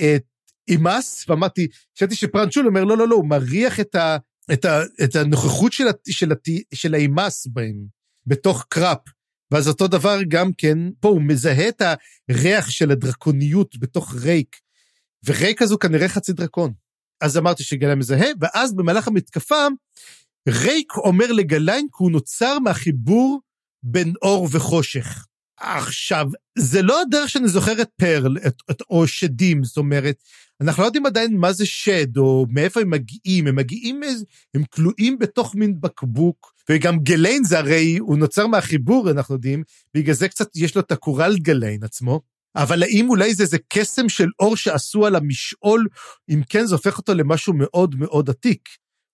את 0.00 0.24
אימאס, 0.68 1.24
ואמרתי, 1.28 1.68
חשבתי 1.96 2.14
שפרנצ'ול 2.14 2.66
אומר, 2.66 2.84
לא, 2.84 2.96
לא, 2.96 3.08
לא, 3.08 3.14
הוא 3.14 3.28
מריח 3.28 3.80
את, 3.80 3.94
ה, 3.94 4.16
את, 4.52 4.64
ה, 4.64 4.82
את 5.04 5.16
הנוכחות 5.16 5.72
של, 5.72 5.84
של, 6.10 6.32
של 6.74 6.94
האימאס 6.94 7.46
בהם, 7.46 7.86
בתוך 8.26 8.66
קראפ. 8.68 8.98
ואז 9.50 9.68
אותו 9.68 9.88
דבר 9.88 10.18
גם 10.28 10.52
כן, 10.58 10.78
פה 11.00 11.08
הוא 11.08 11.22
מזהה 11.22 11.68
את 11.68 11.82
הריח 12.30 12.70
של 12.70 12.90
הדרקוניות 12.90 13.78
בתוך 13.78 14.14
רייק, 14.14 14.56
ורייק 15.26 15.62
הוא 15.62 15.80
כנראה 15.80 16.08
חצי 16.08 16.32
דרקון. 16.32 16.72
אז 17.20 17.38
אמרתי 17.38 17.62
שגליין 17.62 17.98
מזהה, 17.98 18.26
ואז 18.40 18.74
במהלך 18.74 19.08
המתקפה, 19.08 19.66
רייק 20.48 20.92
אומר 20.96 21.32
לגליין 21.32 21.86
כי 21.86 22.04
הוא 22.04 22.10
נוצר 22.10 22.58
מהחיבור 22.58 23.40
בין 23.82 24.12
אור 24.22 24.48
וחושך. 24.52 25.26
עכשיו, 25.60 26.26
זה 26.58 26.82
לא 26.82 27.00
הדרך 27.00 27.28
שאני 27.28 27.48
זוכר 27.48 27.82
את 27.82 27.88
פרל, 27.96 28.36
את, 28.46 28.54
את, 28.70 28.80
או 28.90 29.06
שדים, 29.06 29.64
זאת 29.64 29.76
אומרת, 29.76 30.22
אנחנו 30.60 30.82
לא 30.82 30.88
יודעים 30.88 31.06
עדיין 31.06 31.36
מה 31.36 31.52
זה 31.52 31.66
שד, 31.66 32.16
או 32.16 32.46
מאיפה 32.50 32.80
הם 32.80 32.90
מגיעים, 32.90 33.46
הם 33.46 33.56
מגיעים, 33.56 34.00
הם 34.54 34.64
כלואים 34.64 35.18
בתוך 35.18 35.54
מין 35.54 35.80
בקבוק, 35.80 36.52
וגם 36.68 36.98
גליין 36.98 37.44
זה 37.44 37.58
הרי, 37.58 37.98
הוא 37.98 38.18
נוצר 38.18 38.46
מהחיבור, 38.46 39.10
אנחנו 39.10 39.34
יודעים, 39.34 39.62
בגלל 39.94 40.14
זה 40.14 40.28
קצת 40.28 40.56
יש 40.56 40.74
לו 40.74 40.80
את 40.80 40.92
הקורל 40.92 41.36
גליין 41.38 41.84
עצמו. 41.84 42.20
אבל 42.56 42.82
האם 42.82 43.10
אולי 43.10 43.34
זה 43.34 43.42
איזה 43.42 43.58
קסם 43.68 44.08
של 44.08 44.28
אור 44.38 44.56
שעשו 44.56 45.06
על 45.06 45.16
המשעול, 45.16 45.86
אם 46.30 46.42
כן 46.48 46.66
זה 46.66 46.74
הופך 46.74 46.98
אותו 46.98 47.14
למשהו 47.14 47.52
מאוד 47.54 47.94
מאוד 47.98 48.30
עתיק. 48.30 48.68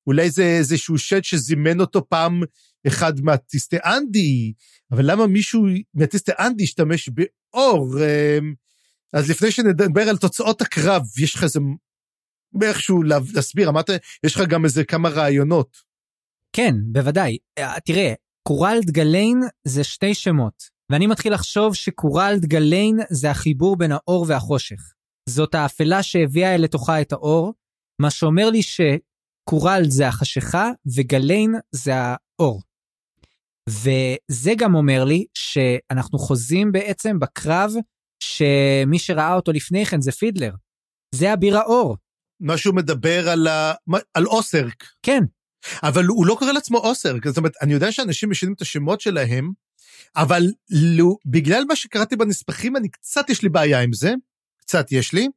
אולי 0.06 0.30
זה 0.30 0.44
איזשהו 0.44 0.98
שד 0.98 1.24
שזימן 1.24 1.80
אותו 1.80 2.08
פעם 2.08 2.42
אחד 2.86 3.20
מהטיסטי 3.20 3.76
אנדי, 3.84 4.52
אבל 4.92 5.10
למה 5.10 5.26
מישהו 5.26 5.66
מהטיסטי 5.94 6.32
אנדי 6.38 6.64
ישתמש 6.64 7.08
באור? 7.08 7.98
אז 9.12 9.30
לפני 9.30 9.50
שנדבר 9.50 10.08
על 10.08 10.16
תוצאות 10.16 10.62
הקרב, 10.62 11.02
יש 11.22 11.34
לך 11.34 11.42
איזה, 11.42 11.60
איכשהו 12.62 13.02
להסביר, 13.02 13.68
אמרת, 13.68 13.90
יש 14.26 14.36
לך 14.36 14.42
גם 14.48 14.64
איזה 14.64 14.84
כמה 14.84 15.08
רעיונות. 15.08 15.76
כן, 16.52 16.74
בוודאי. 16.92 17.38
תראה, 17.84 18.14
קורלד 18.48 18.90
גליין 18.90 19.40
זה 19.64 19.84
שתי 19.84 20.14
שמות. 20.14 20.76
ואני 20.92 21.06
מתחיל 21.06 21.34
לחשוב 21.34 21.74
שקורלד 21.74 22.44
גליין 22.44 22.96
זה 23.10 23.30
החיבור 23.30 23.76
בין 23.76 23.92
האור 23.92 24.26
והחושך. 24.28 24.92
זאת 25.28 25.54
האפלה 25.54 26.02
שהביאה 26.02 26.56
לתוכה 26.56 27.00
את 27.00 27.12
האור, 27.12 27.54
מה 28.02 28.10
שאומר 28.10 28.50
לי 28.50 28.60
שקורלד 28.62 29.90
זה 29.90 30.08
החשיכה 30.08 30.70
וגליין 30.96 31.54
זה 31.72 31.92
האור. 31.96 32.62
וזה 33.68 34.52
גם 34.58 34.74
אומר 34.74 35.04
לי 35.04 35.26
שאנחנו 35.34 36.18
חוזים 36.18 36.72
בעצם 36.72 37.18
בקרב 37.18 37.72
שמי 38.26 38.98
שראה 38.98 39.34
אותו 39.34 39.52
לפני 39.52 39.86
כן 39.86 40.00
זה 40.00 40.12
פידלר. 40.12 40.52
זה 41.14 41.32
אביר 41.32 41.58
האור. 41.58 41.96
מה 42.40 42.56
שהוא 42.56 42.74
מדבר 42.74 43.28
על, 43.28 43.46
ה... 43.46 43.72
על 44.14 44.26
אוסרק. 44.26 44.84
כן. 45.02 45.22
אבל 45.82 46.04
הוא 46.04 46.26
לא 46.26 46.36
קורא 46.38 46.52
לעצמו 46.52 46.78
אוסרק, 46.78 47.28
זאת 47.28 47.36
אומרת, 47.36 47.52
אני 47.62 47.72
יודע 47.72 47.92
שאנשים 47.92 48.30
משנים 48.30 48.52
את 48.52 48.62
השמות 48.62 49.00
שלהם, 49.00 49.50
אבל 50.16 50.42
לא, 50.70 51.16
בגלל 51.26 51.64
מה 51.68 51.76
שקראתי 51.76 52.16
בנספחים, 52.16 52.76
אני 52.76 52.88
קצת 52.88 53.30
יש 53.30 53.42
לי 53.42 53.48
בעיה 53.48 53.80
עם 53.80 53.92
זה, 53.92 54.14
קצת 54.60 54.92
יש 54.92 55.12
לי. 55.12 55.28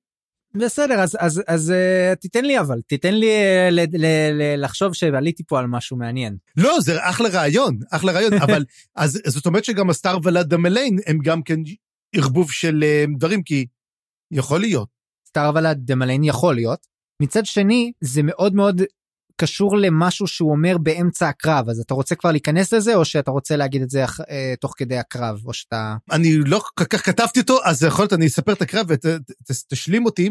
בסדר, 0.55 0.99
אז, 0.99 1.17
אז, 1.19 1.41
אז 1.47 1.73
uh, 1.73 2.15
תיתן 2.15 2.45
לי 2.45 2.59
אבל, 2.59 2.81
תיתן 2.87 3.13
לי 3.13 3.27
uh, 3.27 3.71
ל, 3.71 3.79
ל, 3.79 4.05
ל, 4.33 4.63
לחשוב 4.63 4.93
שעליתי 4.93 5.43
פה 5.47 5.59
על 5.59 5.67
משהו 5.67 5.97
מעניין. 5.97 6.37
לא, 6.57 6.77
זה 6.81 7.09
אחלה 7.09 7.29
רעיון, 7.29 7.79
אחלה 7.91 8.11
רעיון, 8.11 8.33
אבל 8.45 8.65
אז 8.95 9.21
זאת 9.25 9.45
אומרת 9.45 9.65
שגם 9.65 9.89
הסטאר 9.89 10.17
ולאד 10.23 10.49
דמליין 10.49 10.97
הם 11.05 11.19
גם 11.23 11.43
כן 11.43 11.59
ערבוב 12.15 12.51
של 12.51 12.83
אה, 12.83 13.17
דברים, 13.17 13.43
כי 13.43 13.65
יכול 14.31 14.59
להיות. 14.59 14.89
סטארוולד 15.27 15.79
דמליין 15.83 16.23
יכול 16.23 16.55
להיות. 16.55 16.87
מצד 17.21 17.45
שני, 17.45 17.91
זה 18.01 18.23
מאוד 18.23 18.55
מאוד 18.55 18.81
קשור 19.41 19.77
למשהו 19.77 20.27
שהוא 20.27 20.51
אומר 20.51 20.77
באמצע 20.77 21.29
הקרב, 21.29 21.69
אז 21.69 21.79
אתה 21.79 21.93
רוצה 21.93 22.15
כבר 22.15 22.31
להיכנס 22.31 22.73
לזה, 22.73 22.95
או 22.95 23.05
שאתה 23.05 23.31
רוצה 23.31 23.55
להגיד 23.55 23.81
את 23.81 23.89
זה 23.89 24.03
אה, 24.29 24.53
תוך 24.59 24.73
כדי 24.77 24.97
הקרב, 24.97 25.39
או 25.45 25.53
שאתה... 25.53 25.95
אני 26.11 26.37
לא 26.37 26.61
כל 26.75 26.85
כך 26.85 27.05
כתבתי 27.05 27.39
אותו, 27.39 27.59
אז 27.63 27.83
יכול 27.83 28.03
להיות 28.03 28.13
אני 28.13 28.27
אספר 28.27 28.53
את 28.53 28.61
הקרב 28.61 28.87
ותשלים 29.49 30.05
אותי. 30.05 30.29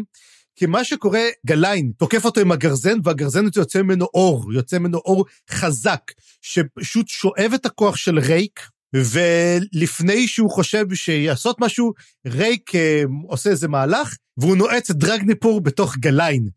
כי 0.55 0.65
מה 0.65 0.83
שקורה, 0.83 1.21
גליין 1.45 1.91
תוקף 1.97 2.25
אותו 2.25 2.41
עם 2.41 2.51
הגרזן, 2.51 2.97
והגרזן 3.03 3.45
הזה 3.45 3.59
יוצא 3.61 3.81
ממנו 3.81 4.05
אור, 4.13 4.53
יוצא 4.53 4.79
ממנו 4.79 4.97
אור 4.97 5.25
חזק, 5.49 6.01
שפשוט 6.41 7.07
שואב 7.07 7.51
את 7.55 7.65
הכוח 7.65 7.95
של 7.95 8.19
רייק, 8.19 8.59
ולפני 8.93 10.27
שהוא 10.27 10.51
חושב 10.51 10.93
לעשות 10.93 11.61
משהו, 11.61 11.93
רייק 12.27 12.75
אה, 12.75 13.03
עושה 13.27 13.49
איזה 13.49 13.67
מהלך, 13.67 14.15
והוא 14.37 14.57
נועץ 14.57 14.89
את 14.89 14.95
דרגניפור 14.95 15.61
בתוך 15.61 15.97
גליין. 15.97 16.49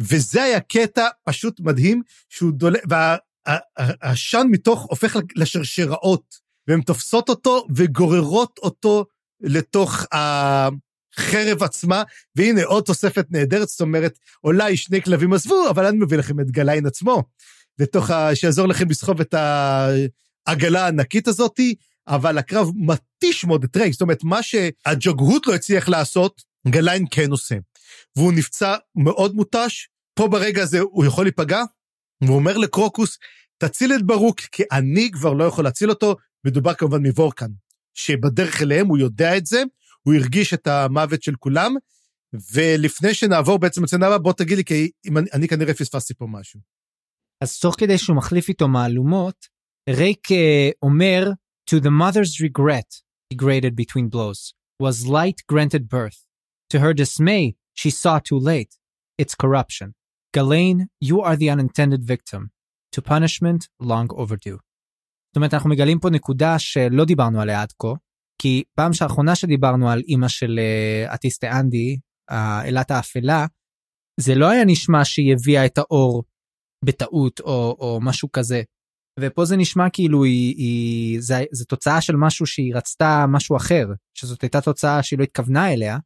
וזה 0.00 0.42
היה 0.42 0.60
קטע 0.60 1.06
פשוט 1.24 1.60
מדהים, 1.60 2.02
שהוא 2.28 2.52
דולק, 2.52 2.82
והעשן 2.88 4.46
מתוך 4.50 4.86
הופך 4.90 5.16
לשרשראות, 5.36 6.34
והן 6.68 6.80
תופסות 6.80 7.28
אותו 7.28 7.66
וגוררות 7.76 8.58
אותו 8.62 9.04
לתוך 9.40 10.06
החרב 10.12 11.62
עצמה, 11.62 12.02
והנה 12.36 12.64
עוד 12.64 12.84
תוספת 12.84 13.26
נהדרת, 13.30 13.68
זאת 13.68 13.80
אומרת, 13.80 14.18
אולי 14.44 14.76
שני 14.76 15.02
כלבים 15.02 15.32
עזבו, 15.32 15.70
אבל 15.70 15.86
אני 15.86 15.98
מביא 15.98 16.18
לכם 16.18 16.40
את 16.40 16.50
גליין 16.50 16.86
עצמו, 16.86 17.22
לתוך 17.78 18.10
ה... 18.10 18.34
שיעזור 18.34 18.68
לכם 18.68 18.90
לסחוב 18.90 19.20
את 19.20 19.34
העגלה 20.46 20.84
הענקית 20.84 21.28
הזאתי, 21.28 21.74
אבל 22.08 22.38
הקרב 22.38 22.68
מתיש 22.76 23.44
מאוד 23.44 23.64
את 23.64 23.76
רייק, 23.76 23.92
זאת 23.92 24.00
אומרת, 24.00 24.24
מה 24.24 24.42
שהג'וגהוט 24.42 25.46
לא 25.46 25.54
הצליח 25.54 25.88
לעשות, 25.88 26.42
גליין 26.68 27.04
כן 27.10 27.30
עושה. 27.30 27.56
והוא 28.16 28.32
נפצע 28.32 28.76
מאוד 28.96 29.34
מותש, 29.34 29.88
פה 30.14 30.28
ברגע 30.28 30.62
הזה 30.62 30.80
הוא 30.80 31.04
יכול 31.04 31.24
להיפגע, 31.24 31.62
והוא 32.24 32.36
אומר 32.36 32.56
לקרוקוס, 32.56 33.18
תציל 33.58 33.92
את 33.94 34.02
ברוק, 34.06 34.40
כי 34.40 34.62
אני 34.72 35.10
כבר 35.12 35.32
לא 35.32 35.44
יכול 35.44 35.64
להציל 35.64 35.90
אותו, 35.90 36.16
מדובר 36.44 36.74
כמובן 36.74 37.06
מוורקן, 37.06 37.50
שבדרך 37.94 38.62
אליהם 38.62 38.86
הוא 38.86 38.98
יודע 38.98 39.36
את 39.36 39.46
זה, 39.46 39.62
הוא 40.02 40.14
הרגיש 40.14 40.54
את 40.54 40.66
המוות 40.66 41.22
של 41.22 41.34
כולם, 41.38 41.74
ולפני 42.52 43.14
שנעבור 43.14 43.58
בעצם 43.58 43.84
לצנה 43.84 44.06
הבא, 44.06 44.18
בוא 44.18 44.32
תגיד 44.32 44.56
לי, 44.56 44.64
כי 44.64 44.90
אני, 45.16 45.30
אני 45.32 45.48
כנראה 45.48 45.74
פספסתי 45.74 46.14
פה 46.14 46.26
משהו. 46.30 46.60
אז 47.40 47.58
תוך 47.58 47.74
כדי 47.78 47.98
שהוא 47.98 48.16
מחליף 48.16 48.48
איתו 48.48 48.68
מהלומות, 48.68 49.46
רייק 49.88 50.28
uh, 50.32 50.72
אומר, 50.82 51.32
To 51.70 51.80
the 51.80 51.90
mother's 51.90 52.40
regret, 52.40 53.02
he 53.30 53.36
graded 53.36 53.76
between 53.76 54.08
blows, 54.08 54.54
was 54.80 55.06
light 55.06 55.42
granted 55.46 55.88
birth. 55.88 56.20
To 56.70 56.78
her 56.80 56.94
dismay, 56.94 57.56
she 57.74 57.90
saw 57.90 58.18
too 58.18 58.38
late. 58.38 58.72
It's 59.18 59.34
corruption. 59.34 59.94
Ghislaine, 60.32 60.88
you 61.00 61.20
are 61.20 61.36
the 61.36 61.50
unintended 61.50 62.04
victim. 62.04 62.50
to 62.94 63.02
punishment 63.02 63.68
long 63.80 64.08
overdue. 64.10 64.58
זאת 65.28 65.36
אומרת, 65.36 65.54
אנחנו 65.54 65.70
מגלים 65.70 66.00
פה 66.00 66.10
נקודה 66.10 66.58
שלא 66.58 67.04
דיברנו 67.04 67.40
עליה 67.40 67.62
עד 67.62 67.72
כה, 67.72 67.94
כי 68.42 68.64
פעם 68.74 68.92
שהאחרונה 68.92 69.34
שדיברנו 69.34 69.90
על 69.90 70.02
אימא 70.08 70.28
של 70.28 70.58
uh, 70.58 71.14
אטיסטה 71.14 71.60
אנדי, 71.60 71.98
האלת 72.30 72.90
האפלה, 72.90 73.46
זה 74.20 74.34
לא 74.34 74.50
היה 74.50 74.64
נשמע 74.66 75.04
שהיא 75.04 75.32
הביאה 75.32 75.66
את 75.66 75.78
האור 75.78 76.24
בטעות 76.84 77.40
או, 77.40 77.76
או 77.78 77.98
משהו 78.02 78.32
כזה. 78.32 78.62
ופה 79.20 79.44
זה 79.44 79.56
נשמע 79.56 79.90
כאילו 79.90 80.24
היא, 80.24 80.54
היא 80.56 81.20
זה, 81.20 81.44
זה 81.52 81.64
תוצאה 81.64 82.00
של 82.00 82.16
משהו 82.16 82.46
שהיא 82.46 82.74
רצתה 82.74 83.24
משהו 83.28 83.56
אחר, 83.56 83.86
שזאת 84.14 84.42
הייתה 84.42 84.60
תוצאה 84.60 85.02
שהיא 85.02 85.18
לא 85.18 85.24
התכוונה 85.24 85.72
אליה, 85.72 85.98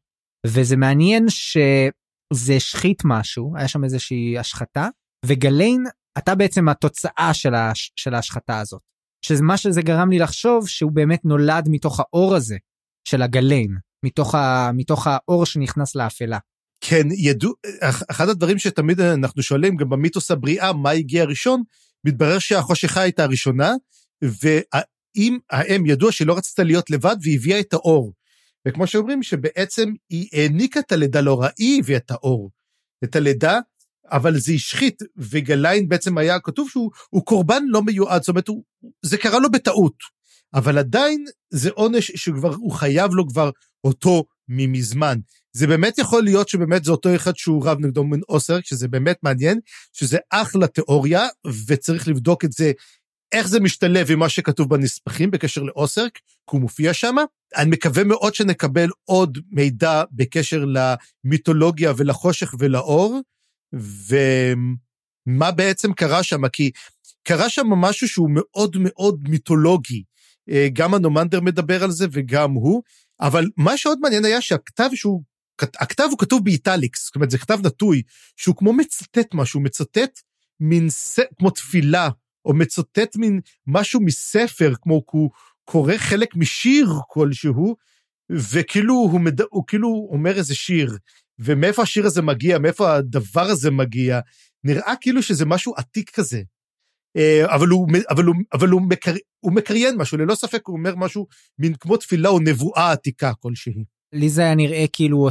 וזה 0.47 0.77
מעניין 0.77 1.25
שזה 1.29 2.53
השחית 2.55 3.01
משהו, 3.05 3.53
היה 3.57 3.67
שם 3.67 3.83
איזושהי 3.83 4.37
השחתה, 4.37 4.87
וגליין, 5.25 5.83
אתה 6.17 6.35
בעצם 6.35 6.69
התוצאה 6.69 7.31
של, 7.33 7.55
הש, 7.55 7.91
של 7.95 8.13
ההשחתה 8.13 8.59
הזאת. 8.59 8.81
שמה 9.25 9.57
שזה 9.57 9.81
גרם 9.81 10.09
לי 10.09 10.19
לחשוב 10.19 10.67
שהוא 10.67 10.91
באמת 10.91 11.25
נולד 11.25 11.67
מתוך 11.69 11.99
האור 11.99 12.35
הזה 12.35 12.57
של 13.07 13.21
הגליין, 13.21 13.77
מתוך, 14.05 14.35
ה, 14.35 14.71
מתוך 14.73 15.07
האור 15.07 15.45
שנכנס 15.45 15.95
לאפלה. 15.95 16.37
כן, 16.81 17.07
ידעו, 17.17 17.53
אחד 18.11 18.29
הדברים 18.29 18.59
שתמיד 18.59 18.99
אנחנו 18.99 19.41
שואלים, 19.41 19.75
גם 19.75 19.89
במיתוס 19.89 20.31
הבריאה, 20.31 20.73
מה 20.73 20.89
הגיע 20.89 21.25
ראשון, 21.25 21.63
מתברר 22.05 22.39
שהחושכה 22.39 23.01
הייתה 23.01 23.23
הראשונה, 23.23 23.73
והאם 24.21 25.37
האם 25.49 25.85
ידוע 25.85 26.11
שהיא 26.11 26.27
לא 26.27 26.37
רצתה 26.37 26.63
להיות 26.63 26.89
לבד 26.89 27.15
והביאה 27.21 27.59
את 27.59 27.73
האור. 27.73 28.13
וכמו 28.67 28.87
שאומרים, 28.87 29.23
שבעצם 29.23 29.89
היא 30.09 30.27
העניקה 30.33 30.79
את 30.79 30.91
הלידה, 30.91 31.21
לא 31.21 31.41
היא 31.57 31.79
הביאה 31.79 31.97
את 31.97 32.11
האור. 32.11 32.51
את 33.03 33.15
הלידה, 33.15 33.59
אבל 34.11 34.39
זה 34.39 34.53
השחית, 34.53 35.01
וגליין 35.17 35.89
בעצם 35.89 36.17
היה 36.17 36.39
כתוב 36.39 36.69
שהוא 36.69 37.25
קורבן 37.25 37.63
לא 37.67 37.81
מיועד, 37.81 38.21
זאת 38.21 38.29
אומרת, 38.29 38.47
הוא, 38.47 38.63
זה 39.01 39.17
קרה 39.17 39.39
לו 39.39 39.51
בטעות. 39.51 39.95
אבל 40.53 40.77
עדיין 40.77 41.25
זה 41.49 41.69
עונש 41.73 42.11
שכבר, 42.11 42.53
הוא 42.55 42.71
חייב 42.71 43.13
לו 43.13 43.27
כבר 43.27 43.49
אותו 43.83 44.25
ממזמן. 44.47 45.19
זה 45.53 45.67
באמת 45.67 45.97
יכול 45.97 46.23
להיות 46.23 46.49
שבאמת 46.49 46.83
זה 46.83 46.91
אותו 46.91 47.15
אחד 47.15 47.35
שהוא 47.35 47.65
רב 47.65 47.79
נגדו 47.79 48.03
מן 48.03 48.19
אוסרק, 48.29 48.65
שזה 48.65 48.87
באמת 48.87 49.17
מעניין, 49.23 49.59
שזה 49.93 50.17
אחלה 50.29 50.67
תיאוריה, 50.67 51.27
וצריך 51.67 52.07
לבדוק 52.07 52.45
את 52.45 52.51
זה, 52.51 52.71
איך 53.31 53.47
זה 53.47 53.59
משתלב 53.59 54.11
עם 54.11 54.19
מה 54.19 54.29
שכתוב 54.29 54.69
בנספחים 54.69 55.31
בקשר 55.31 55.63
לאוסרק, 55.63 56.15
כי 56.15 56.21
הוא 56.51 56.61
מופיע 56.61 56.93
שם. 56.93 57.15
אני 57.55 57.69
מקווה 57.69 58.03
מאוד 58.03 58.35
שנקבל 58.35 58.89
עוד 59.03 59.37
מידע 59.51 60.03
בקשר 60.11 60.65
למיתולוגיה 60.65 61.93
ולחושך 61.97 62.53
ולאור, 62.59 63.19
ומה 63.73 65.51
בעצם 65.51 65.93
קרה 65.93 66.23
שם, 66.23 66.47
כי 66.47 66.71
קרה 67.23 67.49
שם 67.49 67.67
משהו 67.67 68.07
שהוא 68.07 68.29
מאוד 68.33 68.77
מאוד 68.79 69.19
מיתולוגי. 69.29 70.03
אה, 70.49 70.67
גם 70.73 70.93
הנומנדר 70.93 71.41
מדבר 71.41 71.83
על 71.83 71.91
זה 71.91 72.05
וגם 72.11 72.51
הוא, 72.51 72.83
אבל 73.21 73.45
מה 73.57 73.77
שעוד 73.77 73.99
מעניין 74.01 74.25
היה 74.25 74.41
שהכתב 74.41 74.89
שהוא 74.95 75.23
הכתב 75.61 76.07
הוא 76.11 76.19
כתוב 76.19 76.43
באיטליקס, 76.43 77.05
זאת 77.05 77.15
אומרת, 77.15 77.31
זה 77.31 77.37
כתב 77.37 77.59
נטוי, 77.63 78.01
שהוא 78.37 78.55
כמו 78.55 78.73
מצטט 78.73 79.33
משהו, 79.33 79.59
מצטט 79.59 80.19
מין, 80.59 80.89
ס... 80.89 81.19
כמו 81.37 81.49
תפילה, 81.49 82.09
או 82.45 82.53
מצטט 82.53 83.15
מין 83.15 83.39
משהו 83.67 84.01
מספר, 84.01 84.73
כמו 84.81 85.03
הוא 85.11 85.31
קורא 85.65 85.97
חלק 85.97 86.35
משיר 86.35 86.87
כלשהו, 87.07 87.75
וכאילו 88.31 88.93
הוא, 88.93 89.21
מד... 89.21 89.41
הוא 89.41 89.63
כאילו 89.67 90.07
אומר 90.11 90.37
איזה 90.37 90.55
שיר, 90.55 90.97
ומאיפה 91.39 91.81
השיר 91.81 92.05
הזה 92.05 92.21
מגיע, 92.21 92.59
מאיפה 92.59 92.95
הדבר 92.95 93.41
הזה 93.41 93.71
מגיע, 93.71 94.19
נראה 94.63 94.93
כאילו 95.01 95.23
שזה 95.23 95.45
משהו 95.45 95.73
עתיק 95.77 96.09
כזה. 96.09 96.41
אה, 97.17 97.55
אבל 97.55 97.67
הוא, 97.67 97.87
אבל 98.09 98.23
הוא, 98.23 98.35
אבל 98.53 98.69
הוא, 98.69 98.81
מקר... 98.81 99.13
הוא 99.39 99.53
מקריין 99.53 99.97
משהו, 99.97 100.17
ללא 100.17 100.35
ספק 100.35 100.61
הוא 100.67 100.77
אומר 100.77 100.95
משהו 100.95 101.27
מין 101.59 101.73
כמו 101.75 101.97
תפילה 101.97 102.29
או 102.29 102.39
נבואה 102.39 102.91
עתיקה 102.91 103.33
כלשהי. 103.33 103.83
לי 104.13 104.29
זה 104.29 104.41
היה 104.41 104.55
נראה 104.55 104.85
כאילו 104.93 105.27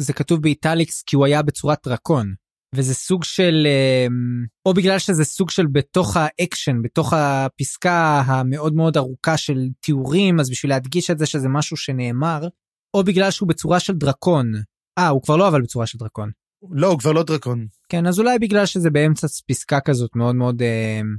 זה 0.00 0.12
כתוב 0.12 0.42
ב 0.42 0.49
italics 0.49 1.02
כי 1.02 1.16
הוא 1.16 1.26
היה 1.26 1.42
בצורת 1.42 1.78
דרקון. 1.86 2.34
וזה 2.74 2.94
סוג 2.94 3.24
של 3.24 3.66
אמ, 3.66 4.44
או 4.66 4.74
בגלל 4.74 4.98
שזה 4.98 5.24
סוג 5.24 5.50
של 5.50 5.66
בתוך 5.66 6.16
האקשן 6.16 6.82
בתוך 6.82 7.12
הפסקה 7.12 8.22
המאוד 8.26 8.74
מאוד 8.74 8.96
ארוכה 8.96 9.36
של 9.36 9.68
תיאורים 9.80 10.40
אז 10.40 10.50
בשביל 10.50 10.72
להדגיש 10.72 11.10
את 11.10 11.18
זה 11.18 11.26
שזה 11.26 11.48
משהו 11.48 11.76
שנאמר 11.76 12.48
או 12.96 13.04
בגלל 13.04 13.30
שהוא 13.30 13.48
בצורה 13.48 13.80
של 13.80 13.92
דרקון. 13.92 14.52
אה 14.98 15.08
הוא 15.08 15.22
כבר 15.22 15.36
לא 15.36 15.48
אבל 15.48 15.62
בצורה 15.62 15.86
של 15.86 15.98
דרקון. 15.98 16.30
לא 16.70 16.86
הוא 16.86 16.98
כבר 16.98 17.12
לא 17.12 17.22
דרקון. 17.22 17.66
כן 17.88 18.06
אז 18.06 18.18
אולי 18.18 18.38
בגלל 18.38 18.66
שזה 18.66 18.90
באמצע 18.90 19.26
פסקה 19.46 19.80
כזאת 19.80 20.16
מאוד 20.16 20.34
מאוד 20.34 20.62
אמ, 20.62 21.16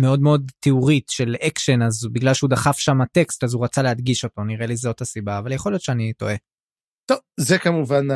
מאוד 0.00 0.20
מאוד 0.20 0.50
תיאורית 0.60 1.08
של 1.08 1.36
אקשן 1.46 1.82
אז 1.82 2.06
בגלל 2.12 2.34
שהוא 2.34 2.50
דחף 2.50 2.78
שם 2.78 3.04
טקסט 3.12 3.44
אז 3.44 3.54
הוא 3.54 3.64
רצה 3.64 3.82
להדגיש 3.82 4.24
אותו 4.24 4.44
נראה 4.44 4.66
לי 4.66 4.76
זאת 4.76 5.00
הסיבה 5.00 5.38
אבל 5.38 5.52
יכול 5.52 5.72
להיות 5.72 5.82
שאני 5.82 6.12
טועה. 6.12 6.34
טוב 7.06 7.18
זה 7.40 7.58
כמובן 7.58 8.06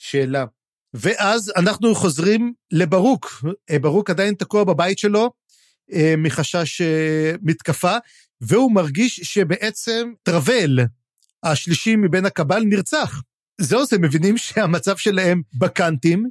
השאלה. 0.00 0.44
ואז 0.94 1.52
אנחנו 1.56 1.94
חוזרים 1.94 2.52
לברוק 2.72 3.44
אה, 3.70 3.78
ברוק 3.78 4.10
עדיין 4.10 4.34
תקוע 4.34 4.64
בבית 4.64 4.98
שלו 4.98 5.30
אה, 5.92 6.14
מחשש 6.18 6.80
אה, 6.80 7.32
מתקפה 7.42 7.96
והוא 8.40 8.72
מרגיש 8.72 9.20
שבעצם 9.20 10.12
טרבל 10.22 10.78
השלישי 11.42 11.96
מבין 11.96 12.26
הקבל 12.26 12.62
נרצח. 12.64 13.22
זהו 13.60 13.86
זה 13.86 13.98
מבינים 13.98 14.36
שהמצב 14.36 14.96
שלהם 14.96 15.42
בקאנטים 15.58 16.28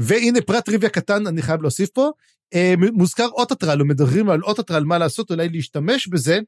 והנה 0.00 0.40
פרט 0.40 0.64
טריוויה 0.64 0.90
קטן 0.90 1.26
אני 1.26 1.42
חייב 1.42 1.62
להוסיף 1.62 1.90
פה. 1.90 2.10
אה, 2.54 2.74
מוזכר 2.92 3.28
אוטוטרל, 3.28 3.82
ומדברים 3.82 4.30
על 4.30 4.42
אוטוטרל, 4.42 4.84
מה 4.84 4.98
לעשות, 4.98 5.30
אולי 5.30 5.48
להשתמש 5.48 6.08
בזה, 6.08 6.38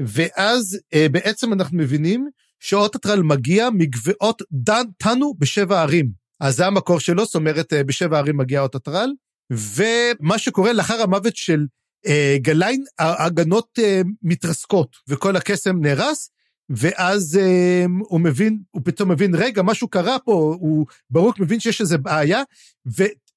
ואז 0.00 0.78
אה, 0.94 1.06
בעצם 1.10 1.52
אנחנו 1.52 1.78
מבינים 1.78 2.28
שאוטוטרל 2.60 3.22
מגיע 3.22 3.70
מגבעות 3.70 4.42
טאנו 4.52 5.34
בשבע 5.38 5.82
ערים. 5.82 6.10
אז 6.40 6.56
זה 6.56 6.66
המקור 6.66 7.00
שלו, 7.00 7.24
זאת 7.24 7.34
אומרת, 7.34 7.72
אה, 7.72 7.84
בשבע 7.84 8.18
ערים 8.18 8.36
מגיע 8.36 8.60
אוטוטרל, 8.60 9.10
ומה 9.50 10.38
שקורה 10.38 10.72
לאחר 10.72 11.02
המוות 11.02 11.36
של 11.36 11.66
אה, 12.06 12.36
גליין, 12.40 12.84
ההגנות 12.98 13.78
אה, 13.78 14.00
מתרסקות, 14.22 14.96
וכל 15.08 15.36
הקסם 15.36 15.80
נהרס, 15.80 16.30
ואז 16.70 17.38
אה, 17.42 17.84
הוא 18.00 18.20
מבין, 18.20 18.62
הוא 18.70 18.82
פתאום 18.84 19.10
מבין, 19.10 19.34
רגע, 19.34 19.62
משהו 19.62 19.88
קרה 19.88 20.18
פה, 20.18 20.56
הוא 20.60 20.86
ברוק 21.10 21.38
מבין 21.38 21.60
שיש 21.60 21.80
איזה 21.80 21.98
בעיה, 21.98 22.42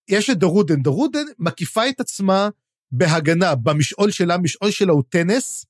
יש 0.07 0.29
את 0.29 0.37
דורודן, 0.37 0.81
דורודן 0.81 1.25
מקיפה 1.39 1.89
את 1.89 1.99
עצמה 1.99 2.49
בהגנה, 2.91 3.55
במשעול 3.55 4.11
שלה, 4.11 4.37
משעול 4.37 4.71
שלה 4.71 4.93
הוא 4.93 5.03
טנס, 5.09 5.65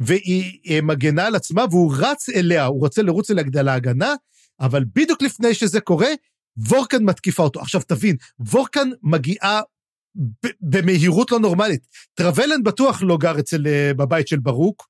והיא 0.00 0.58
אה, 0.70 0.80
מגנה 0.82 1.26
על 1.26 1.34
עצמה 1.34 1.64
והוא 1.70 1.94
רץ 1.98 2.28
אליה, 2.28 2.64
הוא 2.64 2.80
רוצה 2.80 3.02
לרוץ 3.02 3.30
אליה 3.30 3.44
כדי 3.44 3.62
להגנה, 3.62 4.14
אבל 4.60 4.84
בדיוק 4.94 5.22
לפני 5.22 5.54
שזה 5.54 5.80
קורה, 5.80 6.08
וורקן 6.56 7.04
מתקיפה 7.04 7.42
אותו. 7.42 7.60
עכשיו 7.60 7.80
תבין, 7.86 8.16
וורקן 8.40 8.88
מגיעה 9.02 9.60
במהירות 10.60 11.32
לא 11.32 11.40
נורמלית. 11.40 11.86
טרוולן 12.14 12.62
בטוח 12.62 13.02
לא 13.02 13.16
גר 13.16 13.38
אצל, 13.38 13.66
אה, 13.66 13.94
בבית 13.94 14.28
של 14.28 14.38
ברוק, 14.38 14.88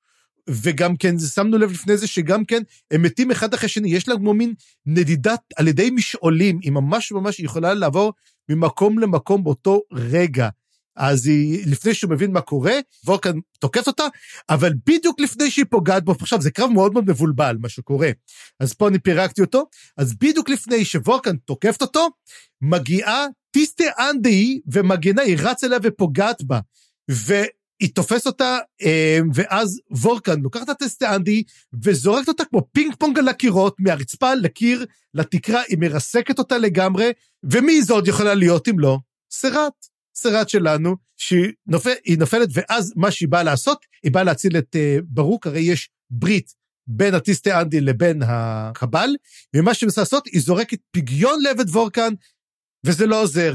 וגם 0.49 0.97
כן, 0.97 1.19
שמנו 1.19 1.57
לב 1.57 1.71
לפני 1.71 1.97
זה 1.97 2.07
שגם 2.07 2.45
כן, 2.45 2.63
הם 2.91 3.01
מתים 3.01 3.31
אחד 3.31 3.53
אחרי 3.53 3.69
שני, 3.69 3.89
יש 3.89 4.07
להם 4.07 4.17
כמו 4.17 4.33
מין 4.33 4.53
נדידת 4.85 5.41
על 5.55 5.67
ידי 5.67 5.89
משעולים, 5.89 6.59
היא 6.61 6.71
ממש 6.71 7.11
ממש 7.11 7.39
יכולה 7.39 7.73
לעבור 7.73 8.13
ממקום 8.49 8.99
למקום 8.99 9.43
באותו 9.43 9.81
רגע. 9.91 10.49
אז 10.95 11.27
היא, 11.27 11.67
לפני 11.67 11.93
שהוא 11.93 12.11
מבין 12.11 12.31
מה 12.31 12.41
קורה, 12.41 12.73
וורקן 13.05 13.31
תוקף 13.59 13.87
אותה, 13.87 14.03
אבל 14.49 14.73
בדיוק 14.85 15.19
לפני 15.19 15.51
שהיא 15.51 15.65
פוגעת 15.69 16.03
בו, 16.03 16.11
עכשיו 16.19 16.41
זה 16.41 16.51
קרב 16.51 16.69
מאוד 16.71 16.93
מאוד 16.93 17.09
מבולבל, 17.09 17.57
מה 17.61 17.69
שקורה. 17.69 18.09
אז 18.59 18.73
פה 18.73 18.87
אני 18.87 18.99
פירקתי 18.99 19.41
אותו, 19.41 19.65
אז 19.97 20.13
בדיוק 20.13 20.49
לפני 20.49 20.85
שוורקן 20.85 21.37
תוקפת 21.37 21.81
אותו, 21.81 22.07
מגיעה 22.61 23.25
טיסטה 23.51 23.83
אנדאי 23.99 24.59
ומגנה, 24.71 25.21
היא 25.21 25.37
רצה 25.39 25.67
אליה 25.67 25.79
ופוגעת 25.83 26.43
בה. 26.43 26.59
והיא 27.79 27.93
תופסת 27.93 28.27
אותה, 28.27 28.57
אה, 28.81 29.19
ואז 29.33 29.79
וורקן 29.91 30.39
לוקחת 30.39 30.69
את 30.69 30.77
טיסטה 30.77 31.15
אנדאי 31.15 31.43
וזורקת 31.83 32.27
אותה 32.27 32.45
כמו 32.45 32.67
פינג 32.71 32.95
פונג 32.95 33.19
על 33.19 33.27
הקירות, 33.27 33.75
מהרצפה 33.79 34.33
לקיר, 34.33 34.85
לתקרה, 35.13 35.61
היא 35.67 35.77
מרסקת 35.79 36.39
אותה 36.39 36.57
לגמרי, 36.57 37.11
ומי 37.43 37.81
זו 37.81 37.93
עוד 37.93 38.07
יכולה 38.07 38.33
להיות 38.33 38.67
אם 38.67 38.79
לא? 38.79 38.97
סרט. 39.31 39.73
סרט 40.15 40.49
שלנו, 40.49 40.95
שהיא 41.17 41.51
נופל, 41.67 41.93
נופלת, 42.17 42.49
ואז 42.53 42.93
מה 42.95 43.11
שהיא 43.11 43.29
באה 43.29 43.43
לעשות, 43.43 43.85
היא 44.03 44.11
באה 44.11 44.23
להציל 44.23 44.57
את 44.57 44.75
אה, 44.75 45.01
ברוק, 45.05 45.47
הרי 45.47 45.59
יש 45.59 45.89
ברית 46.09 46.53
בין 46.87 47.15
הטיסטי 47.15 47.53
אנדי 47.53 47.81
לבין 47.81 48.21
הקבל, 48.25 49.09
ומה 49.55 49.73
שהיא 49.73 49.87
מנסה 49.87 50.01
לעשות, 50.01 50.27
היא 50.27 50.41
זורקת 50.41 50.79
פגיון 50.91 51.41
לעבד 51.41 51.69
וורקן, 51.69 52.13
וזה 52.85 53.05
לא 53.05 53.21
עוזר. 53.21 53.53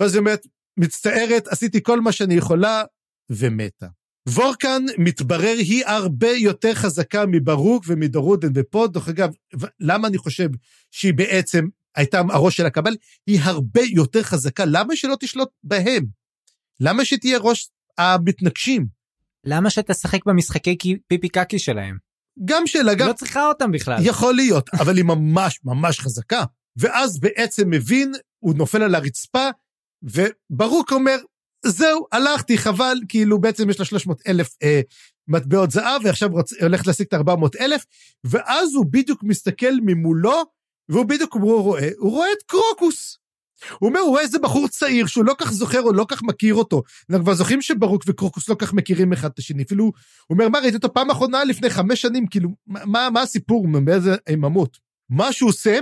ואז 0.00 0.14
היא 0.14 0.20
אומרת, 0.20 0.46
מצטערת, 0.76 1.48
עשיתי 1.48 1.82
כל 1.82 2.00
מה 2.00 2.12
שאני 2.12 2.34
יכולה, 2.34 2.82
ומתה. 3.30 3.86
וורקן, 4.28 4.82
מתברר, 4.98 5.54
היא 5.58 5.86
הרבה 5.86 6.30
יותר 6.30 6.74
חזקה 6.74 7.24
מברוק 7.26 7.84
ומדורודן, 7.86 8.48
ופה, 8.54 8.86
דרך 8.92 9.08
אגב, 9.08 9.30
למה 9.80 10.08
אני 10.08 10.18
חושב 10.18 10.48
שהיא 10.90 11.14
בעצם 11.14 11.66
הייתה 11.96 12.22
הראש 12.30 12.56
של 12.56 12.66
הקבל, 12.66 12.96
היא 13.26 13.40
הרבה 13.42 13.80
יותר 13.80 14.22
חזקה, 14.22 14.64
למה 14.64 14.96
שלא 14.96 15.16
תשלוט 15.20 15.48
בהם? 15.64 16.06
למה 16.80 17.04
שתהיה 17.04 17.38
ראש 17.38 17.70
המתנגשים? 17.98 18.86
למה 19.44 19.70
שתשחק 19.70 20.24
במשחקי 20.26 20.76
פיפי 21.06 21.28
קקי 21.28 21.58
שלהם? 21.58 21.96
גם 22.44 22.66
שאלה, 22.66 22.94
גם... 22.94 23.08
לא 23.08 23.12
צריכה 23.12 23.46
אותם 23.46 23.72
בכלל. 23.72 23.96
יכול 24.06 24.34
להיות, 24.34 24.70
אבל 24.74 24.96
היא 24.96 25.04
ממש 25.04 25.60
ממש 25.64 26.00
חזקה. 26.00 26.44
ואז 26.76 27.20
בעצם 27.20 27.70
מבין, 27.70 28.12
הוא 28.38 28.54
נופל 28.54 28.82
על 28.82 28.94
הרצפה, 28.94 29.48
וברוק 30.02 30.92
אומר, 30.92 31.16
זהו, 31.66 32.06
הלכתי, 32.12 32.58
חבל, 32.58 32.96
כאילו 33.08 33.40
בעצם 33.40 33.70
יש 33.70 33.78
לה 33.78 33.84
300 33.84 34.22
אלף 34.26 34.56
אה, 34.62 34.80
מטבעות 35.28 35.70
זהב, 35.70 36.04
ועכשיו 36.04 36.28
רוצ, 36.32 36.52
הולך 36.52 36.86
להשיג 36.86 37.06
את 37.06 37.14
400 37.14 37.56
אלף, 37.56 37.84
ואז 38.24 38.74
הוא 38.74 38.86
בדיוק 38.90 39.22
מסתכל 39.22 39.72
ממולו, 39.82 40.42
והוא 40.88 41.04
בדיוק, 41.04 41.34
הוא 41.34 41.62
רואה, 41.62 41.88
הוא 41.98 42.10
רואה 42.10 42.28
את 42.38 42.42
קרוקוס. 42.46 43.18
הוא 43.78 43.88
אומר, 43.88 44.00
הוא 44.00 44.08
רואה 44.08 44.22
איזה 44.22 44.38
בחור 44.38 44.68
צעיר 44.68 45.06
שהוא 45.06 45.24
לא 45.24 45.34
כך 45.38 45.52
זוכר 45.52 45.80
או 45.80 45.92
לא 45.92 46.06
כך 46.08 46.22
מכיר 46.22 46.54
אותו. 46.54 46.82
אנחנו 47.10 47.24
כבר 47.24 47.34
זוכרים 47.34 47.62
שברוק 47.62 48.04
וקרוקוס 48.06 48.48
לא 48.48 48.54
כך 48.54 48.72
מכירים 48.72 49.12
אחד 49.12 49.30
את 49.34 49.38
השני. 49.38 49.62
אפילו, 49.62 49.84
הוא 49.84 49.92
אומר, 50.30 50.48
מה, 50.48 50.58
ראיתי 50.58 50.76
אותו 50.76 50.94
פעם 50.94 51.10
אחרונה 51.10 51.44
לפני 51.44 51.70
חמש 51.70 52.00
שנים, 52.00 52.26
כאילו, 52.26 52.50
מה, 52.66 53.10
מה 53.10 53.22
הסיפור, 53.22 53.68
מאיזה 53.68 54.16
איממות? 54.28 54.78
מה 55.10 55.32
שהוא 55.32 55.48
עושה, 55.48 55.78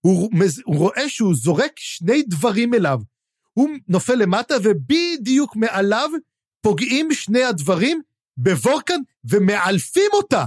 הוא, 0.00 0.30
הוא 0.64 0.76
רואה 0.76 1.08
שהוא 1.08 1.34
זורק 1.34 1.72
שני 1.76 2.22
דברים 2.22 2.74
אליו. 2.74 3.00
הוא 3.52 3.68
נופל 3.88 4.14
למטה, 4.14 4.54
ובדיוק 4.62 5.56
מעליו 5.56 6.10
פוגעים 6.60 7.12
שני 7.12 7.44
הדברים 7.44 8.00
בוורקן 8.36 9.00
ומאלפים 9.24 10.10
אותה. 10.12 10.44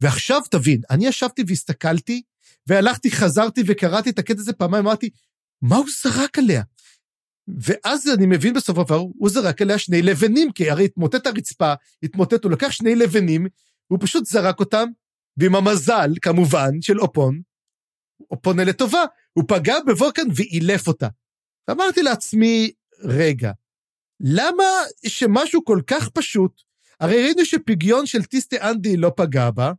ועכשיו 0.00 0.40
תבין, 0.50 0.80
אני 0.90 1.06
ישבתי 1.06 1.42
והסתכלתי, 1.46 2.22
והלכתי, 2.66 3.10
חזרתי 3.10 3.62
וקראתי 3.66 4.10
את 4.10 4.18
הקטע 4.18 4.40
הזה 4.40 4.52
פעמיים, 4.52 4.86
אמרתי, 4.86 5.10
מה 5.62 5.76
הוא 5.76 5.86
זרק 6.02 6.38
עליה? 6.38 6.62
ואז 7.48 8.08
אני 8.08 8.26
מבין 8.26 8.60
של 8.60 8.72
דבר, 8.72 8.96
הוא 8.96 9.30
זרק 9.30 9.62
עליה 9.62 9.78
שני 9.78 10.02
לבנים, 10.02 10.52
כי 10.52 10.70
הרי 10.70 10.84
התמוטט 10.84 11.26
הרצפה, 11.26 11.74
התמוטט, 12.02 12.44
הוא 12.44 12.52
לקח 12.52 12.70
שני 12.70 12.94
לבנים, 12.94 13.46
הוא 13.86 13.98
פשוט 14.02 14.26
זרק 14.26 14.60
אותם, 14.60 14.88
ועם 15.36 15.54
המזל, 15.54 16.10
כמובן, 16.22 16.70
של 16.80 17.00
אופון, 17.00 17.40
אופון 18.30 18.60
לטובה, 18.60 19.04
הוא 19.32 19.44
פגע 19.48 19.74
בוורקן 19.86 20.26
ואילף 20.34 20.88
אותה. 20.88 21.08
אמרתי 21.70 22.02
לעצמי, 22.02 22.70
רגע, 23.00 23.52
למה 24.20 24.64
שמשהו 25.06 25.64
כל 25.64 25.80
כך 25.86 26.08
פשוט, 26.08 26.62
הרי 27.00 27.22
ראינו 27.24 27.44
שפגיון 27.44 28.06
של 28.06 28.24
טיסטה 28.24 28.70
אנדי 28.70 28.96
לא 28.96 29.12
פגע 29.16 29.50
בה, 29.50 29.72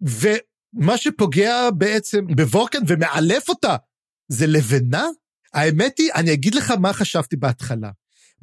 ומה 0.00 0.96
שפוגע 0.96 1.70
בעצם 1.70 2.26
בוורקן 2.26 2.78
ומאלף 2.88 3.48
אותה 3.48 3.76
זה 4.28 4.46
לבנה? 4.46 5.06
האמת 5.54 5.98
היא, 5.98 6.10
אני 6.14 6.32
אגיד 6.32 6.54
לך 6.54 6.70
מה 6.70 6.92
חשבתי 6.92 7.36
בהתחלה. 7.36 7.90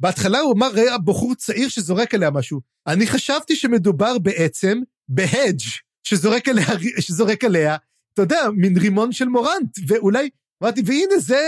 בהתחלה 0.00 0.38
הוא 0.38 0.54
אמר, 0.54 0.70
ראה 0.72 0.98
בחור 0.98 1.34
צעיר 1.34 1.68
שזורק 1.68 2.14
עליה 2.14 2.30
משהו. 2.30 2.60
אני 2.86 3.06
חשבתי 3.06 3.56
שמדובר 3.56 4.18
בעצם 4.18 4.80
בהדג' 5.08 5.60
שזורק 6.02 6.48
עליה, 6.48 6.66
שזורק 7.00 7.44
עליה, 7.44 7.76
אתה 8.14 8.22
יודע, 8.22 8.40
מין 8.56 8.76
רימון 8.76 9.12
של 9.12 9.28
מורנט, 9.28 9.78
ואולי, 9.88 10.30
אמרתי, 10.62 10.82
והנה 10.86 11.18
זה 11.18 11.40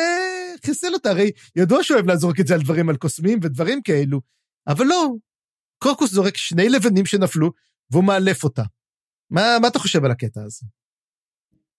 חיסל 0.66 0.94
אותה, 0.94 1.10
הרי 1.10 1.30
ידוע 1.56 1.82
שהוא 1.82 1.94
אוהב 1.94 2.10
לזרוק 2.10 2.40
את 2.40 2.46
זה 2.46 2.54
על 2.54 2.60
דברים, 2.60 2.88
על 2.88 2.96
קוסמים 2.96 3.38
ודברים 3.42 3.82
כאלו, 3.82 4.20
אבל 4.66 4.86
לא, 4.86 5.08
קרוקוס 5.82 6.10
זורק 6.10 6.36
שני 6.36 6.68
לבנים 6.68 7.06
שנפלו, 7.06 7.50
והוא 7.90 8.04
מאלף 8.04 8.44
אותה. 8.44 8.62
מה, 9.30 9.42
מה 9.62 9.68
אתה 9.68 9.78
חושב 9.78 10.04
על 10.04 10.10
הקטע 10.10 10.40
הזה? 10.44 10.66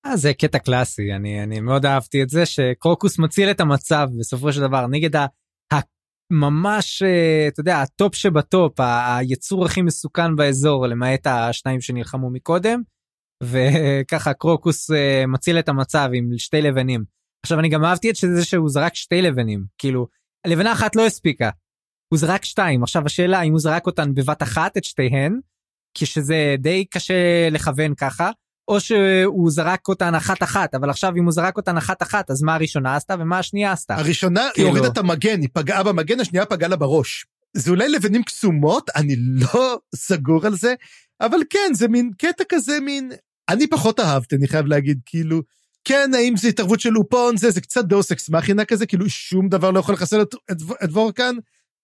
אה, 0.06 0.18
זה 0.18 0.34
קטע 0.34 0.60
קלאסי, 0.60 1.14
אני, 1.16 1.44
אני 1.44 1.60
מאוד 1.60 1.86
אהבתי 1.86 2.24
את 2.24 2.30
זה 2.30 2.46
שקרוקוס 2.46 3.20
מציל 3.20 3.52
את 3.52 3.60
המצב 3.60 4.08
בסופו 4.20 4.54
של 4.54 4.62
דבר 4.62 4.88
נגד 4.88 5.16
ה... 5.16 5.26
ממש 6.32 7.04
אה, 7.04 7.48
אתה 7.48 7.60
יודע 7.60 7.82
הטופ 7.82 8.16
שבטופ 8.16 8.80
היצור 8.80 9.66
הכי 9.66 9.82
מסוכן 9.82 10.36
באזור 10.36 10.88
למעט 10.88 11.28
השניים 11.28 11.82
שנלחמו 11.82 12.30
מקודם 12.30 12.82
וככה 13.44 14.34
קרוקוס 14.34 14.92
אה, 14.92 15.24
מציל 15.28 15.60
את 15.60 15.70
המצב 15.70 16.10
עם 16.14 16.30
שתי 16.38 16.62
לבנים. 16.62 17.17
עכשיו 17.44 17.60
אני 17.60 17.70
גם 17.70 17.86
אהבתי 17.86 18.10
את 18.10 18.16
זה 18.16 18.46
שהוא 18.46 18.70
זרק 18.70 18.96
שתי 18.96 19.22
לבנים 19.22 19.66
כאילו 19.78 20.08
לבנה 20.48 20.74
אחת 20.74 20.96
לא 20.96 21.06
הספיקה. 21.06 21.50
הוא 22.14 22.20
זרק 22.20 22.46
שתיים 22.46 22.84
עכשיו 22.84 23.06
השאלה 23.06 23.42
אם 23.42 23.52
הוא 23.52 23.60
זרק 23.60 23.86
אותן 23.86 24.14
בבת 24.14 24.44
אחת 24.44 24.78
את 24.78 24.84
שתיהן 24.84 25.40
כשזה 25.98 26.56
די 26.60 26.86
קשה 26.86 27.50
לכוון 27.52 27.96
ככה 27.96 28.32
או 28.68 28.80
שהוא 28.80 29.52
זרק 29.52 29.88
אותן 29.88 30.16
אחת-אחת, 30.16 30.76
אבל 30.76 30.90
עכשיו 30.90 31.14
אם 31.18 31.24
הוא 31.24 31.32
זרק 31.32 31.58
אותן 31.58 31.78
אחת-אחת, 31.78 32.32
אז 32.32 32.44
מה 32.44 32.56
הראשונה 32.56 32.96
עשתה 32.96 33.16
ומה 33.20 33.40
השנייה 33.40 33.72
עשתה? 33.72 33.96
הראשונה, 33.96 34.50
כאילו... 34.54 34.68
היא 34.68 34.72
הורידה 34.72 34.94
את 34.94 34.98
המגן, 34.98 35.42
היא 35.42 35.50
פגעה 35.54 35.84
במגן, 35.84 36.20
השנייה 36.20 36.46
פגעה 36.46 36.70
לה 36.70 36.76
בראש. 36.76 37.26
זה 37.54 37.72
אולי 37.72 37.90
לבנים 37.90 38.24
קסומות, 38.24 38.90
אני 38.96 39.16
לא 39.18 39.80
סגור 39.96 40.46
על 40.46 40.56
זה, 40.56 40.74
אבל 41.22 41.40
כן, 41.50 41.72
זה 41.74 41.88
מין 41.88 42.12
קטע 42.18 42.44
כזה, 42.50 42.80
מין... 42.80 43.12
אני 43.50 43.68
פחות 43.68 44.00
אהבתי, 44.00 44.36
אני 44.36 44.48
חייב 44.48 44.66
להגיד, 44.66 45.00
כאילו, 45.06 45.42
כן, 45.88 46.12
האם 46.14 46.38
זה 46.38 46.48
התערבות 46.48 46.80
של 46.80 46.90
אופון, 46.90 47.38
זה, 47.38 47.52
זה 47.52 47.62
קצת 47.62 47.86
דאוס 47.86 48.12
אקס 48.12 48.30
מכינה 48.30 48.66
כזה, 48.66 48.86
כאילו 48.86 49.10
שום 49.10 49.50
דבר 49.50 49.72
לא 49.72 49.80
יכול 49.80 49.94
לחסל 49.94 50.22
את, 50.22 50.36
את, 50.52 50.58
את 50.84 50.90
וורקן, 50.90 51.36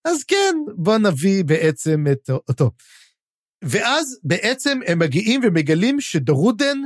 אז 0.06 0.24
כן, 0.24 0.56
בוא 0.76 0.98
נביא 0.98 1.44
בעצם 1.44 2.06
את 2.12 2.30
אותו. 2.30 2.72
ואז 3.64 4.20
בעצם 4.24 4.80
הם 4.88 5.00
מגיעים 5.00 5.42
ומגלים 5.44 6.02
שדרודן 6.02 6.78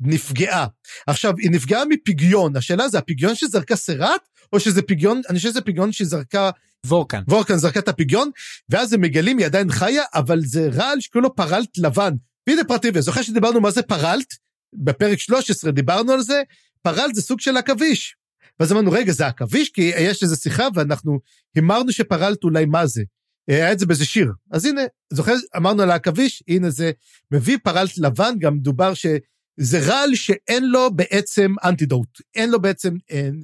נפגעה. 0.00 0.66
עכשיו, 1.06 1.32
היא 1.38 1.50
נפגעה 1.50 1.82
מפגיון, 1.84 2.56
השאלה 2.56 2.88
זה 2.88 2.98
הפגיון 2.98 3.34
שזרקה 3.34 3.76
סרט, 3.76 4.28
או 4.52 4.60
שזה 4.60 4.82
פגיון, 4.82 5.20
אני 5.28 5.38
חושב 5.38 5.50
שזה 5.50 5.60
פגיון 5.60 5.92
שזרקה... 5.92 6.50
וורקן. 6.86 7.22
וורקן 7.28 7.56
זרקה 7.56 7.80
את 7.80 7.88
הפגיון, 7.88 8.30
ואז 8.68 8.92
הם 8.92 9.00
מגלים, 9.00 9.38
היא 9.38 9.46
עדיין 9.46 9.70
חיה, 9.70 10.02
אבל 10.14 10.40
זה 10.44 10.68
רעל 10.72 11.00
שקוראים 11.00 11.24
לו 11.24 11.34
פרלט 11.34 11.78
לבן. 11.78 12.12
והנה 12.48 12.64
פרטיביה, 12.64 13.02
זוכר 13.02 13.22
שדיברנו 13.22 13.60
מה 13.60 13.70
זה 13.70 13.82
פרלט? 13.82 14.34
בפרק 14.72 15.18
13 15.18 15.70
דיברנו 15.70 16.12
על 16.12 16.20
זה, 16.20 16.42
פרלט 16.82 17.14
זה 17.14 17.22
סוג 17.22 17.40
של 17.40 17.56
עכביש. 17.56 18.16
ואז 18.60 18.72
אמרנו, 18.72 18.92
רגע, 18.92 19.12
זה 19.12 19.26
עכביש? 19.26 19.70
כי 19.70 19.82
יש 19.82 20.22
איזו 20.22 20.36
שיחה 20.36 20.68
ואנחנו 20.74 21.20
הימרנו 21.54 21.92
שפרלט 21.92 22.44
אולי 22.44 22.64
מה 22.64 22.86
זה. 22.86 23.02
היה 23.48 23.72
את 23.72 23.78
זה 23.78 23.86
באיזה 23.86 24.04
שיר. 24.04 24.32
אז 24.50 24.64
הנה, 24.64 24.80
זוכר, 25.12 25.34
אמרנו 25.56 25.82
על 25.82 25.90
העכביש, 25.90 26.42
הנה 26.48 26.70
זה 26.70 26.90
מביא 27.30 27.58
פרלט 27.62 27.98
לבן, 27.98 28.34
גם 28.38 28.58
דובר 28.58 28.94
שזה 28.94 29.78
רעל 29.86 30.14
שאין 30.14 30.70
לו 30.70 30.90
בעצם 30.96 31.54
אנטידוט, 31.64 32.08
אין 32.34 32.50
לו 32.50 32.60
בעצם 32.60 32.96
אין, 33.08 33.42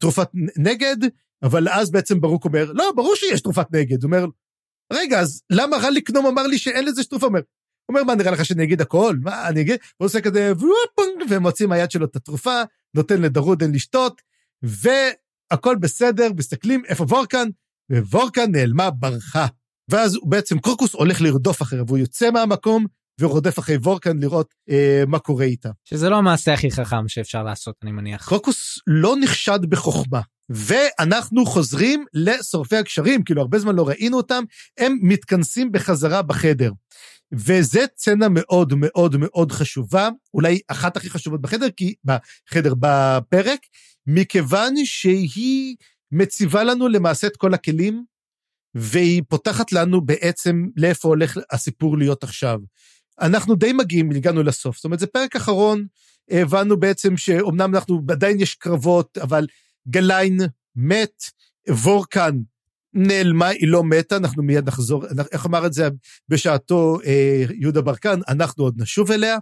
תרופת 0.00 0.28
נגד, 0.56 0.96
אבל 1.42 1.68
אז 1.68 1.90
בעצם 1.90 2.20
ברוק 2.20 2.44
אומר, 2.44 2.72
לא, 2.72 2.92
ברור 2.96 3.16
שיש 3.16 3.40
תרופת 3.40 3.66
נגד. 3.72 4.02
הוא 4.02 4.08
אומר, 4.08 4.26
רגע, 4.92 5.20
אז 5.20 5.42
למה 5.50 5.76
רע 5.76 5.90
לקנום 5.90 6.26
אמר 6.26 6.46
לי 6.46 6.58
שאין 6.58 6.84
לזה 6.84 7.04
תרופה? 7.04 7.26
אומר, 7.26 7.40
הוא 7.86 7.98
אומר, 7.98 8.04
מה, 8.04 8.14
נראה 8.14 8.30
לך 8.30 8.44
שאני 8.44 8.64
אגיד 8.64 8.80
הכל? 8.80 9.16
מה, 9.22 9.48
אני 9.48 9.60
אגיד? 9.60 9.76
הוא 9.96 10.06
עושה 10.06 10.20
כזה, 10.20 10.52
ומוציא 11.30 11.66
מהיד 11.66 11.90
שלו 11.90 12.06
את 12.06 12.16
התרופה, 12.16 12.62
נותן 12.94 13.22
לדרודן 13.22 13.72
לשתות, 13.72 14.22
והכל 14.62 15.76
בסדר, 15.76 16.28
מסתכלים, 16.36 16.82
איפה 16.88 17.04
וורקן? 17.04 17.48
ווורקה 17.90 18.46
נעלמה, 18.46 18.90
ברחה. 18.90 19.46
ואז 19.90 20.18
בעצם 20.24 20.58
קרוקוס 20.58 20.94
הולך 20.94 21.20
לרדוף 21.20 21.62
אחריה, 21.62 21.82
והוא 21.86 21.98
יוצא 21.98 22.30
מהמקום 22.30 22.86
ורודף 23.20 23.58
אחרי 23.58 23.76
וורקן 23.76 24.18
לראות 24.18 24.54
אה, 24.70 25.02
מה 25.06 25.18
קורה 25.18 25.44
איתה. 25.44 25.70
שזה 25.84 26.08
לא 26.08 26.16
המעשה 26.16 26.52
הכי 26.52 26.70
חכם 26.70 27.08
שאפשר 27.08 27.42
לעשות, 27.42 27.74
אני 27.82 27.92
מניח. 27.92 28.28
קרוקוס 28.28 28.78
לא 28.86 29.16
נחשד 29.20 29.60
בחוכמה. 29.68 30.20
ואנחנו 30.48 31.46
חוזרים 31.46 32.04
לשורפי 32.14 32.76
הקשרים, 32.76 33.24
כאילו 33.24 33.40
הרבה 33.40 33.58
זמן 33.58 33.74
לא 33.74 33.88
ראינו 33.88 34.16
אותם, 34.16 34.44
הם 34.78 34.98
מתכנסים 35.02 35.72
בחזרה 35.72 36.22
בחדר. 36.22 36.70
וזה 37.36 37.84
צנע 37.94 38.26
מאוד 38.30 38.74
מאוד 38.76 39.16
מאוד 39.16 39.52
חשובה, 39.52 40.08
אולי 40.34 40.60
אחת 40.68 40.96
הכי 40.96 41.10
חשובות 41.10 41.40
בחדר, 41.40 41.70
כי 41.70 41.94
בחדר, 42.04 42.74
בפרק, 42.80 43.60
מכיוון 44.06 44.74
שהיא 44.84 45.76
מציבה 46.12 46.64
לנו 46.64 46.88
למעשה 46.88 47.26
את 47.26 47.36
כל 47.36 47.54
הכלים, 47.54 48.04
והיא 48.74 49.22
פותחת 49.28 49.72
לנו 49.72 50.00
בעצם 50.00 50.66
לאיפה 50.76 51.08
הולך 51.08 51.38
הסיפור 51.50 51.98
להיות 51.98 52.24
עכשיו. 52.24 52.58
אנחנו 53.20 53.54
די 53.54 53.72
מגיעים, 53.72 54.10
הגענו 54.10 54.42
לסוף. 54.42 54.76
זאת 54.76 54.84
אומרת, 54.84 55.00
זה 55.00 55.06
פרק 55.06 55.36
אחרון, 55.36 55.86
הבנו 56.30 56.76
בעצם 56.80 57.16
שאומנם 57.16 57.74
אנחנו, 57.74 58.00
עדיין 58.10 58.40
יש 58.40 58.54
קרבות, 58.54 59.18
אבל 59.18 59.46
גליין 59.88 60.38
מת, 60.76 61.22
וורקן 61.68 62.38
נעלמה, 62.94 63.48
היא 63.48 63.68
לא 63.68 63.84
מתה, 63.84 64.16
אנחנו 64.16 64.42
מיד 64.42 64.68
נחזור, 64.68 65.04
איך 65.32 65.46
אמר 65.46 65.66
את 65.66 65.72
זה 65.72 65.88
בשעתו 66.28 66.98
אה, 67.06 67.44
יהודה 67.60 67.82
ברקן, 67.82 68.20
אנחנו 68.28 68.64
עוד 68.64 68.74
נשוב 68.82 69.10
אליה, 69.10 69.38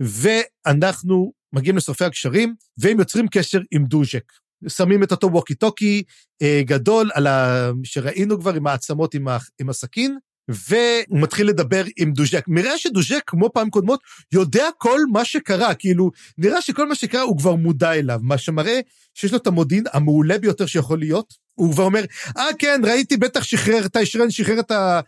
ואנחנו 0.00 1.32
מגיעים 1.52 1.76
לשורפי 1.76 2.04
הקשרים, 2.04 2.54
והם 2.78 2.98
יוצרים 2.98 3.28
קשר 3.28 3.60
עם 3.70 3.84
דוז'ק. 3.84 4.32
שמים 4.68 5.02
את 5.02 5.10
אותו 5.10 5.32
ווקי 5.32 5.54
טוקי 5.54 6.02
אה, 6.42 6.62
גדול, 6.64 7.10
על 7.14 7.26
ה... 7.26 7.70
שראינו 7.84 8.40
כבר 8.40 8.54
עם 8.54 8.66
העצמות 8.66 9.14
עם, 9.14 9.28
ה... 9.28 9.38
עם 9.60 9.68
הסכין, 9.68 10.18
והוא 10.48 11.20
מתחיל 11.20 11.48
לדבר 11.48 11.84
עם 11.98 12.12
דוז'ק. 12.12 12.44
נראה 12.48 12.78
שדוז'ק, 12.78 13.22
כמו 13.26 13.52
פעם 13.52 13.70
קודמות, 13.70 14.00
יודע 14.32 14.64
כל 14.78 15.00
מה 15.12 15.24
שקרה, 15.24 15.74
כאילו, 15.74 16.10
נראה 16.38 16.62
שכל 16.62 16.88
מה 16.88 16.94
שקרה 16.94 17.22
הוא 17.22 17.38
כבר 17.38 17.54
מודע 17.54 17.92
אליו, 17.92 18.20
מה 18.22 18.38
שמראה 18.38 18.80
שיש 19.14 19.32
לו 19.32 19.38
את 19.38 19.46
המודיעין 19.46 19.84
המעולה 19.92 20.38
ביותר 20.38 20.66
שיכול 20.66 20.98
להיות. 20.98 21.34
הוא 21.60 21.72
כבר 21.72 21.84
אומר, 21.84 22.04
אה 22.36 22.46
כן, 22.58 22.80
ראיתי, 22.84 23.16
בטח 23.16 23.42
שחרר, 23.42 23.88
טיישרן 23.88 24.30
שחרר 24.30 24.60
את 24.60 24.70
ה... 24.70 25.00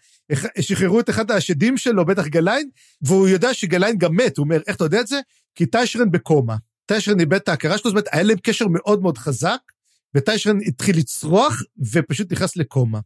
שחררו 0.61 1.01
את 1.01 1.11
אחד 1.11 1.31
השדים 1.31 1.77
שלו, 1.77 2.07
בטח 2.07 2.27
גליין, 2.27 2.69
והוא 3.03 3.29
יודע 3.29 3.55
שגליין 3.55 3.99
גם 3.99 4.17
מת, 4.17 4.37
הוא 4.37 4.45
אומר, 4.45 4.61
איך 4.67 4.77
אתה 4.77 4.85
יודע 4.85 5.01
את 5.01 5.07
זה? 5.07 5.21
כי 5.55 5.67
טיישרן 5.67 6.11
בקומה. 6.11 6.57
טיישרן 6.87 7.21
איבד 7.21 7.35
את 7.35 7.49
ההכרה 7.49 7.79
שלו, 7.79 7.91
זאת 7.91 7.93
אומרת, 7.93 8.09
היה 8.13 8.23
להם 8.23 8.39
קשר 8.43 8.67
מאוד 8.69 9.03
מאוד 9.03 9.19
חזק, 9.19 9.59
וטיישרן 10.15 10.59
התחיל 10.67 10.97
לצרוח, 10.99 11.63
ופשוט 11.93 12.33
נכנס 12.33 12.57
לקומה. 12.57 13.01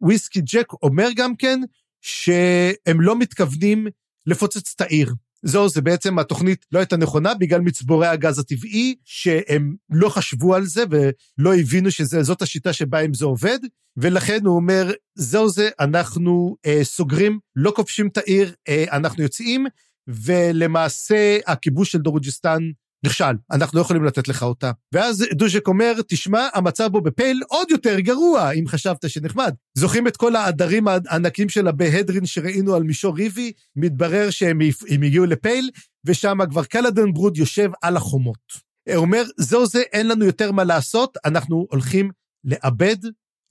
וויסקי 0.00 0.40
ג'ק 0.40 0.72
אומר 0.82 1.08
גם 1.16 1.36
כן, 1.36 1.60
שהם 2.00 3.00
לא 3.00 3.18
מתכוונים 3.18 3.86
לפוצץ 4.26 4.74
את 4.76 4.80
העיר. 4.80 5.14
זהו, 5.42 5.68
זה 5.68 5.80
בעצם 5.80 6.18
התוכנית 6.18 6.66
לא 6.72 6.78
הייתה 6.78 6.96
נכונה 6.96 7.34
בגלל 7.34 7.60
מצבורי 7.60 8.06
הגז 8.06 8.38
הטבעי, 8.38 8.94
שהם 9.04 9.74
לא 9.90 10.08
חשבו 10.08 10.54
על 10.54 10.64
זה 10.64 10.84
ולא 10.90 11.54
הבינו 11.54 11.90
שזאת 11.90 12.42
השיטה 12.42 12.72
שבה 12.72 13.00
אם 13.00 13.14
זה 13.14 13.24
עובד, 13.24 13.58
ולכן 13.96 14.38
הוא 14.44 14.56
אומר, 14.56 14.92
זהו 15.14 15.48
זה, 15.48 15.68
אנחנו 15.80 16.56
אה, 16.66 16.80
סוגרים, 16.82 17.38
לא 17.56 17.72
כובשים 17.76 18.08
את 18.08 18.16
העיר, 18.16 18.54
אה, 18.68 18.84
אנחנו 18.92 19.22
יוצאים, 19.22 19.66
ולמעשה 20.08 21.38
הכיבוש 21.46 21.92
של 21.92 21.98
דרוג'יסטן 21.98 22.58
נכשל, 23.04 23.34
אנחנו 23.50 23.78
לא 23.78 23.82
יכולים 23.82 24.04
לתת 24.04 24.28
לך 24.28 24.42
אותה. 24.42 24.70
ואז 24.94 25.24
דוז'ק 25.32 25.68
אומר, 25.68 25.92
תשמע, 26.08 26.48
המצב 26.54 26.86
בו 26.86 27.00
בפייל 27.00 27.42
עוד 27.48 27.70
יותר 27.70 28.00
גרוע, 28.00 28.50
אם 28.50 28.68
חשבת 28.68 29.10
שנחמד. 29.10 29.54
זוכרים 29.74 30.08
את 30.08 30.16
כל 30.16 30.36
העדרים 30.36 30.88
הענקים 30.88 31.48
שלה 31.48 31.72
בהדרין 31.72 32.26
שראינו 32.26 32.74
על 32.74 32.82
מישור 32.82 33.16
ריבי? 33.16 33.52
מתברר 33.76 34.30
שהם 34.30 34.58
הגיעו 35.02 35.26
לפייל, 35.26 35.70
ושם 36.04 36.38
כבר 36.50 36.64
קלדן 36.64 37.12
ברוד 37.12 37.36
יושב 37.36 37.70
על 37.82 37.96
החומות. 37.96 38.66
הוא 38.88 38.96
אומר, 38.96 39.22
זהו 39.36 39.66
זה, 39.66 39.82
אין 39.92 40.08
לנו 40.08 40.24
יותר 40.24 40.52
מה 40.52 40.64
לעשות, 40.64 41.16
אנחנו 41.24 41.66
הולכים 41.70 42.10
לאבד 42.44 42.96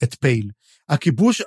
את 0.02 0.14
פייל. 0.14 0.50
הכיבוש, 0.88 1.42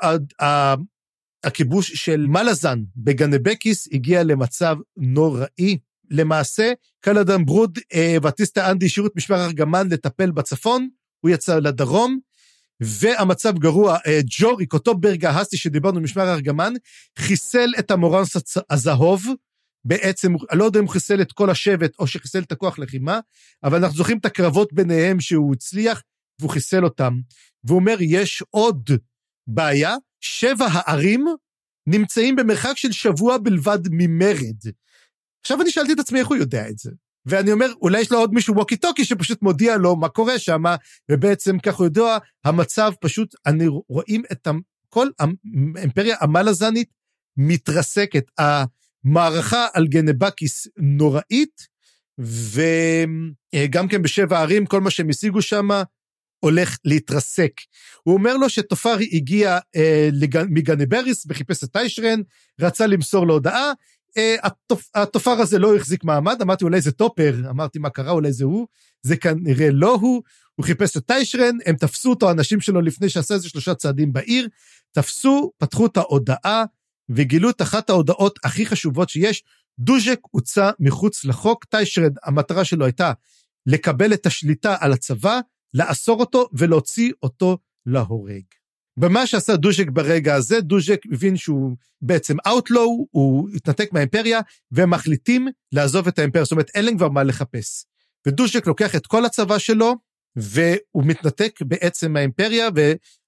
הכיבוש 1.43 1.91
של 1.93 2.26
מלאזן 2.27 2.80
בגנבקיס 2.95 3.88
הגיע 3.91 4.23
למצב 4.23 4.76
נוראי. 4.97 5.77
למעשה, 6.10 6.73
קלאדן 6.99 7.45
ברוד 7.45 7.80
אה, 7.94 8.18
וטיסטה 8.23 8.72
אנדי 8.72 8.86
השאירו 8.86 9.07
את 9.07 9.15
משמר 9.15 9.45
ארגמן 9.45 9.88
לטפל 9.91 10.31
בצפון, 10.31 10.90
הוא 11.19 11.31
יצא 11.31 11.60
לדרום, 11.60 12.19
והמצב 12.81 13.57
גרוע, 13.57 13.98
אה, 14.07 14.19
ג'וריק, 14.40 14.73
אותו 14.73 14.95
ברגהאסטי 14.95 15.57
שדיברנו 15.57 16.02
משמר 16.02 16.34
ארגמן, 16.34 16.73
חיסל 17.19 17.69
את 17.80 17.91
המורנס 17.91 18.36
הזהוב, 18.69 19.26
בעצם, 19.86 20.34
אני 20.52 20.60
לא 20.60 20.64
יודע 20.64 20.80
אם 20.80 20.86
הוא 20.86 20.91
חיסל 20.91 21.22
את 21.22 21.31
כל 21.31 21.49
השבט 21.49 21.91
או 21.99 22.07
שחיסל 22.07 22.40
את 22.40 22.52
הכוח 22.52 22.80
לחימה, 22.80 23.19
אבל 23.64 23.77
אנחנו 23.77 23.98
זוכרים 23.98 24.18
את 24.18 24.26
הקרבות 24.26 24.73
ביניהם 24.73 25.19
שהוא 25.19 25.53
הצליח, 25.53 26.03
והוא 26.40 26.52
חיסל 26.52 26.84
אותם. 26.84 27.19
והוא 27.64 27.80
אומר, 27.80 27.98
יש 27.99 28.44
עוד 28.49 28.90
בעיה, 29.48 29.95
שבע 30.22 30.65
הערים 30.72 31.26
נמצאים 31.88 32.36
במרחק 32.36 32.73
של 32.76 32.91
שבוע 32.91 33.38
בלבד 33.38 33.80
ממרד. 33.91 34.57
עכשיו 35.41 35.61
אני 35.61 35.71
שאלתי 35.71 35.93
את 35.93 35.99
עצמי 35.99 36.19
איך 36.19 36.27
הוא 36.27 36.37
יודע 36.37 36.69
את 36.69 36.77
זה. 36.77 36.91
ואני 37.25 37.51
אומר, 37.51 37.73
אולי 37.81 38.01
יש 38.01 38.11
לו 38.11 38.17
עוד 38.17 38.33
מישהו 38.33 38.55
ווקי 38.55 38.77
טוקי 38.77 39.05
שפשוט 39.05 39.41
מודיע 39.41 39.77
לו 39.77 39.95
מה 39.95 40.09
קורה 40.09 40.39
שם, 40.39 40.63
ובעצם 41.11 41.59
כך 41.59 41.75
הוא 41.75 41.85
יודע, 41.85 42.17
המצב 42.45 42.91
פשוט, 43.01 43.35
אני 43.45 43.65
רואים 43.89 44.23
את 44.31 44.47
כל 44.89 45.07
האימפריה 45.19 46.15
המלאזנית 46.19 46.89
מתרסקת. 47.37 48.23
המערכה 48.37 49.67
על 49.73 49.87
גנבקיס 49.87 50.67
נוראית, 50.77 51.67
וגם 52.19 53.87
כן 53.87 54.01
בשבע 54.01 54.39
ערים, 54.39 54.65
כל 54.65 54.81
מה 54.81 54.89
שהם 54.89 55.09
השיגו 55.09 55.41
שם 55.41 55.67
הולך 56.39 56.77
להתרסק. 56.85 57.51
הוא 58.03 58.13
אומר 58.13 58.37
לו 58.37 58.49
שטופרי 58.49 59.09
הגיע 59.13 59.57
אה, 59.75 60.09
מגנבריס 60.49 61.25
וחיפש 61.29 61.63
את 61.63 61.69
טיישרן, 61.69 62.21
רצה 62.61 62.87
למסור 62.87 63.27
לו 63.27 63.33
הודעה, 63.33 63.71
אה, 64.18 64.36
התופר 64.95 65.31
הזה 65.31 65.60
לא 65.60 65.76
החזיק 65.76 66.03
מעמד, 66.03 66.41
אמרתי 66.41 66.64
אולי 66.64 66.81
זה 66.81 66.91
טופר, 66.91 67.36
אמרתי 67.49 67.80
מה 67.80 67.90
קרה, 67.90 68.11
אולי 68.11 68.34
זה 68.34 68.45
הוא, 68.45 68.68
זה 69.02 69.18
כנראה 69.18 69.72
לא 69.72 69.98
הוא, 70.02 70.23
הוא 70.56 70.65
חיפש 70.65 70.98
את 70.98 71.06
טיישרן, 71.06 71.57
הם 71.65 71.76
תפסו 71.76 72.10
אותו, 72.10 72.27
האנשים 72.27 72.61
שלו 72.61 72.81
לפני 72.81 73.10
שעשה 73.10 73.34
איזה 73.34 73.49
שלושה 73.49 73.76
צעדים 73.76 74.14
בעיר, 74.14 74.48
תפסו, 74.91 75.52
פתחו 75.57 75.86
את 75.86 75.98
ההודעה, 75.98 76.64
וגילו 77.10 77.49
את 77.49 77.61
אחת 77.61 77.90
ההודעות 77.90 78.40
הכי 78.44 78.65
חשובות 78.65 79.10
שיש, 79.10 79.44
דוז'ק 79.80 80.19
הוצא 80.31 80.72
מחוץ 80.80 81.26
לחוק, 81.26 81.65
טיישרן, 81.65 82.11
המטרה 82.23 82.65
שלו 82.65 82.86
הייתה 82.86 83.14
לקבל 83.65 84.14
את 84.14 84.26
השליטה 84.26 84.76
על 84.80 84.94
הצבא, 84.94 85.40
לאסור 85.73 86.19
אותו 86.19 86.49
ולהוציא 86.53 87.11
אותו 87.23 87.57
להורג. 87.86 88.44
במה 88.97 89.27
שעשה 89.27 89.55
דוז'ק 89.55 89.89
ברגע 89.89 90.35
הזה, 90.35 90.61
דוז'ק 90.61 91.01
הבין 91.11 91.37
שהוא 91.37 91.75
בעצם 92.01 92.35
outlaw, 92.47 93.07
הוא 93.11 93.49
התנתק 93.55 93.93
מהאימפריה, 93.93 94.39
והם 94.71 94.89
מחליטים 94.89 95.47
לעזוב 95.71 96.07
את 96.07 96.19
האימפריה, 96.19 96.43
זאת 96.43 96.51
אומרת, 96.51 96.71
אין 96.75 96.85
להם 96.85 96.97
כבר 96.97 97.09
מה 97.09 97.23
לחפש. 97.23 97.85
ודוז'ק 98.27 98.67
לוקח 98.67 98.95
את 98.95 99.07
כל 99.07 99.25
הצבא 99.25 99.57
שלו, 99.57 99.95
והוא 100.35 101.03
מתנתק 101.05 101.59
בעצם 101.61 102.13
מהאימפריה, 102.13 102.69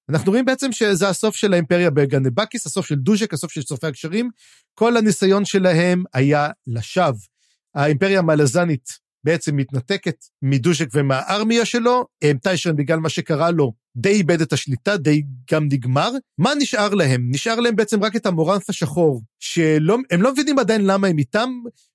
ואנחנו 0.08 0.30
רואים 0.30 0.44
בעצם 0.44 0.72
שזה 0.72 1.08
הסוף 1.08 1.36
של 1.36 1.52
האימפריה 1.52 1.90
בגנבקיס, 1.90 2.66
הסוף 2.66 2.86
של 2.86 2.94
דוז'ק, 2.94 3.32
הסוף 3.32 3.52
של 3.52 3.62
שורפי 3.62 3.86
הקשרים. 3.86 4.30
כל 4.74 4.96
הניסיון 4.96 5.44
שלהם 5.44 6.04
היה 6.14 6.48
לשווא. 6.66 7.18
האימפריה 7.74 8.18
המלזנית 8.18 9.01
בעצם 9.24 9.56
מתנתקת 9.56 10.24
מדוז'ק 10.42 10.88
ומהארמיה 10.94 11.64
שלו, 11.64 12.06
טיישרן 12.42 12.76
בגלל 12.76 12.98
מה 12.98 13.08
שקרה 13.08 13.50
לו 13.50 13.72
די 13.96 14.08
איבד 14.08 14.40
את 14.40 14.52
השליטה, 14.52 14.96
די 14.96 15.22
גם 15.50 15.64
נגמר. 15.64 16.10
מה 16.38 16.52
נשאר 16.58 16.94
להם? 16.94 17.28
נשאר 17.30 17.60
להם 17.60 17.76
בעצם 17.76 18.04
רק 18.04 18.16
את 18.16 18.26
המורנף 18.26 18.70
השחור, 18.70 19.22
שהם 19.40 20.22
לא 20.22 20.32
מבינים 20.32 20.58
עדיין 20.58 20.86
למה 20.86 21.08
הם 21.08 21.18
איתם. 21.18 21.50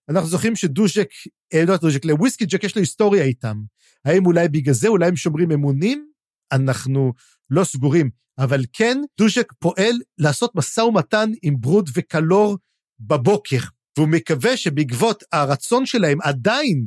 אנחנו 0.10 0.30
זוכרים 0.30 0.56
שדוז'ק, 0.56 1.10
אה, 1.54 1.66
לא 1.66 1.78
דוז'ק, 1.78 2.06
לוויסקי 2.06 2.45
ג'ק 2.45 2.64
יש 2.64 2.76
לו 2.76 2.80
היסטוריה 2.80 3.24
איתם. 3.24 3.58
האם 4.06 4.26
אולי 4.26 4.48
בגלל 4.48 4.74
זה, 4.74 4.88
אולי 4.88 5.08
הם 5.08 5.16
שומרים 5.16 5.52
אמונים? 5.52 6.08
אנחנו 6.52 7.14
לא 7.49 7.64
סגורים. 7.64 8.10
אבל 8.38 8.62
כן, 8.74 8.98
דוז'ק 9.20 9.54
פועל 9.60 9.95
לעשות 10.18 10.56
משא 10.56 10.82
ומתן 10.82 11.32
עם 11.41 11.56
ברוד 11.60 11.90
וקלור 11.94 12.58
בבוקר, 12.99 13.60
והוא 13.98 14.08
מקווה 14.08 14.58
שבעקבות 14.58 15.24
הרצון 15.32 15.86
שלהם 15.86 16.22
עדיין 16.22 16.86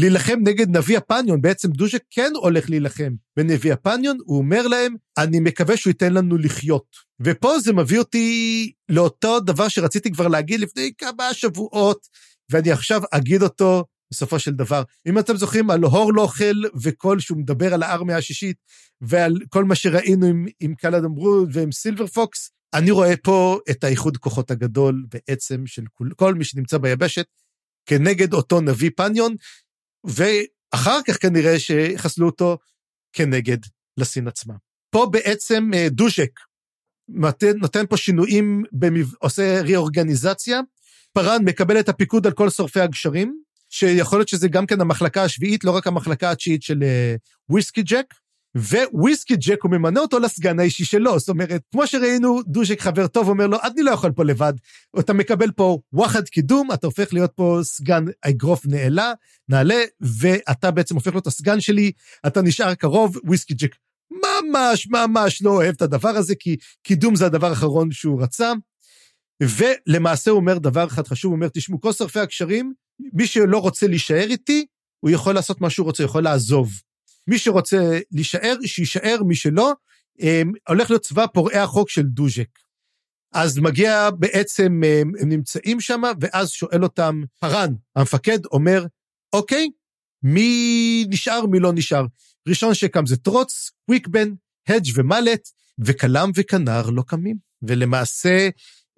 להילחם 0.00 0.38
נגד 0.44 0.76
נביא 0.76 0.98
הפניון, 0.98 1.40
בעצם 1.40 1.70
דוז'ק 1.70 2.02
כן 2.10 2.32
הולך 2.34 2.70
להילחם 2.70 3.12
בנביא 3.36 3.72
הפניון, 3.72 4.18
הוא 4.24 4.38
אומר 4.38 4.66
להם, 4.66 4.94
אני 5.18 5.40
מקווה 5.40 5.76
שהוא 5.76 5.90
ייתן 5.90 6.12
לנו 6.12 6.38
לחיות. 6.38 6.86
ופה 7.20 7.58
זה 7.58 7.72
מביא 7.72 7.98
אותי 7.98 8.72
לאותו 8.88 9.40
דבר 9.40 9.68
שרציתי 9.68 10.12
כבר 10.12 10.28
להגיד 10.28 10.60
לפני 10.60 10.90
כמה 10.98 11.34
שבועות, 11.34 12.06
ואני 12.50 12.70
עכשיו 12.70 13.02
אגיד 13.10 13.42
אותו 13.42 13.84
בסופו 14.12 14.38
של 14.38 14.50
דבר. 14.50 14.82
אם 15.06 15.18
אתם 15.18 15.36
זוכרים 15.36 15.70
על 15.70 15.82
הורלוכל 15.82 16.62
וכל 16.82 17.20
שהוא 17.20 17.38
מדבר 17.38 17.74
על 17.74 17.82
הארמיה 17.82 18.16
השישית, 18.16 18.56
ועל 19.00 19.36
כל 19.48 19.64
מה 19.64 19.74
שראינו 19.74 20.26
עם, 20.26 20.46
עם 20.60 20.74
קלאדם 20.74 21.14
ברוד 21.14 21.50
ועם 21.52 21.72
סילבר 21.72 22.06
פוקס, 22.06 22.50
אני 22.74 22.90
רואה 22.90 23.16
פה 23.16 23.58
את 23.70 23.84
האיחוד 23.84 24.16
כוחות 24.16 24.50
הגדול 24.50 25.04
בעצם 25.12 25.66
של 25.66 25.82
כל, 25.92 26.08
כל 26.16 26.34
מי 26.34 26.44
שנמצא 26.44 26.78
ביבשת, 26.78 27.26
כנגד 27.86 28.34
אותו 28.34 28.60
נביא 28.60 28.90
פניון, 28.96 29.34
ואחר 30.04 30.98
כך 31.06 31.22
כנראה 31.22 31.58
שחסלו 31.58 32.26
אותו 32.26 32.58
כנגד 33.12 33.58
לסין 33.96 34.28
עצמה. 34.28 34.54
פה 34.90 35.06
בעצם 35.10 35.70
אה, 35.74 35.88
דוז'ק 35.90 36.40
נותן, 37.54 37.86
פה 37.86 37.96
שינויים, 37.96 38.62
במב... 38.72 39.14
עושה 39.18 39.60
ריאורגניזציה. 39.62 40.60
פארן 41.12 41.44
מקבל 41.44 41.80
את 41.80 41.88
הפיקוד 41.88 42.26
על 42.26 42.32
כל 42.32 42.50
שורפי 42.50 42.80
הגשרים, 42.80 43.42
שיכול 43.68 44.18
להיות 44.18 44.28
שזה 44.28 44.48
גם 44.48 44.66
כן 44.66 44.80
המחלקה 44.80 45.24
השביעית, 45.24 45.64
לא 45.64 45.70
רק 45.70 45.86
המחלקה 45.86 46.30
התשיעית 46.30 46.62
של 46.62 46.78
וויסקי 47.48 47.82
ג'ק. 47.82 48.14
וויסקי 48.92 49.36
ג'ק 49.36 49.62
הוא 49.62 49.70
ממנה 49.70 50.00
אותו 50.00 50.18
לסגן 50.18 50.60
האישי 50.60 50.84
שלו, 50.84 51.18
זאת 51.18 51.28
אומרת, 51.28 51.62
כמו 51.72 51.86
שראינו, 51.86 52.42
דוז'ק 52.46 52.80
חבר 52.80 53.06
טוב 53.06 53.28
אומר 53.28 53.46
לו, 53.46 53.58
אני 53.62 53.82
לא 53.82 53.90
יכול 53.90 54.12
פה 54.12 54.24
לבד, 54.24 54.52
אתה 54.98 55.12
מקבל 55.12 55.50
פה 55.50 55.78
וואחד 55.92 56.28
קידום, 56.28 56.72
אתה 56.72 56.86
הופך 56.86 57.12
להיות 57.12 57.32
פה 57.34 57.58
סגן 57.62 58.04
אגרוף 58.22 58.66
נעלה, 58.66 59.12
נעלה, 59.48 59.80
ואתה 60.00 60.70
בעצם 60.70 60.94
הופך 60.94 61.12
להיות 61.12 61.26
הסגן 61.26 61.60
שלי, 61.60 61.92
אתה 62.26 62.42
נשאר 62.42 62.74
קרוב, 62.74 63.16
וויסקי 63.24 63.54
ג'ק 63.54 63.76
ממש 64.10 64.88
ממש 64.90 65.42
לא 65.42 65.50
אוהב 65.50 65.74
את 65.74 65.82
הדבר 65.82 66.08
הזה, 66.08 66.34
כי 66.34 66.56
קידום 66.82 67.16
זה 67.16 67.26
הדבר 67.26 67.46
האחרון 67.46 67.92
שהוא 67.92 68.22
רצה. 68.22 68.52
ולמעשה 69.42 70.30
הוא 70.30 70.40
אומר 70.40 70.58
דבר 70.58 70.86
אחד 70.86 71.06
חשוב, 71.06 71.28
הוא 71.28 71.36
אומר, 71.36 71.48
תשמעו, 71.48 71.80
כל 71.80 71.92
שרפי 71.92 72.20
הקשרים, 72.20 72.72
מי 73.12 73.26
שלא 73.26 73.58
רוצה 73.58 73.86
להישאר 73.86 74.26
איתי, 74.30 74.66
הוא 75.00 75.10
יכול 75.10 75.34
לעשות 75.34 75.60
מה 75.60 75.70
שהוא 75.70 75.84
רוצה, 75.84 76.02
הוא 76.02 76.08
יכול 76.08 76.22
לעזוב. 76.22 76.70
מי 77.30 77.38
שרוצה 77.38 77.98
להישאר, 78.12 78.56
שיישאר, 78.66 79.22
מי 79.26 79.34
שלא, 79.34 79.72
אמ, 80.20 80.52
הולך 80.68 80.90
להיות 80.90 81.02
צבא 81.02 81.26
פורעי 81.26 81.58
החוק 81.58 81.90
של 81.90 82.02
דוז'ק. 82.02 82.58
אז 83.32 83.58
מגיע 83.58 84.10
בעצם, 84.10 84.82
הם, 84.86 85.12
הם 85.20 85.28
נמצאים 85.28 85.80
שם, 85.80 86.02
ואז 86.20 86.50
שואל 86.50 86.82
אותם 86.82 87.22
פארן, 87.40 87.74
המפקד 87.96 88.44
אומר, 88.44 88.86
אוקיי, 89.32 89.68
מי 90.22 91.04
נשאר, 91.08 91.46
מי 91.46 91.60
לא 91.60 91.72
נשאר. 91.72 92.06
ראשון 92.48 92.74
שקם 92.74 93.06
זה 93.06 93.16
טרוץ, 93.16 93.70
קוויקבן, 93.86 94.28
הדג' 94.68 94.92
ומלט, 94.94 95.48
וכלם 95.78 96.30
וכנר 96.34 96.90
לא 96.90 97.02
קמים. 97.02 97.36
ולמעשה, 97.62 98.48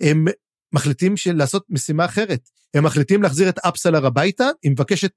הם 0.01 0.25
מחליטים 0.73 1.17
של 1.17 1.37
לעשות 1.37 1.65
משימה 1.71 2.05
אחרת. 2.05 2.49
הם 2.75 2.85
מחליטים 2.85 3.23
להחזיר 3.23 3.49
את 3.49 3.59
אפסלר 3.59 4.07
הביתה, 4.07 4.49
היא 4.63 4.73
מבקשת 4.73 5.11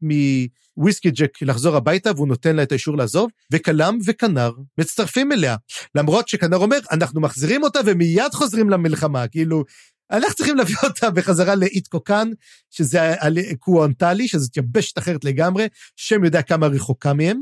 מוויסקי 0.78 1.12
ג'ק 1.12 1.42
לחזור 1.42 1.76
הביתה, 1.76 2.12
והוא 2.16 2.28
נותן 2.28 2.56
לה 2.56 2.64
את 2.64 2.72
האישור 2.72 2.98
לעזוב, 2.98 3.30
וכלם 3.52 3.98
וכנר 4.06 4.52
מצטרפים 4.78 5.32
אליה. 5.32 5.56
למרות 5.96 6.28
שכנר 6.28 6.58
אומר, 6.58 6.80
אנחנו 6.92 7.22
מחזירים 7.22 7.64
אותה 7.64 7.80
ומיד 7.86 8.34
חוזרים 8.34 8.70
למלחמה, 8.70 9.28
כאילו, 9.28 9.64
אנחנו 10.12 10.36
צריכים 10.36 10.56
להביא 10.56 10.76
אותה 10.84 11.10
בחזרה 11.12 11.56
לאיטקוקן, 11.56 12.30
שזה 12.72 13.16
קואנטלי, 13.60 14.28
שזאת 14.28 14.58
יבשת 14.58 14.98
אחרת 14.98 15.24
לגמרי, 15.26 15.68
השם 15.96 16.24
יודע 16.24 16.42
כמה 16.42 16.68
רחוקה 16.68 17.14
מהם, 17.14 17.42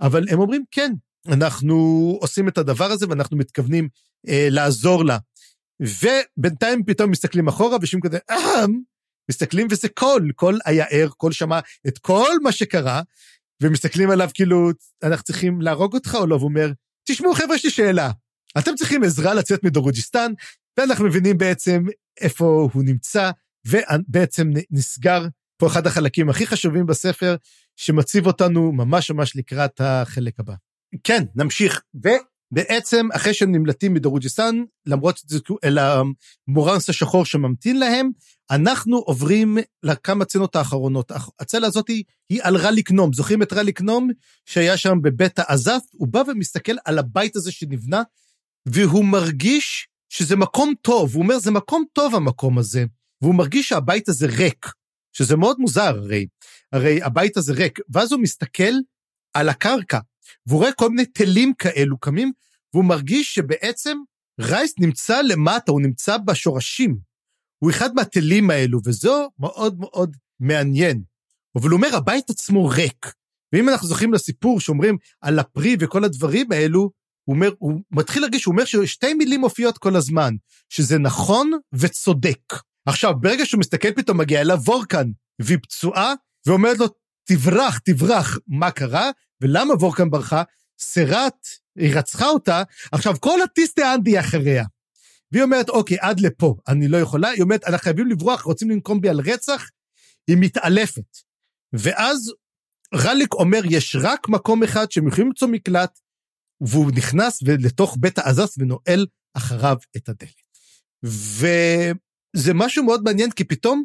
אבל 0.00 0.24
הם 0.28 0.40
אומרים, 0.40 0.64
כן, 0.70 0.92
אנחנו 1.28 1.74
עושים 2.20 2.48
את 2.48 2.58
הדבר 2.58 2.92
הזה 2.92 3.06
ואנחנו 3.08 3.36
מתכוונים 3.36 3.88
אה, 4.28 4.48
לעזור 4.50 5.04
לה. 5.04 5.18
ובינתיים 5.84 6.84
פתאום 6.84 7.10
מסתכלים 7.10 7.48
אחורה 7.48 7.76
ושום 7.82 8.00
כזה, 8.00 8.18
אהם, 8.30 8.80
מסתכלים 9.30 9.66
וזה 9.70 9.88
קול, 9.88 10.32
קול 10.32 10.58
היה 10.64 10.84
ער, 10.90 11.08
קול 11.08 11.32
שמע 11.32 11.60
את 11.88 11.98
כל 11.98 12.32
מה 12.42 12.52
שקרה, 12.52 13.02
ומסתכלים 13.62 14.10
עליו 14.10 14.30
כאילו, 14.34 14.70
אנחנו 15.02 15.24
צריכים 15.24 15.60
להרוג 15.60 15.94
אותך 15.94 16.14
או 16.14 16.26
לא? 16.26 16.34
והוא 16.34 16.48
אומר, 16.48 16.70
תשמעו 17.08 17.34
חבר'ה, 17.34 17.54
יש 17.54 17.64
לי 17.64 17.70
שאלה. 17.70 18.10
אתם 18.58 18.74
צריכים 18.74 19.02
עזרה 19.02 19.34
לצאת 19.34 19.64
מדורוג'יסטן, 19.64 20.32
ואנחנו 20.78 21.04
מבינים 21.04 21.38
בעצם 21.38 21.84
איפה 22.20 22.68
הוא 22.72 22.82
נמצא, 22.84 23.30
ובעצם 23.66 24.50
נסגר 24.70 25.26
פה 25.56 25.66
אחד 25.66 25.86
החלקים 25.86 26.28
הכי 26.28 26.46
חשובים 26.46 26.86
בספר, 26.86 27.36
שמציב 27.76 28.26
אותנו 28.26 28.72
ממש 28.72 29.10
ממש 29.10 29.36
לקראת 29.36 29.80
החלק 29.80 30.40
הבא. 30.40 30.54
כן, 31.04 31.24
נמשיך. 31.34 31.82
ובעצם, 32.52 33.08
אחרי 33.12 33.34
שהם 33.34 33.52
נמלטים 33.52 33.94
מדורוג'יסטן, 33.94 34.62
למרות 34.86 35.20
אל 35.64 35.78
המורנס 35.78 36.90
השחור 36.90 37.24
שממתין 37.24 37.78
להם, 37.78 38.10
אנחנו 38.50 38.96
עוברים 38.96 39.58
לכמה 39.82 40.24
צנות 40.24 40.56
האחרונות. 40.56 41.12
הצלע 41.40 41.66
הזאת 41.66 41.88
היא 42.28 42.42
על 42.42 42.56
רליק 42.56 42.90
נום. 42.90 43.12
זוכרים 43.12 43.42
את 43.42 43.52
רליק 43.52 43.80
נום 43.80 44.10
שהיה 44.44 44.76
שם 44.76 44.98
בבית 45.02 45.38
העזת? 45.38 45.82
הוא 45.92 46.08
בא 46.08 46.22
ומסתכל 46.28 46.76
על 46.84 46.98
הבית 46.98 47.36
הזה 47.36 47.52
שנבנה, 47.52 48.02
והוא 48.66 49.04
מרגיש 49.04 49.88
שזה 50.08 50.36
מקום 50.36 50.74
טוב. 50.82 51.14
הוא 51.14 51.22
אומר, 51.22 51.38
זה 51.38 51.50
מקום 51.50 51.84
טוב 51.92 52.14
המקום 52.14 52.58
הזה. 52.58 52.84
והוא 53.22 53.34
מרגיש 53.34 53.68
שהבית 53.68 54.08
הזה 54.08 54.26
ריק, 54.26 54.66
שזה 55.12 55.36
מאוד 55.36 55.56
מוזר 55.58 55.82
הרי. 55.82 56.26
הרי 56.72 57.02
הבית 57.02 57.36
הזה 57.36 57.52
ריק. 57.52 57.78
ואז 57.88 58.12
הוא 58.12 58.20
מסתכל 58.20 58.72
על 59.34 59.48
הקרקע, 59.48 59.98
והוא 60.46 60.60
רואה 60.60 60.72
כל 60.72 60.88
מיני 60.88 61.06
תלים 61.06 61.52
כאלו 61.58 61.98
קמים, 61.98 62.32
והוא 62.74 62.84
מרגיש 62.84 63.34
שבעצם 63.34 63.98
רייס 64.40 64.74
נמצא 64.78 65.22
למטה, 65.22 65.72
הוא 65.72 65.80
נמצא 65.80 66.16
בשורשים. 66.16 66.96
הוא 67.58 67.70
אחד 67.70 67.94
מהתלים 67.94 68.50
האלו, 68.50 68.80
וזו 68.84 69.30
מאוד 69.38 69.80
מאוד 69.80 70.16
מעניין. 70.40 71.02
אבל 71.56 71.70
הוא 71.70 71.76
אומר, 71.76 71.96
הבית 71.96 72.30
עצמו 72.30 72.68
ריק. 72.68 73.12
ואם 73.52 73.68
אנחנו 73.68 73.88
זוכרים 73.88 74.12
לסיפור 74.12 74.60
שאומרים 74.60 74.96
על 75.20 75.38
הפרי 75.38 75.76
וכל 75.80 76.04
הדברים 76.04 76.52
האלו, 76.52 76.90
הוא 77.24 77.34
אומר, 77.34 77.50
הוא 77.58 77.80
מתחיל 77.90 78.22
להרגיש, 78.22 78.44
הוא 78.44 78.52
אומר 78.52 78.64
ששתי 78.64 79.14
מילים 79.14 79.40
מופיעות 79.40 79.78
כל 79.78 79.96
הזמן, 79.96 80.34
שזה 80.68 80.98
נכון 80.98 81.50
וצודק. 81.72 82.54
עכשיו, 82.86 83.14
ברגע 83.20 83.46
שהוא 83.46 83.60
מסתכל 83.60 83.92
פתאום, 83.92 84.18
מגיע 84.18 84.40
אליו 84.40 84.58
וורקן, 84.64 85.10
והיא 85.40 85.58
פצועה, 85.62 86.14
ואומרת 86.46 86.78
לו, 86.78 86.86
תברח, 87.24 87.78
תברח. 87.78 88.38
מה 88.46 88.70
קרה? 88.70 89.10
ולמה 89.40 89.74
וורקן 89.74 90.10
ברחה? 90.10 90.42
סרט, 90.78 91.46
היא 91.78 91.94
רצחה 91.94 92.26
אותה, 92.26 92.62
עכשיו 92.92 93.14
כל 93.20 93.42
הטיסטה 93.42 93.94
אנדי 93.94 94.20
אחריה. 94.20 94.64
והיא 95.32 95.42
אומרת, 95.42 95.68
אוקיי, 95.68 95.96
עד 96.00 96.20
לפה, 96.20 96.56
אני 96.68 96.88
לא 96.88 96.96
יכולה. 96.96 97.28
היא 97.28 97.42
אומרת, 97.42 97.64
אנחנו 97.64 97.78
חייבים 97.78 98.06
לברוח, 98.06 98.42
רוצים 98.42 98.70
לנקום 98.70 99.00
בי 99.00 99.08
על 99.08 99.20
רצח? 99.20 99.70
היא 100.28 100.36
מתעלפת. 100.40 101.18
ואז 101.72 102.32
רליק 102.94 103.34
אומר, 103.34 103.60
יש 103.70 103.96
רק 104.00 104.28
מקום 104.28 104.62
אחד 104.62 104.92
שהם 104.92 105.08
יכולים 105.08 105.26
למצוא 105.26 105.48
מקלט, 105.48 105.98
והוא 106.60 106.90
נכנס 106.96 107.42
לתוך 107.42 107.96
בית 108.00 108.18
העזס 108.18 108.54
ונועל 108.58 109.06
אחריו 109.34 109.76
את 109.96 110.08
הדלת. 110.08 110.44
וזה 111.02 112.54
משהו 112.54 112.84
מאוד 112.84 113.02
מעניין, 113.04 113.30
כי 113.30 113.44
פתאום, 113.44 113.84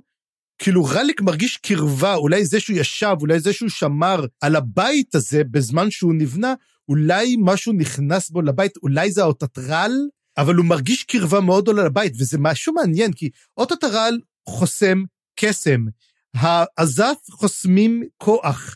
כאילו 0.59 0.83
רליק 0.83 1.21
מרגיש 1.21 1.57
קרבה, 1.57 2.15
אולי 2.15 2.45
זה 2.45 2.59
שהוא 2.59 2.77
ישב, 2.77 3.15
אולי 3.21 3.39
זה 3.39 3.53
שהוא 3.53 3.69
שמר 3.69 4.25
על 4.41 4.55
הבית 4.55 5.15
הזה 5.15 5.43
בזמן 5.43 5.91
שהוא 5.91 6.13
נבנה, 6.13 6.53
אולי 6.89 7.35
משהו 7.39 7.73
נכנס 7.73 8.29
בו 8.29 8.41
לבית, 8.41 8.77
אולי 8.77 9.11
זה 9.11 9.21
האוטטרל, 9.21 9.91
אבל 10.37 10.55
הוא 10.55 10.65
מרגיש 10.65 11.03
קרבה 11.03 11.39
מאוד 11.39 11.63
גדולה 11.63 11.83
לבית, 11.83 12.13
וזה 12.19 12.37
משהו 12.39 12.73
מעניין, 12.73 13.13
כי 13.13 13.29
אוטוטרל 13.57 14.19
חוסם 14.49 15.03
קסם, 15.39 15.85
העזף 16.33 17.17
חוסמים 17.31 18.03
כוח. 18.17 18.75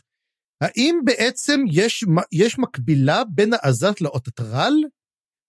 האם 0.60 1.00
בעצם 1.04 1.60
יש, 1.70 2.04
יש 2.32 2.58
מקבילה 2.58 3.22
בין 3.24 3.52
העזת 3.52 4.00
לאוטוטרל? 4.00 4.74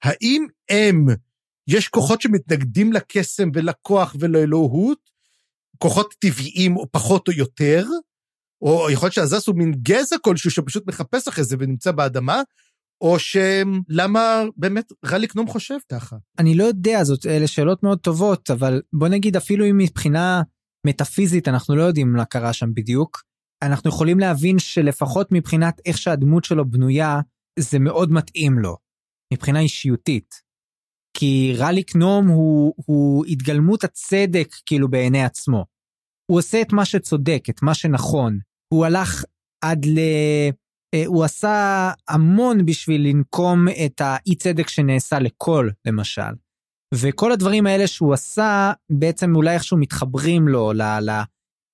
האם 0.03 0.45
הם, 0.69 1.05
יש 1.67 1.87
כוחות 1.87 2.21
שמתנגדים 2.21 2.93
לקסם 2.93 3.49
ולכוח 3.53 4.15
ולאלוהות? 4.19 5.14
כוחות 5.77 6.13
טבעיים 6.19 6.77
או 6.77 6.91
פחות 6.91 7.27
או 7.27 7.33
יותר? 7.33 7.85
או 8.61 8.89
יכול 8.91 9.05
להיות 9.05 9.13
שהעזס 9.13 9.47
הוא 9.47 9.55
מין 9.55 9.71
גזע 9.81 10.15
כלשהו 10.21 10.51
שפשוט 10.51 10.87
מחפש 10.87 11.27
אחרי 11.27 11.43
זה 11.43 11.55
ונמצא 11.59 11.91
באדמה, 11.91 12.41
או 13.01 13.17
שלמה 13.19 14.43
באמת 14.57 14.91
רליק 15.05 15.35
נום 15.35 15.47
חושב 15.47 15.77
ככה? 15.91 16.15
אני 16.39 16.55
לא 16.55 16.63
יודע, 16.63 17.03
זאת, 17.03 17.25
אלה 17.25 17.47
שאלות 17.47 17.83
מאוד 17.83 17.99
טובות, 17.99 18.51
אבל 18.51 18.81
בוא 18.93 19.07
נגיד 19.07 19.35
אפילו 19.35 19.69
אם 19.69 19.77
מבחינה 19.77 20.41
מטאפיזית 20.87 21.47
אנחנו 21.47 21.75
לא 21.75 21.83
יודעים 21.83 22.13
מה 22.13 22.25
קרה 22.25 22.53
שם 22.53 22.73
בדיוק, 22.73 23.23
אנחנו 23.61 23.89
יכולים 23.89 24.19
להבין 24.19 24.59
שלפחות 24.59 25.27
מבחינת 25.31 25.81
איך 25.85 25.97
שהדמות 25.97 26.45
שלו 26.45 26.69
בנויה, 26.69 27.19
זה 27.59 27.79
מאוד 27.79 28.11
מתאים 28.11 28.59
לו, 28.59 28.77
מבחינה 29.33 29.59
אישיותית. 29.59 30.44
כי 31.17 31.53
רליק 31.57 31.95
נום 31.95 32.27
הוא, 32.27 32.73
הוא 32.85 33.25
התגלמות 33.25 33.83
הצדק 33.83 34.55
כאילו 34.65 34.87
בעיני 34.87 35.23
עצמו. 35.23 35.65
הוא 36.31 36.37
עושה 36.37 36.61
את 36.61 36.73
מה 36.73 36.85
שצודק, 36.85 37.43
את 37.49 37.61
מה 37.61 37.73
שנכון. 37.73 38.39
הוא 38.73 38.85
הלך 38.85 39.23
עד 39.61 39.85
ל... 39.85 39.99
אה, 40.93 41.03
הוא 41.05 41.23
עשה 41.23 41.91
המון 42.07 42.65
בשביל 42.65 43.07
לנקום 43.07 43.67
את 43.85 44.01
האי 44.01 44.35
צדק 44.35 44.69
שנעשה 44.69 45.19
לכל, 45.19 45.69
למשל. 45.85 46.21
וכל 46.93 47.31
הדברים 47.31 47.67
האלה 47.67 47.87
שהוא 47.87 48.13
עשה, 48.13 48.71
בעצם 48.89 49.35
אולי 49.35 49.53
איכשהו 49.53 49.77
מתחברים 49.77 50.47
לו 50.47 50.73
ל, 50.73 50.81
ל, 50.81 51.21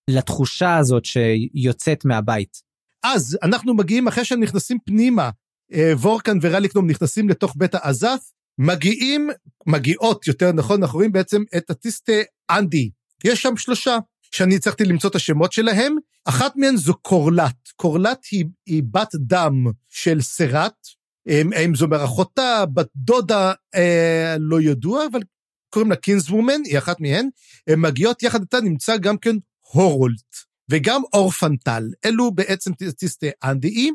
לתחושה 0.09 0.77
הזאת 0.77 1.05
שיוצאת 1.05 2.05
מהבית. 2.05 2.61
אז 3.03 3.37
אנחנו 3.43 3.73
מגיעים 3.73 4.07
אחרי 4.07 4.25
שהם 4.25 4.43
נכנסים 4.43 4.77
פנימה, 4.85 5.29
אה, 5.73 5.91
וורקן 5.95 6.37
ורליקנום 6.41 6.89
נכנסים 6.89 7.29
לתוך 7.29 7.53
בית 7.57 7.75
העזף, 7.75 8.31
מגיעים, 8.61 9.29
מגיעות, 9.67 10.27
יותר 10.27 10.51
נכון, 10.51 10.81
אנחנו 10.81 10.97
רואים 10.97 11.11
בעצם 11.11 11.43
את 11.57 11.69
הטיסטה 11.69 12.13
אנדי. 12.49 12.89
יש 13.23 13.41
שם 13.41 13.57
שלושה. 13.57 13.97
שאני 14.31 14.55
הצלחתי 14.55 14.85
למצוא 14.85 15.09
את 15.09 15.15
השמות 15.15 15.51
שלהם. 15.51 15.95
אחת 16.25 16.55
מהן 16.55 16.77
זו 16.77 16.93
קורלט. 16.93 17.69
קורלט 17.75 18.25
היא, 18.31 18.45
היא 18.65 18.83
בת 18.91 19.15
דם 19.15 19.65
של 19.89 20.21
סרט. 20.21 20.73
האם 21.27 21.75
זו 21.75 21.87
מאחותה, 21.87 22.65
בת 22.73 22.87
דודה, 22.95 23.53
אה, 23.75 24.35
לא 24.39 24.61
ידוע, 24.61 25.05
אבל 25.11 25.19
קוראים 25.69 25.91
לה 25.91 25.97
וומן, 26.29 26.61
היא 26.65 26.77
אחת 26.77 27.01
מהן. 27.01 27.29
הן 27.67 27.79
מגיעות 27.79 28.23
יחד 28.23 28.41
איתה, 28.41 28.61
נמצא 28.61 28.97
גם 28.97 29.17
כן 29.17 29.35
הורולט, 29.71 30.35
וגם 30.71 31.01
אורפנטל. 31.13 31.83
אלו 32.05 32.31
בעצם 32.31 32.71
טיסטי 32.73 33.29
אנדאי. 33.43 33.89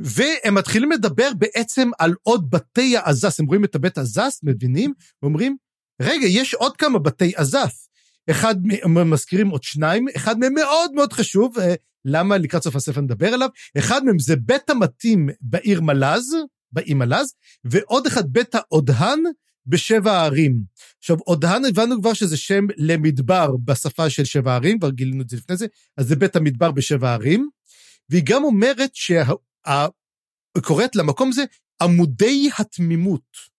והם 0.00 0.54
מתחילים 0.54 0.92
לדבר 0.92 1.30
בעצם 1.38 1.90
על 1.98 2.14
עוד 2.22 2.50
בתי 2.50 2.96
העזס. 2.96 3.40
הם 3.40 3.46
רואים 3.46 3.64
את 3.64 3.74
הבית 3.74 3.98
עזס, 3.98 4.40
מבינים? 4.42 4.92
ואומרים, 5.22 5.56
רגע, 6.02 6.26
יש 6.26 6.54
עוד 6.54 6.76
כמה 6.76 6.98
בתי 6.98 7.32
עזס. 7.36 7.88
אחד, 8.30 8.54
מזכירים 8.86 9.48
עוד 9.48 9.62
שניים, 9.62 10.06
אחד 10.16 10.38
מהם 10.38 10.54
מאוד 10.54 10.92
מאוד 10.92 11.12
חשוב, 11.12 11.58
אה, 11.58 11.74
למה 12.04 12.38
לקראת 12.38 12.62
סוף 12.62 12.76
הספר 12.76 13.00
נדבר 13.00 13.34
עליו? 13.34 13.48
אחד 13.78 14.04
מהם 14.04 14.18
זה 14.18 14.36
בית 14.36 14.70
המתים 14.70 15.28
בעיר 15.40 15.80
מלז, 15.80 16.36
באי 16.72 16.94
מלז, 16.94 17.34
ועוד 17.64 18.06
אחד 18.06 18.32
בית 18.32 18.54
האודהן 18.54 19.18
בשבע 19.66 20.12
הערים. 20.12 20.62
עכשיו, 20.98 21.16
אודהן 21.26 21.64
הבנו 21.64 22.00
כבר 22.00 22.14
שזה 22.14 22.36
שם 22.36 22.66
למדבר 22.76 23.56
בשפה 23.64 24.10
של 24.10 24.24
שבע 24.24 24.52
הערים, 24.52 24.78
כבר 24.78 24.90
גילינו 24.90 25.22
את 25.22 25.28
זה 25.28 25.36
לפני 25.36 25.56
זה, 25.56 25.66
אז 25.96 26.08
זה 26.08 26.16
בית 26.16 26.36
המדבר 26.36 26.70
בשבע 26.70 27.10
הערים, 27.10 27.48
והיא 28.10 28.22
גם 28.24 28.44
אומרת 28.44 28.90
שה... 28.94 29.22
קוראת 30.62 30.96
למקום 30.96 31.28
הזה 31.28 31.44
עמודי 31.82 32.50
התמימות. 32.58 33.50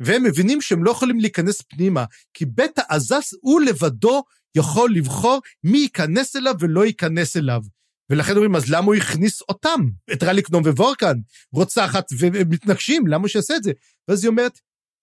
והם 0.00 0.22
מבינים 0.22 0.60
שהם 0.60 0.84
לא 0.84 0.90
יכולים 0.90 1.20
להיכנס 1.20 1.62
פנימה, 1.62 2.04
כי 2.34 2.44
בית 2.46 2.78
העזס 2.78 3.34
הוא 3.40 3.60
לבדו 3.60 4.22
יכול 4.56 4.94
לבחור 4.94 5.40
מי 5.64 5.78
ייכנס 5.78 6.36
אליו 6.36 6.54
ולא 6.60 6.86
ייכנס 6.86 7.36
אליו. 7.36 7.62
ולכן 8.10 8.32
אומרים, 8.32 8.56
אז 8.56 8.70
למה 8.70 8.86
הוא 8.86 8.94
הכניס 8.94 9.40
אותם? 9.40 9.80
את 10.12 10.22
רליקנום 10.22 10.62
ווורקן, 10.62 11.14
רוצחת 11.52 12.08
ומתנגשים, 12.18 13.06
למה 13.06 13.28
שיעשה 13.28 13.56
את 13.56 13.62
זה? 13.62 13.72
ואז 14.08 14.24
היא 14.24 14.30
אומרת, 14.30 14.60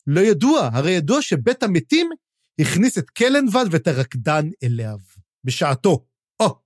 לא 0.08 0.22
ידוע, 0.22 0.70
הרי 0.74 0.92
ידוע 0.92 1.22
שבית 1.22 1.64
המתים 1.64 2.10
הכניס 2.62 2.98
את 2.98 3.10
קלנבד 3.10 3.66
ואת 3.72 3.88
הרקדן 3.88 4.50
אליו, 4.64 4.98
בשעתו. 5.44 6.06
או, 6.40 6.60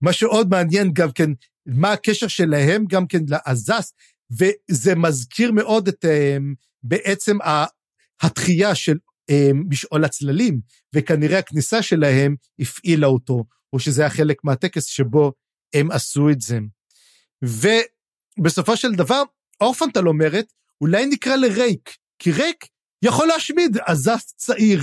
מה 0.00 0.12
שעוד 0.12 0.48
מעניין 0.50 0.90
גם 0.92 1.12
כן, 1.12 1.30
מה 1.66 1.92
הקשר 1.92 2.28
שלהם 2.28 2.84
גם 2.88 3.06
כן 3.06 3.22
לעזס, 3.28 3.92
וזה 4.30 4.94
מזכיר 4.94 5.52
מאוד 5.52 5.88
את 5.88 6.04
אמ, 6.04 6.54
בעצם 6.82 7.38
התחייה 8.22 8.74
של 8.74 8.98
אמ, 9.30 9.64
משעול 9.68 10.04
הצללים, 10.04 10.60
וכנראה 10.94 11.38
הכניסה 11.38 11.82
שלהם 11.82 12.36
הפעילה 12.58 13.06
אותו, 13.06 13.44
או 13.72 13.78
שזה 13.78 14.02
היה 14.02 14.10
חלק 14.10 14.44
מהטקס 14.44 14.84
שבו 14.84 15.32
הם 15.74 15.90
עשו 15.90 16.30
את 16.30 16.40
זה. 16.40 16.58
ובסופו 17.42 18.76
של 18.76 18.94
דבר, 18.94 19.22
אורפנטל 19.60 20.08
אומרת, 20.08 20.52
אולי 20.80 21.06
נקרא 21.06 21.36
לרייק, 21.36 21.96
כי 22.18 22.32
רייק 22.32 22.64
יכול 23.02 23.26
להשמיד 23.26 23.78
עזס 23.86 24.34
צעיר. 24.36 24.80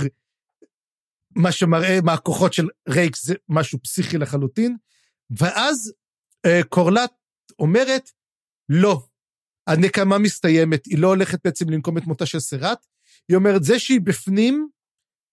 מה 1.36 1.52
שמראה 1.52 1.98
מה 2.02 2.12
הכוחות 2.12 2.52
של 2.52 2.68
רייק 2.88 3.16
זה 3.16 3.34
משהו 3.48 3.78
פסיכי 3.82 4.18
לחלוטין. 4.18 4.76
ואז 5.30 5.92
קורלט 6.68 7.12
אומרת, 7.58 8.10
לא, 8.68 9.02
הנקמה 9.66 10.18
מסתיימת, 10.18 10.86
היא 10.86 10.98
לא 10.98 11.08
הולכת 11.08 11.38
בעצם 11.44 11.70
לנקום 11.70 11.98
את 11.98 12.06
מותה 12.06 12.26
של 12.26 12.40
סרט, 12.40 12.86
היא 13.28 13.36
אומרת, 13.36 13.64
זה 13.64 13.78
שהיא 13.78 14.00
בפנים, 14.00 14.68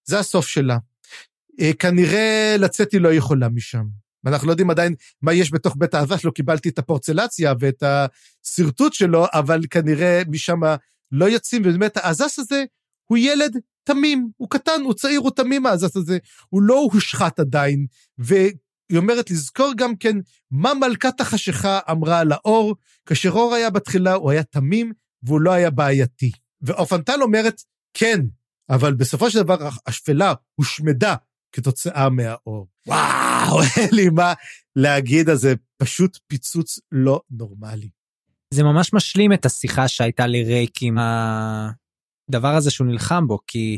זה 0.06 0.20
הסוף 0.20 0.48
שלה. 0.48 0.78
אה, 1.62 1.72
כנראה 1.80 2.56
לצאת 2.60 2.92
היא 2.92 3.02
לא 3.02 3.14
יכולה 3.14 3.50
משם. 3.50 3.86
ואנחנו 4.24 4.48
לא 4.48 4.52
יודעים 4.52 4.70
עדיין 4.70 4.96
מה 5.22 5.34
יש 5.34 5.54
בתוך 5.54 5.76
בית 5.78 5.94
האהבה 5.94 6.18
שלו, 6.18 6.34
קיבלתי 6.34 6.70
את 6.70 6.80
הפורצלציה 6.80 7.54
ואת 7.60 7.84
השרטוט 7.84 8.94
שלו, 8.94 9.26
אבל 9.34 9.62
כנראה 9.70 10.22
משם 10.28 10.60
לא 11.12 11.26
יוצאים, 11.26 11.62
ובאמת 11.66 11.98
האזס 11.98 12.40
הזה 12.40 12.64
הוא 13.06 13.18
ילד 13.18 13.58
תמים, 13.84 14.30
הוא 14.38 14.50
קטן, 14.50 14.82
הוא 14.84 14.94
צעיר, 14.94 15.20
הוא 15.20 15.32
תמים 15.32 15.66
האזס 15.66 15.96
הזה, 15.96 16.18
הוא 16.50 16.62
לא 16.62 16.88
הושחת 16.94 17.40
עדיין, 17.40 17.86
והיא 18.90 19.00
אומרת 19.00 19.32
לזכור 19.32 19.74
גם 19.78 19.96
כן 19.96 20.18
מה 20.52 20.74
מלכת 20.74 21.22
החשיכה 21.22 21.80
אמרה 21.92 22.20
על 22.20 22.32
האור, 22.32 22.76
כאשר 23.06 23.30
אור 23.30 23.54
היה 23.54 23.70
בתחילה 23.70 24.14
הוא 24.14 24.32
היה 24.32 24.44
תמים 24.44 24.94
והוא 25.24 25.42
לא 25.42 25.52
היה 25.52 25.70
בעייתי. 25.70 26.32
ואופנטל 26.62 27.22
אומרת, 27.22 27.62
כן, 27.94 28.20
אבל 28.70 28.94
בסופו 28.94 29.32
של 29.32 29.42
דבר 29.42 29.70
השפלה 29.88 30.34
הושמדה 30.56 31.16
כתוצאה 31.52 32.10
מהאור. 32.10 32.68
וואו, 32.88 33.62
אין 33.78 33.90
לי 33.92 34.10
מה 34.10 34.34
להגיד 34.76 35.30
על 35.30 35.36
זה, 35.36 35.54
פשוט 35.78 36.18
פיצוץ 36.28 36.80
לא 36.92 37.22
נורמלי. 37.32 37.90
זה 38.54 38.64
ממש 38.64 38.94
משלים 38.94 39.34
את 39.34 39.46
השיחה 39.46 39.88
שהייתה 39.88 40.28
לרייק 40.28 40.82
עם 40.82 40.98
הדבר 40.98 42.56
הזה 42.56 42.72
שהוא 42.72 42.88
נלחם 42.88 43.28
בו, 43.28 43.40
כי 43.48 43.78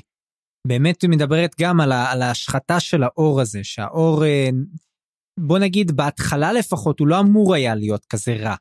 באמת 0.68 1.02
היא 1.02 1.10
מדברת 1.10 1.56
גם 1.60 1.82
על, 1.82 1.92
על 1.92 2.22
ההשחתה 2.22 2.80
של 2.80 3.04
האור 3.04 3.42
הזה, 3.42 3.60
שהאור, 3.64 4.26
אה, 4.26 4.50
בוא 5.48 5.60
נגיד, 5.60 5.92
בהתחלה 5.92 6.54
לפחות, 6.54 7.00
הוא 7.00 7.08
לא 7.08 7.20
אמור 7.20 7.56
היה 7.56 7.76
להיות 7.76 8.06
כזה 8.06 8.36
רע. 8.36 8.56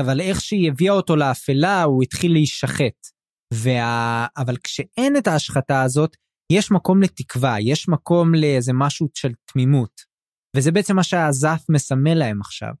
אבל 0.00 0.20
איך 0.20 0.40
שהיא 0.40 0.70
הביאה 0.70 0.92
אותו 0.92 1.16
לאפלה, 1.16 1.82
הוא 1.82 2.02
התחיל 2.02 2.32
להישחט. 2.32 3.06
וה... 3.54 4.26
אבל 4.36 4.56
כשאין 4.56 5.16
את 5.16 5.26
ההשחתה 5.26 5.82
הזאת, 5.82 6.16
יש 6.52 6.70
מקום 6.70 7.02
לתקווה, 7.02 7.60
יש 7.60 7.88
מקום 7.88 8.34
לאיזה 8.34 8.72
משהו 8.72 9.08
של 9.14 9.32
תמימות. 9.52 10.00
וזה 10.56 10.72
בעצם 10.72 10.96
מה 10.96 11.02
שהזף 11.02 11.64
מסמל 11.68 12.14
להם 12.14 12.40
עכשיו. 12.40 12.72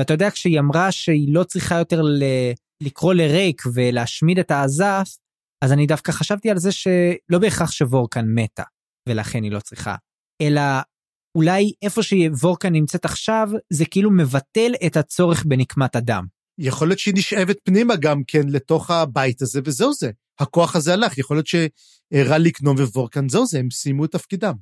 ואתה 0.00 0.14
יודע, 0.14 0.30
כשהיא 0.30 0.60
אמרה 0.60 0.92
שהיא 0.92 1.34
לא 1.34 1.44
צריכה 1.44 1.74
יותר 1.74 2.02
ל... 2.02 2.22
לקרוא 2.82 3.14
לרייק 3.14 3.62
ולהשמיד 3.74 4.38
את 4.38 4.50
האזף, 4.50 5.16
אז 5.64 5.72
אני 5.72 5.86
דווקא 5.86 6.12
חשבתי 6.12 6.50
על 6.50 6.58
זה 6.58 6.72
שלא 6.72 7.38
בהכרח 7.40 7.70
שוורקן 7.70 8.24
מתה, 8.34 8.62
ולכן 9.08 9.42
היא 9.42 9.52
לא 9.52 9.60
צריכה, 9.60 9.96
אלא 10.42 10.62
אולי 11.36 11.72
איפה 11.82 12.02
שוורקן 12.02 12.72
נמצאת 12.72 13.04
עכשיו, 13.04 13.48
זה 13.70 13.84
כאילו 13.84 14.10
מבטל 14.10 14.72
את 14.86 14.96
הצורך 14.96 15.44
בנקמת 15.44 15.96
הדם. 15.96 16.26
יכול 16.58 16.88
להיות 16.88 16.98
שהיא 16.98 17.14
נשאבת 17.16 17.56
פנימה 17.64 17.96
גם 17.96 18.22
כן 18.26 18.48
לתוך 18.48 18.90
הבית 18.90 19.42
הזה, 19.42 19.60
וזהו 19.64 19.92
זה. 19.92 20.10
הכוח 20.38 20.76
הזה 20.76 20.92
הלך, 20.92 21.18
יכול 21.18 21.36
להיות 21.36 21.46
שרליקנום 21.46 22.76
ווורקן 22.76 23.28
זהו 23.28 23.46
זה, 23.46 23.58
הם 23.58 23.70
סיימו 23.70 24.04
את 24.04 24.12
תפקידם. 24.12 24.54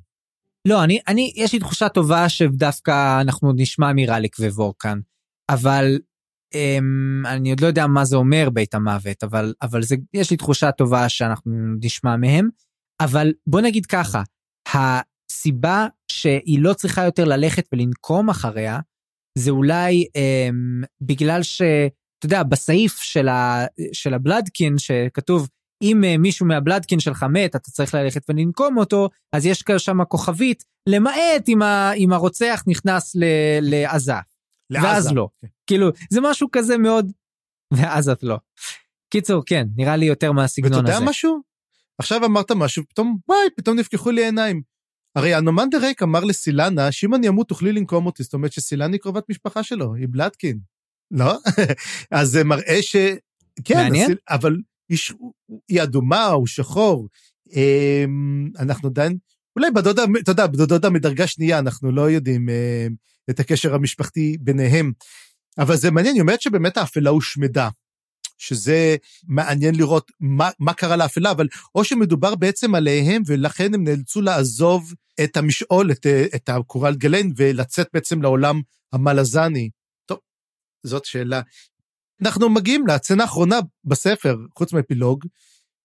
לא, 0.67 0.83
אני, 0.83 0.99
אני, 1.07 1.33
יש 1.35 1.53
לי 1.53 1.59
תחושה 1.59 1.89
טובה 1.89 2.29
שדווקא 2.29 3.21
אנחנו 3.21 3.53
נשמע 3.55 3.91
מרליק 3.95 4.35
ווורקן, 4.39 4.99
אבל 5.49 5.99
אמ, 6.53 7.23
אני 7.25 7.49
עוד 7.49 7.59
לא 7.59 7.67
יודע 7.67 7.87
מה 7.87 8.05
זה 8.05 8.15
אומר 8.15 8.49
בית 8.53 8.75
המוות, 8.75 9.23
אבל, 9.23 9.53
אבל 9.61 9.83
זה, 9.83 9.95
יש 10.13 10.31
לי 10.31 10.37
תחושה 10.37 10.71
טובה 10.71 11.09
שאנחנו 11.09 11.51
נשמע 11.81 12.15
מהם, 12.15 12.49
אבל 12.99 13.33
בוא 13.47 13.61
נגיד 13.61 13.85
ככה, 13.85 14.23
הסיבה 15.35 15.87
שהיא 16.11 16.59
לא 16.59 16.73
צריכה 16.73 17.05
יותר 17.05 17.25
ללכת 17.25 17.67
ולנקום 17.73 18.29
אחריה, 18.29 18.79
זה 19.37 19.51
אולי 19.51 20.05
אמ, 20.15 20.83
בגלל 21.01 21.43
שאתה 21.43 22.25
יודע, 22.25 22.43
בסעיף 22.43 22.97
של, 22.97 23.27
ה, 23.27 23.65
של 23.93 24.13
הבלדקין 24.13 24.77
שכתוב, 24.77 25.49
אם 25.81 26.03
אה, 26.03 26.17
מישהו 26.17 26.45
מהבלדקין 26.45 26.99
שלך 26.99 27.23
מת, 27.23 27.55
אתה 27.55 27.71
צריך 27.71 27.93
ללכת 27.93 28.21
ולנקום 28.29 28.77
אותו, 28.77 29.09
אז 29.35 29.45
יש 29.45 29.63
שם 29.77 30.03
כוכבית, 30.03 30.63
למעט 30.89 31.49
אם, 31.49 31.61
ה, 31.61 31.93
אם 31.93 32.13
הרוצח 32.13 32.63
נכנס 32.67 33.15
ל, 33.15 33.23
לעזה. 33.61 34.13
לעזה. 34.69 34.87
ואז 34.87 35.13
לא. 35.13 35.29
Okay. 35.31 35.41
כן. 35.41 35.47
כאילו, 35.67 35.89
זה 36.09 36.21
משהו 36.21 36.47
כזה 36.51 36.77
מאוד... 36.77 37.11
ואז 37.73 38.09
את 38.09 38.23
לא. 38.23 38.37
קיצור, 39.09 39.43
כן, 39.45 39.67
נראה 39.75 39.95
לי 39.95 40.05
יותר 40.05 40.31
מהסגנון 40.31 40.73
הזה. 40.73 40.81
ואתה 40.81 40.91
יודע 40.91 41.09
משהו? 41.09 41.41
עכשיו 41.99 42.25
אמרת 42.25 42.51
משהו, 42.51 42.83
פתאום, 42.89 43.17
וואי, 43.27 43.39
פתאום 43.57 43.79
נפקחו 43.79 44.11
לי 44.11 44.23
העיניים. 44.23 44.74
הרי 45.15 45.33
הנומנדר 45.33 45.77
ריק 45.81 46.03
אמר 46.03 46.23
לסילנה, 46.23 46.91
שאם 46.91 47.15
אני 47.15 47.27
אמות 47.27 47.47
תוכלי 47.47 47.71
לנקום 47.71 48.05
אותי, 48.05 48.23
זאת 48.23 48.33
אומרת 48.33 48.51
שסילנה 48.51 48.93
היא 48.93 49.01
קרובת 49.01 49.23
משפחה 49.29 49.63
שלו, 49.63 49.95
היא 49.95 50.07
בלטקין. 50.09 50.59
לא? 51.11 51.37
אז 52.11 52.29
זה 52.29 52.43
מראה 52.43 52.81
ש... 52.81 52.95
כן, 53.63 53.75
מעניין. 53.75 54.03
הסיל... 54.03 54.17
אבל 54.29 54.57
היא, 54.89 54.99
היא 55.69 55.83
אדומה, 55.83 56.25
הוא 56.25 56.47
שחור. 56.47 57.07
אמ, 57.55 58.49
אנחנו 58.59 58.89
עדיין, 58.89 59.17
אולי 59.55 59.71
בדודה, 59.71 60.03
אתה 60.23 60.31
יודע, 60.31 60.47
בדודה 60.47 60.89
מדרגה 60.89 61.27
שנייה, 61.27 61.59
אנחנו 61.59 61.91
לא 61.91 62.11
יודעים 62.11 62.49
אמ, 62.49 62.95
את 63.29 63.39
הקשר 63.39 63.75
המשפחתי 63.75 64.37
ביניהם. 64.41 64.91
אבל 65.57 65.75
זה 65.75 65.91
מעניין, 65.91 66.15
היא 66.15 66.21
אומרת 66.21 66.41
שבאמת 66.41 66.77
האפלה 66.77 67.09
הושמדה. 67.09 67.69
שזה 68.37 68.95
מעניין 69.27 69.75
לראות 69.75 70.11
מה, 70.19 70.49
מה 70.59 70.73
קרה 70.73 70.95
לאפלה, 70.95 71.31
אבל 71.31 71.47
או 71.75 71.83
שמדובר 71.83 72.35
בעצם 72.35 72.75
עליהם, 72.75 73.21
ולכן 73.25 73.73
הם 73.73 73.83
נאלצו 73.83 74.21
לעזוב 74.21 74.93
את 75.23 75.37
המשעול, 75.37 75.91
את, 75.91 76.05
את 76.35 76.49
הקורל 76.49 76.95
גלן, 76.95 77.27
ולצאת 77.37 77.87
בעצם 77.93 78.21
לעולם 78.21 78.61
המלזני. 78.93 79.69
טוב, 80.05 80.17
זאת 80.85 81.05
שאלה. 81.05 81.41
אנחנו 82.21 82.49
מגיעים 82.49 82.87
לצנה 82.87 83.23
האחרונה 83.23 83.59
בספר, 83.83 84.35
חוץ 84.57 84.73
מאפילוג, 84.73 85.25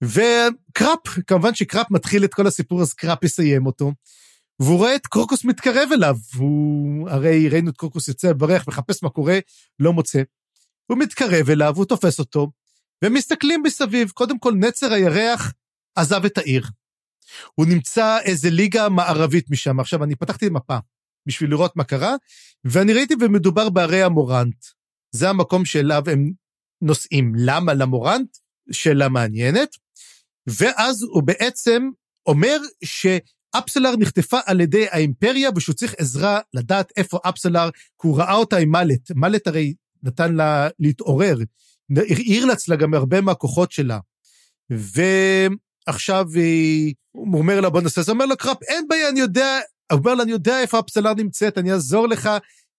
וקראפ, 0.05 1.09
כמובן 1.27 1.55
שקראפ 1.55 1.90
מתחיל 1.90 2.24
את 2.24 2.35
כל 2.35 2.47
הסיפור, 2.47 2.82
אז 2.82 2.94
קראפ 2.94 3.24
יסיים 3.24 3.66
אותו. 3.66 3.93
והוא 4.61 4.78
רואה 4.78 4.97
את 4.97 5.07
קרוקוס 5.07 5.44
מתקרב 5.44 5.89
אליו, 5.93 6.16
הוא, 6.36 7.11
הרי 7.11 7.48
ראינו 7.48 7.70
את 7.70 7.77
קרוקוס 7.77 8.09
יוצא 8.09 8.31
לברך, 8.31 8.69
מחפש 8.69 9.02
מה 9.02 9.11
קורה, 9.11 9.39
לא 9.78 9.93
מוצא. 9.93 10.23
הוא 10.86 10.98
מתקרב 10.98 11.51
אליו, 11.51 11.77
הוא 11.77 11.85
תופס 11.85 12.19
אותו, 12.19 12.51
והם 13.02 13.15
מסתכלים 13.15 13.62
מסביב. 13.62 14.11
קודם 14.11 14.39
כל, 14.39 14.55
נצר 14.55 14.93
הירח 14.93 15.52
עזב 15.97 16.24
את 16.24 16.39
העיר. 16.39 16.66
הוא 17.55 17.66
נמצא 17.66 18.19
איזה 18.24 18.51
ליגה 18.51 18.89
מערבית 18.89 19.51
משם. 19.51 19.81
עכשיו, 19.81 20.05
אני 20.05 20.16
פתחתי 20.16 20.48
מפה 20.48 20.78
בשביל 21.27 21.51
לראות 21.51 21.77
מה 21.77 21.85
קרה, 21.85 22.15
ואני 22.65 22.93
ראיתי 22.93 23.15
ומדובר 23.20 23.69
בהרי 23.69 24.03
המורנט. 24.02 24.65
זה 25.12 25.28
המקום 25.28 25.65
שאליו 25.65 26.02
הם 26.11 26.31
נוסעים. 26.82 27.32
למה 27.36 27.74
למורנט? 27.74 28.36
שאלה 28.73 29.09
מעניינת. 29.09 29.77
ואז 30.47 31.02
הוא 31.02 31.23
בעצם 31.23 31.89
אומר 32.27 32.59
שאפסלר 32.85 33.97
נחטפה 33.97 34.39
על 34.47 34.61
ידי 34.61 34.86
האימפריה 34.90 35.51
ושהוא 35.57 35.74
צריך 35.74 35.94
עזרה 35.98 36.40
לדעת 36.55 36.93
איפה 36.97 37.19
אפסלר, 37.28 37.70
כי 37.70 38.09
הוא 38.09 38.19
ראה 38.19 38.35
אותה 38.35 38.57
עם 38.57 38.70
מלט. 38.70 39.11
מלט 39.15 39.47
הרי 39.47 39.74
נתן 40.02 40.35
לה 40.35 40.69
להתעורר, 40.78 41.36
העיר 41.97 42.44
לעצלה 42.44 42.77
גם 42.77 42.94
הרבה 42.94 43.20
מהכוחות 43.20 43.73
שלה. 43.73 43.98
ועכשיו 45.86 46.27
היא, 46.35 46.94
הוא 47.12 47.39
אומר 47.39 47.61
לה, 47.61 47.70
בוא 47.70 47.81
נעשה, 47.81 48.02
זה 48.02 48.12
אומר 48.12 48.27
לו, 48.27 48.36
קראפ, 48.36 48.62
אין 48.62 48.89
בעיה, 48.89 49.09
אני 49.09 49.20
יודע, 49.20 49.59
הוא 49.93 49.98
אומר 49.98 50.15
לה, 50.15 50.23
אני 50.23 50.32
יודע 50.32 50.61
איפה 50.61 50.78
הפסלר 50.78 51.15
נמצאת, 51.15 51.59
אני 51.59 51.73
אעזור 51.73 52.09
לך, 52.09 52.31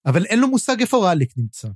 אבל 0.05 0.25
אין 0.25 0.39
לו 0.39 0.47
מושג 0.47 0.81
איפה 0.81 1.09
רליק 1.09 1.33
נמצא. 1.37 1.67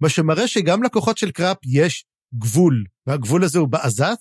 מה 0.00 0.08
שמראה 0.08 0.48
שגם 0.48 0.82
לכוחות 0.82 1.18
של 1.18 1.30
קראפ 1.30 1.56
יש 1.64 2.04
גבול, 2.34 2.84
והגבול 3.06 3.44
הזה 3.44 3.58
הוא 3.58 3.68
בעזת, 3.68 4.18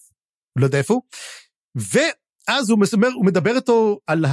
לא 0.56 0.66
יודע 0.66 0.78
איפה 0.78 0.94
הוא, 0.94 1.02
ואז 1.76 2.70
הוא, 2.70 2.80
מסמר, 2.80 3.08
הוא 3.08 3.26
מדבר 3.26 3.56
איתו 3.56 4.00
על 4.08 4.26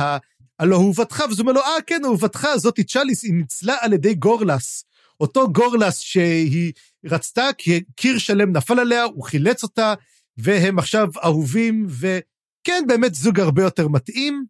הלא 0.59 0.77
אהובתך, 0.77 1.25
ואז 1.29 1.39
הוא 1.39 1.41
אומר 1.41 1.53
לו, 1.53 1.61
אה, 1.61 1.83
כן, 1.87 2.05
אהובתך, 2.05 2.49
זאתי 2.57 2.85
צ'אליס, 2.85 3.25
היא 3.25 3.35
ניצלה 3.35 3.77
על 3.81 3.93
ידי 3.93 4.15
גורלס. 4.15 4.85
אותו 5.21 5.53
גורלס 5.53 5.99
שהיא 5.99 6.73
רצתה, 7.05 7.49
כי 7.59 7.83
קיר 7.97 8.19
שלם 8.19 8.53
נפל 8.53 8.81
עליה, 8.81 9.05
הוא 9.05 9.25
חילץ 9.25 9.63
אותה, 9.63 9.95
והם 10.39 10.79
עכשיו 10.79 11.09
אהובים, 11.25 11.87
וכן, 11.89 12.85
באמת 12.89 13.15
זוג 13.15 13.41
הרבה 13.41 13.63
יותר 13.63 13.89
מתאים. 13.89 14.45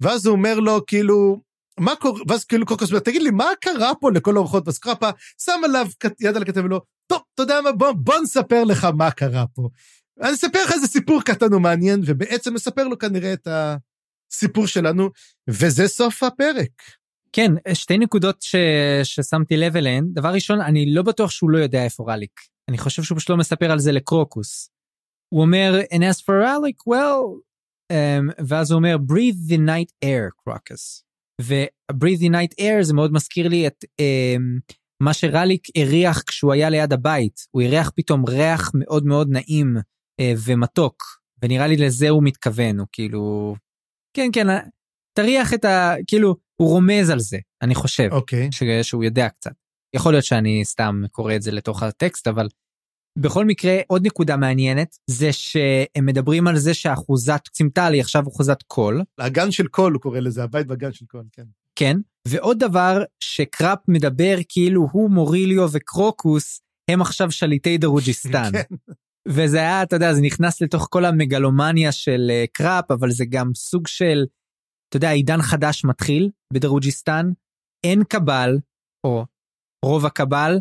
ואז 0.00 0.26
הוא 0.26 0.36
אומר 0.36 0.60
לו, 0.60 0.86
כאילו, 0.86 1.40
מה 1.80 1.96
קורה, 1.96 2.20
ואז 2.28 2.44
כאילו 2.44 2.66
קורקוס 2.66 2.90
אומר, 2.90 3.00
תגיד 3.00 3.22
לי, 3.22 3.30
מה 3.30 3.46
קרה 3.60 3.92
פה 4.00 4.10
לכל 4.10 4.36
האורחות? 4.36 4.68
ואז 4.68 4.80
שם 5.44 5.60
עליו 5.64 5.86
יד 6.20 6.36
על 6.36 6.42
הכתב 6.42 6.64
ולא, 6.64 6.80
טוב, 7.06 7.20
אתה 7.34 7.42
יודע 7.42 7.60
מה, 7.60 7.72
בוא, 7.72 7.92
בוא 7.92 8.18
נספר 8.22 8.64
לך 8.64 8.84
מה 8.84 9.10
קרה 9.10 9.44
פה. 9.54 9.68
אני 10.20 10.32
אספר 10.32 10.64
לך 10.64 10.72
איזה 10.72 10.86
סיפור 10.86 11.22
קטן 11.22 11.54
ומעניין, 11.54 12.00
ובעצם 12.06 12.54
מספר 12.54 12.88
לו 12.88 12.98
כנראה 12.98 13.32
את 13.32 13.48
הסיפור 14.30 14.66
שלנו, 14.66 15.10
וזה 15.48 15.88
סוף 15.88 16.22
הפרק. 16.22 16.70
כן, 17.32 17.52
שתי 17.74 17.98
נקודות 17.98 18.42
ש... 18.42 18.56
ששמתי 19.02 19.56
לב 19.56 19.76
אליהן. 19.76 20.04
דבר 20.12 20.28
ראשון, 20.28 20.60
אני 20.60 20.94
לא 20.94 21.02
בטוח 21.02 21.30
שהוא 21.30 21.50
לא 21.50 21.58
יודע 21.58 21.84
איפה 21.84 22.04
רליק. 22.12 22.40
אני 22.68 22.78
חושב 22.78 23.02
שהוא 23.02 23.18
פשוט 23.18 23.30
לא 23.30 23.36
מספר 23.36 23.72
על 23.72 23.78
זה 23.78 23.92
לקרוקוס. 23.92 24.68
הוא 25.32 25.42
אומר, 25.42 25.80
and 25.92 25.98
as 25.98 26.20
for 26.20 26.32
רליק, 26.32 26.82
well, 26.88 27.40
um, 27.92 28.44
ואז 28.46 28.70
הוא 28.70 28.78
אומר, 28.78 28.96
breathe 28.96 29.52
the 29.52 29.58
night 29.58 29.92
air, 30.04 30.30
קרוקוס. 30.44 31.04
ו-breathe 31.42 32.20
the 32.20 32.30
night 32.30 32.60
air 32.60 32.82
זה 32.82 32.94
מאוד 32.94 33.12
מזכיר 33.12 33.48
לי 33.48 33.66
את 33.66 33.84
um, 33.84 34.74
מה 35.02 35.14
שרליק 35.14 35.62
הריח 35.76 36.22
כשהוא 36.22 36.52
היה 36.52 36.70
ליד 36.70 36.92
הבית. 36.92 37.40
הוא 37.50 37.62
הריח 37.62 37.90
פתאום 37.94 38.24
ריח 38.28 38.70
מאוד 38.74 39.06
מאוד 39.06 39.28
נעים 39.30 39.76
uh, 39.76 40.24
ומתוק, 40.44 41.02
ונראה 41.42 41.66
לי 41.66 41.76
לזה 41.76 42.08
הוא 42.08 42.22
מתכוון, 42.22 42.78
הוא 42.78 42.86
כאילו... 42.92 43.54
כן, 44.16 44.28
כן, 44.32 44.46
תריח 45.16 45.54
את 45.54 45.64
ה... 45.64 45.94
כאילו, 46.06 46.36
הוא 46.56 46.68
רומז 46.68 47.10
על 47.10 47.20
זה, 47.20 47.38
אני 47.62 47.74
חושב. 47.74 48.08
אוקיי. 48.12 48.48
Okay. 48.48 48.52
ש... 48.52 48.62
שהוא 48.82 49.04
יודע 49.04 49.28
קצת. 49.28 49.52
יכול 49.96 50.12
להיות 50.12 50.24
שאני 50.24 50.64
סתם 50.64 51.02
קורא 51.10 51.36
את 51.36 51.42
זה 51.42 51.50
לתוך 51.50 51.82
הטקסט, 51.82 52.28
אבל 52.28 52.48
בכל 53.18 53.44
מקרה, 53.44 53.78
עוד 53.86 54.06
נקודה 54.06 54.36
מעניינת, 54.36 54.96
זה 55.06 55.32
שהם 55.32 56.06
מדברים 56.06 56.46
על 56.46 56.56
זה 56.56 56.74
שאחוזת 56.74 57.40
צימטל 57.52 57.92
היא 57.92 58.00
עכשיו 58.00 58.28
אחוזת 58.28 58.62
קול. 58.62 59.02
הגן 59.18 59.50
של 59.50 59.66
קול, 59.66 59.92
הוא 59.92 60.00
קורא 60.00 60.20
לזה, 60.20 60.44
הבית 60.44 60.66
בגן 60.66 60.92
של 60.92 61.06
קול, 61.06 61.24
כן. 61.32 61.44
כן, 61.78 61.96
ועוד 62.28 62.58
דבר 62.58 63.02
שקראפ 63.24 63.78
מדבר 63.88 64.36
כאילו 64.48 64.88
הוא 64.92 65.10
מוריליו 65.10 65.68
וקרוקוס, 65.72 66.60
הם 66.90 67.00
עכשיו 67.00 67.30
שליטי 67.30 67.78
דרוג'יסטן. 67.78 68.52
כן. 68.52 68.74
וזה 69.28 69.58
היה, 69.58 69.82
אתה 69.82 69.96
יודע, 69.96 70.14
זה 70.14 70.20
נכנס 70.20 70.62
לתוך 70.62 70.88
כל 70.90 71.04
המגלומניה 71.04 71.92
של 71.92 72.30
uh, 72.30 72.50
קראפ, 72.52 72.90
אבל 72.90 73.10
זה 73.10 73.24
גם 73.28 73.50
סוג 73.54 73.86
של, 73.86 74.26
אתה 74.88 74.96
יודע, 74.96 75.10
עידן 75.10 75.42
חדש 75.42 75.84
מתחיל 75.84 76.30
בדרוג'יסטן, 76.52 77.26
אין 77.86 78.04
cabal, 78.04 78.58
או 79.06 79.24
רוב 79.84 80.06
ה 80.06 80.13
cabal, 80.13 80.58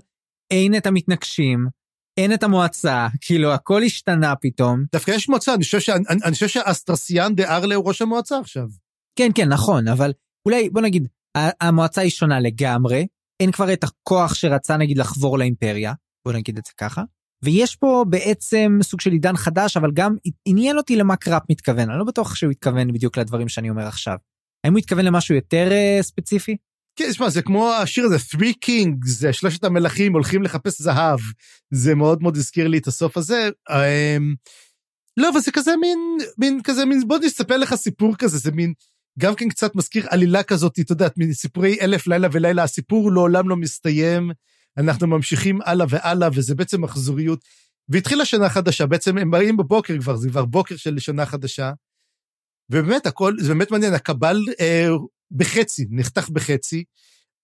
אין 0.53 0.77
את 0.77 0.85
המתנגשים, 0.85 1.67
אין 2.17 2.33
את 2.33 2.43
המועצה, 2.43 3.07
כאילו 3.21 3.53
הכל 3.53 3.83
השתנה 3.83 4.35
פתאום. 4.35 4.83
דווקא 4.93 5.11
יש 5.11 5.29
מועצה, 5.29 5.53
אני 5.53 5.63
חושב, 5.63 5.79
שאני, 5.79 6.03
אני 6.23 6.33
חושב 6.33 6.47
שאסטרסיאן 6.47 7.35
דה 7.35 7.55
ארלה 7.55 7.75
הוא 7.75 7.87
ראש 7.87 8.01
המועצה 8.01 8.39
עכשיו. 8.39 8.67
כן, 9.15 9.29
כן, 9.35 9.49
נכון, 9.49 9.87
אבל 9.87 10.13
אולי, 10.45 10.69
בוא 10.69 10.81
נגיד, 10.81 11.07
המועצה 11.61 12.01
היא 12.01 12.11
שונה 12.11 12.39
לגמרי, 12.39 13.07
אין 13.39 13.51
כבר 13.51 13.73
את 13.73 13.83
הכוח 13.83 14.33
שרצה 14.33 14.77
נגיד 14.77 14.97
לחבור 14.97 15.37
לאימפריה, 15.37 15.93
בוא 16.25 16.33
נגיד 16.33 16.57
את 16.57 16.65
זה 16.65 16.71
ככה. 16.77 17.03
ויש 17.43 17.75
פה 17.75 18.05
בעצם 18.09 18.79
סוג 18.81 19.01
של 19.01 19.11
עידן 19.11 19.37
חדש, 19.37 19.77
אבל 19.77 19.91
גם 19.93 20.15
עניין 20.45 20.77
אותי 20.77 20.95
למה 20.95 21.15
קראפ 21.15 21.43
מתכוון, 21.49 21.89
אני 21.89 21.99
לא 21.99 22.05
בטוח 22.05 22.35
שהוא 22.35 22.51
התכוון 22.51 22.93
בדיוק 22.93 23.17
לדברים 23.17 23.47
שאני 23.47 23.69
אומר 23.69 23.87
עכשיו. 23.87 24.15
האם 24.63 24.73
הוא 24.73 24.79
התכוון 24.79 25.05
למשהו 25.05 25.35
יותר 25.35 25.69
uh, 25.71 26.03
ספציפי? 26.03 26.57
כן, 26.95 27.13
שמע, 27.13 27.29
זה 27.29 27.41
כמו 27.41 27.73
השיר 27.73 28.05
הזה, 28.05 28.15
Three 28.15 28.53
Kings, 28.65 29.05
זה 29.05 29.33
שלושת 29.33 29.63
המלכים 29.63 30.13
הולכים 30.13 30.43
לחפש 30.43 30.81
זהב. 30.81 31.19
זה 31.71 31.95
מאוד 31.95 32.21
מאוד 32.21 32.37
הזכיר 32.37 32.67
לי 32.67 32.77
את 32.77 32.87
הסוף 32.87 33.17
הזה. 33.17 33.49
אמ, 33.69 34.35
לא, 35.17 35.29
אבל 35.29 35.39
זה 35.39 35.51
כזה 35.51 35.71
מין, 35.81 35.99
מין 36.37 36.59
כזה 36.63 36.85
מין, 36.85 37.07
בוא 37.07 37.19
נספר 37.19 37.57
לך 37.57 37.75
סיפור 37.75 38.15
כזה, 38.15 38.37
זה 38.37 38.51
מין, 38.51 38.73
גם 39.19 39.35
כן 39.35 39.49
קצת 39.49 39.75
מזכיר 39.75 40.07
עלילה 40.09 40.43
כזאת, 40.43 40.79
אתה 40.79 40.91
יודע, 40.91 41.07
מין 41.17 41.33
סיפורי 41.33 41.77
אלף 41.81 42.07
לילה 42.07 42.27
ולילה, 42.31 42.63
הסיפור 42.63 43.11
לעולם 43.11 43.49
לא 43.49 43.55
מסתיים, 43.55 44.31
אנחנו 44.77 45.07
ממשיכים 45.07 45.59
הלאה 45.65 45.87
והלאה, 45.89 46.29
וזה 46.33 46.55
בעצם 46.55 46.81
מחזוריות. 46.81 47.39
והתחילה 47.89 48.25
שנה 48.25 48.49
חדשה, 48.49 48.85
בעצם 48.85 49.17
הם 49.17 49.31
באים 49.31 49.57
בבוקר 49.57 49.99
כבר, 50.01 50.15
זה 50.15 50.29
כבר 50.29 50.45
בוקר 50.45 50.75
של 50.75 50.99
שנה 50.99 51.25
חדשה. 51.25 51.71
ובאמת, 52.69 53.05
הכל, 53.05 53.33
זה 53.39 53.47
באמת 53.47 53.71
מעניין, 53.71 53.93
ה 53.93 54.00
cabal 54.00 54.37
אה, 54.59 54.87
בחצי, 55.31 55.85
נחתך 55.89 56.29
בחצי, 56.29 56.83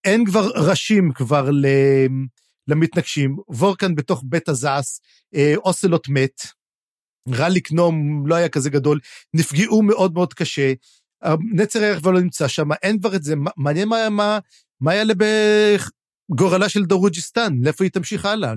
אין 0.04 0.26
כבר 0.26 0.52
ראשים 0.56 1.12
כבר 1.16 1.50
למתנגשים, 2.68 3.38
וורקן 3.48 3.96
בתוך 3.96 4.24
בית 4.26 4.50
הזעס, 4.50 5.02
אה, 5.36 5.54
אוסלוט 5.56 6.10
מת, 6.10 6.42
רליק 7.30 7.72
נום 7.72 8.28
לא 8.28 8.36
היה 8.36 8.50
כזה 8.50 8.70
גדול, 8.70 9.00
נפגעו 9.34 9.82
מאוד 9.82 10.14
מאוד 10.14 10.34
קשה, 10.34 10.74
נצר 11.54 11.82
הירח 11.82 12.00
כבר 12.00 12.12
לא 12.12 12.22
נמצא 12.22 12.48
שם, 12.48 12.72
אין 12.84 13.00
כבר 13.00 13.16
את 13.16 13.24
זה, 13.24 13.36
מעניין 13.58 13.88
מה, 13.88 14.10
מה, 14.10 14.40
מה 14.82 14.96
יעלה 14.96 15.14
בגורלה 16.30 16.70
של 16.70 16.86
דרוג'יסטן, 16.86 17.58
לאיפה 17.62 17.84
היא 17.84 17.92
תמשיך 17.92 18.26
הלאה, 18.26 18.54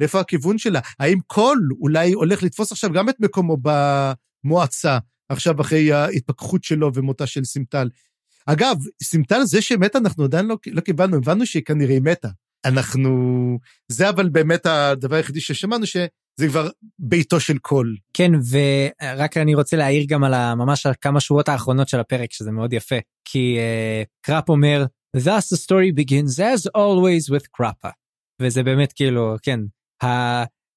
לאיפה 0.00 0.20
הכיוון 0.20 0.58
שלה, 0.58 0.80
האם 0.98 1.18
קול 1.26 1.68
אולי 1.80 2.12
הולך 2.12 2.42
לתפוס 2.42 2.72
עכשיו 2.72 2.92
גם 2.92 3.08
את 3.08 3.20
מקומו 3.20 3.56
במועצה, 3.62 4.98
עכשיו 5.28 5.60
אחרי 5.60 5.92
ההתפכחות 5.92 6.64
שלו 6.64 6.90
ומותה 6.94 7.26
של 7.26 7.44
סימטל. 7.44 7.88
אגב, 8.46 8.76
סימטל 9.02 9.42
זה 9.44 9.62
שמתה 9.62 9.98
אנחנו 9.98 10.24
עדיין 10.24 10.46
לא, 10.46 10.56
לא 10.66 10.80
קיבלנו, 10.80 11.16
הבנו 11.16 11.46
שהיא 11.46 11.62
כנראה 11.62 12.00
מתה. 12.00 12.28
אנחנו... 12.64 13.10
זה 13.88 14.08
אבל 14.08 14.28
באמת 14.28 14.66
הדבר 14.66 15.16
היחידי 15.16 15.40
ששמענו, 15.40 15.86
שזה 15.86 16.48
כבר 16.48 16.68
ביתו 16.98 17.40
של 17.40 17.58
קול. 17.58 17.96
כן, 18.12 18.30
ורק 18.50 19.36
אני 19.36 19.54
רוצה 19.54 19.76
להעיר 19.76 20.04
גם 20.08 20.24
על 20.24 20.54
ממש 20.54 20.86
כמה 21.00 21.20
שורות 21.20 21.48
האחרונות 21.48 21.88
של 21.88 22.00
הפרק, 22.00 22.32
שזה 22.32 22.50
מאוד 22.50 22.72
יפה. 22.72 22.96
כי 23.24 23.58
uh, 23.58 24.06
קראפ 24.26 24.48
אומר, 24.48 24.84
Thus 25.16 25.54
the 25.54 25.58
story 25.66 25.92
begins 26.00 26.38
as 26.38 26.70
always 26.76 27.30
with 27.30 27.46
קראפה. 27.52 27.88
וזה 28.42 28.62
באמת 28.62 28.92
כאילו, 28.92 29.36
כן, 29.42 29.60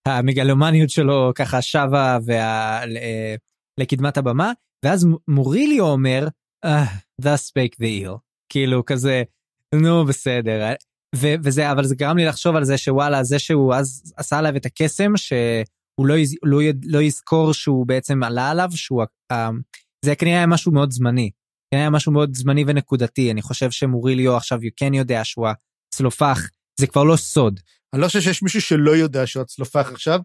המגלומניות 0.07 0.89
שלו 0.89 1.31
ככה 1.35 1.61
שבה 1.61 2.18
וה, 2.26 2.84
אה, 2.84 3.35
לקדמת 3.80 4.18
הבמה, 4.18 4.52
ואז 4.85 5.07
מוריליו 5.27 5.85
אומר, 5.85 6.27
thus 7.22 7.52
spake 7.52 7.76
the 7.81 8.06
eel. 8.06 8.18
כאילו 8.49 8.85
כזה, 8.85 9.23
נו 9.76 10.06
בסדר. 10.06 10.73
ו- 11.15 11.35
וזה, 11.44 11.72
אבל 11.72 11.85
זה 11.85 11.95
גרם 11.95 12.18
לי 12.18 12.26
לחשוב 12.26 12.56
על 12.56 12.64
זה 12.64 12.77
שוואלה, 12.77 13.23
זה 13.23 13.39
שהוא 13.39 13.73
אז 13.73 14.14
עשה 14.18 14.38
עליו 14.38 14.56
את 14.56 14.65
הקסם, 14.65 15.18
שהוא 15.18 16.07
לא, 16.07 16.18
יז, 16.18 16.35
לא, 16.44 16.64
יד, 16.64 16.85
לא 16.85 17.02
יזכור 17.02 17.53
שהוא 17.53 17.88
בעצם 17.88 18.23
עלה 18.23 18.49
עליו, 18.49 18.69
שהוא, 18.76 19.03
uh, 19.34 19.35
זה 20.06 20.15
כנראה 20.15 20.38
היה 20.38 20.48
משהו 20.48 20.72
מאוד 20.72 20.91
זמני. 20.91 21.31
כנראה 21.72 21.84
היה 21.84 21.89
משהו 21.89 22.11
מאוד 22.11 22.35
זמני 22.35 22.64
ונקודתי, 22.68 23.31
אני 23.31 23.41
חושב 23.41 23.72
שמוריליו 23.72 24.35
עכשיו 24.35 24.60
כן 24.76 24.94
יודע 24.94 25.23
שהוא 25.23 25.48
הצלופח, 25.94 26.49
זה 26.80 26.88
כבר 26.88 27.03
לא 27.03 27.15
סוד. 27.15 27.60
אני 27.94 28.02
לא 28.02 28.07
חושב 28.07 28.22
שיש 28.22 28.44
מישהו 28.44 28.61
שלא 28.61 28.91
יודע 28.91 29.27
שהוא 29.27 29.41
הצלופח 29.41 29.91
עכשיו, 29.91 30.19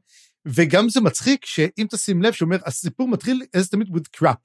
וגם 0.47 0.89
זה 0.89 1.01
מצחיק 1.01 1.47
שאם 1.47 1.86
תשים 1.90 2.23
לב, 2.23 2.32
שאומר, 2.32 2.56
הסיפור 2.66 3.09
מתחיל 3.09 3.43
as 3.56 3.69
תמיד 3.70 3.89
with 3.89 4.20
crap. 4.20 4.36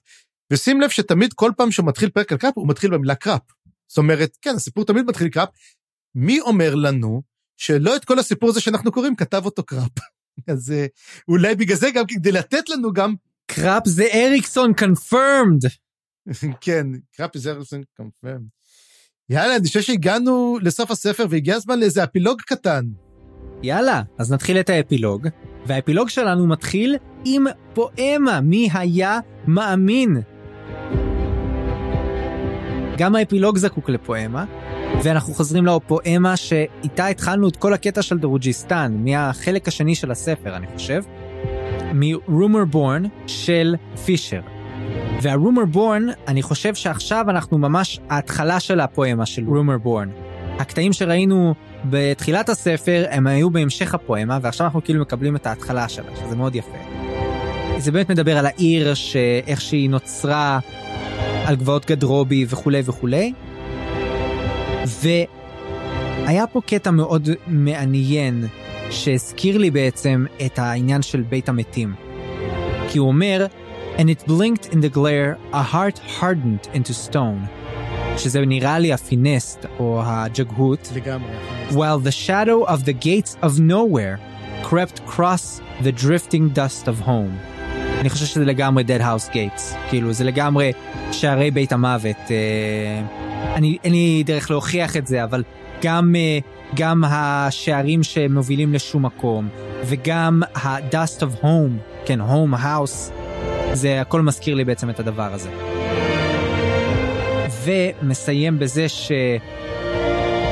ושים 0.54 0.82
לב 0.82 0.90
שתמיד 0.90 1.34
כל 1.34 1.52
פעם 1.58 1.72
שהוא 1.72 1.86
מתחיל 1.88 2.10
פרק 2.10 2.32
על 2.32 2.38
קראפ, 2.38 2.54
הוא 2.56 2.68
מתחיל 2.68 2.92
במילה 2.92 3.16
קראפ. 3.16 3.42
זאת 3.88 3.98
אומרת, 3.98 4.38
כן, 4.42 4.56
הסיפור 4.56 4.86
תמיד 4.86 5.06
מתחיל 5.06 5.30
קראפ. 5.30 5.50
מי 6.16 6.40
אומר 6.40 6.76
לנו 6.76 7.22
שלא 7.58 7.96
את 7.96 8.06
כל 8.06 8.20
הסיפור 8.20 8.50
הזה 8.50 8.62
שאנחנו 8.62 8.92
קוראים, 8.92 9.16
כתב 9.16 9.42
אותו 9.46 9.64
קראפ? 9.64 9.92
אז 10.48 10.72
אה, 10.72 10.86
אולי 11.28 11.56
בגלל 11.56 11.78
זה 11.78 11.92
גם 11.92 12.06
כדי 12.08 12.32
לתת 12.32 12.70
לנו 12.70 12.94
גם... 12.94 13.16
קראפ 13.52 13.88
זה 13.88 14.08
אריקסון 14.14 14.74
confirmed. 14.74 15.62
כן, 16.62 16.88
קראפ 17.16 17.38
זה 17.38 17.52
אריקסון 17.52 17.82
קונפירמד. 17.98 18.48
יאללה, 19.30 19.56
אני 19.56 19.68
חושב 19.68 19.82
שהגענו 19.82 20.58
לסוף 20.62 20.92
הספר 20.92 21.26
והגיע 21.30 21.56
הזמן 21.56 21.80
לאיזה 21.80 22.04
אפילוג 22.04 22.42
קטן. 22.42 22.86
יאללה, 23.64 24.02
אז 24.18 24.32
נתחיל 24.32 24.60
את 24.60 24.70
האפילוג, 24.70 25.28
והאפילוג 25.68 26.10
שלנו 26.10 26.48
מתחיל 26.48 26.96
עם 27.26 27.46
פואמה, 27.74 28.42
מי 28.42 28.70
היה 28.74 29.20
מאמין? 29.48 30.18
גם 32.98 33.16
האפילוג 33.16 33.58
זקוק 33.58 33.90
לפואמה, 33.90 34.46
ואנחנו 35.04 35.34
חוזרים 35.34 35.66
לפואמה 35.66 36.38
שאיתה 36.38 37.08
התחלנו 37.08 37.48
את 37.48 37.56
כל 37.56 37.74
הקטע 37.74 38.02
של 38.02 38.18
דרוג'יסטן, 38.18 38.98
מהחלק 39.00 39.68
השני 39.68 39.96
של 39.96 40.12
הספר, 40.12 40.56
אני 40.56 40.68
חושב, 40.76 41.04
מ-Rumor 41.94 42.76
Born 42.76 43.08
של 43.28 43.76
פישר. 44.06 44.42
וה-Rumor 45.22 45.76
Born, 45.76 46.14
אני 46.28 46.42
חושב 46.42 46.76
שעכשיו 46.76 47.26
אנחנו 47.30 47.58
ממש 47.58 48.00
ההתחלה 48.10 48.60
של 48.60 48.80
הפואמה 48.80 49.26
של 49.26 49.44
Rumor 49.48 49.86
Born. 49.86 50.08
הקטעים 50.60 50.94
שראינו 50.94 51.54
בתחילת 51.86 52.50
הספר 52.50 53.06
הם 53.10 53.28
היו 53.28 53.50
בהמשך 53.50 53.94
הפואמה, 53.94 54.40
ועכשיו 54.42 54.66
אנחנו 54.66 54.84
כאילו 54.84 55.02
מקבלים 55.02 55.36
את 55.36 55.48
ההתחלה 55.48 55.90
שלה, 55.90 56.16
שזה 56.16 56.36
מאוד 56.36 56.56
יפה. 56.56 56.78
זה 57.78 57.92
באמת 57.92 58.10
מדבר 58.10 58.38
על 58.38 58.46
העיר, 58.46 58.94
שאיך 58.94 59.62
שהיא 59.62 59.90
נוצרה, 59.90 60.60
על 61.48 61.56
גבעות 61.56 61.86
גדרובי 61.86 62.46
וכולי 62.50 62.82
וכולי. 62.86 63.34
והיה 64.86 66.48
פה 66.48 66.62
קטע 66.66 66.92
מאוד 66.92 67.30
מעניין 67.48 68.48
שהזכיר 68.90 69.58
לי 69.58 69.72
בעצם 69.72 70.26
את 70.46 70.60
העניין 70.60 71.02
של 71.02 71.22
בית 71.22 71.50
המתים. 71.50 71.94
כי 72.90 72.98
הוא 72.98 73.08
אומר, 73.08 73.48
And 73.98 74.10
it 74.10 74.28
blinked 74.28 74.74
in 74.74 74.82
the 74.82 74.90
glare, 74.90 75.38
a 75.54 75.64
heart 75.74 76.00
hardened 76.20 76.68
into 76.74 76.94
stone. 77.10 77.48
שזה 78.18 78.46
נראה 78.46 78.80
לי 78.80 78.94
הפינסט 78.94 79.66
או 79.80 80.02
הג'גהות. 80.06 80.92
לגמרי. 80.96 81.32
While 81.72 82.00
the 82.08 82.28
shadow 82.28 82.70
of 82.70 82.84
the 82.86 82.94
gates 82.94 83.38
of 83.44 83.60
nowhere 83.60 84.20
crept 84.64 85.00
across 85.06 85.62
the 85.84 85.92
drifting 85.92 86.50
dust 86.50 86.88
of 86.88 87.00
home. 87.00 87.57
אני 88.00 88.10
חושב 88.10 88.26
שזה 88.26 88.46
לגמרי 88.46 88.84
Dead 88.84 89.02
House 89.02 89.34
Gates. 89.34 89.76
כאילו, 89.90 90.14
זה 90.14 90.24
לגמרי 90.24 90.72
שערי 91.12 91.52
בית 91.52 91.72
המוות. 91.72 92.32
אה, 92.32 93.02
אני, 93.56 93.78
אין 93.84 93.92
לי 93.92 94.24
דרך 94.26 94.52
להוכיח 94.52 94.98
את 94.98 95.08
זה, 95.08 95.24
אבל 95.24 95.44
גם, 95.82 96.16
אה, 96.16 96.40
גם 96.76 97.04
השערים 97.08 98.04
שמובילים 98.04 98.74
לשום 98.74 99.06
מקום, 99.06 99.50
וגם 99.86 100.42
ה-Dust 100.56 101.22
of 101.22 101.44
Home, 101.44 102.06
כן, 102.06 102.22
Home, 102.22 102.56
House, 102.64 103.12
זה 103.74 104.02
הכל 104.02 104.22
מזכיר 104.22 104.56
לי 104.56 104.66
בעצם 104.66 104.90
את 104.90 105.00
הדבר 105.00 105.34
הזה. 105.34 105.50
ומסיים 107.66 108.60
בזה 108.60 108.90
ש... 108.90 109.12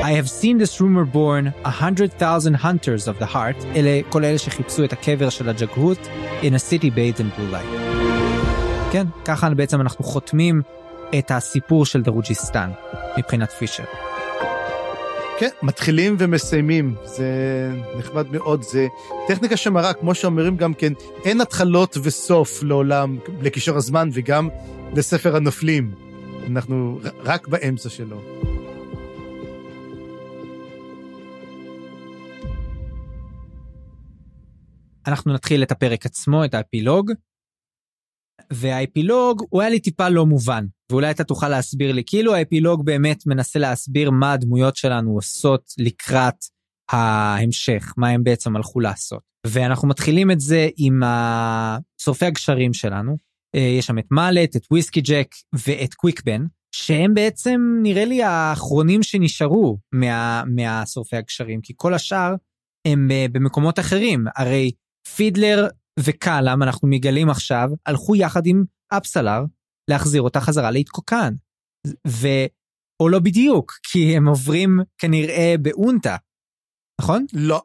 I 0.08 0.12
have 0.12 0.30
seen 0.40 0.56
this 0.58 0.80
rumor 0.80 1.04
born 1.04 1.44
a 1.64 1.74
hundred 1.84 2.10
thousand 2.22 2.54
hunters 2.66 3.08
of 3.08 3.18
the 3.18 3.26
heart, 3.26 3.66
אלה 3.76 4.00
כל 4.08 4.24
אלה 4.24 4.38
שחיפשו 4.38 4.84
את 4.84 4.92
הקבר 4.92 5.30
של 5.30 5.48
הג'גהות, 5.48 5.98
in 6.42 6.54
a 6.54 6.58
city 6.70 6.90
bathed 6.90 7.18
in 7.18 7.38
blue 7.38 7.52
light. 7.52 7.80
כן, 8.92 9.06
ככה 9.24 9.50
בעצם 9.50 9.80
אנחנו 9.80 10.04
חותמים 10.04 10.62
את 11.18 11.30
הסיפור 11.30 11.86
של 11.86 12.02
דרוג'יסטן, 12.02 12.70
מבחינת 13.18 13.52
פישר. 13.52 13.84
כן, 15.38 15.50
מתחילים 15.62 16.16
ומסיימים, 16.18 16.94
זה 17.04 17.26
נחמד 17.98 18.26
מאוד, 18.30 18.62
זה 18.62 18.86
טכניקה 19.28 19.56
שמראה, 19.56 19.92
כמו 19.92 20.14
שאומרים 20.14 20.56
גם 20.56 20.74
כן, 20.74 20.92
אין 21.24 21.40
התחלות 21.40 21.96
וסוף 22.02 22.62
לעולם, 22.62 23.18
לקישור 23.40 23.76
הזמן 23.76 24.08
וגם 24.12 24.48
לספר 24.94 25.36
הנופלים. 25.36 25.90
אנחנו 26.46 27.00
רק 27.24 27.48
באמצע 27.48 27.88
שלו. 27.88 28.20
אנחנו 35.06 35.32
נתחיל 35.32 35.62
את 35.62 35.70
הפרק 35.70 36.06
עצמו, 36.06 36.44
את 36.44 36.54
האפילוג. 36.54 37.12
והאפילוג 38.52 39.42
הוא 39.50 39.60
היה 39.60 39.70
לי 39.70 39.80
טיפה 39.80 40.08
לא 40.08 40.26
מובן, 40.26 40.66
ואולי 40.90 41.10
אתה 41.10 41.24
תוכל 41.24 41.48
להסביר 41.48 41.92
לי, 41.92 42.02
כאילו 42.06 42.34
האפילוג 42.34 42.84
באמת 42.84 43.26
מנסה 43.26 43.58
להסביר 43.58 44.10
מה 44.10 44.32
הדמויות 44.32 44.76
שלנו 44.76 45.14
עושות 45.14 45.72
לקראת 45.78 46.44
ההמשך, 46.92 47.92
מה 47.96 48.08
הם 48.08 48.24
בעצם 48.24 48.56
הלכו 48.56 48.80
לעשות. 48.80 49.20
ואנחנו 49.46 49.88
מתחילים 49.88 50.30
את 50.30 50.40
זה 50.40 50.68
עם 50.76 51.00
שורפי 52.00 52.26
הגשרים 52.26 52.74
שלנו. 52.74 53.16
אה, 53.54 53.60
יש 53.60 53.86
שם 53.86 53.98
את 53.98 54.06
מאלט, 54.10 54.56
את 54.56 54.62
וויסקי 54.70 55.00
ג'ק 55.00 55.28
ואת 55.66 55.94
קוויקבן, 55.94 56.44
שהם 56.72 57.14
בעצם 57.14 57.60
נראה 57.82 58.04
לי 58.04 58.22
האחרונים 58.22 59.02
שנשארו 59.02 59.78
מה, 59.92 60.42
מהשורפי 60.46 61.16
הגשרים, 61.16 61.60
כי 61.60 61.72
כל 61.76 61.94
השאר 61.94 62.34
הם 62.86 63.10
אה, 63.10 63.26
במקומות 63.32 63.78
אחרים. 63.78 64.24
הרי 64.36 64.70
פידלר 65.14 65.68
וקאלאם, 66.00 66.62
אנחנו 66.62 66.88
מגלים 66.88 67.30
עכשיו, 67.30 67.68
הלכו 67.86 68.16
יחד 68.16 68.46
עם 68.46 68.64
אפסלר 68.88 69.40
להחזיר 69.90 70.22
אותה 70.22 70.40
חזרה 70.40 70.70
להתקוקן. 70.70 71.34
ו... 72.08 72.26
או 73.00 73.08
לא 73.08 73.18
בדיוק, 73.18 73.72
כי 73.82 74.16
הם 74.16 74.28
עוברים 74.28 74.78
כנראה 74.98 75.54
באונטה, 75.62 76.16
נכון? 77.00 77.26
לא. 77.32 77.62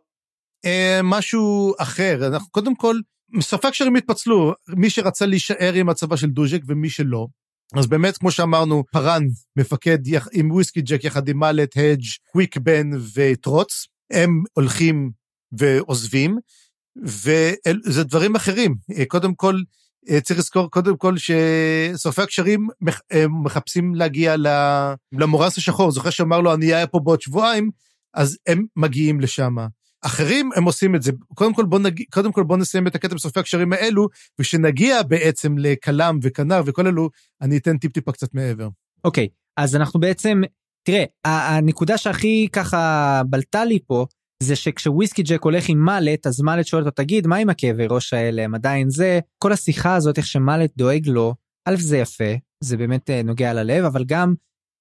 אה, 0.65 0.99
משהו 1.03 1.73
אחר. 1.79 2.27
אנחנו 2.27 2.51
קודם 2.51 2.75
כל, 2.75 2.95
ספק 3.41 3.73
שהם 3.73 3.95
התפצלו, 3.95 4.53
מי 4.67 4.89
שרצה 4.89 5.25
להישאר 5.25 5.73
עם 5.73 5.89
הצבא 5.89 6.15
של 6.15 6.27
דוז'ק 6.27 6.61
ומי 6.67 6.89
שלא. 6.89 7.27
אז 7.75 7.87
באמת, 7.87 8.17
כמו 8.17 8.31
שאמרנו, 8.31 8.83
פארן 8.91 9.23
מפקד 9.55 10.07
יח, 10.07 10.27
עם 10.33 10.51
וויסקי 10.51 10.81
ג'ק 10.81 11.03
יחד 11.03 11.27
עם 11.27 11.37
מאלט, 11.37 11.77
הדג', 11.77 12.03
קוויק 12.31 12.57
בן 12.57 12.89
וטרוץ, 13.15 13.87
הם 14.11 14.43
הולכים 14.53 15.11
ועוזבים, 15.51 16.37
וזה 17.03 18.03
דברים 18.03 18.35
אחרים. 18.35 18.75
אה, 18.97 19.05
קודם 19.05 19.35
כל, 19.35 19.55
אה, 20.09 20.21
צריך 20.21 20.39
לזכור 20.39 20.71
קודם 20.71 20.97
כל 20.97 21.15
ששורפי 21.17 22.21
הקשרים 22.21 22.67
אה, 23.13 23.25
מחפשים 23.43 23.95
להגיע 23.95 24.35
למורס 25.11 25.57
השחור. 25.57 25.91
זוכר 25.91 26.09
שאמר 26.09 26.41
לו, 26.41 26.53
אני 26.53 26.73
אהיה 26.73 26.87
פה 26.87 26.99
בעוד 26.99 27.21
שבועיים, 27.21 27.69
אז 28.13 28.37
הם 28.47 28.65
מגיעים 28.75 29.21
לשם. 29.21 29.55
אחרים 30.01 30.49
הם 30.55 30.63
עושים 30.63 30.95
את 30.95 31.01
זה. 31.01 31.11
קודם 31.33 31.53
כל 31.53 31.65
בוא, 31.65 31.79
נג... 31.79 32.01
קודם 32.11 32.31
כל 32.31 32.43
בוא 32.43 32.57
נסיים 32.57 32.87
את 32.87 32.95
הקטע 32.95 33.15
בסופי 33.15 33.39
הקשרים 33.39 33.73
האלו, 33.73 34.07
וכשנגיע 34.39 35.03
בעצם 35.03 35.57
לכלם 35.57 36.19
וכנר 36.21 36.61
וכל 36.65 36.87
אלו, 36.87 37.09
אני 37.41 37.57
אתן 37.57 37.77
טיפ-טיפה 37.77 38.11
קצת 38.11 38.33
מעבר. 38.33 38.67
אוקיי, 39.03 39.25
okay, 39.25 39.35
אז 39.57 39.75
אנחנו 39.75 39.99
בעצם, 39.99 40.41
תראה, 40.83 41.03
הנקודה 41.25 41.97
שהכי 41.97 42.47
ככה 42.51 43.21
בלטה 43.29 43.65
לי 43.65 43.79
פה, 43.87 44.05
זה 44.41 44.55
שכשוויסקי 44.55 45.23
ג'ק 45.23 45.43
הולך 45.43 45.69
עם 45.69 45.77
מאלט, 45.85 46.27
אז 46.27 46.41
מאלט 46.41 46.65
שואל 46.65 46.81
אותו, 46.83 47.03
תגיד, 47.03 47.27
מה 47.27 47.35
עם 47.35 47.49
הכאבי 47.49 47.87
ראש 47.89 48.13
האלה, 48.13 48.43
הם 48.43 48.55
עדיין 48.55 48.89
זה? 48.89 49.19
כל 49.37 49.51
השיחה 49.51 49.95
הזאת, 49.95 50.17
איך 50.17 50.27
שמאלט 50.27 50.71
דואג 50.77 51.07
לו, 51.07 51.35
א', 51.65 51.75
זה 51.77 51.97
יפה, 51.97 52.33
זה 52.63 52.77
באמת 52.77 53.09
אה, 53.09 53.23
נוגע 53.23 53.53
ללב, 53.53 53.85
אבל 53.85 54.03
גם, 54.05 54.33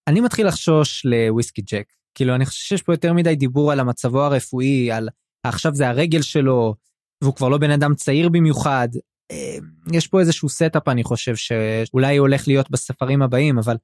אני 0.08 0.20
מתחיל 0.20 0.46
לחשוש 0.46 1.06
לוויסקי 1.06 1.62
ג'ק. 1.62 1.92
כאילו, 2.14 2.34
אני 2.34 2.46
חושב 2.46 2.60
שיש 2.60 2.82
פה 2.82 2.92
יותר 2.92 3.12
מדי 3.12 3.36
דיבור 3.36 3.72
על 3.72 3.80
המצבו 3.80 4.22
הרפואי, 4.22 4.92
על 4.92 5.08
עכשיו 5.46 5.74
זה 5.74 5.88
הרגל 5.88 6.22
שלו, 6.22 6.74
והוא 7.22 7.34
כבר 7.34 7.48
לא 7.48 7.58
בן 7.58 7.70
אדם 7.70 7.94
צעיר 7.94 8.28
במיוחד. 8.28 8.88
אה, 9.30 9.56
יש 9.92 10.06
פה 10.06 10.20
איזשהו 10.20 10.48
setup, 10.48 10.88
אני 10.88 11.04
חושב, 11.04 11.36
שאולי 11.36 12.16
הולך 12.16 12.48
להיות 12.48 12.70
בספרים 12.70 13.22
הבאים, 13.22 13.58
אבל 13.58 13.76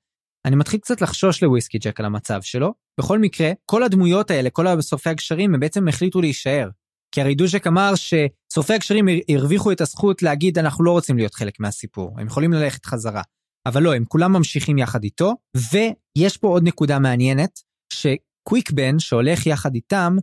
אני 0.47 0.57
מתחיל 0.57 0.81
קצת 0.81 1.01
לחשוש 1.01 1.43
לוויסקי 1.43 1.79
ג'ק 1.79 2.01
על 2.01 2.07
המצב 2.07 2.43
שלו. 2.43 2.75
בכל 3.01 3.19
מקרה, 3.19 3.53
כל 3.65 3.83
הדמויות 3.83 4.31
האלה, 4.31 4.51
כל 4.51 4.83
שורפי 4.83 5.11
הגשרים, 5.11 5.55
הם 5.55 5.61
בעצם 5.61 5.89
החליטו 5.89 6.21
להישאר. 6.21 6.69
כי 7.15 7.21
הרי 7.21 7.35
דוז'ק 7.35 7.67
אמר 7.67 7.93
ששורפי 7.95 8.75
הגשרים 8.75 9.07
הרוויחו 9.29 9.73
את 9.73 9.81
הזכות 9.81 10.23
להגיד 10.23 10.59
אנחנו 10.59 10.85
לא 10.85 10.91
רוצים 10.91 11.17
להיות 11.17 11.35
חלק 11.35 11.61
מהסיפור, 11.61 12.21
הם 12.21 12.27
יכולים 12.27 12.53
ללכת 12.53 12.87
חזרה. 12.87 13.23
אבל 13.67 13.83
לא, 13.83 13.95
הם 13.95 14.05
כולם 14.05 14.33
ממשיכים 14.33 14.79
יחד 14.79 15.05
איתו, 15.05 15.35
ויש 15.57 16.37
פה 16.37 16.49
עוד 16.49 16.63
נקודה 16.63 16.99
מעניינת, 16.99 17.61
שקוויקבן 17.93 18.99
שהולך 18.99 19.47
יחד 19.47 19.75
איתם, 19.75 20.17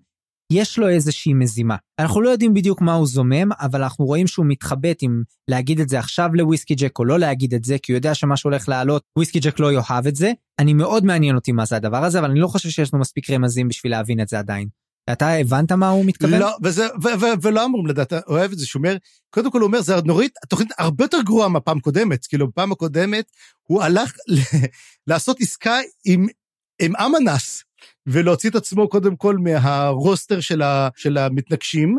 יש 0.54 0.80
לו 0.80 0.90
איזושהי 0.90 1.34
מזימה. 1.34 1.76
אנחנו 2.00 2.22
לא 2.22 2.30
יודעים 2.30 2.54
בדיוק 2.54 2.82
מה 2.82 2.94
הוא 2.94 3.08
זומם, 3.08 3.52
אבל 3.60 3.84
אנחנו 3.84 4.06
רואים 4.06 4.28
שהוא 4.28 4.46
מתחבט 4.46 5.04
אם 5.04 5.22
להגיד 5.48 5.80
את 5.80 5.90
זה 5.90 6.00
עכשיו 6.00 6.30
לוויסקי 6.34 6.76
ג'ק 6.76 7.00
או 7.00 7.06
לא 7.06 7.20
להגיד 7.20 7.54
את 7.54 7.64
זה, 7.64 7.78
כי 7.84 7.92
הוא 7.92 7.98
יודע 7.98 8.16
שמה 8.16 8.38
שהולך 8.38 8.70
לעלות, 8.70 9.04
וויסקי 9.18 9.40
ג'ק 9.40 9.60
לא 9.60 9.72
יאהב 9.72 10.08
את 10.08 10.16
זה. 10.16 10.32
אני 10.60 10.74
מאוד 10.74 11.06
מעניין 11.06 11.36
אותי 11.36 11.52
מה 11.52 11.66
זה 11.66 11.76
הדבר 11.76 12.04
הזה, 12.04 12.20
אבל 12.20 12.30
אני 12.30 12.40
לא 12.40 12.48
חושב 12.48 12.70
שיש 12.70 12.94
לנו 12.94 13.02
מספיק 13.02 13.30
רמזים 13.30 13.68
בשביל 13.68 13.92
להבין 13.92 14.22
את 14.22 14.28
זה 14.28 14.40
עדיין. 14.40 14.68
אתה 15.12 15.30
הבנת 15.30 15.72
מה 15.72 15.90
הוא 15.90 16.06
מתכוון? 16.06 16.40
לא, 16.40 16.58
וזה, 16.64 16.88
ו, 17.04 17.08
ו, 17.08 17.22
ו, 17.22 17.26
ולא 17.42 17.66
אמורים 17.66 17.88
לדעת, 17.88 18.14
אוהב 18.14 18.52
את 18.52 18.60
זה, 18.60 18.66
שהוא 18.66 18.80
אומר, 18.80 18.98
קודם 19.30 19.52
כל 19.52 19.60
הוא 19.60 19.68
אומר, 19.68 19.82
זה 19.82 19.96
נורית, 20.06 20.32
תוכנית 20.50 20.70
הרבה 20.78 21.04
יותר 21.04 21.22
גרועה 21.26 21.50
מהפעם 21.50 21.78
הקודמת, 21.78 22.26
כאילו 22.26 22.48
בפעם 22.48 22.72
הקודמת 22.72 23.26
הוא 23.64 23.84
הלך 23.84 24.14
לעשות 25.08 25.42
עסקה 25.42 25.78
עם, 26.06 26.28
עם 26.82 26.96
אמנס, 26.96 27.64
ולהוציא 28.08 28.50
את 28.50 28.56
עצמו 28.56 28.90
קודם 28.90 29.16
כל 29.16 29.38
מהרוסטר 29.38 30.40
של, 30.40 30.62
ה, 30.62 30.90
של 30.96 31.18
המתנגשים, 31.18 31.98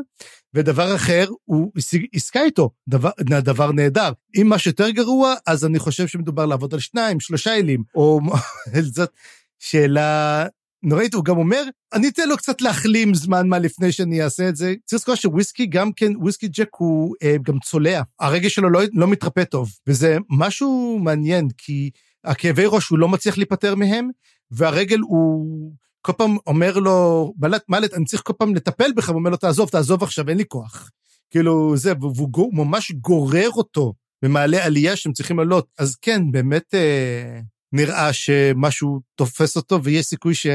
ודבר 0.55 0.95
אחר, 0.95 1.29
הוא 1.45 1.73
עסקה 2.13 2.43
איתו, 2.43 2.71
דבר, 2.89 3.11
דבר 3.41 3.73
נהדר. 3.73 4.13
אם 4.41 4.47
משהו 4.49 4.71
יותר 4.71 4.91
גרוע, 4.91 5.35
אז 5.47 5.65
אני 5.65 5.79
חושב 5.79 6.07
שמדובר 6.07 6.47
לעבוד 6.47 6.75
על 6.75 6.81
שניים, 6.81 7.21
שלושה 7.21 7.55
אלים, 7.55 7.83
או 7.95 8.21
זאת 8.95 9.11
שאלה 9.59 10.47
נוראית. 10.83 11.15
הוא 11.15 11.25
גם 11.25 11.37
אומר, 11.37 11.63
אני 11.93 12.09
אתן 12.09 12.29
לו 12.29 12.37
קצת 12.37 12.61
להחלים 12.61 13.15
זמן 13.15 13.49
מה 13.49 13.59
לפני 13.59 13.93
שאני 13.93 14.23
אעשה 14.23 14.49
את 14.49 14.57
זה. 14.57 14.75
צריך 14.85 15.01
לזכור 15.01 15.15
שוויסקי 15.15 15.67
גם 15.67 15.93
כן, 15.93 16.13
וויסקי 16.17 16.49
ג'ק 16.49 16.69
הוא 16.77 17.15
אה, 17.23 17.37
גם 17.43 17.59
צולע. 17.59 18.03
הרגש 18.21 18.55
שלו 18.55 18.71
לא, 18.71 18.81
לא 18.93 19.09
מתרפא 19.09 19.45
טוב, 19.45 19.73
וזה 19.87 20.19
משהו 20.31 20.99
מעניין, 21.03 21.49
כי 21.59 21.91
הכאבי 22.25 22.65
ראש 22.67 22.89
הוא 22.89 22.99
לא 22.99 23.09
מצליח 23.09 23.39
להיפטר 23.39 23.75
מהם, 23.75 24.09
והרגל 24.51 24.99
הוא 24.99 25.73
כל 26.07 26.13
פעם 26.13 26.37
אומר 26.47 26.79
לו, 26.79 27.33
מלט, 27.69 27.95
אני 27.95 28.05
צריך 28.05 28.23
כל 28.23 28.33
פעם 28.39 28.55
לטפל 28.55 28.93
בך, 28.97 29.09
הוא 29.09 29.17
אומר 29.17 29.31
לו, 29.31 29.37
תעזוב, 29.37 29.69
תעזוב 29.69 30.03
עכשיו, 30.03 30.29
אין 30.29 30.39
לי 30.39 30.45
כוח. 30.49 30.91
כאילו, 31.31 31.77
זה, 31.77 31.93
והוא 32.01 32.55
ממש 32.55 32.93
גורר 32.93 33.51
אותו 33.51 33.95
במעלה 34.25 34.65
עלייה 34.65 34.97
שהם 34.97 35.13
צריכים 35.13 35.39
לעלות. 35.39 35.67
אז 35.79 35.97
כן, 35.97 36.31
באמת 36.31 36.75
אה, 36.75 37.41
נראה 37.73 38.13
שמשהו 38.13 39.01
תופס 39.15 39.57
אותו, 39.57 39.85
ויש 39.85 40.07
סיכוי 40.07 40.35
ש... 40.35 40.47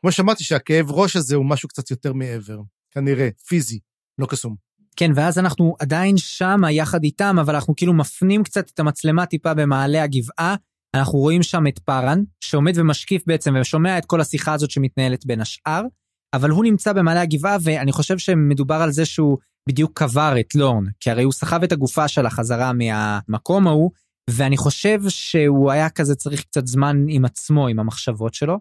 כמו 0.00 0.12
שאמרתי, 0.12 0.44
שהכאב 0.44 0.90
ראש 0.90 1.16
הזה 1.16 1.36
הוא 1.36 1.46
משהו 1.46 1.68
קצת 1.68 1.90
יותר 1.90 2.12
מעבר. 2.12 2.60
כנראה, 2.90 3.28
פיזי, 3.48 3.78
לא 4.18 4.26
קסום. 4.26 4.54
כן, 4.96 5.10
ואז 5.14 5.38
אנחנו 5.38 5.76
עדיין 5.78 6.16
שמה 6.16 6.72
יחד 6.72 7.04
איתם, 7.04 7.36
אבל 7.40 7.54
אנחנו 7.54 7.76
כאילו 7.76 7.92
מפנים 7.92 8.44
קצת 8.44 8.70
את 8.70 8.78
המצלמה 8.78 9.26
טיפה 9.26 9.54
במעלה 9.54 10.02
הגבעה, 10.02 10.54
אנחנו 10.94 11.18
רואים 11.18 11.42
שם 11.42 11.66
את 11.66 11.78
פארן, 11.78 12.22
שעומד 12.40 12.72
ומשקיף 12.78 13.22
בעצם 13.26 13.54
ושומע 13.60 13.98
את 13.98 14.04
כל 14.04 14.20
השיחה 14.20 14.54
הזאת 14.54 14.70
שמתנהלת 14.70 15.26
בין 15.26 15.40
השאר, 15.40 15.82
אבל 16.34 16.50
הוא 16.50 16.64
נמצא 16.64 16.92
במעלה 16.92 17.20
הגבעה 17.20 17.56
ואני 17.62 17.92
חושב 17.92 18.18
שמדובר 18.18 18.74
על 18.74 18.92
זה 18.92 19.04
שהוא 19.04 19.38
בדיוק 19.68 19.98
קבר 19.98 20.34
את 20.40 20.54
לורן, 20.54 20.84
כי 21.00 21.10
הרי 21.10 21.22
הוא 21.22 21.32
סחב 21.32 21.62
את 21.62 21.72
הגופה 21.72 22.08
שלה 22.08 22.30
חזרה 22.30 22.72
מהמקום 22.72 23.66
ההוא, 23.66 23.90
ואני 24.30 24.56
חושב 24.56 25.00
שהוא 25.08 25.70
היה 25.70 25.90
כזה 25.90 26.14
צריך 26.14 26.44
קצת 26.44 26.66
זמן 26.66 27.04
עם 27.08 27.24
עצמו, 27.24 27.68
עם 27.68 27.78
המחשבות 27.78 28.34
שלו. 28.34 28.58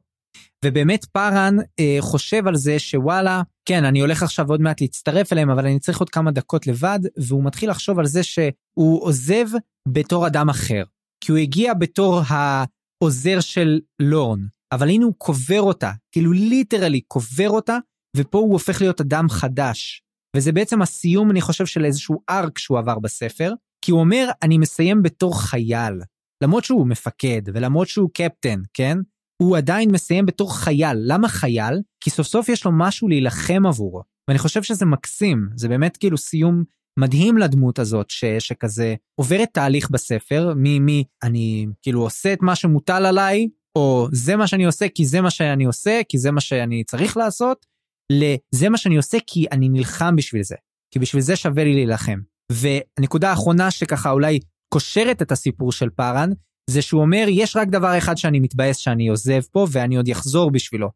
ובאמת 0.65 1.05
פארן 1.05 1.55
אה, 1.79 1.97
חושב 1.99 2.47
על 2.47 2.55
זה 2.55 2.79
שוואלה, 2.79 3.41
כן, 3.65 3.85
אני 3.85 3.99
הולך 3.99 4.23
עכשיו 4.23 4.49
עוד 4.49 4.61
מעט 4.61 4.81
להצטרף 4.81 5.33
אליהם, 5.33 5.49
אבל 5.49 5.65
אני 5.65 5.79
צריך 5.79 5.99
עוד 5.99 6.09
כמה 6.09 6.31
דקות 6.31 6.67
לבד, 6.67 6.99
והוא 7.17 7.43
מתחיל 7.43 7.69
לחשוב 7.69 7.99
על 7.99 8.05
זה 8.05 8.23
שהוא 8.23 9.03
עוזב 9.03 9.45
בתור 9.87 10.27
אדם 10.27 10.49
אחר. 10.49 10.83
כי 11.25 11.31
הוא 11.31 11.39
הגיע 11.39 11.73
בתור 11.73 12.21
העוזר 12.27 13.39
של 13.39 13.79
לורן, 14.01 14.39
אבל 14.71 14.89
הנה 14.89 15.05
הוא 15.05 15.13
קובר 15.17 15.61
אותה, 15.61 15.91
כאילו 16.11 16.31
literally 16.31 17.01
קובר 17.01 17.49
אותה, 17.49 17.77
ופה 18.17 18.37
הוא 18.37 18.53
הופך 18.53 18.81
להיות 18.81 19.01
אדם 19.01 19.29
חדש. 19.29 20.03
וזה 20.35 20.51
בעצם 20.51 20.81
הסיום, 20.81 21.31
אני 21.31 21.41
חושב, 21.41 21.65
של 21.65 21.85
איזשהו 21.85 22.21
arc 22.29 22.57
שהוא 22.57 22.79
עבר 22.79 22.99
בספר, 22.99 23.53
כי 23.85 23.91
הוא 23.91 23.99
אומר, 23.99 24.29
אני 24.43 24.57
מסיים 24.57 25.03
בתור 25.03 25.41
חייל. 25.41 26.01
למרות 26.43 26.63
שהוא 26.63 26.87
מפקד, 26.87 27.41
ולמרות 27.53 27.87
שהוא 27.87 28.09
קפטן, 28.13 28.61
כן? 28.73 28.97
הוא 29.41 29.57
עדיין 29.57 29.91
מסיים 29.91 30.25
בתור 30.25 30.57
חייל. 30.57 30.97
למה 31.01 31.27
חייל? 31.27 31.81
כי 32.03 32.09
סוף 32.09 32.27
סוף 32.27 32.49
יש 32.49 32.65
לו 32.65 32.71
משהו 32.73 33.07
להילחם 33.07 33.65
עבורו. 33.65 34.01
ואני 34.27 34.39
חושב 34.39 34.63
שזה 34.63 34.85
מקסים, 34.85 35.49
זה 35.55 35.67
באמת 35.67 35.97
כאילו 35.97 36.17
סיום 36.17 36.63
מדהים 36.99 37.37
לדמות 37.37 37.79
הזאת, 37.79 38.09
ש, 38.09 38.25
שכזה 38.25 38.95
עוברת 39.15 39.49
תהליך 39.53 39.89
בספר, 39.89 40.53
מי, 40.55 41.03
אני 41.23 41.67
כאילו 41.81 42.01
עושה 42.01 42.33
את 42.33 42.41
מה 42.41 42.55
שמוטל 42.55 43.05
עליי, 43.05 43.47
או 43.77 44.07
זה 44.11 44.35
מה 44.35 44.47
שאני 44.47 44.65
עושה 44.65 44.89
כי 44.89 45.05
זה 45.05 45.21
מה 45.21 45.29
שאני 45.29 45.65
עושה, 45.65 46.01
כי 46.09 46.17
זה 46.17 46.31
מה 46.31 46.41
שאני 46.41 46.83
צריך 46.83 47.17
לעשות, 47.17 47.65
לזה 48.11 48.69
מה 48.69 48.77
שאני 48.77 48.97
עושה 48.97 49.17
כי 49.27 49.45
אני 49.51 49.69
נלחם 49.69 50.15
בשביל 50.15 50.43
זה. 50.43 50.55
כי 50.93 50.99
בשביל 50.99 51.21
זה 51.21 51.35
שווה 51.35 51.63
לי 51.63 51.73
להילחם. 51.73 52.19
והנקודה 52.51 53.29
האחרונה 53.29 53.71
שככה 53.71 54.11
אולי 54.11 54.39
קושרת 54.73 55.21
את 55.21 55.31
הסיפור 55.31 55.71
של 55.71 55.89
פארן, 55.89 56.29
זה 56.69 56.81
שהוא 56.81 57.01
אומר, 57.01 57.25
יש 57.29 57.55
רק 57.55 57.67
דבר 57.67 57.97
אחד 57.97 58.17
שאני 58.17 58.39
מתבאס 58.39 58.77
שאני 58.77 59.07
עוזב 59.07 59.41
פה 59.51 59.67
ואני 59.71 59.95
עוד 59.95 60.07
יחזור 60.07 60.51
בשבילו. 60.51 60.89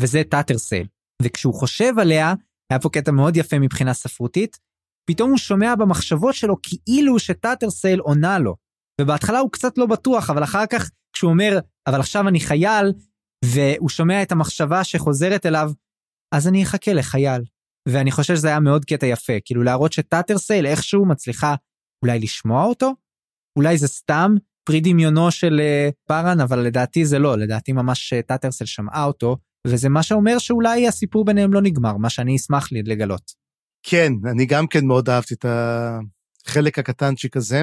וזה 0.00 0.22
טאטרסייל. 0.30 0.86
וכשהוא 1.22 1.54
חושב 1.54 1.98
עליה, 1.98 2.34
היה 2.70 2.80
פה 2.80 2.88
קטע 2.88 3.10
מאוד 3.10 3.36
יפה 3.36 3.58
מבחינה 3.58 3.94
ספרותית, 3.94 4.58
פתאום 5.10 5.30
הוא 5.30 5.38
שומע 5.38 5.74
במחשבות 5.74 6.34
שלו 6.34 6.56
כאילו 6.62 7.18
שטאטרסייל 7.18 8.00
עונה 8.00 8.38
לו. 8.38 8.56
ובהתחלה 9.00 9.38
הוא 9.38 9.50
קצת 9.52 9.78
לא 9.78 9.86
בטוח, 9.86 10.30
אבל 10.30 10.44
אחר 10.44 10.66
כך 10.66 10.90
כשהוא 11.12 11.30
אומר, 11.30 11.58
אבל 11.86 12.00
עכשיו 12.00 12.28
אני 12.28 12.40
חייל, 12.40 12.92
והוא 13.44 13.88
שומע 13.88 14.22
את 14.22 14.32
המחשבה 14.32 14.84
שחוזרת 14.84 15.46
אליו, 15.46 15.70
אז 16.34 16.48
אני 16.48 16.62
אחכה 16.62 16.92
לחייל. 16.92 17.42
ואני 17.88 18.10
חושב 18.10 18.36
שזה 18.36 18.48
היה 18.48 18.60
מאוד 18.60 18.84
קטע 18.84 19.06
יפה, 19.06 19.32
כאילו 19.44 19.62
להראות 19.62 19.92
שטאטרסייל 19.92 20.66
איכשהו 20.66 21.06
מצליחה 21.06 21.54
אולי 22.04 22.18
לשמוע 22.18 22.64
אותו? 22.64 22.92
אולי 23.58 23.78
זה 23.78 23.88
סתם 23.88 24.34
פרי 24.64 24.80
דמיונו 24.80 25.30
של 25.30 25.60
uh, 25.60 25.92
פארן, 26.08 26.40
אבל 26.40 26.58
לדעתי 26.58 27.04
זה 27.04 27.18
לא, 27.18 27.38
לדעתי 27.38 27.72
ממש 27.72 28.12
uh, 28.12 28.22
טאטרסל 28.22 28.64
שמעה 28.64 29.04
אותו, 29.04 29.36
וזה 29.66 29.88
מה 29.88 30.02
שאומר 30.02 30.38
שאולי 30.38 30.88
הסיפור 30.88 31.24
ביניהם 31.24 31.52
לא 31.52 31.62
נגמר, 31.62 31.96
מה 31.96 32.10
שאני 32.10 32.36
אשמח 32.36 32.68
לגלות. 32.72 33.45
כן, 33.88 34.12
אני 34.30 34.46
גם 34.46 34.66
כן 34.66 34.86
מאוד 34.86 35.08
אהבתי 35.08 35.34
את 35.34 35.44
החלק 36.46 36.78
הקטנצ'יק 36.78 37.36
הזה. 37.36 37.62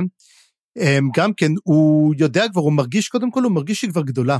אמ, 0.78 1.10
גם 1.16 1.34
כן, 1.34 1.52
הוא 1.64 2.16
יודע 2.18 2.46
כבר, 2.52 2.62
הוא 2.62 2.74
מרגיש, 2.74 3.10
קודם 3.10 3.32
כל 3.32 3.44
הוא 3.44 3.52
מרגיש 3.52 3.80
שהיא 3.80 3.92
כבר 3.92 4.02
גדולה. 4.02 4.38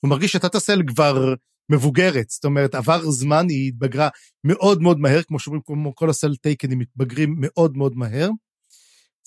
הוא 0.00 0.10
מרגיש 0.10 0.32
שטאטרסל 0.32 0.82
כבר 0.86 1.34
מבוגרת, 1.70 2.30
זאת 2.30 2.44
אומרת, 2.44 2.74
עבר 2.74 3.10
זמן, 3.10 3.46
היא 3.48 3.68
התבגרה 3.68 4.08
מאוד 4.44 4.82
מאוד 4.82 4.98
מהר, 4.98 5.22
כמו 5.22 5.38
שאומרים, 5.38 5.62
כמו 5.66 5.94
כל 5.94 6.10
הסל 6.10 6.36
טייקנים 6.36 6.78
מתבגרים 6.78 7.34
מאוד 7.38 7.76
מאוד 7.76 7.96
מהר. 7.96 8.30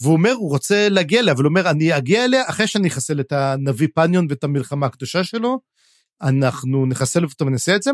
והוא 0.02 0.14
אומר, 0.14 0.32
הוא 0.32 0.50
רוצה 0.50 0.90
להגיע 0.90 1.20
אליה, 1.20 1.34
אבל 1.34 1.44
הוא 1.44 1.50
אומר, 1.50 1.70
אני 1.70 1.98
אגיע 1.98 2.26
אליה 2.26 2.44
אחרי 2.50 2.68
שאני 2.68 2.88
אחסל 2.88 3.20
את 3.20 3.32
הנביא 3.32 3.88
פניון 3.96 4.28
ואת 4.30 4.44
המלחמה 4.44 4.86
הקדושה 4.86 5.24
שלו, 5.24 5.60
אנחנו 6.22 6.86
נחסל 6.86 7.24
אותו 7.24 7.46
ונעשה 7.46 7.76
את 7.76 7.84
זה. 7.84 7.92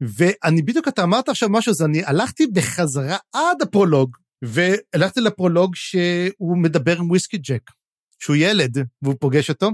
ואני 0.00 0.62
בדיוק, 0.62 0.88
אתה 0.88 1.02
אמרת 1.02 1.28
עכשיו 1.28 1.48
משהו, 1.48 1.70
אז 1.70 1.82
אני 1.82 2.04
הלכתי 2.04 2.46
בחזרה 2.46 3.16
עד 3.32 3.62
הפרולוג, 3.62 4.16
והלכתי 4.42 5.20
לפרולוג 5.20 5.74
שהוא 5.74 6.58
מדבר 6.58 6.98
עם 6.98 7.10
וויסקי 7.10 7.38
ג'ק, 7.38 7.70
שהוא 8.18 8.36
ילד, 8.36 8.78
והוא 9.02 9.14
פוגש 9.20 9.50
אותו, 9.50 9.70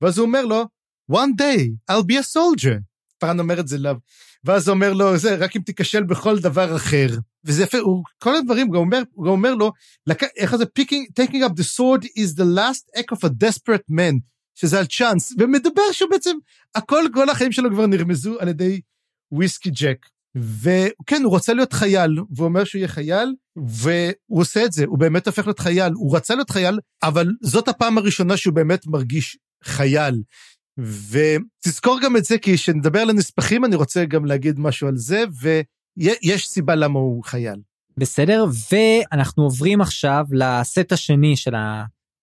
ואז 0.00 0.18
הוא 0.18 0.26
אומר 0.26 0.44
לו, 0.44 0.64
one 1.12 1.40
day 1.40 1.92
I'll 1.92 2.04
be 2.04 2.14
a 2.14 2.36
soldier. 2.36 2.80
פארן 3.18 3.40
אומר 3.40 3.60
את 3.60 3.68
זה 3.68 3.76
אליו, 3.76 3.96
ואז 4.44 4.68
הוא 4.68 4.74
אומר 4.74 4.92
לו, 4.92 5.18
זה, 5.18 5.34
רק 5.34 5.56
אם 5.56 5.62
תיכשל 5.62 6.02
בכל 6.02 6.38
דבר 6.38 6.76
אחר. 6.76 7.06
וזה 7.44 7.62
יפה, 7.62 7.78
הוא, 7.78 8.04
כל 8.18 8.36
הדברים, 8.36 8.66
הוא 8.66 8.76
אומר, 8.76 9.02
הוא 9.12 9.28
אומר 9.28 9.54
לו. 9.54 9.72
איך 10.36 10.56
זה, 10.56 10.64
picking, 10.78 11.22
taking 11.22 11.48
up 11.48 11.52
the 11.52 11.78
sword 11.78 12.04
is 12.04 12.36
the 12.36 12.44
last 12.56 13.00
act 13.00 13.16
of 13.16 13.24
a 13.24 13.28
desperate 13.28 13.90
man, 13.90 14.18
שזה 14.54 14.78
על 14.78 14.86
צ'אנס, 14.86 15.32
ומדבר 15.38 15.92
שבעצם 15.92 16.36
הכל, 16.74 17.04
כל 17.14 17.30
החיים 17.30 17.52
שלו 17.52 17.70
כבר 17.70 17.86
נרמזו 17.86 18.40
על 18.40 18.48
ידי 18.48 18.80
וויסקי 19.32 19.70
ג'ק. 19.70 20.06
וכן, 20.36 21.22
הוא 21.24 21.30
רוצה 21.30 21.54
להיות 21.54 21.72
חייל, 21.72 22.18
והוא 22.30 22.48
אומר 22.48 22.64
שהוא 22.64 22.78
יהיה 22.78 22.88
חייל, 22.88 23.34
והוא 23.56 24.40
עושה 24.40 24.64
את 24.64 24.72
זה, 24.72 24.84
הוא 24.84 24.98
באמת 24.98 25.26
הופך 25.26 25.46
להיות 25.46 25.58
חייל. 25.58 25.92
הוא 25.92 26.16
רצה 26.16 26.34
להיות 26.34 26.50
חייל, 26.50 26.78
אבל 27.02 27.28
זאת 27.42 27.68
הפעם 27.68 27.98
הראשונה 27.98 28.36
שהוא 28.36 28.54
באמת 28.54 28.86
מרגיש 28.86 29.38
חייל. 29.64 30.22
ותזכור 30.78 31.98
גם 32.02 32.16
את 32.16 32.24
זה, 32.24 32.38
כי 32.38 32.54
כשנדבר 32.54 32.98
על 32.98 33.10
הנספחים, 33.10 33.64
אני 33.64 33.76
רוצה 33.76 34.04
גם 34.04 34.24
להגיד 34.24 34.58
משהו 34.58 34.88
על 34.88 34.96
זה, 34.96 35.24
ויש 35.40 36.48
סיבה 36.48 36.74
למה 36.74 36.98
הוא 36.98 37.24
חייל. 37.24 37.60
בסדר, 37.96 38.44
ואנחנו 38.70 39.42
עוברים 39.42 39.80
עכשיו 39.80 40.24
לסט 40.32 40.92
השני 40.92 41.36
של 41.36 41.52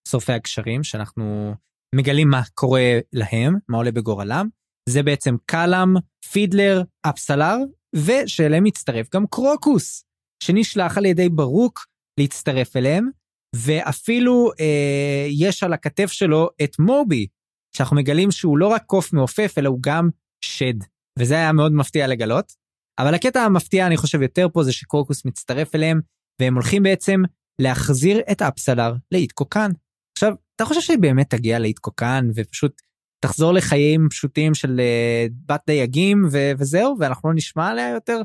שורפי 0.07 0.33
הגשרים, 0.33 0.83
שאנחנו 0.83 1.55
מגלים 1.95 2.29
מה 2.29 2.41
קורה 2.53 2.99
להם, 3.13 3.55
מה 3.69 3.77
עולה 3.77 3.91
בגורלם. 3.91 4.47
זה 4.89 5.03
בעצם 5.03 5.35
קלאם, 5.45 5.93
פידלר, 6.31 6.81
אפסלר, 7.01 7.57
ושאליהם 7.95 8.63
מצטרף 8.63 9.07
גם 9.13 9.27
קרוקוס, 9.27 10.03
שנשלח 10.43 10.97
על 10.97 11.05
ידי 11.05 11.29
ברוק 11.29 11.85
להצטרף 12.19 12.75
אליהם, 12.75 13.09
ואפילו 13.55 14.51
אה, 14.59 15.27
יש 15.29 15.63
על 15.63 15.73
הכתף 15.73 16.11
שלו 16.11 16.49
את 16.63 16.79
מובי, 16.79 17.27
שאנחנו 17.75 17.95
מגלים 17.95 18.31
שהוא 18.31 18.57
לא 18.57 18.67
רק 18.67 18.83
קוף 18.85 19.13
מעופף, 19.13 19.53
אלא 19.57 19.69
הוא 19.69 19.79
גם 19.81 20.09
שד. 20.41 20.73
וזה 21.19 21.35
היה 21.35 21.51
מאוד 21.51 21.71
מפתיע 21.71 22.07
לגלות. 22.07 22.53
אבל 22.99 23.15
הקטע 23.15 23.41
המפתיע, 23.41 23.87
אני 23.87 23.97
חושב, 23.97 24.21
יותר 24.21 24.47
פה 24.53 24.63
זה 24.63 24.71
שקרוקוס 24.71 25.25
מצטרף 25.25 25.75
אליהם, 25.75 25.99
והם 26.41 26.53
הולכים 26.53 26.83
בעצם 26.83 27.21
להחזיר 27.61 28.21
את 28.31 28.41
אפסלר 28.41 28.93
לאיטקוקן. 29.11 29.71
עכשיו, 30.17 30.33
אתה 30.55 30.65
חושב 30.65 30.81
שהיא 30.81 30.99
באמת 30.99 31.29
תגיע 31.29 31.59
לאיטקוקן 31.59 32.29
ופשוט 32.35 32.81
תחזור 33.19 33.53
לחיים 33.53 34.07
פשוטים 34.09 34.53
של 34.53 34.79
uh, 34.79 35.33
בת 35.45 35.61
דייגים 35.67 36.27
ו- 36.31 36.51
וזהו, 36.57 36.95
ואנחנו 36.99 37.29
לא 37.29 37.35
נשמע 37.35 37.67
עליה 37.67 37.89
יותר? 37.89 38.21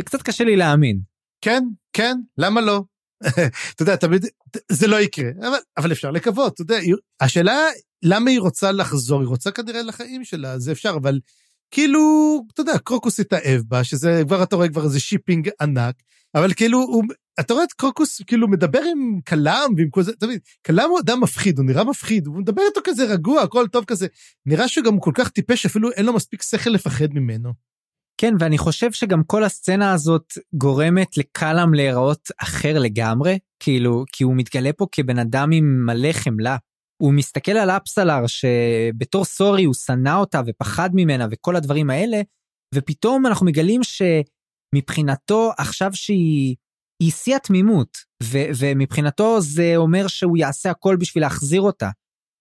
קצת 0.00 0.22
קשה 0.22 0.44
לי 0.44 0.56
להאמין. 0.56 1.00
כן, 1.40 1.64
כן, 1.92 2.16
למה 2.38 2.60
לא? 2.60 2.82
אתה 3.74 3.82
יודע, 3.82 3.96
תמיד, 3.96 4.26
זה 4.72 4.86
לא 4.86 5.00
יקרה, 5.00 5.30
אבל, 5.40 5.58
אבל 5.76 5.92
אפשר 5.92 6.10
לקוות, 6.10 6.54
אתה 6.54 6.62
יודע, 6.62 6.76
השאלה 7.20 7.58
למה 8.02 8.30
היא 8.30 8.40
רוצה 8.40 8.72
לחזור? 8.72 9.20
היא 9.20 9.28
רוצה 9.28 9.50
כנראה 9.50 9.82
לחיים 9.82 10.24
שלה, 10.24 10.58
זה 10.58 10.72
אפשר, 10.72 10.94
אבל 11.02 11.20
כאילו, 11.70 12.00
אתה 12.54 12.60
יודע, 12.60 12.78
קרוקוס 12.78 13.20
התאהב 13.20 13.60
בה, 13.68 13.84
שזה 13.84 14.22
כבר, 14.26 14.42
אתה 14.42 14.56
רואה 14.56 14.68
כבר 14.68 14.84
איזה 14.84 15.00
shipping 15.00 15.50
ענק, 15.60 15.94
אבל 16.34 16.54
כאילו, 16.54 16.78
הוא, 16.78 17.04
אתה 17.40 17.54
רואה 17.54 17.64
את 17.64 17.72
קרוקוס 17.72 18.22
כאילו 18.26 18.48
מדבר 18.48 18.80
עם 18.92 19.20
כלם 19.28 19.74
ועם 19.76 19.90
כל 19.90 20.02
זה, 20.02 20.12
אתה 20.18 20.26
מבין, 20.26 20.38
כלם 20.66 20.90
הוא 20.90 21.00
אדם 21.00 21.20
מפחיד, 21.20 21.58
הוא 21.58 21.66
נראה 21.66 21.84
מפחיד, 21.84 22.26
הוא 22.26 22.36
מדבר 22.36 22.62
איתו 22.68 22.80
כזה 22.84 23.04
רגוע, 23.04 23.42
הכל 23.42 23.68
טוב 23.68 23.84
כזה. 23.84 24.06
נראה 24.46 24.68
שהוא 24.68 24.84
גם 24.84 25.00
כל 25.00 25.12
כך 25.14 25.28
טיפש, 25.28 25.66
אפילו 25.66 25.90
אין 25.90 26.06
לו 26.06 26.12
מספיק 26.12 26.42
שכל 26.42 26.70
לפחד 26.70 27.08
ממנו. 27.14 27.52
כן, 28.20 28.34
ואני 28.40 28.58
חושב 28.58 28.92
שגם 28.92 29.24
כל 29.24 29.44
הסצנה 29.44 29.92
הזאת 29.92 30.32
גורמת 30.54 31.16
לקלאם 31.16 31.74
להיראות 31.74 32.30
אחר 32.38 32.78
לגמרי, 32.78 33.38
כאילו, 33.60 34.04
כי 34.12 34.24
הוא 34.24 34.36
מתגלה 34.36 34.72
פה 34.72 34.86
כבן 34.92 35.18
אדם 35.18 35.50
עם 35.52 35.86
מלא 35.86 36.12
חמלה. 36.12 36.56
הוא 37.02 37.12
מסתכל 37.12 37.52
על 37.52 37.70
אפסלר 37.70 38.26
שבתור 38.26 39.24
סורי 39.24 39.64
הוא 39.64 39.74
שנא 39.74 40.16
אותה 40.16 40.40
ופחד 40.46 40.90
ממנה 40.92 41.26
וכל 41.30 41.56
הדברים 41.56 41.90
האלה, 41.90 42.20
ופתאום 42.74 43.26
אנחנו 43.26 43.46
מגלים 43.46 43.80
שמבחינתו 44.74 45.52
עכשיו 45.58 45.90
שהיא 45.94 46.56
היא 47.02 47.10
שיא 47.10 47.36
התמימות, 47.36 47.98
ו- 48.22 48.48
ומבחינתו 48.58 49.40
זה 49.40 49.72
אומר 49.76 50.06
שהוא 50.08 50.36
יעשה 50.36 50.70
הכל 50.70 50.96
בשביל 50.96 51.24
להחזיר 51.24 51.60
אותה. 51.60 51.90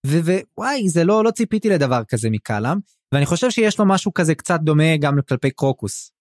ווואי, 0.08 0.90
זה 0.90 1.04
לא, 1.04 1.24
לא 1.24 1.32
ציפיתי 1.32 1.70
לדבר 1.70 2.02
כזה 2.08 2.30
מקלאם, 2.30 2.78
ואני 3.14 3.26
חושב 3.26 3.50
שיש 3.50 3.80
לו 3.80 3.86
משהו 3.86 4.14
כזה 4.14 4.36
קצת 4.36 4.60
דומה 4.60 4.98
גם 4.98 5.18
כלפי 5.28 5.52
קרוקוס. 5.52 6.12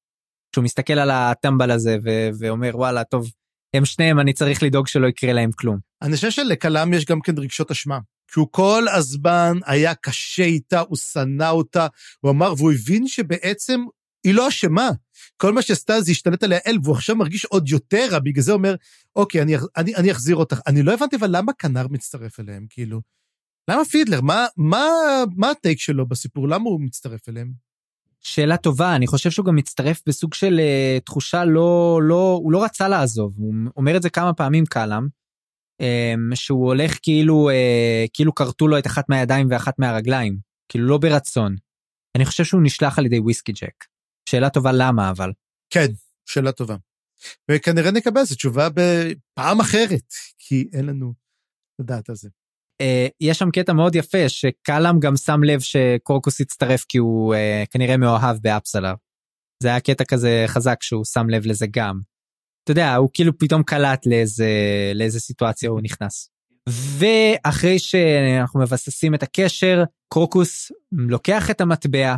שהוא 0.54 0.64
מסתכל 0.64 0.92
על 0.92 1.10
הטמבל 1.10 1.70
הזה 1.70 1.96
ו- 2.04 2.28
ואומר 2.38 2.70
וואלה 2.74 3.04
טוב, 3.04 3.30
הם 3.76 3.84
שניהם 3.84 4.20
אני 4.20 4.32
צריך 4.32 4.62
לדאוג 4.62 4.86
שלא 4.86 5.06
יקרה 5.06 5.32
להם 5.32 5.50
כלום. 5.52 5.78
אני 6.02 6.14
חושב 6.16 6.30
שלקלאם 6.30 6.92
יש 6.92 7.04
גם 7.04 7.20
כן 7.20 7.38
רגשות 7.38 7.70
אשמה. 7.70 7.98
כי 8.32 8.40
הוא 8.40 8.48
כל 8.50 8.84
הזמן 8.94 9.59
היה 9.66 9.94
קשה 9.94 10.44
איתה, 10.44 10.80
הוא 10.80 10.96
שנא 10.96 11.50
אותה, 11.50 11.86
הוא 12.20 12.30
אמר, 12.30 12.54
והוא 12.56 12.72
הבין 12.72 13.06
שבעצם 13.06 13.80
היא 14.24 14.34
לא 14.34 14.48
אשמה. 14.48 14.90
כל 15.36 15.52
מה 15.52 15.62
שעשתה 15.62 16.00
זה 16.00 16.10
השתלט 16.10 16.42
עליה 16.42 16.58
אל, 16.66 16.76
והוא 16.82 16.94
עכשיו 16.94 17.16
מרגיש 17.16 17.44
עוד 17.44 17.68
יותר 17.68 18.06
רע, 18.10 18.18
בגלל 18.18 18.42
זה 18.42 18.52
אומר, 18.52 18.74
אוקיי, 19.16 19.42
אני, 19.42 19.56
אני, 19.76 19.94
אני 19.94 20.12
אחזיר 20.12 20.36
אותך. 20.36 20.60
אני 20.66 20.82
לא 20.82 20.94
הבנתי, 20.94 21.16
אבל 21.16 21.36
למה 21.36 21.52
כנר 21.52 21.86
מצטרף 21.88 22.40
אליהם, 22.40 22.66
כאילו? 22.70 23.00
למה 23.70 23.84
פידלר? 23.84 24.20
מה, 24.20 24.46
מה, 24.56 24.86
מה 25.36 25.50
הטייק 25.50 25.80
שלו 25.80 26.08
בסיפור? 26.08 26.48
למה 26.48 26.64
הוא 26.64 26.80
מצטרף 26.80 27.28
אליהם? 27.28 27.52
שאלה 28.22 28.56
טובה, 28.56 28.96
אני 28.96 29.06
חושב 29.06 29.30
שהוא 29.30 29.46
גם 29.46 29.56
מצטרף 29.56 30.02
בסוג 30.06 30.34
של 30.34 30.60
uh, 30.60 31.04
תחושה 31.04 31.44
לא, 31.44 32.00
לא, 32.02 32.40
הוא 32.42 32.52
לא 32.52 32.64
רצה 32.64 32.88
לעזוב, 32.88 33.34
הוא 33.36 33.54
אומר 33.76 33.96
את 33.96 34.02
זה 34.02 34.10
כמה 34.10 34.34
פעמים 34.34 34.66
קלאם, 34.66 35.06
um, 35.82 36.34
שהוא 36.34 36.66
הולך 36.66 36.98
כאילו, 37.02 37.50
uh, 37.50 38.08
כאילו 38.12 38.34
כרתו 38.34 38.68
לו 38.68 38.78
את 38.78 38.86
אחת 38.86 39.08
מהידיים 39.08 39.46
ואחת 39.50 39.78
מהרגליים, 39.78 40.38
כאילו 40.68 40.86
לא 40.86 40.98
ברצון. 40.98 41.56
אני 42.16 42.24
חושב 42.24 42.44
שהוא 42.44 42.62
נשלח 42.62 42.98
על 42.98 43.06
ידי 43.06 43.18
וויסקי 43.18 43.52
ג'ק. 43.52 43.84
שאלה 44.32 44.50
טובה 44.50 44.72
למה 44.72 45.10
אבל. 45.10 45.32
כן, 45.70 45.86
שאלה 46.26 46.52
טובה. 46.52 46.76
וכנראה 47.50 47.90
נקבל 47.90 48.20
איזה 48.20 48.34
תשובה 48.34 48.68
בפעם 48.68 49.60
אחרת, 49.60 50.12
כי 50.38 50.68
אין 50.72 50.86
לנו 50.86 51.12
לדעת 51.80 52.09
על 52.09 52.16
זה. 52.16 52.28
Uh, 52.82 53.10
יש 53.20 53.38
שם 53.38 53.50
קטע 53.50 53.72
מאוד 53.72 53.94
יפה 53.94 54.28
שקלאם 54.28 55.00
גם 55.00 55.16
שם 55.16 55.42
לב 55.44 55.60
שקורקוס 55.60 56.40
הצטרף 56.40 56.84
כי 56.88 56.98
הוא 56.98 57.34
uh, 57.34 57.38
כנראה 57.70 57.96
מאוהב 57.96 58.36
באפסלר. 58.42 58.94
זה 59.62 59.68
היה 59.68 59.80
קטע 59.80 60.04
כזה 60.04 60.44
חזק 60.46 60.82
שהוא 60.82 61.04
שם 61.04 61.28
לב 61.30 61.46
לזה 61.46 61.66
גם. 61.70 62.00
אתה 62.64 62.72
יודע 62.72 62.94
הוא 62.94 63.10
כאילו 63.14 63.38
פתאום 63.38 63.62
קלט 63.62 64.06
לאיזה 64.06 64.48
לאיזה 64.94 65.20
סיטואציה 65.20 65.70
הוא 65.70 65.80
נכנס. 65.82 66.28
ואחרי 66.68 67.78
שאנחנו 67.78 68.60
מבססים 68.60 69.14
את 69.14 69.22
הקשר 69.22 69.84
קורקוס 70.09 70.72
לוקח 70.92 71.50
את 71.50 71.60
המטבע 71.60 72.16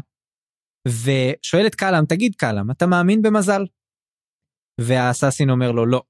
ושואל 0.88 1.66
את 1.66 1.74
קלאם 1.74 2.04
תגיד 2.06 2.34
קלאם 2.34 2.70
אתה 2.70 2.86
מאמין 2.86 3.22
במזל? 3.22 3.66
והאסאסין 4.80 5.50
אומר 5.50 5.72
לו 5.72 5.86
לא. 5.86 6.02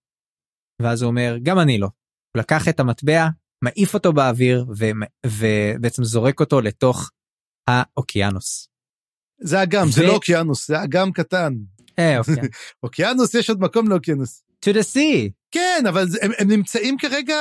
ואז 0.82 1.02
הוא 1.02 1.10
אומר 1.10 1.36
גם 1.42 1.59
אני 1.59 1.78
לא. 1.78 1.86
הוא 2.36 2.40
לקח 2.40 2.68
את 2.68 2.80
המטבע 2.80 3.28
מעיף 3.64 3.94
אותו 3.94 4.12
באוויר 4.12 4.64
ו... 4.78 4.84
ובעצם 5.26 6.05
זורק 6.05 6.40
אותו 6.40 6.60
לתוך 6.60 7.10
האוקיינוס. 7.68 8.68
זה 9.40 9.62
אגם, 9.62 9.86
ו... 9.86 9.90
זה 9.90 10.02
לא 10.02 10.14
אוקיינוס, 10.14 10.68
זה 10.68 10.82
אגם 10.82 11.12
קטן. 11.12 11.55
אה, 11.98 12.18
אוקיינוס. 12.18 12.48
אוקיינוס, 12.82 13.34
יש 13.34 13.51
עוד 13.51 13.60
מקום 13.60 13.88
לאוקיינוס. 13.88 14.44
To 14.66 14.68
the 14.68 14.94
sea. 14.94 15.30
כן, 15.51 15.84
אבל 15.88 16.06
הם, 16.22 16.30
הם 16.38 16.51
נמצאים 16.51 16.98
כרגע 16.98 17.36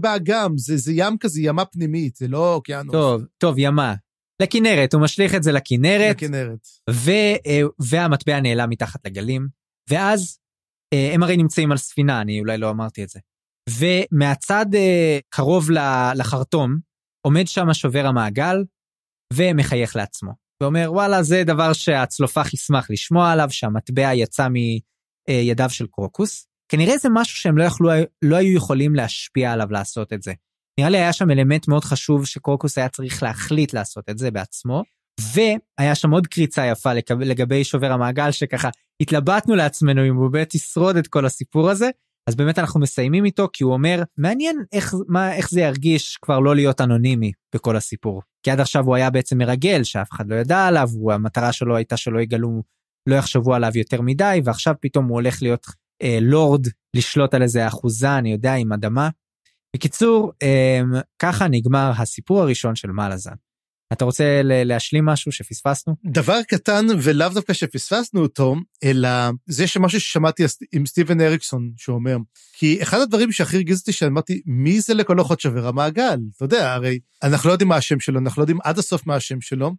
באגם, 0.00 0.58
זה, 0.58 0.76
זה 0.76 0.92
ים 0.94 1.18
כזה, 1.18 1.40
ימה 1.42 1.64
פנימית, 1.64 2.16
זה 2.16 2.28
לא 2.28 2.54
אוקיינוס. 2.54 2.92
טוב, 2.92 3.22
טוב, 3.38 3.54
ימה. 3.58 3.94
לכנרת, 4.42 4.94
הוא 4.94 5.02
משליך 5.02 5.34
את 5.34 5.42
זה 5.42 5.52
לכנרת. 5.52 6.22
לכנרת. 6.22 6.66
ו, 6.90 7.10
אה, 7.46 7.60
והמטבע 7.90 8.40
נעלם 8.40 8.70
מתחת 8.70 9.06
לגלים, 9.06 9.48
ואז 9.90 10.38
אה, 10.94 11.10
הם 11.14 11.22
הרי 11.22 11.36
נמצאים 11.36 11.72
על 11.72 11.78
ספינה, 11.78 12.20
אני 12.20 12.40
אולי 12.40 12.58
לא 12.58 12.70
אמרתי 12.70 13.04
את 13.04 13.08
זה. 13.08 13.20
ומהצד 13.70 14.66
אה, 14.74 15.18
קרוב 15.28 15.70
לחרטום 16.14 16.78
עומד 17.26 17.46
שם 17.46 17.74
שובר 17.74 18.06
המעגל 18.06 18.64
ומחייך 19.32 19.96
לעצמו. 19.96 20.32
ואומר 20.62 20.88
וואלה 20.92 21.22
זה 21.22 21.42
דבר 21.46 21.72
שהצלופח 21.72 22.54
ישמח 22.54 22.90
לשמוע 22.90 23.32
עליו 23.32 23.48
שהמטבע 23.50 24.14
יצא 24.14 24.48
מידיו 24.48 25.70
של 25.70 25.86
קרוקוס. 25.86 26.46
כנראה 26.68 26.98
זה 26.98 27.08
משהו 27.12 27.36
שהם 27.36 27.58
לא 27.58 27.64
יכלו 27.64 27.90
לא 28.22 28.36
היו 28.36 28.56
יכולים 28.56 28.94
להשפיע 28.94 29.52
עליו 29.52 29.70
לעשות 29.70 30.12
את 30.12 30.22
זה. 30.22 30.32
נראה 30.78 30.90
לי 30.90 30.98
היה 30.98 31.12
שם 31.12 31.30
אלמנט 31.30 31.68
מאוד 31.68 31.84
חשוב 31.84 32.26
שקרוקוס 32.26 32.78
היה 32.78 32.88
צריך 32.88 33.22
להחליט 33.22 33.72
לעשות 33.72 34.10
את 34.10 34.18
זה 34.18 34.30
בעצמו. 34.30 34.82
והיה 35.20 35.94
שם 35.94 36.10
עוד 36.10 36.26
קריצה 36.26 36.66
יפה 36.66 36.92
לגבי 37.20 37.64
שובר 37.64 37.92
המעגל 37.92 38.30
שככה 38.30 38.68
התלבטנו 39.02 39.54
לעצמנו 39.54 40.08
אם 40.08 40.16
הוא 40.16 40.30
באמת 40.30 40.54
ישרוד 40.54 40.96
את 40.96 41.06
כל 41.06 41.26
הסיפור 41.26 41.70
הזה 41.70 41.90
אז 42.28 42.36
באמת 42.36 42.58
אנחנו 42.58 42.80
מסיימים 42.80 43.24
איתו 43.24 43.48
כי 43.52 43.64
הוא 43.64 43.72
אומר 43.72 44.02
מעניין 44.18 44.56
איך 44.72 44.94
מה 45.08 45.34
איך 45.34 45.50
זה 45.50 45.60
ירגיש 45.60 46.16
כבר 46.22 46.38
לא 46.38 46.54
להיות 46.54 46.80
אנונימי 46.80 47.32
בכל 47.54 47.76
הסיפור 47.76 48.22
כי 48.42 48.50
עד 48.50 48.60
עכשיו 48.60 48.84
הוא 48.86 48.94
היה 48.94 49.10
בעצם 49.10 49.38
מרגל 49.38 49.84
שאף 49.84 50.08
אחד 50.12 50.28
לא 50.28 50.34
ידע 50.34 50.66
עליו 50.66 50.88
הוא 50.94 51.12
המטרה 51.12 51.52
שלו 51.52 51.76
הייתה 51.76 51.96
שלא 51.96 52.20
יגלו 52.20 52.62
לא 53.08 53.14
יחשבו 53.14 53.54
עליו 53.54 53.70
יותר 53.74 54.00
מדי 54.00 54.40
ועכשיו 54.44 54.74
פתאום 54.80 55.06
הוא 55.06 55.14
הולך 55.14 55.42
להיות 55.42 55.66
אה, 56.02 56.18
לורד 56.20 56.66
לשלוט 56.96 57.34
על 57.34 57.42
איזה 57.42 57.66
אחוזה 57.66 58.18
אני 58.18 58.32
יודע 58.32 58.54
עם 58.54 58.72
אדמה. 58.72 59.08
בקיצור 59.76 60.32
אה, 60.42 60.80
ככה 61.18 61.48
נגמר 61.48 61.92
הסיפור 61.98 62.40
הראשון 62.42 62.74
של 62.76 62.90
מלאזן. 62.90 63.34
אתה 63.92 64.04
רוצה 64.04 64.40
להשלים 64.44 65.04
משהו 65.04 65.32
שפספסנו? 65.32 65.94
דבר 66.04 66.42
קטן 66.48 66.86
ולאו 67.02 67.28
דווקא 67.28 67.52
שפספסנו 67.52 68.22
אותו, 68.22 68.56
אלא 68.84 69.08
זה 69.46 69.66
שמשהו 69.66 70.00
ששמעתי 70.00 70.44
עם 70.72 70.86
סטיבן 70.86 71.20
אריקסון 71.20 71.72
שאומר, 71.76 72.16
כי 72.52 72.82
אחד 72.82 73.00
הדברים 73.00 73.32
שהכי 73.32 73.56
הרגיז 73.56 73.80
אותי 73.80 73.92
שאמרתי, 73.92 74.42
מי 74.46 74.80
זה 74.80 74.94
לכל 74.94 75.18
אוחות 75.18 75.40
שובר 75.40 75.66
המעגל? 75.66 76.18
אתה 76.36 76.44
יודע, 76.44 76.72
הרי 76.72 76.98
אנחנו 77.22 77.48
לא 77.48 77.54
יודעים 77.54 77.68
מה 77.68 77.76
השם 77.76 78.00
שלו, 78.00 78.18
אנחנו 78.18 78.40
לא 78.40 78.42
יודעים 78.42 78.58
עד 78.64 78.78
הסוף 78.78 79.06
מה 79.06 79.16
השם 79.16 79.40
שלו, 79.40 79.72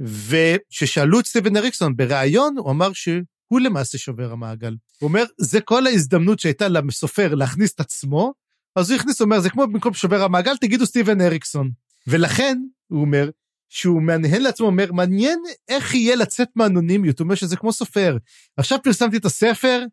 וכששאלו 0.00 1.20
את 1.20 1.26
סטיבן 1.26 1.56
אריקסון 1.56 1.96
בריאיון, 1.96 2.54
הוא 2.58 2.70
אמר 2.70 2.92
שהוא 2.92 3.60
למעשה 3.60 3.98
שובר 3.98 4.32
המעגל. 4.32 4.74
הוא 4.98 5.08
אומר, 5.08 5.24
זה 5.38 5.60
כל 5.60 5.86
ההזדמנות 5.86 6.38
שהייתה 6.38 6.68
לסופר 6.68 7.34
להכניס 7.34 7.74
את 7.74 7.80
עצמו, 7.80 8.32
אז 8.78 8.90
הוא 8.90 9.00
הכניס, 9.00 9.20
אומר, 9.20 9.40
זה 9.40 9.50
כמו 9.50 9.66
במקום 9.66 9.94
שובר 9.94 10.22
המעגל, 10.22 10.56
תגידו 10.56 10.86
סטיבן 10.86 11.20
אריקסון. 11.20 11.70
ולכן, 12.06 12.58
הוא 12.86 13.00
אומר, 13.00 13.30
שהוא 13.68 14.02
מהנהן 14.02 14.42
לעצמו, 14.42 14.66
אומר, 14.66 14.92
מעניין 14.92 15.38
איך 15.68 15.94
יהיה 15.94 16.16
לצאת 16.16 16.48
מהאנונימיות. 16.56 17.18
הוא 17.18 17.24
אומר 17.24 17.34
שזה 17.34 17.56
כמו 17.56 17.72
סופר. 17.72 18.16
עכשיו 18.56 18.78
פרסמתי 18.82 19.16
את 19.16 19.24
הספר, 19.24 19.84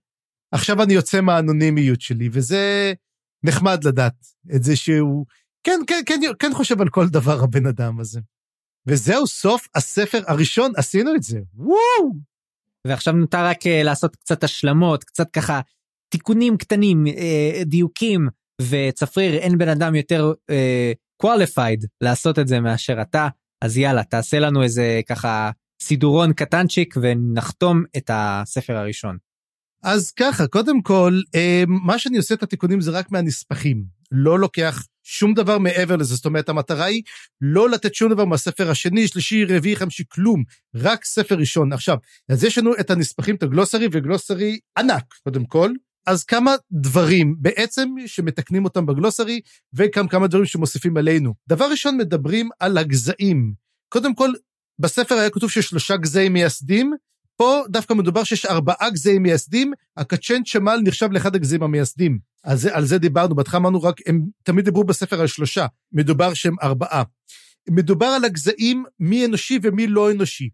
עכשיו 0.51 0.83
אני 0.83 0.93
יוצא 0.93 1.21
מהאנונימיות 1.21 2.01
שלי, 2.01 2.29
וזה 2.31 2.93
נחמד 3.43 3.83
לדעת 3.83 4.25
את 4.55 4.63
זה 4.63 4.75
שהוא 4.75 5.25
כן, 5.63 5.79
כן, 5.87 6.01
כן, 6.05 6.19
כן 6.39 6.53
חושב 6.53 6.81
על 6.81 6.89
כל 6.89 7.07
דבר 7.09 7.43
הבן 7.43 7.65
אדם 7.65 7.99
הזה. 7.99 8.19
וזהו, 8.87 9.27
סוף 9.27 9.67
הספר 9.75 10.21
הראשון, 10.27 10.71
עשינו 10.75 11.15
את 11.15 11.23
זה. 11.23 11.39
וואו! 11.55 12.13
ועכשיו 12.87 13.13
נותר 13.13 13.45
רק 13.45 13.63
uh, 13.63 13.83
לעשות 13.83 14.15
קצת 14.15 14.43
השלמות, 14.43 15.03
קצת 15.03 15.31
ככה 15.31 15.61
תיקונים 16.09 16.57
קטנים, 16.57 17.03
uh, 17.07 17.65
דיוקים, 17.65 18.27
וצפריר, 18.61 19.35
אין 19.35 19.57
בן 19.57 19.69
אדם 19.69 19.95
יותר 19.95 20.33
uh, 20.51 21.23
qualified 21.25 21.87
לעשות 22.01 22.39
את 22.39 22.47
זה 22.47 22.59
מאשר 22.59 23.01
אתה. 23.01 23.27
אז 23.61 23.77
יאללה, 23.77 24.03
תעשה 24.03 24.39
לנו 24.39 24.63
איזה 24.63 25.01
ככה 25.09 25.51
סידורון 25.81 26.33
קטנצ'יק 26.33 26.95
ונחתום 27.01 27.83
את 27.97 28.09
הספר 28.13 28.77
הראשון. 28.77 29.17
אז 29.83 30.11
ככה, 30.11 30.47
קודם 30.47 30.81
כל, 30.81 31.19
אה, 31.35 31.63
מה 31.67 31.99
שאני 31.99 32.17
עושה 32.17 32.35
את 32.35 32.43
התיקונים 32.43 32.81
זה 32.81 32.91
רק 32.91 33.11
מהנספחים. 33.11 33.83
לא 34.11 34.39
לוקח 34.39 34.83
שום 35.03 35.33
דבר 35.33 35.57
מעבר 35.57 35.95
לזה. 35.95 36.15
זאת 36.15 36.25
אומרת, 36.25 36.49
המטרה 36.49 36.85
היא 36.85 37.01
לא 37.41 37.69
לתת 37.69 37.95
שום 37.95 38.11
דבר 38.11 38.25
מהספר 38.25 38.71
השני, 38.71 39.07
שלישי, 39.07 39.45
רביעי, 39.45 39.75
חמישי, 39.75 40.03
כלום. 40.09 40.43
רק 40.75 41.05
ספר 41.05 41.35
ראשון. 41.35 41.73
עכשיו, 41.73 41.97
אז 42.29 42.43
יש 42.43 42.57
לנו 42.57 42.71
את 42.79 42.91
הנספחים, 42.91 43.35
את 43.35 43.43
הגלוסרי, 43.43 43.87
וגלוסרי 43.91 44.59
ענק, 44.77 45.13
קודם 45.23 45.45
כל. 45.45 45.71
אז 46.05 46.23
כמה 46.23 46.55
דברים 46.71 47.35
בעצם 47.39 47.89
שמתקנים 48.05 48.65
אותם 48.65 48.85
בגלוסרי, 48.85 49.41
וגם 49.73 50.07
כמה 50.07 50.27
דברים 50.27 50.45
שמוסיפים 50.45 50.97
עלינו. 50.97 51.33
דבר 51.47 51.65
ראשון, 51.71 51.97
מדברים 51.97 52.49
על 52.59 52.77
הגזעים. 52.77 53.53
קודם 53.89 54.15
כל, 54.15 54.29
בספר 54.79 55.15
היה 55.15 55.29
כתוב 55.29 55.51
שיש 55.51 55.65
שלושה 55.65 55.97
גזעים 55.97 56.33
מייסדים, 56.33 56.93
פה 57.37 57.63
דווקא 57.69 57.93
מדובר 57.93 58.23
שיש 58.23 58.45
ארבעה 58.45 58.89
גזעים 58.89 59.23
מייסדים, 59.23 59.73
הקצ'נט 59.97 60.45
שמל 60.45 60.79
נחשב 60.83 61.11
לאחד 61.11 61.35
הגזעים 61.35 61.63
המייסדים. 61.63 62.19
על 62.43 62.57
זה, 62.57 62.75
על 62.75 62.85
זה 62.85 62.97
דיברנו, 62.97 63.35
בהתחלה 63.35 63.59
אמרנו 63.59 63.83
רק, 63.83 63.95
הם 64.05 64.25
תמיד 64.43 64.65
דיברו 64.65 64.83
בספר 64.83 65.21
על 65.21 65.27
שלושה, 65.27 65.65
מדובר 65.91 66.33
שהם 66.33 66.55
ארבעה. 66.63 67.03
מדובר 67.69 68.05
על 68.05 68.25
הגזעים 68.25 68.83
מי 68.99 69.25
אנושי 69.25 69.59
ומי 69.63 69.87
לא 69.87 70.11
אנושי. 70.11 70.49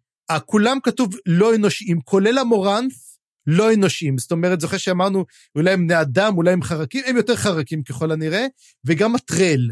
כולם 0.45 0.77
כתוב 0.83 1.15
לא 1.25 1.55
אנושיים, 1.55 2.01
כולל 2.01 2.37
המורנף, 2.37 3.10
לא 3.47 3.73
אנושיים. 3.73 4.17
זאת 4.17 4.31
אומרת, 4.31 4.59
זוכר 4.59 4.77
שאמרנו, 4.77 5.25
אולי 5.55 5.71
הם 5.71 5.87
בני 5.87 6.01
אדם, 6.01 6.37
אולי 6.37 6.51
הם 6.51 6.63
חרקים, 6.63 7.03
הם 7.07 7.17
יותר 7.17 7.35
חרקים 7.35 7.83
ככל 7.83 8.11
הנראה, 8.11 8.45
וגם 8.85 9.15
הטרל. 9.15 9.69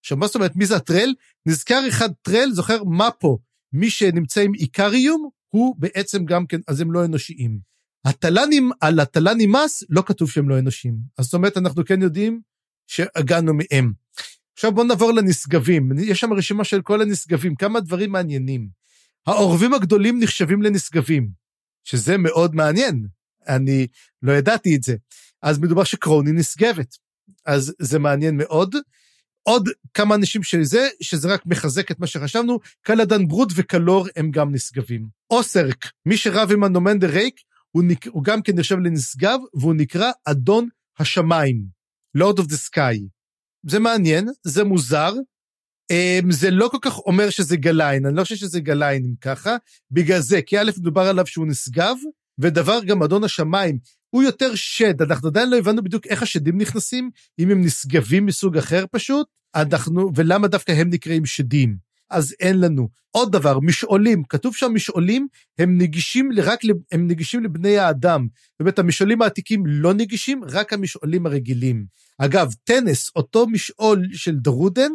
עכשיו, 0.00 0.16
מה 0.18 0.26
זאת 0.26 0.34
אומרת, 0.34 0.56
מי 0.56 0.66
זה 0.66 0.76
הטרל? 0.76 1.14
נזכר 1.46 1.88
אחד 1.88 2.08
טרל, 2.22 2.50
זוכר 2.52 2.84
מה 2.84 3.10
פה? 3.10 3.38
מי 3.72 3.90
שנמצא 3.90 4.40
עם 4.40 4.54
איקריום, 4.54 5.28
הוא 5.48 5.74
בעצם 5.78 6.24
גם 6.24 6.46
כן, 6.46 6.60
אז 6.68 6.80
הם 6.80 6.92
לא 6.92 7.04
אנושיים. 7.04 7.58
התל"נים, 8.04 8.70
על 8.80 9.00
התל"נים 9.00 9.52
מס, 9.52 9.84
לא 9.90 10.02
כתוב 10.06 10.30
שהם 10.30 10.48
לא 10.48 10.58
אנושיים. 10.58 10.94
אז 11.18 11.24
זאת 11.24 11.34
אומרת, 11.34 11.56
אנחנו 11.56 11.84
כן 11.84 12.02
יודעים 12.02 12.40
שהגענו 12.86 13.52
מהם. 13.54 13.92
עכשיו 14.52 14.72
בואו 14.72 14.86
נעבור 14.86 15.12
לנשגבים. 15.12 15.90
יש 15.98 16.20
שם 16.20 16.32
רשימה 16.32 16.64
של 16.64 16.82
כל 16.82 17.02
הנשגבים, 17.02 17.54
כמה 17.54 17.80
דברים 17.80 18.12
מעניינים. 18.12 18.68
העורבים 19.26 19.74
הגדולים 19.74 20.18
נחשבים 20.22 20.62
לנשגבים. 20.62 21.39
שזה 21.84 22.16
מאוד 22.16 22.54
מעניין. 22.54 23.06
אני 23.48 23.86
לא 24.22 24.32
ידעתי 24.32 24.76
את 24.76 24.82
זה. 24.82 24.96
אז 25.42 25.58
מדובר 25.58 25.84
שקרוני 25.84 26.32
נשגבת. 26.32 26.96
אז 27.46 27.74
זה 27.78 27.98
מעניין 27.98 28.36
מאוד. 28.36 28.74
עוד 29.42 29.68
כמה 29.94 30.14
אנשים 30.14 30.42
שזה, 30.42 30.88
שזה 31.02 31.28
רק 31.34 31.46
מחזק 31.46 31.90
את 31.90 32.00
מה 32.00 32.06
שחשבנו, 32.06 32.58
קלדן 32.82 33.28
ברוד 33.28 33.52
וקלור 33.56 34.06
הם 34.16 34.30
גם 34.30 34.54
נשגבים. 34.54 35.06
אוסרק, 35.30 35.86
מי 36.06 36.16
שרב 36.16 36.52
עם 36.52 36.64
הנומנדר 36.64 37.10
ריק, 37.10 37.40
הוא, 37.70 37.82
נק... 37.86 38.06
הוא 38.06 38.24
גם 38.24 38.42
כן 38.42 38.58
נחשב 38.58 38.76
לנשגב, 38.78 39.38
והוא 39.54 39.74
נקרא 39.74 40.10
אדון 40.24 40.68
השמיים, 40.98 41.64
Lord 42.18 42.36
of 42.40 42.44
the 42.44 42.68
Sky. 42.70 42.98
זה 43.66 43.78
מעניין, 43.78 44.28
זה 44.42 44.64
מוזר, 44.64 45.12
זה 46.30 46.50
לא 46.50 46.68
כל 46.68 46.78
כך 46.80 46.98
אומר 46.98 47.30
שזה 47.30 47.56
גליין, 47.56 48.06
אני 48.06 48.16
לא 48.16 48.22
חושב 48.22 48.36
שזה 48.36 48.60
גליין 48.60 49.04
אם 49.04 49.14
ככה, 49.20 49.56
בגלל 49.90 50.20
זה, 50.20 50.42
כי 50.42 50.58
א', 50.58 50.70
מדובר 50.78 51.02
עליו 51.02 51.26
שהוא 51.26 51.46
נשגב, 51.46 51.96
ודבר 52.38 52.84
גם 52.84 53.02
אדון 53.02 53.24
השמיים, 53.24 53.78
הוא 54.10 54.22
יותר 54.22 54.54
שד, 54.54 55.02
אנחנו 55.02 55.28
עדיין 55.28 55.50
לא 55.50 55.56
הבנו 55.56 55.82
בדיוק 55.82 56.06
איך 56.06 56.22
השדים 56.22 56.58
נכנסים, 56.58 57.10
אם 57.38 57.50
הם 57.50 57.60
נשגבים 57.60 58.26
מסוג 58.26 58.56
אחר 58.56 58.84
פשוט, 58.92 59.26
אנחנו, 59.54 60.10
ולמה 60.16 60.48
דווקא 60.48 60.72
הם 60.72 60.90
נקראים 60.90 61.26
שדים. 61.26 61.90
אז 62.10 62.34
אין 62.40 62.60
לנו. 62.60 62.88
עוד 63.10 63.32
דבר, 63.32 63.60
משעולים, 63.60 64.22
כתוב 64.28 64.56
שם 64.56 64.74
משעולים, 64.74 65.26
הם 65.58 65.78
נגישים 65.78 66.30
רק, 66.42 66.60
הם 66.92 67.06
נגישים 67.06 67.44
לבני 67.44 67.78
האדם. 67.78 68.28
באמת, 68.60 68.78
המשעולים 68.78 69.22
העתיקים 69.22 69.66
לא 69.66 69.94
נגישים, 69.94 70.40
רק 70.44 70.72
המשעולים 70.72 71.26
הרגילים. 71.26 71.84
אגב, 72.18 72.52
טנס, 72.64 73.10
אותו 73.16 73.46
משעול 73.46 74.08
של 74.12 74.36
דרודן, 74.36 74.90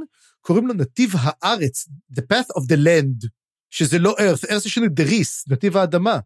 קוראים 0.46 0.68
לו 0.68 0.74
נתיב 0.74 1.12
הארץ, 1.20 1.88
The 2.14 2.22
Path 2.34 2.60
of 2.60 2.64
the 2.64 2.78
Land, 2.78 3.28
שזה 3.70 4.00
לא 4.00 4.16
earth, 4.20 4.46
earth 4.46 4.66
יש 4.66 4.78
לנו 4.78 4.88
דריס, 4.90 5.46
נתיב 5.48 5.78
האדמה. 5.78 6.20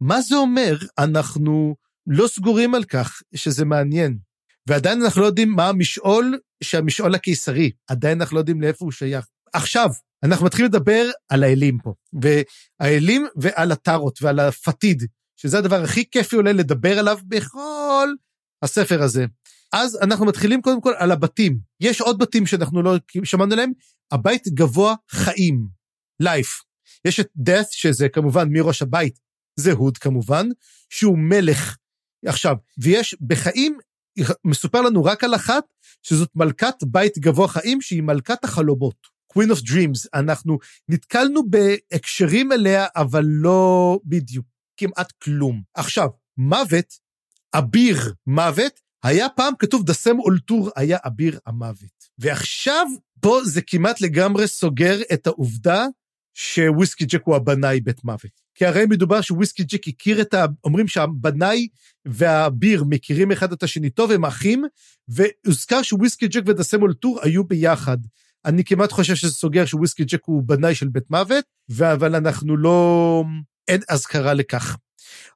מה 0.00 0.20
זה 0.20 0.36
אומר? 0.36 0.76
אנחנו 0.98 1.76
לא 2.06 2.28
סגורים 2.28 2.74
על 2.74 2.84
כך 2.84 3.22
שזה 3.34 3.64
מעניין. 3.64 4.18
ועדיין 4.68 5.02
אנחנו 5.02 5.20
לא 5.20 5.26
יודעים 5.26 5.50
מה 5.50 5.68
המשעול 5.68 6.38
שהמשעול 6.62 7.14
הקיסרי, 7.14 7.70
עדיין 7.86 8.20
אנחנו 8.20 8.34
לא 8.34 8.40
יודעים 8.40 8.60
לאיפה 8.60 8.84
הוא 8.84 8.92
שייך. 8.92 9.26
עכשיו, 9.52 9.88
אנחנו 10.22 10.46
מתחילים 10.46 10.70
לדבר 10.70 11.10
על 11.28 11.42
האלים 11.42 11.78
פה, 11.78 11.94
והאלים 12.12 13.26
ועל 13.36 13.72
הטארות 13.72 14.22
ועל 14.22 14.40
הפתיד, 14.40 15.02
שזה 15.36 15.58
הדבר 15.58 15.82
הכי 15.82 16.10
כיפי 16.10 16.36
אולי 16.36 16.52
לדבר 16.52 16.98
עליו 16.98 17.18
בכל 17.28 18.08
הספר 18.62 19.02
הזה. 19.02 19.26
אז 19.72 19.98
אנחנו 20.02 20.26
מתחילים 20.26 20.62
קודם 20.62 20.80
כל 20.80 20.92
על 20.96 21.10
הבתים. 21.10 21.58
יש 21.80 22.00
עוד 22.00 22.18
בתים 22.18 22.46
שאנחנו 22.46 22.82
לא 22.82 22.96
שמענו 23.24 23.52
עליהם, 23.52 23.72
הבית 24.12 24.48
גבוה 24.48 24.94
חיים, 25.10 25.68
life. 26.22 26.64
יש 27.04 27.20
את 27.20 27.28
death, 27.48 27.68
שזה 27.70 28.08
כמובן 28.08 28.48
מראש 28.50 28.82
הבית, 28.82 29.18
זה 29.56 29.72
הוד 29.72 29.98
כמובן, 29.98 30.48
שהוא 30.90 31.18
מלך. 31.18 31.76
עכשיו, 32.26 32.56
ויש 32.78 33.16
בחיים, 33.20 33.78
מסופר 34.44 34.80
לנו 34.80 35.04
רק 35.04 35.24
על 35.24 35.34
אחת, 35.34 35.64
שזאת 36.02 36.30
מלכת 36.34 36.74
בית 36.86 37.18
גבוה 37.18 37.48
חיים, 37.48 37.80
שהיא 37.80 38.02
מלכת 38.02 38.44
החלומות. 38.44 38.96
Queen 39.32 39.52
of 39.52 39.60
Dreams, 39.68 40.08
אנחנו 40.14 40.58
נתקלנו 40.88 41.42
בהקשרים 41.50 42.52
אליה, 42.52 42.86
אבל 42.96 43.24
לא 43.24 43.98
בדיוק, 44.04 44.46
כמעט 44.76 45.12
כלום. 45.12 45.62
עכשיו, 45.74 46.08
מוות, 46.36 46.94
אביר 47.54 48.14
מוות, 48.26 48.80
היה 49.02 49.28
פעם 49.28 49.54
כתוב 49.58 49.84
דסם 49.84 50.18
אולטור 50.18 50.70
היה 50.76 50.98
אביר 51.06 51.38
המוות. 51.46 52.08
ועכשיו, 52.18 52.86
פה 53.20 53.40
זה 53.44 53.62
כמעט 53.62 54.00
לגמרי 54.00 54.48
סוגר 54.48 54.98
את 55.12 55.26
העובדה 55.26 55.86
שוויסקי 56.34 57.04
ג'ק 57.04 57.22
הוא 57.24 57.36
הבנאי 57.36 57.80
בית 57.80 58.04
מוות. 58.04 58.40
כי 58.54 58.66
הרי 58.66 58.86
מדובר 58.86 59.20
שוויסקי 59.20 59.64
ג'ק 59.64 59.88
הכיר 59.88 60.20
את 60.20 60.34
ה... 60.34 60.46
אומרים 60.64 60.88
שהבנאי 60.88 61.68
והאביר 62.04 62.84
מכירים 62.84 63.32
אחד 63.32 63.52
את 63.52 63.62
השני 63.62 63.90
טוב, 63.90 64.10
הם 64.10 64.24
אחים, 64.24 64.64
והוזכר 65.08 65.82
שוויסקי 65.82 66.28
ג'ק 66.28 66.42
ודסם 66.46 66.82
אולטור 66.82 67.18
היו 67.22 67.44
ביחד. 67.44 67.98
אני 68.44 68.64
כמעט 68.64 68.92
חושב 68.92 69.14
שזה 69.14 69.32
סוגר 69.32 69.64
שוויסקי 69.64 70.04
ג'ק 70.04 70.20
הוא 70.24 70.42
בנאי 70.46 70.74
של 70.74 70.88
בית 70.88 71.10
מוות, 71.10 71.44
אבל 71.80 72.14
אנחנו 72.14 72.56
לא... 72.56 73.24
אין 73.68 73.80
אזכרה 73.88 74.34
לכך. 74.34 74.76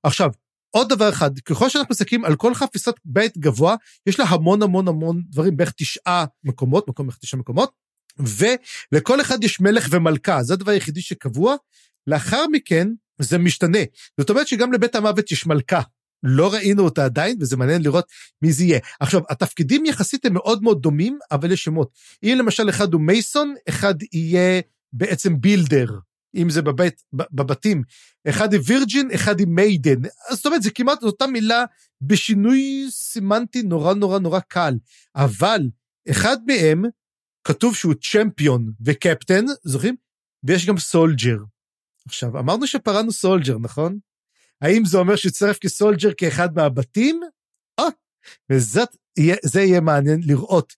עכשיו, 0.02 0.30
עוד 0.76 0.88
דבר 0.88 1.08
אחד, 1.08 1.38
ככל 1.38 1.68
שאנחנו 1.68 1.92
מסתכלים 1.92 2.24
על 2.24 2.36
כל 2.36 2.54
חפיסת 2.54 2.94
בית 3.04 3.38
גבוה, 3.38 3.76
יש 4.06 4.18
לה 4.18 4.24
המון 4.24 4.62
המון 4.62 4.88
המון 4.88 5.22
דברים, 5.30 5.56
בערך 5.56 5.72
תשעה 5.76 6.24
מקומות, 6.44 6.88
מקום 6.88 7.06
בערך 7.06 7.18
תשעה 7.18 7.40
מקומות, 7.40 7.72
ולכל 8.18 9.20
אחד 9.20 9.44
יש 9.44 9.60
מלך 9.60 9.88
ומלכה, 9.90 10.42
זה 10.42 10.54
הדבר 10.54 10.70
היחידי 10.70 11.00
שקבוע. 11.00 11.56
לאחר 12.06 12.44
מכן 12.52 12.88
זה 13.18 13.38
משתנה. 13.38 13.78
זאת 14.20 14.30
אומרת 14.30 14.48
שגם 14.48 14.72
לבית 14.72 14.94
המוות 14.94 15.32
יש 15.32 15.46
מלכה. 15.46 15.80
לא 16.22 16.52
ראינו 16.52 16.82
אותה 16.84 17.04
עדיין, 17.04 17.36
וזה 17.40 17.56
מעניין 17.56 17.82
לראות 17.82 18.04
מי 18.42 18.52
זה 18.52 18.64
יהיה. 18.64 18.78
עכשיו, 19.00 19.20
התפקידים 19.30 19.86
יחסית 19.86 20.24
הם 20.24 20.34
מאוד 20.34 20.62
מאוד 20.62 20.82
דומים, 20.82 21.18
אבל 21.32 21.52
יש 21.52 21.64
שמות. 21.64 21.90
אם 22.22 22.34
למשל 22.38 22.68
אחד 22.68 22.92
הוא 22.92 23.00
Mason, 23.00 23.54
אחד 23.68 23.94
יהיה 24.12 24.60
בעצם 24.92 25.40
Builder. 25.40 25.86
אם 26.34 26.50
זה 26.50 26.62
בבית, 26.62 27.02
בבתים. 27.12 27.82
אחד 28.28 28.52
היא 28.52 28.60
Virgin, 28.66 29.10
אחד 29.14 29.38
היא 29.38 29.46
Maiden. 29.46 30.02
זאת 30.30 30.46
אומרת, 30.46 30.62
זה 30.62 30.70
כמעט 30.70 31.02
אותה 31.02 31.26
מילה 31.26 31.64
בשינוי 32.00 32.86
סמנטי 32.90 33.62
נורא 33.62 33.94
נורא 33.94 34.18
נורא 34.18 34.40
קל. 34.40 34.74
אבל 35.16 35.60
אחד 36.10 36.36
מהם, 36.46 36.82
כתוב 37.44 37.76
שהוא 37.76 37.94
Champion 37.94 38.72
וקפטן, 38.84 39.44
זוכרים? 39.64 39.96
ויש 40.44 40.66
גם 40.66 40.78
Soldier. 40.78 41.38
עכשיו, 42.06 42.38
אמרנו 42.38 42.66
שפרענו 42.66 43.12
Soldier, 43.12 43.58
נכון? 43.58 43.98
האם 44.60 44.84
זה 44.84 44.98
אומר 44.98 45.16
שיצטרף 45.16 45.58
כ 45.58 45.70
Soldier 45.70 46.10
כאחד 46.16 46.54
מהבתים? 46.54 47.20
אה, 47.80 47.84
וזאת, 48.52 48.88
זה 49.44 49.60
יהיה 49.60 49.80
מעניין 49.80 50.20
לראות. 50.24 50.72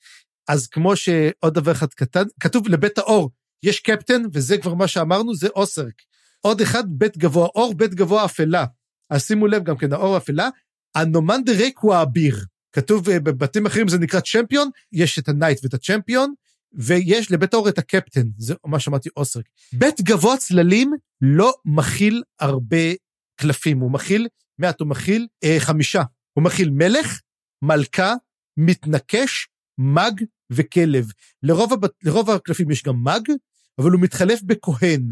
אז 0.49 0.67
כמו 0.67 0.97
שעוד 0.97 1.55
דבר 1.55 1.73
אחד 1.73 1.87
קטן, 1.95 2.25
כתוב 2.41 2.69
לבית 2.69 2.99
האור, 2.99 3.31
יש 3.67 3.81
קפטן, 3.81 4.23
וזה 4.33 4.59
כבר 4.59 4.75
מה 4.75 4.89
שאמרנו, 4.89 5.35
זה 5.35 5.49
אוסרק. 5.49 6.03
עוד 6.41 6.61
אחד, 6.61 6.85
בית 6.89 7.19
גבוה 7.19 7.47
אור, 7.55 7.75
בית 7.75 7.95
גבוה 7.95 8.25
אפלה. 8.25 8.65
אז 9.11 9.27
שימו 9.27 9.47
לב 9.47 9.65
גם 9.65 9.77
כן, 9.77 9.93
האור 9.93 10.17
אפלה. 10.17 10.49
אנומנדר 10.95 11.53
רייק 11.53 11.79
הוא 11.79 11.95
האביר. 11.95 12.45
כתוב 12.73 13.09
אה, 13.09 13.21
בבתים 13.21 13.67
אחרים 13.67 13.89
זה 13.89 13.99
נקרא 13.99 14.21
Champion, 14.21 14.71
יש 14.93 15.19
את 15.19 15.29
ה 15.29 15.33
Knight 15.33 15.61
ואת 15.63 15.75
ה 15.75 15.81
Champion, 15.81 16.35
ויש 16.73 17.33
לבית 17.33 17.55
האור 17.55 17.69
את 17.69 17.79
הקפטן, 17.79 18.23
זה 18.39 18.55
מה 18.67 18.81
שאמרתי 18.81 19.09
אוסרק. 19.17 19.45
בית 19.73 20.01
גבוה 20.01 20.37
צללים 20.37 20.93
לא 21.21 21.53
מכיל 21.65 22.23
הרבה 22.41 22.93
קלפים, 23.37 23.79
הוא 23.79 23.91
מכיל, 23.91 24.29
מעט 24.59 24.81
הוא 24.81 24.89
מכיל 24.89 25.27
אה, 25.45 25.57
חמישה. 25.59 26.03
הוא 26.33 26.45
מכיל 26.45 26.71
מלך, 26.71 27.21
מלכה, 27.63 28.15
מתנקש, 28.57 29.49
מג 29.79 30.25
וכלב. 30.51 31.07
לרוב, 31.43 31.73
הבת, 31.73 31.91
לרוב 32.03 32.31
הקלפים 32.31 32.71
יש 32.71 32.83
גם 32.83 33.05
מג, 33.05 33.31
אבל 33.79 33.91
הוא 33.91 34.01
מתחלף 34.01 34.43
בכהן. 34.43 35.09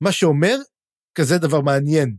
מה 0.00 0.12
שאומר, 0.12 0.56
כזה 1.14 1.38
דבר 1.38 1.60
מעניין. 1.60 2.16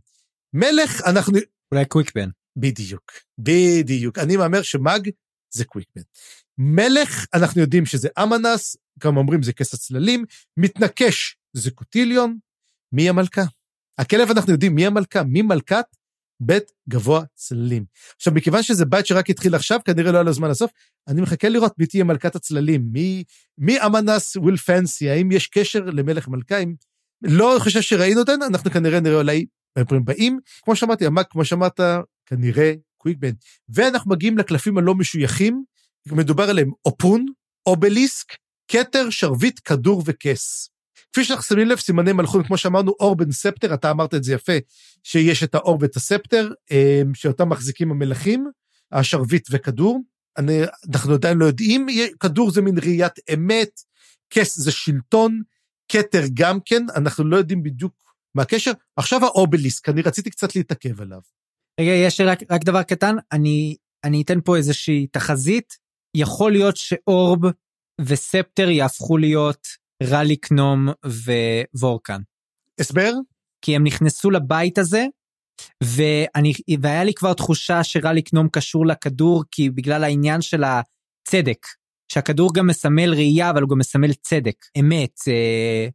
מלך, 0.53 1.02
אנחנו... 1.06 1.38
אולי 1.72 1.86
קוויקבן. 1.86 2.30
בדיוק, 2.57 3.12
בדיוק. 3.38 4.18
אני 4.18 4.38
מהמר 4.38 4.62
שמאג 4.62 5.10
זה 5.53 5.66
קוויקבן. 5.66 6.02
מלך, 6.57 7.26
אנחנו 7.34 7.62
יודעים 7.62 7.86
שזה 7.86 8.10
אמנס, 8.24 8.78
גם 8.99 9.18
אומרים 9.18 9.44
זה 9.44 9.53
כס 9.53 9.74
הצללים, 9.74 10.26
מתנקש 10.57 11.38
זה 11.53 11.72
קוטיליון, 11.72 12.38
מי 12.91 13.10
המלכה? 13.10 13.44
הכלב 13.98 14.30
אנחנו 14.30 14.52
יודעים 14.52 14.76
מי 14.76 14.86
המלכה, 14.86 15.24
מי 15.24 15.41
מלכת 15.41 15.86
בית 16.40 16.72
גבוה 16.90 17.24
צללים. 17.36 17.86
עכשיו, 18.16 18.34
מכיוון 18.34 18.64
שזה 18.64 18.86
בית 18.86 19.06
שרק 19.06 19.30
התחיל 19.30 19.56
עכשיו, 19.56 19.80
כנראה 19.86 20.12
לא 20.12 20.18
היה 20.18 20.24
לו 20.24 20.34
זמן 20.34 20.49
לסוף, 20.49 20.72
אני 21.07 21.22
מחכה 21.22 21.49
לראות 21.49 21.74
מי 21.78 21.86
תהיה 21.86 22.03
מלכת 22.03 22.36
הצללים, 22.36 22.82
מי, 22.91 23.24
מי 23.57 23.82
אמנס 23.86 24.36
וויל 24.36 24.57
פנסי, 24.57 25.10
האם 25.10 25.32
יש 25.32 25.48
קשר 25.48 25.80
למלך 25.80 26.28
מלכה, 26.28 26.57
אם 26.57 26.74
לא 27.22 27.57
חושב 27.60 27.82
שראינו 27.82 28.20
אותן, 28.20 28.41
אנחנו 28.41 28.72
כנראה 28.72 28.99
נראה 28.99 29.18
אולי 29.18 29.45
באים, 30.03 30.40
כמו 30.64 30.76
שאמרתי, 30.76 31.06
המאג, 31.06 31.26
כמו 31.30 31.45
שאמרת, 31.45 31.80
כנראה 32.26 32.74
קוויקבן. 32.98 33.32
ואנחנו 33.70 34.12
מגיעים 34.12 34.38
לקלפים 34.38 34.78
הלא 34.78 34.95
משויכים, 34.95 35.64
מדובר 36.07 36.49
עליהם 36.49 36.72
אופון, 36.86 37.26
אובליסק, 37.66 38.28
כתר, 38.68 39.10
שרביט, 39.10 39.60
כדור 39.66 40.03
וכס. 40.06 40.70
כפי 41.15 41.23
שאנחנו 41.23 41.43
שמים 41.43 41.67
לב, 41.67 41.77
סימני 41.77 42.13
מלכות, 42.13 42.47
כמו 42.47 42.57
שאמרנו, 42.57 42.91
אור 42.99 43.15
בן 43.15 43.31
ספטר, 43.31 43.73
אתה 43.73 43.91
אמרת 43.91 44.13
את 44.13 44.23
זה 44.23 44.33
יפה, 44.33 44.53
שיש 45.03 45.43
את 45.43 45.55
האור 45.55 45.77
ואת 45.81 45.95
הספטר, 45.95 46.51
אמ, 46.71 47.13
שאותם 47.13 47.49
מחזיקים 47.49 47.91
המלכים, 47.91 48.47
השרביט 48.91 49.47
וכדור. 49.51 50.01
אני, 50.37 50.61
אנחנו 50.93 51.13
עדיין 51.13 51.37
לא 51.37 51.45
יודעים, 51.45 51.87
כדור 52.19 52.51
זה 52.51 52.61
מין 52.61 52.77
ראיית 52.77 53.13
אמת, 53.33 53.69
כס 54.29 54.59
זה 54.59 54.71
שלטון, 54.71 55.41
כתר 55.91 56.21
גם 56.33 56.59
כן, 56.65 56.83
אנחנו 56.95 57.23
לא 57.23 57.37
יודעים 57.37 57.63
בדיוק 57.63 57.93
מה 58.35 58.41
הקשר. 58.41 58.71
עכשיו 58.95 59.25
האובליסק, 59.25 59.89
אני 59.89 60.01
רציתי 60.01 60.29
קצת 60.29 60.55
להתעכב 60.55 61.01
עליו. 61.01 61.21
רגע, 61.79 61.91
יש 61.91 62.21
רק, 62.21 62.39
רק 62.51 62.63
דבר 62.63 62.83
קטן, 62.83 63.15
אני, 63.31 63.75
אני 64.03 64.21
אתן 64.21 64.41
פה 64.41 64.57
איזושהי 64.57 65.07
תחזית. 65.07 65.77
יכול 66.15 66.51
להיות 66.51 66.77
שאורב 66.77 67.39
וספטר 68.01 68.69
יהפכו 68.69 69.17
להיות 69.17 69.85
רלי 70.03 70.35
קנום 70.35 70.89
ווורקן. 71.73 72.22
הסבר? 72.80 73.11
כי 73.61 73.76
הם 73.76 73.84
נכנסו 73.84 74.31
לבית 74.31 74.77
הזה, 74.77 75.05
ואני, 75.84 76.53
והיה 76.81 77.03
לי 77.03 77.13
כבר 77.13 77.34
תחושה 77.34 77.84
שרלי 77.84 78.22
קנום 78.22 78.49
קשור 78.49 78.85
לכדור, 78.85 79.43
כי 79.51 79.69
בגלל 79.69 80.03
העניין 80.03 80.41
של 80.41 80.63
הצדק. 80.63 81.65
שהכדור 82.11 82.53
גם 82.53 82.67
מסמל 82.67 83.13
ראייה, 83.13 83.49
אבל 83.49 83.61
הוא 83.61 83.69
גם 83.69 83.77
מסמל 83.77 84.13
צדק, 84.13 84.65
אמת, 84.80 85.19
אה, 85.27 85.88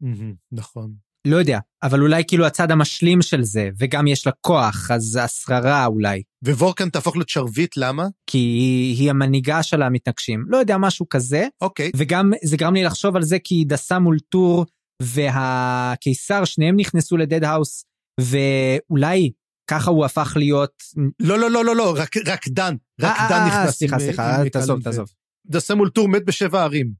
נכון. 0.52 0.94
לא 1.26 1.36
יודע, 1.36 1.58
אבל 1.82 2.00
אולי 2.00 2.22
כאילו 2.28 2.46
הצד 2.46 2.70
המשלים 2.70 3.22
של 3.22 3.42
זה, 3.42 3.68
וגם 3.78 4.06
יש 4.06 4.26
לה 4.26 4.32
כוח, 4.40 4.90
אז 4.90 5.18
השררה 5.22 5.86
אולי. 5.86 6.22
ווורקן 6.44 6.90
תהפוך 6.90 7.16
להיות 7.16 7.28
שרביט, 7.28 7.76
למה? 7.76 8.06
כי 8.26 8.38
היא, 8.38 8.96
היא 8.96 9.10
המנהיגה 9.10 9.62
של 9.62 9.82
המתנגשים. 9.82 10.44
לא 10.48 10.56
יודע, 10.56 10.78
משהו 10.78 11.08
כזה. 11.08 11.46
אוקיי. 11.60 11.90
וגם 11.96 12.32
זה 12.42 12.56
גרם 12.56 12.74
לי 12.74 12.84
לחשוב 12.84 13.16
על 13.16 13.22
זה 13.22 13.38
כי 13.44 13.64
דסה 13.66 13.98
מול 13.98 14.18
טור 14.28 14.66
והקיסר, 15.02 16.44
שניהם 16.44 16.76
נכנסו 16.76 17.16
לדד 17.16 17.44
האוס, 17.44 17.84
ואולי 18.20 19.30
ככה 19.70 19.90
הוא 19.90 20.04
הפך 20.04 20.32
להיות... 20.36 20.82
לא, 21.20 21.38
לא, 21.38 21.50
לא, 21.50 21.64
לא, 21.64 21.76
לא, 21.76 21.94
רק, 21.96 22.16
רק 22.26 22.48
דן. 22.48 22.74
רק 23.00 23.16
אה, 23.16 23.28
דן 23.28 23.34
אה, 23.34 23.46
נכנס. 23.46 23.78
סליחה, 23.78 23.98
סליחה, 23.98 24.42
תעזוב, 24.52 24.82
תעזוב. 24.82 25.08
דסה 25.46 25.74
מול 25.74 25.90
טור 25.90 26.08
מת 26.08 26.24
בשבע 26.24 26.62
ערים. 26.62 26.92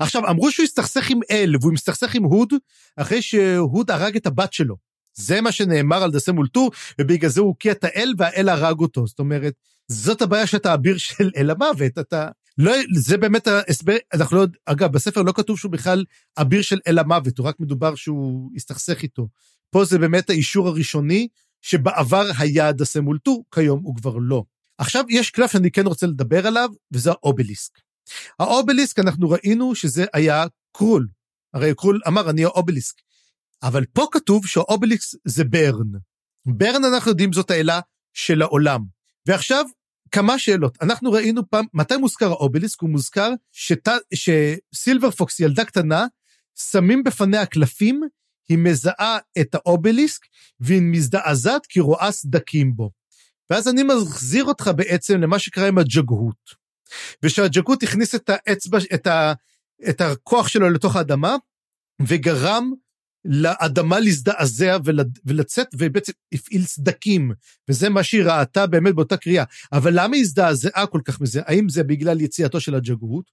עכשיו, 0.00 0.30
אמרו 0.30 0.52
שהוא 0.52 0.64
הסתכסך 0.64 1.10
עם 1.10 1.20
אל, 1.30 1.54
והוא 1.60 1.72
מסתכסך 1.72 2.14
עם 2.14 2.24
הוד, 2.24 2.52
אחרי 2.96 3.22
שהוד 3.22 3.90
הרג 3.90 4.16
את 4.16 4.26
הבת 4.26 4.52
שלו. 4.52 4.76
זה 5.14 5.40
מה 5.40 5.52
שנאמר 5.52 6.02
על 6.02 6.10
דסה 6.10 6.32
מול 6.32 6.48
טור, 6.48 6.70
ובגלל 7.00 7.30
זה 7.30 7.40
הוא 7.40 7.48
הוקיע 7.48 7.72
את 7.72 7.84
האל, 7.84 8.14
והאל 8.18 8.48
הרג 8.48 8.80
אותו. 8.80 9.06
זאת 9.06 9.18
אומרת, 9.18 9.54
זאת 9.88 10.22
הבעיה 10.22 10.46
שאתה 10.46 10.74
אביר 10.74 10.96
של 10.98 11.30
אל 11.36 11.50
המוות. 11.50 11.98
אתה... 11.98 12.28
לא, 12.58 12.72
זה 12.94 13.16
באמת 13.16 13.46
ההסבר, 13.46 13.96
אנחנו 14.14 14.36
לא, 14.36 14.46
אגב, 14.66 14.92
בספר 14.92 15.22
לא 15.22 15.32
כתוב 15.32 15.58
שהוא 15.58 15.72
בכלל 15.72 16.04
אביר 16.38 16.62
של 16.62 16.78
אל 16.86 16.98
המוות, 16.98 17.38
הוא 17.38 17.46
רק 17.46 17.60
מדובר 17.60 17.94
שהוא 17.94 18.50
הסתכסך 18.56 19.02
איתו. 19.02 19.28
פה 19.70 19.84
זה 19.84 19.98
באמת 19.98 20.30
האישור 20.30 20.68
הראשוני, 20.68 21.28
שבעבר 21.62 22.26
היה 22.38 22.72
דסה 22.72 23.00
מול 23.00 23.18
טור, 23.18 23.44
כיום 23.54 23.80
הוא 23.82 23.96
כבר 23.96 24.16
לא. 24.16 24.44
עכשיו, 24.78 25.04
יש 25.08 25.30
קלף 25.30 25.52
שאני 25.52 25.70
כן 25.70 25.86
רוצה 25.86 26.06
לדבר 26.06 26.46
עליו, 26.46 26.70
וזה 26.92 27.10
האובליסק. 27.10 27.85
האובליסק, 28.38 28.98
אנחנו 28.98 29.30
ראינו 29.30 29.74
שזה 29.74 30.04
היה 30.12 30.44
קרול. 30.76 31.08
הרי 31.54 31.74
קרול 31.74 32.00
אמר, 32.08 32.30
אני 32.30 32.44
האובליסק. 32.44 32.94
אבל 33.62 33.84
פה 33.92 34.06
כתוב 34.12 34.46
שהאובליסק 34.46 35.18
זה 35.24 35.44
ברן. 35.44 35.92
ברן, 36.46 36.84
אנחנו 36.84 37.10
יודעים, 37.10 37.32
זאת 37.32 37.50
האלה 37.50 37.80
של 38.12 38.42
העולם. 38.42 38.80
ועכשיו, 39.26 39.64
כמה 40.10 40.38
שאלות. 40.38 40.78
אנחנו 40.82 41.12
ראינו 41.12 41.50
פעם, 41.50 41.64
מתי 41.74 41.96
מוזכר 41.96 42.30
האובליסק? 42.30 42.80
הוא 42.80 42.90
מוזכר 42.90 43.30
שת, 43.52 43.88
שסילבר 44.14 45.10
פוקס, 45.10 45.40
ילדה 45.40 45.64
קטנה, 45.64 46.06
שמים 46.58 47.02
בפניה 47.04 47.46
קלפים, 47.46 48.00
היא 48.48 48.58
מזהה 48.58 49.18
את 49.40 49.54
האובליסק, 49.54 50.20
והיא 50.60 50.82
מזדעזעת 50.82 51.66
כי 51.66 51.80
רואה 51.80 52.12
סדקים 52.12 52.76
בו. 52.76 52.90
ואז 53.50 53.68
אני 53.68 53.82
מחזיר 53.82 54.44
אותך 54.44 54.70
בעצם 54.76 55.20
למה 55.20 55.38
שקרה 55.38 55.68
עם 55.68 55.78
הג'גהות. 55.78 56.65
ושהג'גהות 57.22 57.82
הכניס 57.82 58.14
את 58.14 58.30
האצבע, 58.32 58.78
את, 58.94 59.06
ה, 59.06 59.32
את 59.88 60.00
הכוח 60.00 60.48
שלו 60.48 60.70
לתוך 60.70 60.96
האדמה, 60.96 61.36
וגרם 62.06 62.72
לאדמה 63.24 64.00
להזדעזע 64.00 64.76
ול, 64.84 65.00
ולצאת, 65.24 65.66
ובעצם 65.74 66.12
הפעיל 66.34 66.64
סדקים, 66.64 67.30
וזה 67.68 67.88
מה 67.88 68.02
שהיא 68.02 68.22
ראתה 68.22 68.66
באמת 68.66 68.94
באותה 68.94 69.16
קריאה. 69.16 69.44
אבל 69.72 69.90
למה 69.94 70.16
היא 70.16 70.22
הזדעזעה 70.22 70.86
כל 70.86 71.00
כך 71.04 71.20
מזה? 71.20 71.40
האם 71.46 71.68
זה 71.68 71.84
בגלל 71.84 72.20
יציאתו 72.20 72.60
של 72.60 72.74
הג'גהות, 72.74 73.30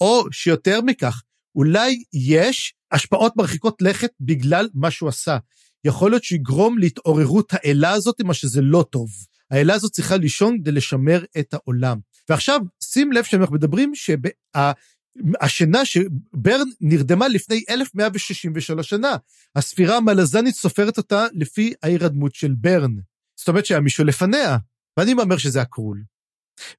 או 0.00 0.24
שיותר 0.32 0.80
מכך, 0.80 1.22
אולי 1.54 2.02
יש 2.12 2.74
השפעות 2.92 3.36
מרחיקות 3.36 3.82
לכת 3.82 4.10
בגלל 4.20 4.68
מה 4.74 4.90
שהוא 4.90 5.08
עשה. 5.08 5.38
יכול 5.84 6.10
להיות 6.10 6.24
שיגרום 6.24 6.78
להתעוררות 6.78 7.52
האלה 7.52 7.90
הזאת, 7.90 8.20
מה 8.20 8.34
שזה 8.34 8.60
לא 8.60 8.84
טוב. 8.90 9.10
האלה 9.50 9.74
הזאת 9.74 9.92
צריכה 9.92 10.16
לישון 10.16 10.58
כדי 10.58 10.72
לשמר 10.72 11.24
את 11.38 11.54
העולם. 11.54 11.98
ועכשיו, 12.28 12.60
שים 12.94 13.12
לב 13.12 13.24
שאנחנו 13.24 13.54
מדברים 13.54 13.92
שהשינה 13.94 15.84
שברן 15.84 16.68
נרדמה 16.80 17.28
לפני 17.28 17.64
1163 17.68 18.88
שנה. 18.88 19.16
הספירה 19.56 19.96
המלזנית 19.96 20.54
סופרת 20.54 20.98
אותה 20.98 21.26
לפי 21.32 21.72
ההירדמות 21.82 22.34
של 22.34 22.54
ברן. 22.58 22.92
זאת 23.38 23.48
אומרת 23.48 23.66
שהיה 23.66 23.80
מישהו 23.80 24.04
לפניה, 24.04 24.56
ואני 24.98 25.12
אומר 25.12 25.36
שזה 25.36 25.60
הקרול. 25.60 26.02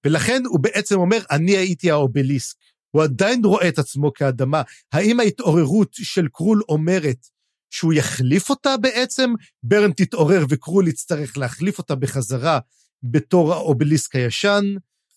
ולכן 0.06 0.42
הוא 0.46 0.60
בעצם 0.60 1.00
אומר, 1.00 1.20
אני 1.32 1.58
הייתי 1.58 1.92
האובליסק. 1.92 2.58
הוא 2.92 3.04
עדיין 3.04 3.46
רואה 3.46 3.70
את 3.70 3.80
עצמו 3.80 4.14
כאדמה. 4.14 4.62
האם 4.92 5.20
ההתעוררות 5.20 5.90
של 5.94 6.28
קרול 6.28 6.62
אומרת 6.70 7.28
שהוא 7.74 7.94
יחליף 7.94 8.50
אותה 8.50 8.78
בעצם? 8.78 9.34
ברן 9.64 9.92
תתעורר 9.92 10.46
וקרול 10.50 10.88
יצטרך 10.88 11.38
להחליף 11.38 11.78
אותה 11.78 11.96
בחזרה 11.96 12.60
בתור 13.04 13.54
האובליסק 13.54 14.16
הישן. 14.16 14.64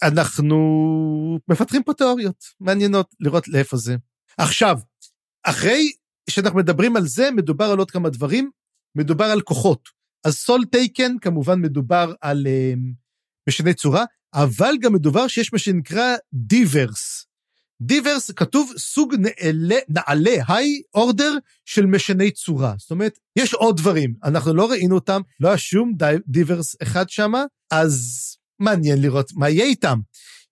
אנחנו 0.03 0.59
מפתחים 1.49 1.83
פה 1.83 1.95
תיאוריות 1.95 2.45
מעניינות 2.61 3.15
לראות 3.21 3.49
לאיפה 3.49 3.77
זה. 3.77 3.97
עכשיו, 4.39 4.79
אחרי 5.43 5.93
שאנחנו 6.31 6.59
מדברים 6.59 6.97
על 6.97 7.07
זה, 7.07 7.31
מדובר 7.31 7.65
על 7.65 7.79
עוד 7.79 7.91
כמה 7.91 8.11
דברים. 8.11 8.51
מדובר 8.95 9.25
על 9.25 9.41
כוחות. 9.41 9.89
אז 10.25 10.35
Soletaken, 10.37 11.19
כמובן 11.21 11.61
מדובר 11.61 12.13
על 12.21 12.47
uh, 12.47 12.79
משני 13.49 13.75
צורה, 13.75 14.05
אבל 14.35 14.75
גם 14.81 14.93
מדובר 14.93 15.29
שיש 15.29 15.53
מה 15.53 15.59
שנקרא 15.59 16.17
D'ivers. 16.33 17.27
דיברס 17.83 18.31
כתוב 18.31 18.73
סוג 18.79 19.15
נעלה, 19.15 19.77
נעלה, 19.89 20.37
היי 20.49 20.83
אורדר 20.95 21.35
של 21.65 21.87
משני 21.87 22.31
צורה. 22.31 22.75
זאת 22.79 22.91
אומרת, 22.91 23.19
יש 23.37 23.55
עוד 23.55 23.77
דברים, 23.77 24.15
אנחנו 24.25 24.55
לא 24.55 24.71
ראינו 24.71 24.95
אותם, 24.95 25.21
לא 25.41 25.49
היה 25.49 25.59
שום 25.59 25.93
די, 25.97 26.17
דיברס 26.27 26.77
אחד 26.83 27.11
שם, 27.11 27.33
אז 27.71 28.25
מעניין 28.61 29.03
לראות 29.03 29.33
מה 29.35 29.49
יהיה 29.49 29.65
איתם. 29.65 29.99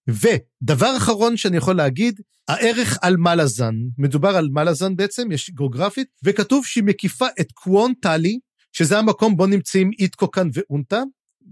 ודבר 0.08 0.96
אחרון 0.96 1.36
שאני 1.36 1.56
יכול 1.56 1.76
להגיד, 1.76 2.20
הערך 2.48 2.98
על 3.02 3.16
מלאזן, 3.16 3.74
מדובר 3.98 4.36
על 4.36 4.48
מלאזן 4.52 4.96
בעצם, 4.96 5.32
יש 5.32 5.50
גיאוגרפית, 5.50 6.08
וכתוב 6.24 6.66
שהיא 6.66 6.84
מקיפה 6.84 7.26
את 7.40 7.52
קוון 7.52 7.92
טלי, 8.00 8.38
שזה 8.72 8.98
המקום 8.98 9.36
בו 9.36 9.46
נמצאים 9.46 9.90
איטקוקן 9.98 10.48
ואונטה, 10.52 11.02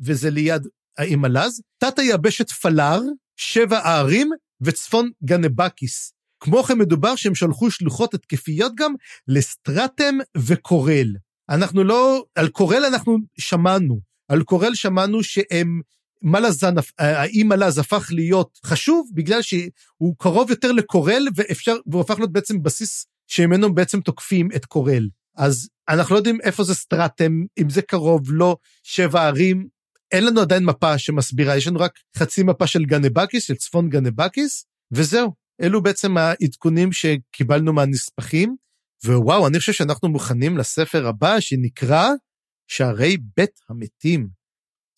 וזה 0.03 0.31
ליד 0.31 0.67
האי 0.99 1.17
מלאז, 1.17 1.61
תת 1.79 1.99
היבשת 1.99 2.51
פלאר, 2.51 3.01
שבע 3.37 3.79
הערים, 3.79 4.31
וצפון 4.61 5.11
גנבקיס. 5.25 6.13
כמו 6.41 6.63
כן 6.63 6.79
מדובר 6.79 7.17
שהם 7.17 7.35
שלחו 7.35 7.71
שלוחות 7.71 8.15
התקפיות 8.15 8.73
גם 8.75 8.95
לסטרטם 9.29 10.15
וקורל. 10.37 11.09
אנחנו 11.51 11.85
לא, 11.85 12.25
על 12.35 12.49
קורל 12.49 12.85
אנחנו 12.85 13.19
שמענו, 13.39 14.01
על 14.29 14.43
קורל 14.43 14.75
שמענו 14.75 15.23
שהם, 15.23 15.81
מלאזן, 16.23 16.75
האי 16.99 17.43
מלאז 17.43 17.79
הפך 17.79 18.09
להיות 18.11 18.59
חשוב 18.67 19.11
בגלל 19.15 19.43
שהוא 19.43 20.15
קרוב 20.19 20.51
יותר 20.51 20.73
לקורל 20.73 21.29
ואפשר, 21.35 21.77
והוא 21.87 22.01
הפך 22.01 22.19
להיות 22.19 22.33
בעצם 22.33 22.63
בסיס 22.63 23.07
שממנו 23.27 23.75
בעצם 23.75 24.01
תוקפים 24.01 24.49
את 24.57 24.65
קורל. 24.65 25.09
אז 25.37 25.69
אנחנו 25.89 26.15
לא 26.15 26.19
יודעים 26.19 26.39
איפה 26.43 26.65
זה 26.65 26.75
סטרטם, 26.75 27.43
אם 27.59 27.71
זה 27.71 27.83
קרוב, 27.83 28.23
לא, 28.29 28.57
שבע 28.83 29.27
ערים, 29.27 29.69
אין 30.13 30.27
לנו 30.27 30.41
עדיין 30.41 30.65
מפה 30.65 30.99
שמסבירה, 30.99 31.57
יש 31.57 31.67
לנו 31.67 31.81
רק 31.81 31.93
חצי 32.17 32.43
מפה 32.43 32.67
של 32.67 32.85
גנבקיס, 32.85 33.45
של 33.45 33.55
צפון 33.55 33.89
גנבקיס, 33.89 34.65
וזהו. 34.93 35.33
אלו 35.63 35.83
בעצם 35.83 36.17
העדכונים 36.17 36.93
שקיבלנו 36.93 37.73
מהנספחים, 37.73 38.57
ווואו, 39.05 39.47
אני 39.47 39.59
חושב 39.59 39.73
שאנחנו 39.73 40.09
מוכנים 40.09 40.57
לספר 40.57 41.07
הבא 41.07 41.41
שנקרא 41.41 42.09
שערי 42.69 43.17
בית 43.37 43.61
המתים. 43.69 44.29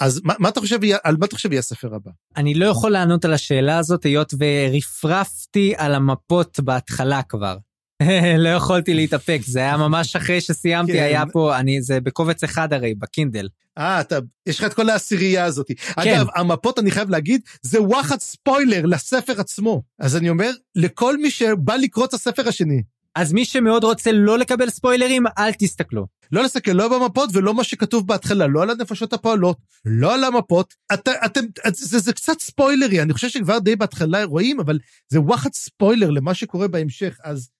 אז 0.00 0.20
מה, 0.24 0.34
מה 0.38 0.48
אתה 0.48 0.60
חושב, 0.60 0.78
על 1.04 1.16
מה 1.16 1.26
אתה 1.26 1.36
חושב 1.36 1.52
יהיה 1.52 1.58
הספר 1.58 1.94
הבא? 1.94 2.10
אני 2.36 2.54
לא 2.54 2.66
יכול 2.66 2.90
לענות 2.90 3.24
על 3.24 3.32
השאלה 3.32 3.78
הזאת, 3.78 4.04
היות 4.04 4.34
ורפרפתי 4.38 5.74
על 5.76 5.94
המפות 5.94 6.60
בהתחלה 6.60 7.22
כבר. 7.22 7.56
לא 8.44 8.48
יכולתי 8.48 8.94
להתאפק, 8.94 9.40
זה 9.46 9.60
היה 9.60 9.76
ממש 9.76 10.16
אחרי 10.16 10.40
שסיימתי, 10.40 10.92
כן. 10.92 11.02
היה 11.02 11.22
פה, 11.32 11.58
אני, 11.58 11.82
זה 11.82 12.00
בקובץ 12.00 12.44
אחד 12.44 12.72
הרי, 12.72 12.94
בקינדל. 12.94 13.48
אה, 13.78 14.00
אתה, 14.00 14.18
יש 14.46 14.58
לך 14.58 14.64
את 14.64 14.74
כל 14.74 14.90
העשירייה 14.90 15.44
הזאת. 15.44 15.66
כן. 15.66 16.00
אגב, 16.02 16.26
המפות, 16.34 16.78
אני 16.78 16.90
חייב 16.90 17.10
להגיד, 17.10 17.40
זה 17.62 17.82
וואחד 17.82 18.20
ספוילר 18.20 18.86
לספר 18.86 19.40
עצמו. 19.40 19.82
אז 19.98 20.16
אני 20.16 20.28
אומר, 20.28 20.50
לכל 20.74 21.18
מי 21.18 21.30
שבא 21.30 21.74
לקרוא 21.76 22.06
את 22.06 22.14
הספר 22.14 22.48
השני. 22.48 22.82
אז 23.16 23.32
מי 23.32 23.44
שמאוד 23.44 23.84
רוצה 23.84 24.12
לא 24.12 24.38
לקבל 24.38 24.70
ספוילרים, 24.70 25.24
אל 25.38 25.52
תסתכלו. 25.52 26.06
לא 26.32 26.42
להסתכל 26.42 26.70
לא 26.70 26.88
במפות 26.98 27.30
ולא 27.32 27.54
מה 27.54 27.64
שכתוב 27.64 28.06
בהתחלה, 28.06 28.46
לא 28.46 28.62
על 28.62 28.70
הנפשות 28.70 29.12
הפועלות, 29.12 29.58
לא 29.84 30.14
על 30.14 30.24
המפות. 30.24 30.74
את, 30.94 31.08
אתם, 31.24 31.40
זה, 31.72 31.98
זה 31.98 32.12
קצת 32.12 32.40
ספוילרי, 32.40 33.02
אני 33.02 33.12
חושב 33.12 33.28
שכבר 33.28 33.58
די 33.58 33.76
בהתחלה 33.76 34.24
רואים, 34.24 34.60
אבל 34.60 34.78
זה 35.08 35.20
וואחד 35.20 35.52
ספוילר 35.52 36.10
למה 36.10 36.34
שקורה 36.34 36.68
בהמשך, 36.68 37.18
אז 37.24 37.50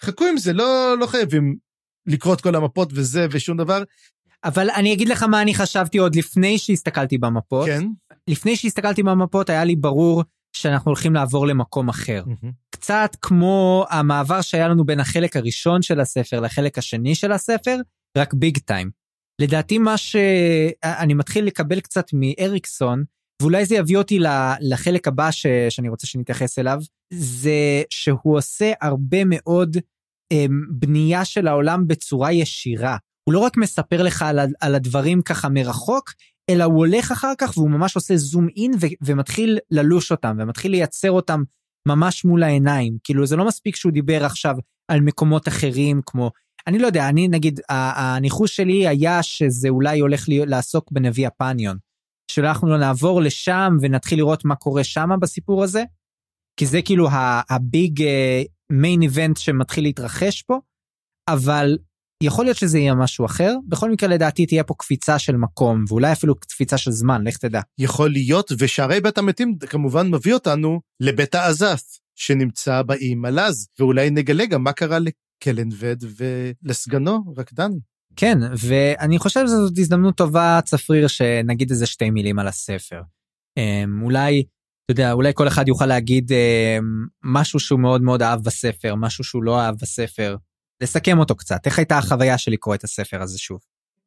חכו 0.00 0.24
עם 0.24 0.36
זה, 0.36 0.52
לא, 0.52 0.98
לא 0.98 1.06
חייבים 1.06 1.56
לקרוא 2.06 2.34
את 2.34 2.40
כל 2.40 2.54
המפות 2.54 2.88
וזה 2.92 3.26
ושום 3.30 3.56
דבר. 3.56 3.82
אבל 4.44 4.70
אני 4.70 4.92
אגיד 4.92 5.08
לך 5.08 5.22
מה 5.22 5.42
אני 5.42 5.54
חשבתי 5.54 5.98
עוד 5.98 6.16
לפני 6.16 6.58
שהסתכלתי 6.58 7.18
במפות. 7.18 7.66
כן. 7.66 7.84
לפני 8.28 8.56
שהסתכלתי 8.56 9.02
במפות 9.02 9.50
היה 9.50 9.64
לי 9.64 9.76
ברור 9.76 10.24
שאנחנו 10.56 10.88
הולכים 10.88 11.14
לעבור 11.14 11.46
למקום 11.46 11.88
אחר. 11.88 12.24
Mm-hmm. 12.26 12.52
קצת 12.70 13.16
כמו 13.22 13.86
המעבר 13.90 14.40
שהיה 14.40 14.68
לנו 14.68 14.84
בין 14.84 15.00
החלק 15.00 15.36
הראשון 15.36 15.82
של 15.82 16.00
הספר 16.00 16.40
לחלק 16.40 16.78
השני 16.78 17.14
של 17.14 17.32
הספר, 17.32 17.76
רק 18.18 18.34
ביג 18.34 18.58
טיים. 18.58 18.90
לדעתי 19.40 19.78
מה 19.78 19.96
שאני 19.96 21.14
מתחיל 21.14 21.44
לקבל 21.44 21.80
קצת 21.80 22.06
מאריקסון, 22.12 23.04
ואולי 23.42 23.66
זה 23.66 23.74
יביא 23.74 23.96
אותי 23.96 24.18
לחלק 24.60 25.08
הבא 25.08 25.30
ש, 25.30 25.46
שאני 25.68 25.88
רוצה 25.88 26.06
שנתייחס 26.06 26.58
אליו, 26.58 26.78
זה 27.14 27.82
שהוא 27.90 28.38
עושה 28.38 28.72
הרבה 28.80 29.24
מאוד 29.26 29.76
אמ, 30.32 30.60
בנייה 30.70 31.24
של 31.24 31.48
העולם 31.48 31.86
בצורה 31.86 32.32
ישירה. 32.32 32.96
הוא 33.28 33.34
לא 33.34 33.38
רק 33.38 33.56
מספר 33.56 34.02
לך 34.02 34.22
על, 34.22 34.38
על 34.60 34.74
הדברים 34.74 35.22
ככה 35.22 35.48
מרחוק, 35.48 36.12
אלא 36.50 36.64
הוא 36.64 36.78
הולך 36.78 37.12
אחר 37.12 37.32
כך 37.38 37.56
והוא 37.56 37.70
ממש 37.70 37.96
עושה 37.96 38.16
זום 38.16 38.48
אין 38.56 38.72
ומתחיל 39.02 39.58
ללוש 39.70 40.10
אותם 40.10 40.36
ומתחיל 40.38 40.70
לייצר 40.70 41.10
אותם 41.10 41.42
ממש 41.88 42.24
מול 42.24 42.42
העיניים. 42.42 42.96
כאילו 43.04 43.26
זה 43.26 43.36
לא 43.36 43.46
מספיק 43.46 43.76
שהוא 43.76 43.92
דיבר 43.92 44.24
עכשיו 44.24 44.54
על 44.88 45.00
מקומות 45.00 45.48
אחרים 45.48 46.00
כמו, 46.06 46.30
אני 46.66 46.78
לא 46.78 46.86
יודע, 46.86 47.08
אני 47.08 47.28
נגיד, 47.28 47.60
הניחוש 47.68 48.56
שלי 48.56 48.88
היה 48.88 49.22
שזה 49.22 49.68
אולי 49.68 50.00
הולך 50.00 50.24
לעסוק 50.28 50.92
בנביא 50.92 51.26
הפניון. 51.26 51.76
שאנחנו 52.30 52.68
לא 52.68 52.78
נעבור 52.78 53.22
לשם 53.22 53.76
ונתחיל 53.80 54.18
לראות 54.18 54.44
מה 54.44 54.56
קורה 54.56 54.84
שם 54.84 55.10
בסיפור 55.20 55.64
הזה, 55.64 55.84
כי 56.56 56.66
זה 56.66 56.82
כאילו 56.82 57.08
הביג 57.50 58.04
מיין 58.72 59.02
איבנט 59.02 59.36
שמתחיל 59.36 59.84
להתרחש 59.84 60.42
פה, 60.42 60.58
אבל 61.28 61.78
יכול 62.24 62.44
להיות 62.44 62.56
שזה 62.56 62.78
יהיה 62.78 62.94
משהו 62.94 63.26
אחר, 63.26 63.54
בכל 63.68 63.90
מקרה 63.90 64.08
לדעתי 64.08 64.46
תהיה 64.46 64.64
פה 64.64 64.74
קפיצה 64.78 65.18
של 65.18 65.36
מקום, 65.36 65.84
ואולי 65.88 66.12
אפילו 66.12 66.34
קפיצה 66.34 66.78
של 66.78 66.90
זמן, 66.90 67.24
לך 67.26 67.36
תדע. 67.36 67.60
יכול 67.78 68.10
להיות, 68.10 68.52
ושערי 68.58 69.00
בית 69.00 69.18
המתים 69.18 69.58
כמובן 69.58 70.10
מביא 70.10 70.34
אותנו 70.34 70.80
לבית 71.00 71.34
העזת, 71.34 71.84
שנמצא 72.14 72.82
באי 72.82 73.14
מלז, 73.14 73.68
ואולי 73.78 74.10
נגלה 74.10 74.46
גם 74.46 74.64
מה 74.64 74.72
קרה 74.72 74.98
לקלנבד 74.98 75.96
ולסגנו, 76.16 77.34
רקדני. 77.36 77.78
כן, 78.16 78.38
ואני 78.58 79.18
חושב 79.18 79.46
שזאת 79.46 79.78
הזדמנות 79.78 80.16
טובה, 80.16 80.60
צפריר, 80.64 81.06
שנגיד 81.06 81.70
איזה 81.70 81.86
שתי 81.86 82.10
מילים 82.10 82.38
על 82.38 82.48
הספר. 82.48 83.00
אמ, 83.56 84.02
אולי, 84.02 84.44
אתה 84.84 84.92
יודע, 84.92 85.12
אולי 85.12 85.32
כל 85.34 85.48
אחד 85.48 85.68
יוכל 85.68 85.86
להגיד 85.86 86.32
אמ, 86.32 87.06
משהו 87.24 87.60
שהוא 87.60 87.80
מאוד 87.80 88.02
מאוד 88.02 88.22
אהב 88.22 88.44
בספר, 88.44 88.94
משהו 88.94 89.24
שהוא 89.24 89.42
לא 89.42 89.60
אהב 89.60 89.74
בספר. 89.82 90.36
לסכם 90.80 91.18
אותו 91.18 91.34
קצת, 91.34 91.66
איך 91.66 91.78
הייתה 91.78 91.98
החוויה 91.98 92.38
של 92.38 92.50
לקרוא 92.50 92.74
את 92.74 92.84
הספר 92.84 93.22
הזה 93.22 93.38
שוב? 93.38 93.60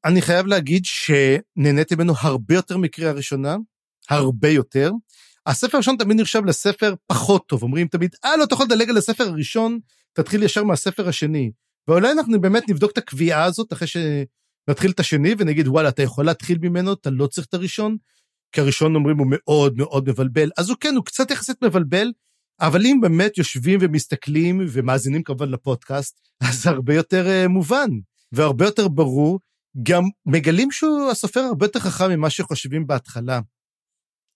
אני 0.05 0.21
חייב 0.21 0.47
להגיד 0.47 0.83
שנהניתי 0.85 1.95
ממנו 1.95 2.13
הרבה 2.21 2.55
יותר 2.55 2.77
מקריאה 2.77 3.11
ראשונה, 3.11 3.55
הרבה 4.09 4.49
יותר. 4.49 4.91
הספר 5.45 5.77
הראשון 5.77 5.95
תמיד 5.97 6.21
נחשב 6.21 6.45
לספר 6.45 6.93
פחות 7.07 7.47
טוב, 7.47 7.63
אומרים 7.63 7.87
תמיד, 7.87 8.15
אה, 8.25 8.37
לא, 8.37 8.43
אתה 8.43 8.53
יכול 8.53 8.65
לדלג 8.65 8.89
על 8.89 8.97
הספר 8.97 9.23
הראשון, 9.23 9.79
תתחיל 10.13 10.43
ישר 10.43 10.63
מהספר 10.63 11.07
השני. 11.07 11.51
ואולי 11.87 12.11
אנחנו 12.11 12.41
באמת 12.41 12.69
נבדוק 12.69 12.91
את 12.91 12.97
הקביעה 12.97 13.43
הזאת 13.43 13.73
אחרי 13.73 13.87
שנתחיל 13.87 14.91
את 14.91 14.99
השני 14.99 15.35
ונגיד, 15.37 15.67
וואלה, 15.67 15.89
אתה 15.89 16.03
יכול 16.03 16.25
להתחיל 16.25 16.57
ממנו, 16.61 16.93
אתה 16.93 17.09
לא 17.09 17.27
צריך 17.27 17.47
את 17.47 17.53
הראשון, 17.53 17.97
כי 18.51 18.61
הראשון 18.61 18.95
אומרים 18.95 19.17
הוא 19.17 19.27
מאוד 19.29 19.77
מאוד 19.77 20.09
מבלבל. 20.09 20.49
אז 20.57 20.69
הוא 20.69 20.77
כן, 20.79 20.95
הוא 20.95 21.05
קצת 21.05 21.31
יחסית 21.31 21.63
מבלבל, 21.63 22.11
אבל 22.61 22.85
אם 22.85 22.99
באמת 23.01 23.37
יושבים 23.37 23.79
ומסתכלים 23.81 24.61
ומאזינים 24.71 25.23
כמובן 25.23 25.49
לפודקאסט, 25.49 26.19
אז 26.43 26.67
הרבה 26.67 26.95
יותר 26.95 27.25
uh, 27.25 27.47
מובן 27.47 27.89
והרבה 28.31 28.65
יותר 28.65 28.87
ברור. 28.87 29.39
גם 29.83 30.03
מגלים 30.25 30.71
שהוא 30.71 31.11
הסופר 31.11 31.39
הרבה 31.39 31.65
יותר 31.65 31.79
חכם 31.79 32.09
ממה 32.09 32.29
שחושבים 32.29 32.87
בהתחלה. 32.87 33.39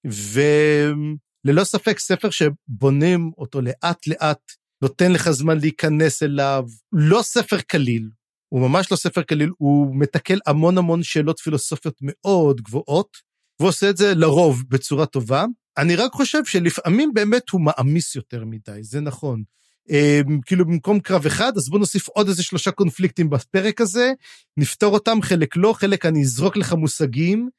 וללא 0.06 1.64
ספק 1.64 2.00
ספר 2.00 2.30
שבונים 2.30 3.32
אותו 3.38 3.62
לאט 3.62 4.08
לאט 4.08 4.52
נותן 4.82 5.12
לך 5.12 5.30
זמן 5.30 5.60
להיכנס 5.60 6.24
אליו. 6.24 6.66
לא 6.94 7.22
ספר 7.22 7.62
קליל, 7.62 8.10
הוא 8.54 8.70
ממש 8.70 8.92
לא 8.92 8.98
ספר 8.98 9.24
קליל, 9.24 9.52
הוא 9.58 9.96
מתקל 10.00 10.40
המון 10.46 10.78
המון 10.78 11.04
שאלות 11.04 11.40
פילוסופיות 11.40 11.96
מאוד 12.02 12.62
גבוהות, 12.62 13.18
והוא 13.60 13.70
עושה 13.70 13.90
את 13.90 13.98
זה 13.98 14.16
לרוב 14.16 14.64
בצורה 14.70 15.06
טובה. 15.06 15.46
אני 15.78 15.96
רק 15.96 16.12
חושב 16.12 16.46
שלפעמים 16.46 17.14
באמת 17.14 17.50
הוא 17.50 17.62
מעמיס 17.62 18.16
יותר 18.16 18.46
מדי, 18.46 18.84
זה 18.84 19.02
נכון. 19.02 19.44
אמ, 19.90 20.42
כאילו 20.46 20.66
במקום 20.66 21.00
קרב 21.00 21.26
אחד, 21.26 21.58
אז 21.58 21.70
בוא 21.70 21.80
נוסיף 21.80 22.08
עוד 22.08 22.28
איזה 22.28 22.44
שלושה 22.44 22.72
קונפליקטים 22.72 23.30
בפרק 23.30 23.82
הזה, 23.82 24.12
נפתור 24.58 24.94
אותם, 24.94 25.22
חלק 25.22 25.58
לא, 25.58 25.74
חלק 25.74 26.06
אני 26.06 26.22
אזרוק 26.22 26.58
לך 26.58 26.74
מושגים, 26.74 27.50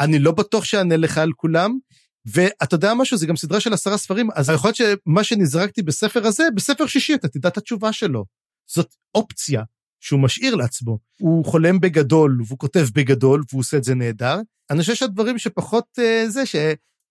אני 0.00 0.18
לא 0.18 0.32
בטוח 0.32 0.64
שאענה 0.64 0.96
לך 0.96 1.18
על 1.18 1.32
כולם, 1.36 1.78
ואתה 2.26 2.74
יודע 2.74 2.94
משהו, 2.94 3.16
זה 3.16 3.26
גם 3.26 3.36
סדרה 3.36 3.60
של 3.60 3.72
עשרה 3.72 3.98
ספרים, 3.98 4.28
אז 4.34 4.50
יכול 4.54 4.68
להיות 4.68 4.76
שמה 4.76 5.24
שנזרקתי 5.24 5.82
בספר 5.82 6.26
הזה, 6.26 6.44
בספר 6.54 6.86
שישי 6.86 7.14
אתה 7.14 7.28
תדע 7.28 7.48
את 7.48 7.56
התשובה 7.56 7.92
שלו. 7.92 8.24
זאת 8.70 8.94
אופציה 9.14 9.62
שהוא 10.00 10.20
משאיר 10.20 10.54
לעצמו. 10.54 10.98
הוא 11.20 11.44
חולם 11.44 11.80
בגדול, 11.80 12.38
והוא 12.46 12.58
כותב 12.58 12.86
בגדול, 12.94 13.42
והוא 13.50 13.60
עושה 13.60 13.76
את 13.76 13.84
זה 13.84 13.94
נהדר. 13.94 14.40
אני 14.70 14.80
חושב 14.80 14.94
שהדברים 14.94 15.38
שפחות 15.38 15.84
uh, 15.98 16.28
זה, 16.28 16.42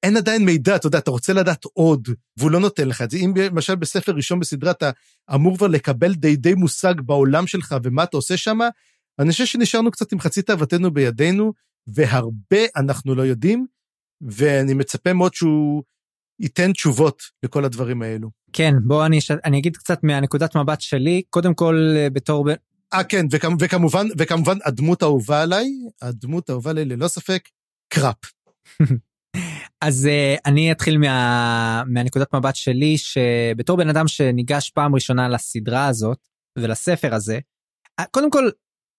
שאין 0.02 0.18
עדיין 0.18 0.46
מידע, 0.46 0.76
אתה 0.76 0.88
יודע, 0.88 0.98
אתה 0.98 1.12
רוצה 1.12 1.34
לדעת 1.34 1.66
עוד, 1.74 2.08
והוא 2.38 2.52
לא 2.52 2.60
נותן 2.60 2.88
לך 2.88 3.02
את 3.02 3.12
זה. 3.12 3.18
אם 3.18 3.34
למשל 3.36 3.76
בספר 3.76 4.12
ראשון 4.12 4.40
בסדרה 4.40 4.72
אתה 4.72 4.92
אמור 5.36 5.58
כבר 5.58 5.68
לקבל 5.68 6.14
די 6.14 6.36
די 6.36 6.54
מושג 6.54 6.94
בעולם 7.02 7.48
שלך 7.48 7.76
ומה 7.84 8.04
אתה 8.04 8.18
עושה 8.18 8.38
שם, 8.38 8.60
אני 9.20 9.32
חושב 9.32 9.46
שנשארנו 9.46 9.92
קצת 9.92 10.12
עם 10.12 10.20
חצי 10.20 10.42
תאוותנו 10.42 10.92
בידינו, 10.92 11.54
והרבה 11.88 12.66
אנחנו 12.76 13.16
לא 13.16 13.22
יודעים, 13.22 13.66
ואני 14.22 14.74
מצפה 14.74 15.14
מאוד 15.14 15.34
שהוא 15.34 15.84
ייתן 16.40 16.74
תשובות 16.74 17.24
לכל 17.44 17.66
הדברים 17.66 18.02
האלו. 18.02 18.30
כן, 18.54 18.74
בוא 18.84 19.06
אני. 19.06 19.20
אני 19.46 19.60
אגיד 19.60 19.78
קצת 19.78 20.04
מהנקודת 20.04 20.56
מבט 20.56 20.82
שלי, 20.82 21.22
קודם 21.30 21.54
כל 21.54 21.94
אה, 21.96 22.10
בתור... 22.10 22.50
אה, 22.94 23.04
כן, 23.04 23.26
וכמ, 23.32 23.56
וכמובן, 23.60 24.08
וכמובן 24.18 24.58
הדמות 24.66 25.02
האהובה 25.02 25.42
עליי, 25.42 25.68
הדמות 26.02 26.50
האהובה 26.50 26.70
עליי 26.70 26.86
ללא 26.86 27.08
ספק, 27.08 27.50
קראפ. 27.90 28.18
אז 29.82 30.10
uh, 30.10 30.42
אני 30.46 30.72
אתחיל 30.72 30.98
מה, 30.98 31.84
מהנקודת 31.88 32.36
מבט 32.36 32.56
שלי, 32.56 32.98
שבתור 32.98 33.78
בן 33.78 33.90
אדם 33.90 34.08
שניגש 34.08 34.70
פעם 34.70 34.96
ראשונה 34.96 35.30
לסדרה 35.30 35.88
הזאת 35.88 36.18
ולספר 36.60 37.16
הזה, 37.16 37.40
קודם 38.12 38.32
כל, 38.32 38.50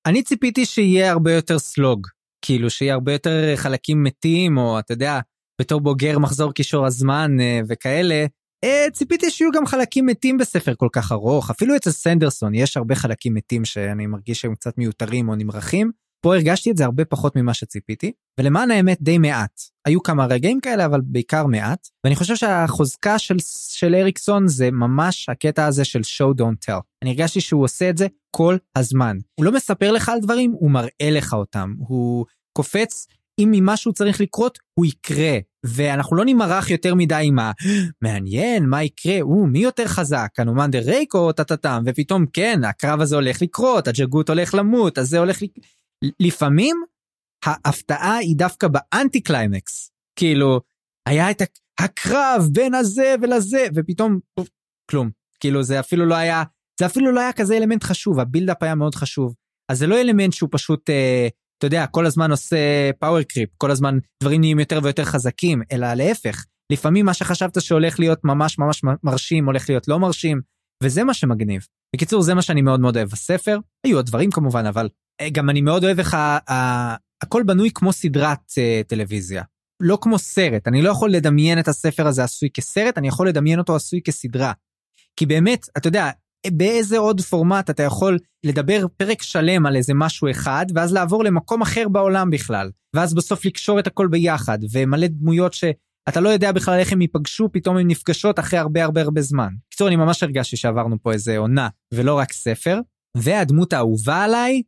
אני 0.07 0.23
ציפיתי 0.23 0.67
שיהיה 0.67 1.11
הרבה 1.11 1.33
יותר 1.33 1.59
סלוג. 1.59 2.07
כאילו 2.45 2.71
שיהיה 2.71 2.95
הרבה 2.95 3.13
יותר 3.13 3.57
חלקים 3.57 4.03
מתים, 4.03 4.59
או 4.59 4.79
אתה 4.79 4.93
יודע, 4.93 5.21
בתור 5.61 5.81
בוגר 5.81 6.19
מחזור 6.19 6.53
קישור 6.53 6.87
הזמן 6.87 7.41
אה, 7.41 7.61
וכאלה, 7.69 8.27
אה, 8.65 8.87
ציפיתי 8.93 9.31
שיהיו 9.31 9.51
גם 9.53 9.67
חלקים 9.67 10.07
מתים 10.07 10.39
בספר 10.39 10.75
כל 10.75 10.89
כך 10.93 11.13
ארוך, 11.13 11.51
אפילו 11.51 11.77
אצל 11.77 11.91
סנדרסון 11.91 12.55
יש 12.55 12.77
הרבה 12.77 12.95
חלקים 12.95 13.35
מתים 13.35 13.65
שאני 13.65 14.07
מרגיש 14.07 14.41
שהם 14.41 14.55
קצת 14.55 14.79
מיותרים 14.79 15.29
או 15.29 15.35
נמרחים. 15.35 15.91
פה 16.21 16.35
הרגשתי 16.35 16.71
את 16.71 16.77
זה 16.77 16.85
הרבה 16.85 17.05
פחות 17.05 17.37
ממה 17.37 17.55
שציפיתי, 17.55 18.13
ולמען 18.41 18.71
האמת 18.71 18.99
די 19.01 19.19
מעט. 19.19 19.61
היו 19.87 20.03
כמה 20.03 20.27
רגעים 20.27 20.61
כאלה, 20.61 20.87
אבל 20.87 21.01
בעיקר 21.05 21.47
מעט, 21.47 21.89
ואני 22.05 22.17
חושב 22.17 22.37
שהחוזקה 22.37 23.19
של, 23.19 23.37
של 23.69 23.95
אריקסון 23.95 24.49
זה 24.49 24.71
ממש 24.71 25.29
הקטע 25.29 25.67
הזה 25.67 25.85
של 25.85 26.01
show 26.01 26.41
don't 26.41 26.71
tell. 26.71 26.81
אני 27.03 27.11
הרגשתי 27.11 27.41
שהוא 27.41 27.65
עושה 27.65 27.91
את 27.91 27.99
זה 27.99 28.07
כל 28.31 28.57
הזמן. 28.77 29.17
הוא 29.35 29.45
לא 29.45 29.53
מספר 29.53 29.93
לך 29.93 30.09
על 30.09 30.21
דברים, 30.21 30.53
הוא 30.53 30.71
מראה 30.71 31.11
לך 31.11 31.35
אותם. 31.35 31.75
הוא 31.79 32.27
קופץ, 32.53 33.07
אם 33.39 33.49
ממשהו 33.53 33.93
צריך 33.93 34.21
לקרות, 34.21 34.59
הוא 34.75 34.87
יקרה. 34.87 35.39
ואנחנו 35.67 36.17
לא 36.17 36.25
נמרח 36.25 36.71
יותר 36.71 36.95
מדי 36.95 37.21
עם 37.23 37.39
ה... 37.39 37.53
מעניין, 38.03 38.67
מה 38.67 38.83
יקרה? 38.83 39.21
או, 39.21 39.47
מי 39.47 39.59
יותר 39.59 39.87
חזק? 39.87 40.29
אנומנדר 40.39 40.81
רייק 40.85 41.15
או 41.15 41.33
טאטאטאם? 41.33 41.83
ופתאום, 41.87 42.27
כן, 42.33 42.61
הקרב 42.65 43.01
הזה 43.01 43.15
הולך 43.15 43.43
לקרות, 43.43 43.89
הג'אגות 43.89 44.29
הולך 44.29 44.55
למות, 44.55 44.99
אז 44.99 45.09
זה 45.09 45.19
הולך... 45.19 45.43
לפעמים 46.21 46.77
ההפתעה 47.45 48.17
היא 48.17 48.37
דווקא 48.37 48.69
ב 48.69 49.21
anti-climax. 49.21 49.91
כאילו, 50.19 50.61
היה 51.09 51.31
את 51.31 51.43
הקרב 51.81 52.49
בין 52.53 52.75
הזה 52.75 53.15
ולזה, 53.23 53.67
ופתאום, 53.75 54.19
כלום. 54.91 55.11
כאילו, 55.41 55.63
זה 55.63 55.81
אפילו 55.81 56.07
לא 56.07 56.15
היה, 56.15 56.43
זה 56.81 56.87
אפילו 56.87 57.13
לא 57.13 57.21
היה 57.21 57.33
כזה 57.33 57.57
אלמנט 57.57 57.85
חשוב, 57.85 58.21
ה 58.21 58.26
buildup 58.26 58.63
היה 58.63 58.75
מאוד 58.75 58.95
חשוב. 58.95 59.35
אז 59.71 59.79
זה 59.79 59.87
לא 59.87 60.01
אלמנט 60.01 60.33
שהוא 60.33 60.49
פשוט, 60.53 60.91
אה, 60.91 61.29
אתה 61.59 61.67
יודע, 61.67 61.87
כל 61.87 62.07
הזמן 62.07 62.31
עושה 62.31 62.57
פאוור 62.99 63.23
קריפ, 63.23 63.51
כל 63.57 63.71
הזמן 63.71 63.99
דברים 64.23 64.41
נהיים 64.41 64.59
יותר 64.59 64.81
ויותר 64.83 65.05
חזקים, 65.05 65.63
אלא 65.73 65.95
להפך. 65.95 66.45
לפעמים 66.73 67.07
מה 67.07 67.15
שחשבת 67.15 67.61
שהולך 67.61 68.01
להיות 68.01 68.25
ממש 68.25 68.59
ממש 68.59 68.83
מרשים, 69.03 69.47
הולך 69.47 69.69
להיות 69.69 69.89
לא 69.89 69.99
מרשים, 69.99 70.41
וזה 70.83 71.05
מה 71.05 71.15
שמגניב. 71.15 71.67
בקיצור, 71.97 72.23
זה 72.23 72.35
מה 72.35 72.43
שאני 72.43 72.63
מאוד 72.63 72.81
מאוד 72.81 72.97
אוהב 72.97 73.09
בספר. 73.09 73.59
היו 73.87 73.97
עוד 73.97 74.07
דברים 74.07 74.31
כמובן, 74.31 74.67
אבל 74.67 74.89
גם 75.33 75.51
אני 75.51 75.61
מאוד 75.61 75.85
אוהב 75.85 75.99
איך 75.99 76.17
הכל 77.23 77.43
בנוי 77.43 77.71
כמו 77.75 77.93
סדרת 77.93 78.51
uh, 78.51 78.87
טלוויזיה. 78.87 79.43
לא 79.81 79.99
כמו 80.01 80.19
סרט, 80.19 80.69
אני 80.69 80.83
לא 80.83 80.91
יכול 80.91 81.11
לדמיין 81.11 81.59
את 81.59 81.69
הספר 81.69 82.07
הזה 82.07 82.25
עשוי 82.25 82.51
כסרט, 82.55 82.99
אני 82.99 83.09
יכול 83.09 83.29
לדמיין 83.29 83.59
אותו 83.59 83.77
עשוי 83.77 84.01
כסדרה. 84.05 84.53
כי 85.17 85.27
באמת, 85.27 85.67
אתה 85.77 85.89
יודע, 85.89 86.11
באיזה 86.47 86.99
עוד 86.99 87.21
פורמט 87.21 87.71
אתה 87.71 87.83
יכול 87.83 88.19
לדבר 88.45 88.87
פרק 88.97 89.23
שלם 89.23 89.67
על 89.67 89.77
איזה 89.77 89.95
משהו 89.95 90.31
אחד, 90.31 90.67
ואז 90.75 90.93
לעבור 90.93 91.25
למקום 91.25 91.63
אחר 91.63 91.89
בעולם 91.89 92.31
בכלל, 92.31 92.71
ואז 92.95 93.15
בסוף 93.15 93.45
לקשור 93.45 93.79
את 93.79 93.87
הכל 93.87 94.09
ביחד, 94.09 94.59
ומלא 94.73 95.07
דמויות 95.07 95.55
שאתה 95.55 96.21
לא 96.21 96.29
יודע 96.29 96.53
בכלל 96.53 96.79
איך 96.79 96.93
הם 96.93 97.01
ייפגשו, 97.01 97.49
פתאום 97.53 97.77
הן 97.77 97.87
נפגשות 97.87 98.39
אחרי 98.39 98.59
הרבה 98.59 98.85
הרבה 98.85 99.03
הרבה 99.03 99.21
זמן. 99.21 99.49
בקיצור, 99.67 99.89
אני 99.89 99.97
ממש 99.97 100.23
הרגשתי 100.23 100.57
שעברנו 100.57 100.97
פה 101.03 101.13
איזה 101.13 101.39
עונה, 101.39 101.69
ולא 101.95 102.19
רק 102.19 102.33
ספר. 102.33 102.81
והדמות 103.17 103.73
האהובה 103.73 104.25
עליי, 104.25 104.63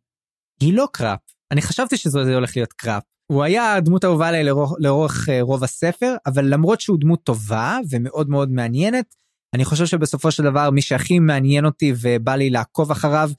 היא 0.60 0.74
לא 0.74 0.88
קראפ. 0.92 1.20
אני 1.52 1.62
חשבתי 1.62 1.96
שזה 1.96 2.34
הולך 2.34 2.56
להיות 2.56 2.72
קראפ. 2.72 3.02
הוא 3.32 3.42
היה 3.42 3.74
הדמות 3.74 4.04
האהובה 4.04 4.28
עליי 4.28 4.44
לאורך, 4.44 4.72
לאורך 4.78 5.28
אה, 5.28 5.42
רוב 5.42 5.64
הספר, 5.64 6.14
אבל 6.26 6.44
למרות 6.44 6.80
שהוא 6.80 6.98
דמות 7.00 7.24
טובה 7.24 7.78
ומאוד 7.90 8.28
מאוד 8.28 8.50
מעניינת, 8.50 9.14
אני 9.54 9.64
חושב 9.64 9.86
שבסופו 9.86 10.30
של 10.30 10.42
דבר 10.42 10.70
מי 10.70 10.82
שהכי 10.82 11.18
מעניין 11.18 11.64
אותי 11.64 11.92
ובא 12.00 12.34
לי 12.34 12.50
לעקוב 12.50 12.90
אחריו 12.90 13.30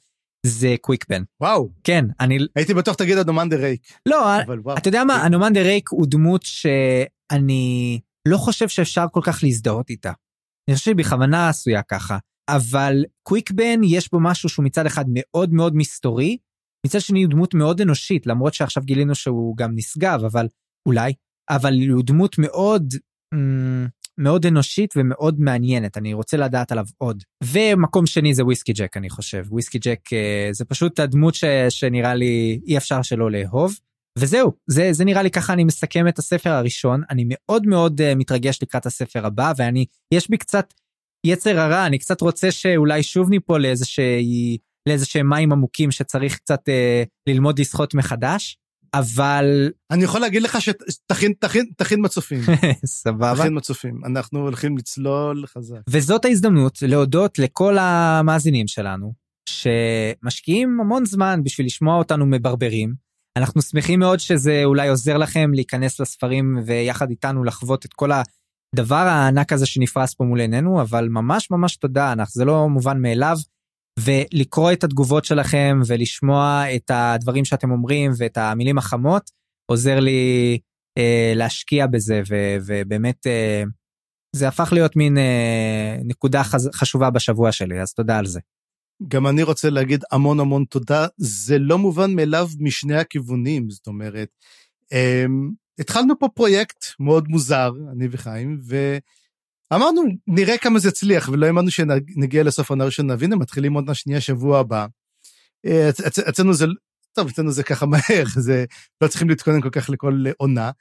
זה 0.45 0.76
קוויק 0.81 1.08
בן. 1.08 1.23
וואו. 1.41 1.69
כן, 1.84 2.06
אני... 2.19 2.38
הייתי 2.56 2.73
בטוח 2.73 2.95
תגיד 2.95 3.18
אנומנדר 3.17 3.55
רייק. 3.56 3.81
לא, 4.06 4.26
וואו. 4.64 4.77
אתה 4.77 4.88
יודע 4.88 5.03
מה, 5.03 5.26
אנומנדר 5.25 5.61
רייק 5.61 5.89
הוא 5.89 6.07
דמות 6.10 6.41
שאני 6.43 7.99
לא 8.27 8.38
חושב 8.38 8.68
שאפשר 8.68 9.06
כל 9.11 9.22
כך 9.23 9.39
להזדהות 9.43 9.89
איתה. 9.89 10.11
אני 10.69 10.76
חושב 10.76 10.91
שבכוונה 10.91 11.49
עשויה 11.49 11.81
ככה. 11.81 12.18
אבל 12.49 13.06
קוויק 13.23 13.66
בן 13.66 13.83
יש 13.84 14.11
בו 14.11 14.19
משהו 14.19 14.49
שהוא 14.49 14.65
מצד 14.65 14.85
אחד 14.85 15.06
מאוד 15.07 15.53
מאוד 15.53 15.76
מסתורי, 15.76 16.38
מצד 16.85 16.99
שני 16.99 17.23
הוא 17.23 17.31
דמות 17.31 17.53
מאוד 17.53 17.81
אנושית, 17.81 18.27
למרות 18.27 18.53
שעכשיו 18.53 18.83
גילינו 18.83 19.15
שהוא 19.15 19.57
גם 19.57 19.71
נשגב, 19.75 20.23
אבל 20.25 20.47
אולי, 20.87 21.13
אבל 21.49 21.73
הוא 21.89 22.03
דמות 22.05 22.35
מאוד, 22.37 22.93
מאוד 24.17 24.45
אנושית 24.45 24.93
ומאוד 24.97 25.39
מעניינת, 25.39 25.97
אני 25.97 26.13
רוצה 26.13 26.37
לדעת 26.37 26.71
עליו 26.71 26.85
עוד. 26.97 27.23
ומקום 27.43 28.05
שני 28.05 28.33
זה 28.33 28.43
וויסקי 28.43 28.73
ג'ק, 28.73 28.97
אני 28.97 29.09
חושב. 29.09 29.45
וויסקי 29.49 29.79
ג'ק 29.79 30.13
אה, 30.13 30.49
זה 30.51 30.65
פשוט 30.65 30.99
הדמות 30.99 31.35
ש, 31.35 31.43
שנראה 31.69 32.15
לי 32.15 32.59
אי 32.67 32.77
אפשר 32.77 33.01
שלא 33.01 33.31
לאהוב. 33.31 33.79
וזהו, 34.19 34.51
זה, 34.69 34.89
זה 34.91 35.05
נראה 35.05 35.23
לי 35.23 35.31
ככה 35.31 35.53
אני 35.53 35.63
מסכם 35.63 36.07
את 36.07 36.19
הספר 36.19 36.49
הראשון, 36.49 37.01
אני 37.09 37.25
מאוד 37.27 37.67
מאוד 37.67 38.01
uh, 38.01 38.15
מתרגש 38.15 38.59
לקראת 38.61 38.85
הספר 38.85 39.25
הבא, 39.25 39.53
ואני, 39.57 39.85
יש 40.13 40.29
בי 40.29 40.37
קצת 40.37 40.73
יצר 41.25 41.59
הרע, 41.59 41.85
אני 41.85 41.99
קצת 41.99 42.21
רוצה 42.21 42.51
שאולי 42.51 43.03
שוב 43.03 43.29
ניפול 43.29 43.61
לאיזושהי, 43.61 44.57
לאיזה 44.89 45.05
שהם 45.05 45.29
מים 45.29 45.51
עמוקים 45.51 45.91
שצריך 45.91 46.37
קצת 46.37 46.69
אה, 46.69 47.03
ללמוד 47.29 47.59
לשחות 47.59 47.93
מחדש, 47.93 48.57
אבל... 48.93 49.71
אני 49.91 50.03
יכול 50.03 50.21
להגיד 50.21 50.41
לך 50.41 50.57
שתכין, 50.61 51.33
תכין, 51.39 51.65
תכין 51.77 51.99
מצופים. 52.05 52.41
סבבה. 52.85 53.33
תכין 53.35 53.57
מצופים, 53.57 54.01
אנחנו 54.05 54.39
הולכים 54.39 54.77
לצלול 54.77 55.45
חזק. 55.47 55.77
וזאת 55.89 56.25
ההזדמנות 56.25 56.81
להודות 56.81 57.39
לכל 57.39 57.77
המאזינים 57.79 58.67
שלנו, 58.67 59.13
שמשקיעים 59.49 60.79
המון 60.81 61.05
זמן 61.05 61.41
בשביל 61.43 61.67
לשמוע 61.67 61.97
אותנו 61.97 62.25
מברברים. 62.25 62.93
אנחנו 63.37 63.61
שמחים 63.61 63.99
מאוד 63.99 64.19
שזה 64.19 64.61
אולי 64.65 64.89
עוזר 64.89 65.17
לכם 65.17 65.51
להיכנס 65.53 65.99
לספרים 65.99 66.59
ויחד 66.65 67.09
איתנו 67.09 67.43
לחוות 67.43 67.85
את 67.85 67.93
כל. 67.93 68.09
הדבר 68.75 68.95
הענק 68.95 69.53
הזה 69.53 69.65
שנפרס 69.65 70.13
פה 70.13 70.23
מול 70.23 70.39
עינינו, 70.39 70.81
אבל 70.81 71.07
ממש 71.09 71.51
ממש 71.51 71.75
תודה, 71.75 72.11
אנחנו, 72.11 72.39
זה 72.39 72.45
לא 72.45 72.69
מובן 72.69 73.01
מאליו. 73.01 73.37
ולקרוא 73.99 74.72
את 74.72 74.84
התגובות 74.84 75.26
שלכם 75.26 75.80
ולשמוע 75.88 76.63
את 76.76 76.91
הדברים 76.93 77.45
שאתם 77.45 77.72
אומרים 77.72 78.11
ואת 78.18 78.38
המילים 78.38 78.77
החמות, 78.77 79.31
עוזר 79.65 79.99
לי 79.99 80.59
אה, 80.97 81.34
להשקיע 81.35 81.88
בזה, 81.88 82.22
ו, 82.30 82.35
ובאמת 82.65 83.27
אה, 83.27 83.63
זה 84.35 84.47
הפך 84.47 84.73
להיות 84.73 84.95
מין 84.95 85.18
אה, 85.18 85.97
נקודה 86.05 86.43
חז, 86.43 86.69
חשובה 86.73 87.09
בשבוע 87.09 87.51
שלי, 87.51 87.81
אז 87.81 87.93
תודה 87.93 88.18
על 88.18 88.26
זה. 88.26 88.39
גם 89.07 89.27
אני 89.27 89.43
רוצה 89.43 89.69
להגיד 89.69 90.03
המון 90.11 90.39
המון 90.39 90.65
תודה, 90.65 91.07
זה 91.18 91.59
לא 91.59 91.77
מובן 91.77 92.15
מאליו 92.15 92.47
משני 92.59 92.95
הכיוונים, 92.95 93.69
זאת 93.69 93.88
אומרת, 93.88 94.30
אה, 94.93 95.26
התחלנו 95.80 96.19
פה 96.19 96.27
פרויקט 96.35 96.85
מאוד 96.99 97.27
מוזר, 97.27 97.72
אני 97.91 98.07
וחיים, 98.11 98.59
ואמרנו, 99.72 100.02
נראה 100.27 100.57
כמה 100.57 100.80
זה 100.80 100.89
יצליח, 100.89 101.30
ולא 101.30 101.45
האמנו 101.45 101.72
שנגיע 101.72 102.43
לסוף 102.43 102.72
העונה 102.72 102.84
הראשונה, 102.84 103.15
והנה, 103.19 103.35
מתחילים 103.35 103.73
עוד 103.73 103.93
שנייה 103.93 104.22
שבוע 104.22 104.60
הבא. 104.60 104.85
אה, 105.65 105.89
אצלנו 106.30 106.53
זה, 106.53 106.65
טוב, 107.14 107.27
אצלנו 107.27 107.52
זה 107.52 107.64
ככה 107.64 107.85
מהר, 107.85 108.23
זה, 108.45 108.65
לא 109.02 109.07
צריכים 109.07 109.30
להתכונן 109.30 109.61
כל 109.61 109.69
כך 109.69 109.89
לכל 109.89 110.23
עונה, 110.38 110.72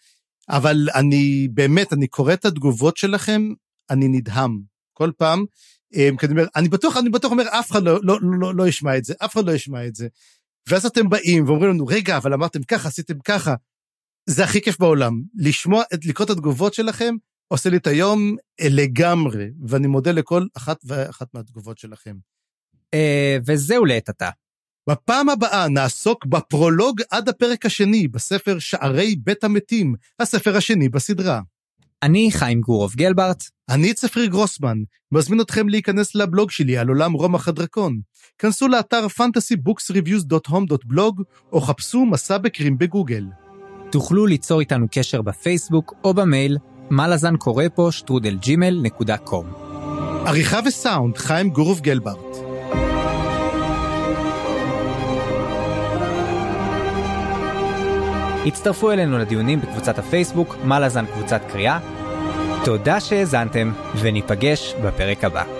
אבל 0.49 0.89
אני, 0.95 1.49
באמת, 1.55 1.93
אני 1.93 2.07
קורא 2.07 2.33
את 2.33 2.45
התגובות 2.45 2.97
שלכם, 2.97 3.43
אני 3.91 4.09
נדהם. 4.09 4.61
כל 4.93 5.11
פעם, 5.17 5.45
אה, 5.97 6.09
כי 6.19 6.27
אני 6.27 6.33
אומר, 6.33 6.47
אני 6.57 6.69
בטוח, 6.69 6.97
אני 6.97 7.11
בטוח 7.11 7.33
אומר, 7.33 7.45
אף 7.49 7.71
אחד 7.71 7.83
לא, 7.83 8.01
לא, 8.03 8.19
לא, 8.41 8.55
לא 8.55 8.69
ישמע 8.69 8.97
את 8.97 9.05
זה, 9.05 9.15
אף 9.25 9.33
אחד 9.35 9.45
לא 9.45 9.53
ישמע 9.53 9.87
את 9.87 9.95
זה. 9.95 10.09
ואז 10.69 10.87
אתם 10.87 11.09
באים 11.09 11.45
ואומרים 11.45 11.71
לנו, 11.71 11.87
רגע, 11.87 12.17
אבל 12.17 12.35
אמרתם 12.35 12.62
ככה, 12.62 12.89
עשיתם 12.89 13.19
ככה. 13.25 13.55
זה 14.27 14.45
הכי 14.45 14.61
כיף 14.61 14.79
בעולם. 14.79 15.23
לשמוע, 15.35 15.83
לקרוא 16.05 16.25
את 16.25 16.31
התגובות 16.31 16.75
שלכם, 16.75 17.15
עושה 17.52 17.70
לי 17.70 17.77
את 17.77 17.86
היום 17.86 18.36
אה, 18.60 18.66
לגמרי, 18.70 19.51
ואני 19.68 19.86
מודה 19.86 20.12
לכל 20.12 20.47
אחת 20.56 20.81
ואחת 20.85 21.35
מהתגובות 21.35 21.78
שלכם. 21.78 22.16
אה, 22.94 23.39
וזהו 23.47 23.85
לעת 23.85 24.09
עתה. 24.09 24.31
בפעם 24.90 25.28
הבאה 25.28 25.68
נעסוק 25.68 26.27
בפרולוג 26.27 27.01
עד 27.10 27.28
הפרק 27.28 27.66
השני 27.66 28.09
בספר 28.09 28.59
שערי 28.59 29.16
בית 29.16 29.44
המתים, 29.44 29.94
הספר 30.20 30.56
השני 30.56 30.89
בסדרה. 30.89 31.40
אני 32.02 32.28
חיים 32.32 32.60
גורוב 32.60 32.94
גלברט. 32.94 33.44
אני 33.70 33.94
צפריר 33.94 34.27
גרוסמן, 34.27 34.78
מזמין 35.12 35.40
אתכם 35.40 35.68
להיכנס 35.68 36.14
לבלוג 36.14 36.51
שלי 36.51 36.78
על 36.78 36.89
עולם 36.89 37.12
רומח 37.12 37.48
הדרקון. 37.48 38.01
כנסו 38.39 38.68
לאתר 38.68 39.06
fantasybooksreviews.home.blog 39.06 41.22
או 41.52 41.60
חפשו 41.60 42.06
מסע 42.06 42.39
בקרים 42.39 42.78
בגוגל. 42.78 43.24
תוכלו 43.93 44.27
ליצור 44.27 44.60
איתנו 44.60 44.86
קשר 44.90 45.22
בפייסבוק 45.22 45.94
או 46.05 46.14
במייל 46.14 46.59
מה 46.91 47.09
לזן 47.09 47.37
קורא 47.37 47.65
פה 47.75 47.89
שטרודל 47.91 48.37
ג'ימל 48.37 48.81
נקודה 48.83 49.17
קום. 49.17 49.53
עריכה 50.27 50.61
וסאונד 50.67 51.19
חיים 51.19 51.51
גורוב 51.51 51.81
גלברט. 51.81 52.37
הצטרפו 58.47 58.91
אלינו 58.91 59.19
לדיונים 59.19 59.61
בקבוצת 59.61 59.99
הפייסבוק 59.99 60.57
מה 60.65 60.81
לזן 60.81 61.07
קבוצת 61.07 61.41
קריאה. 61.53 61.79
תודה 62.65 63.01
שהאזנתם 63.01 63.73
וניפגש 64.01 64.75
בפרק 64.85 65.25
הבא. 65.25 65.60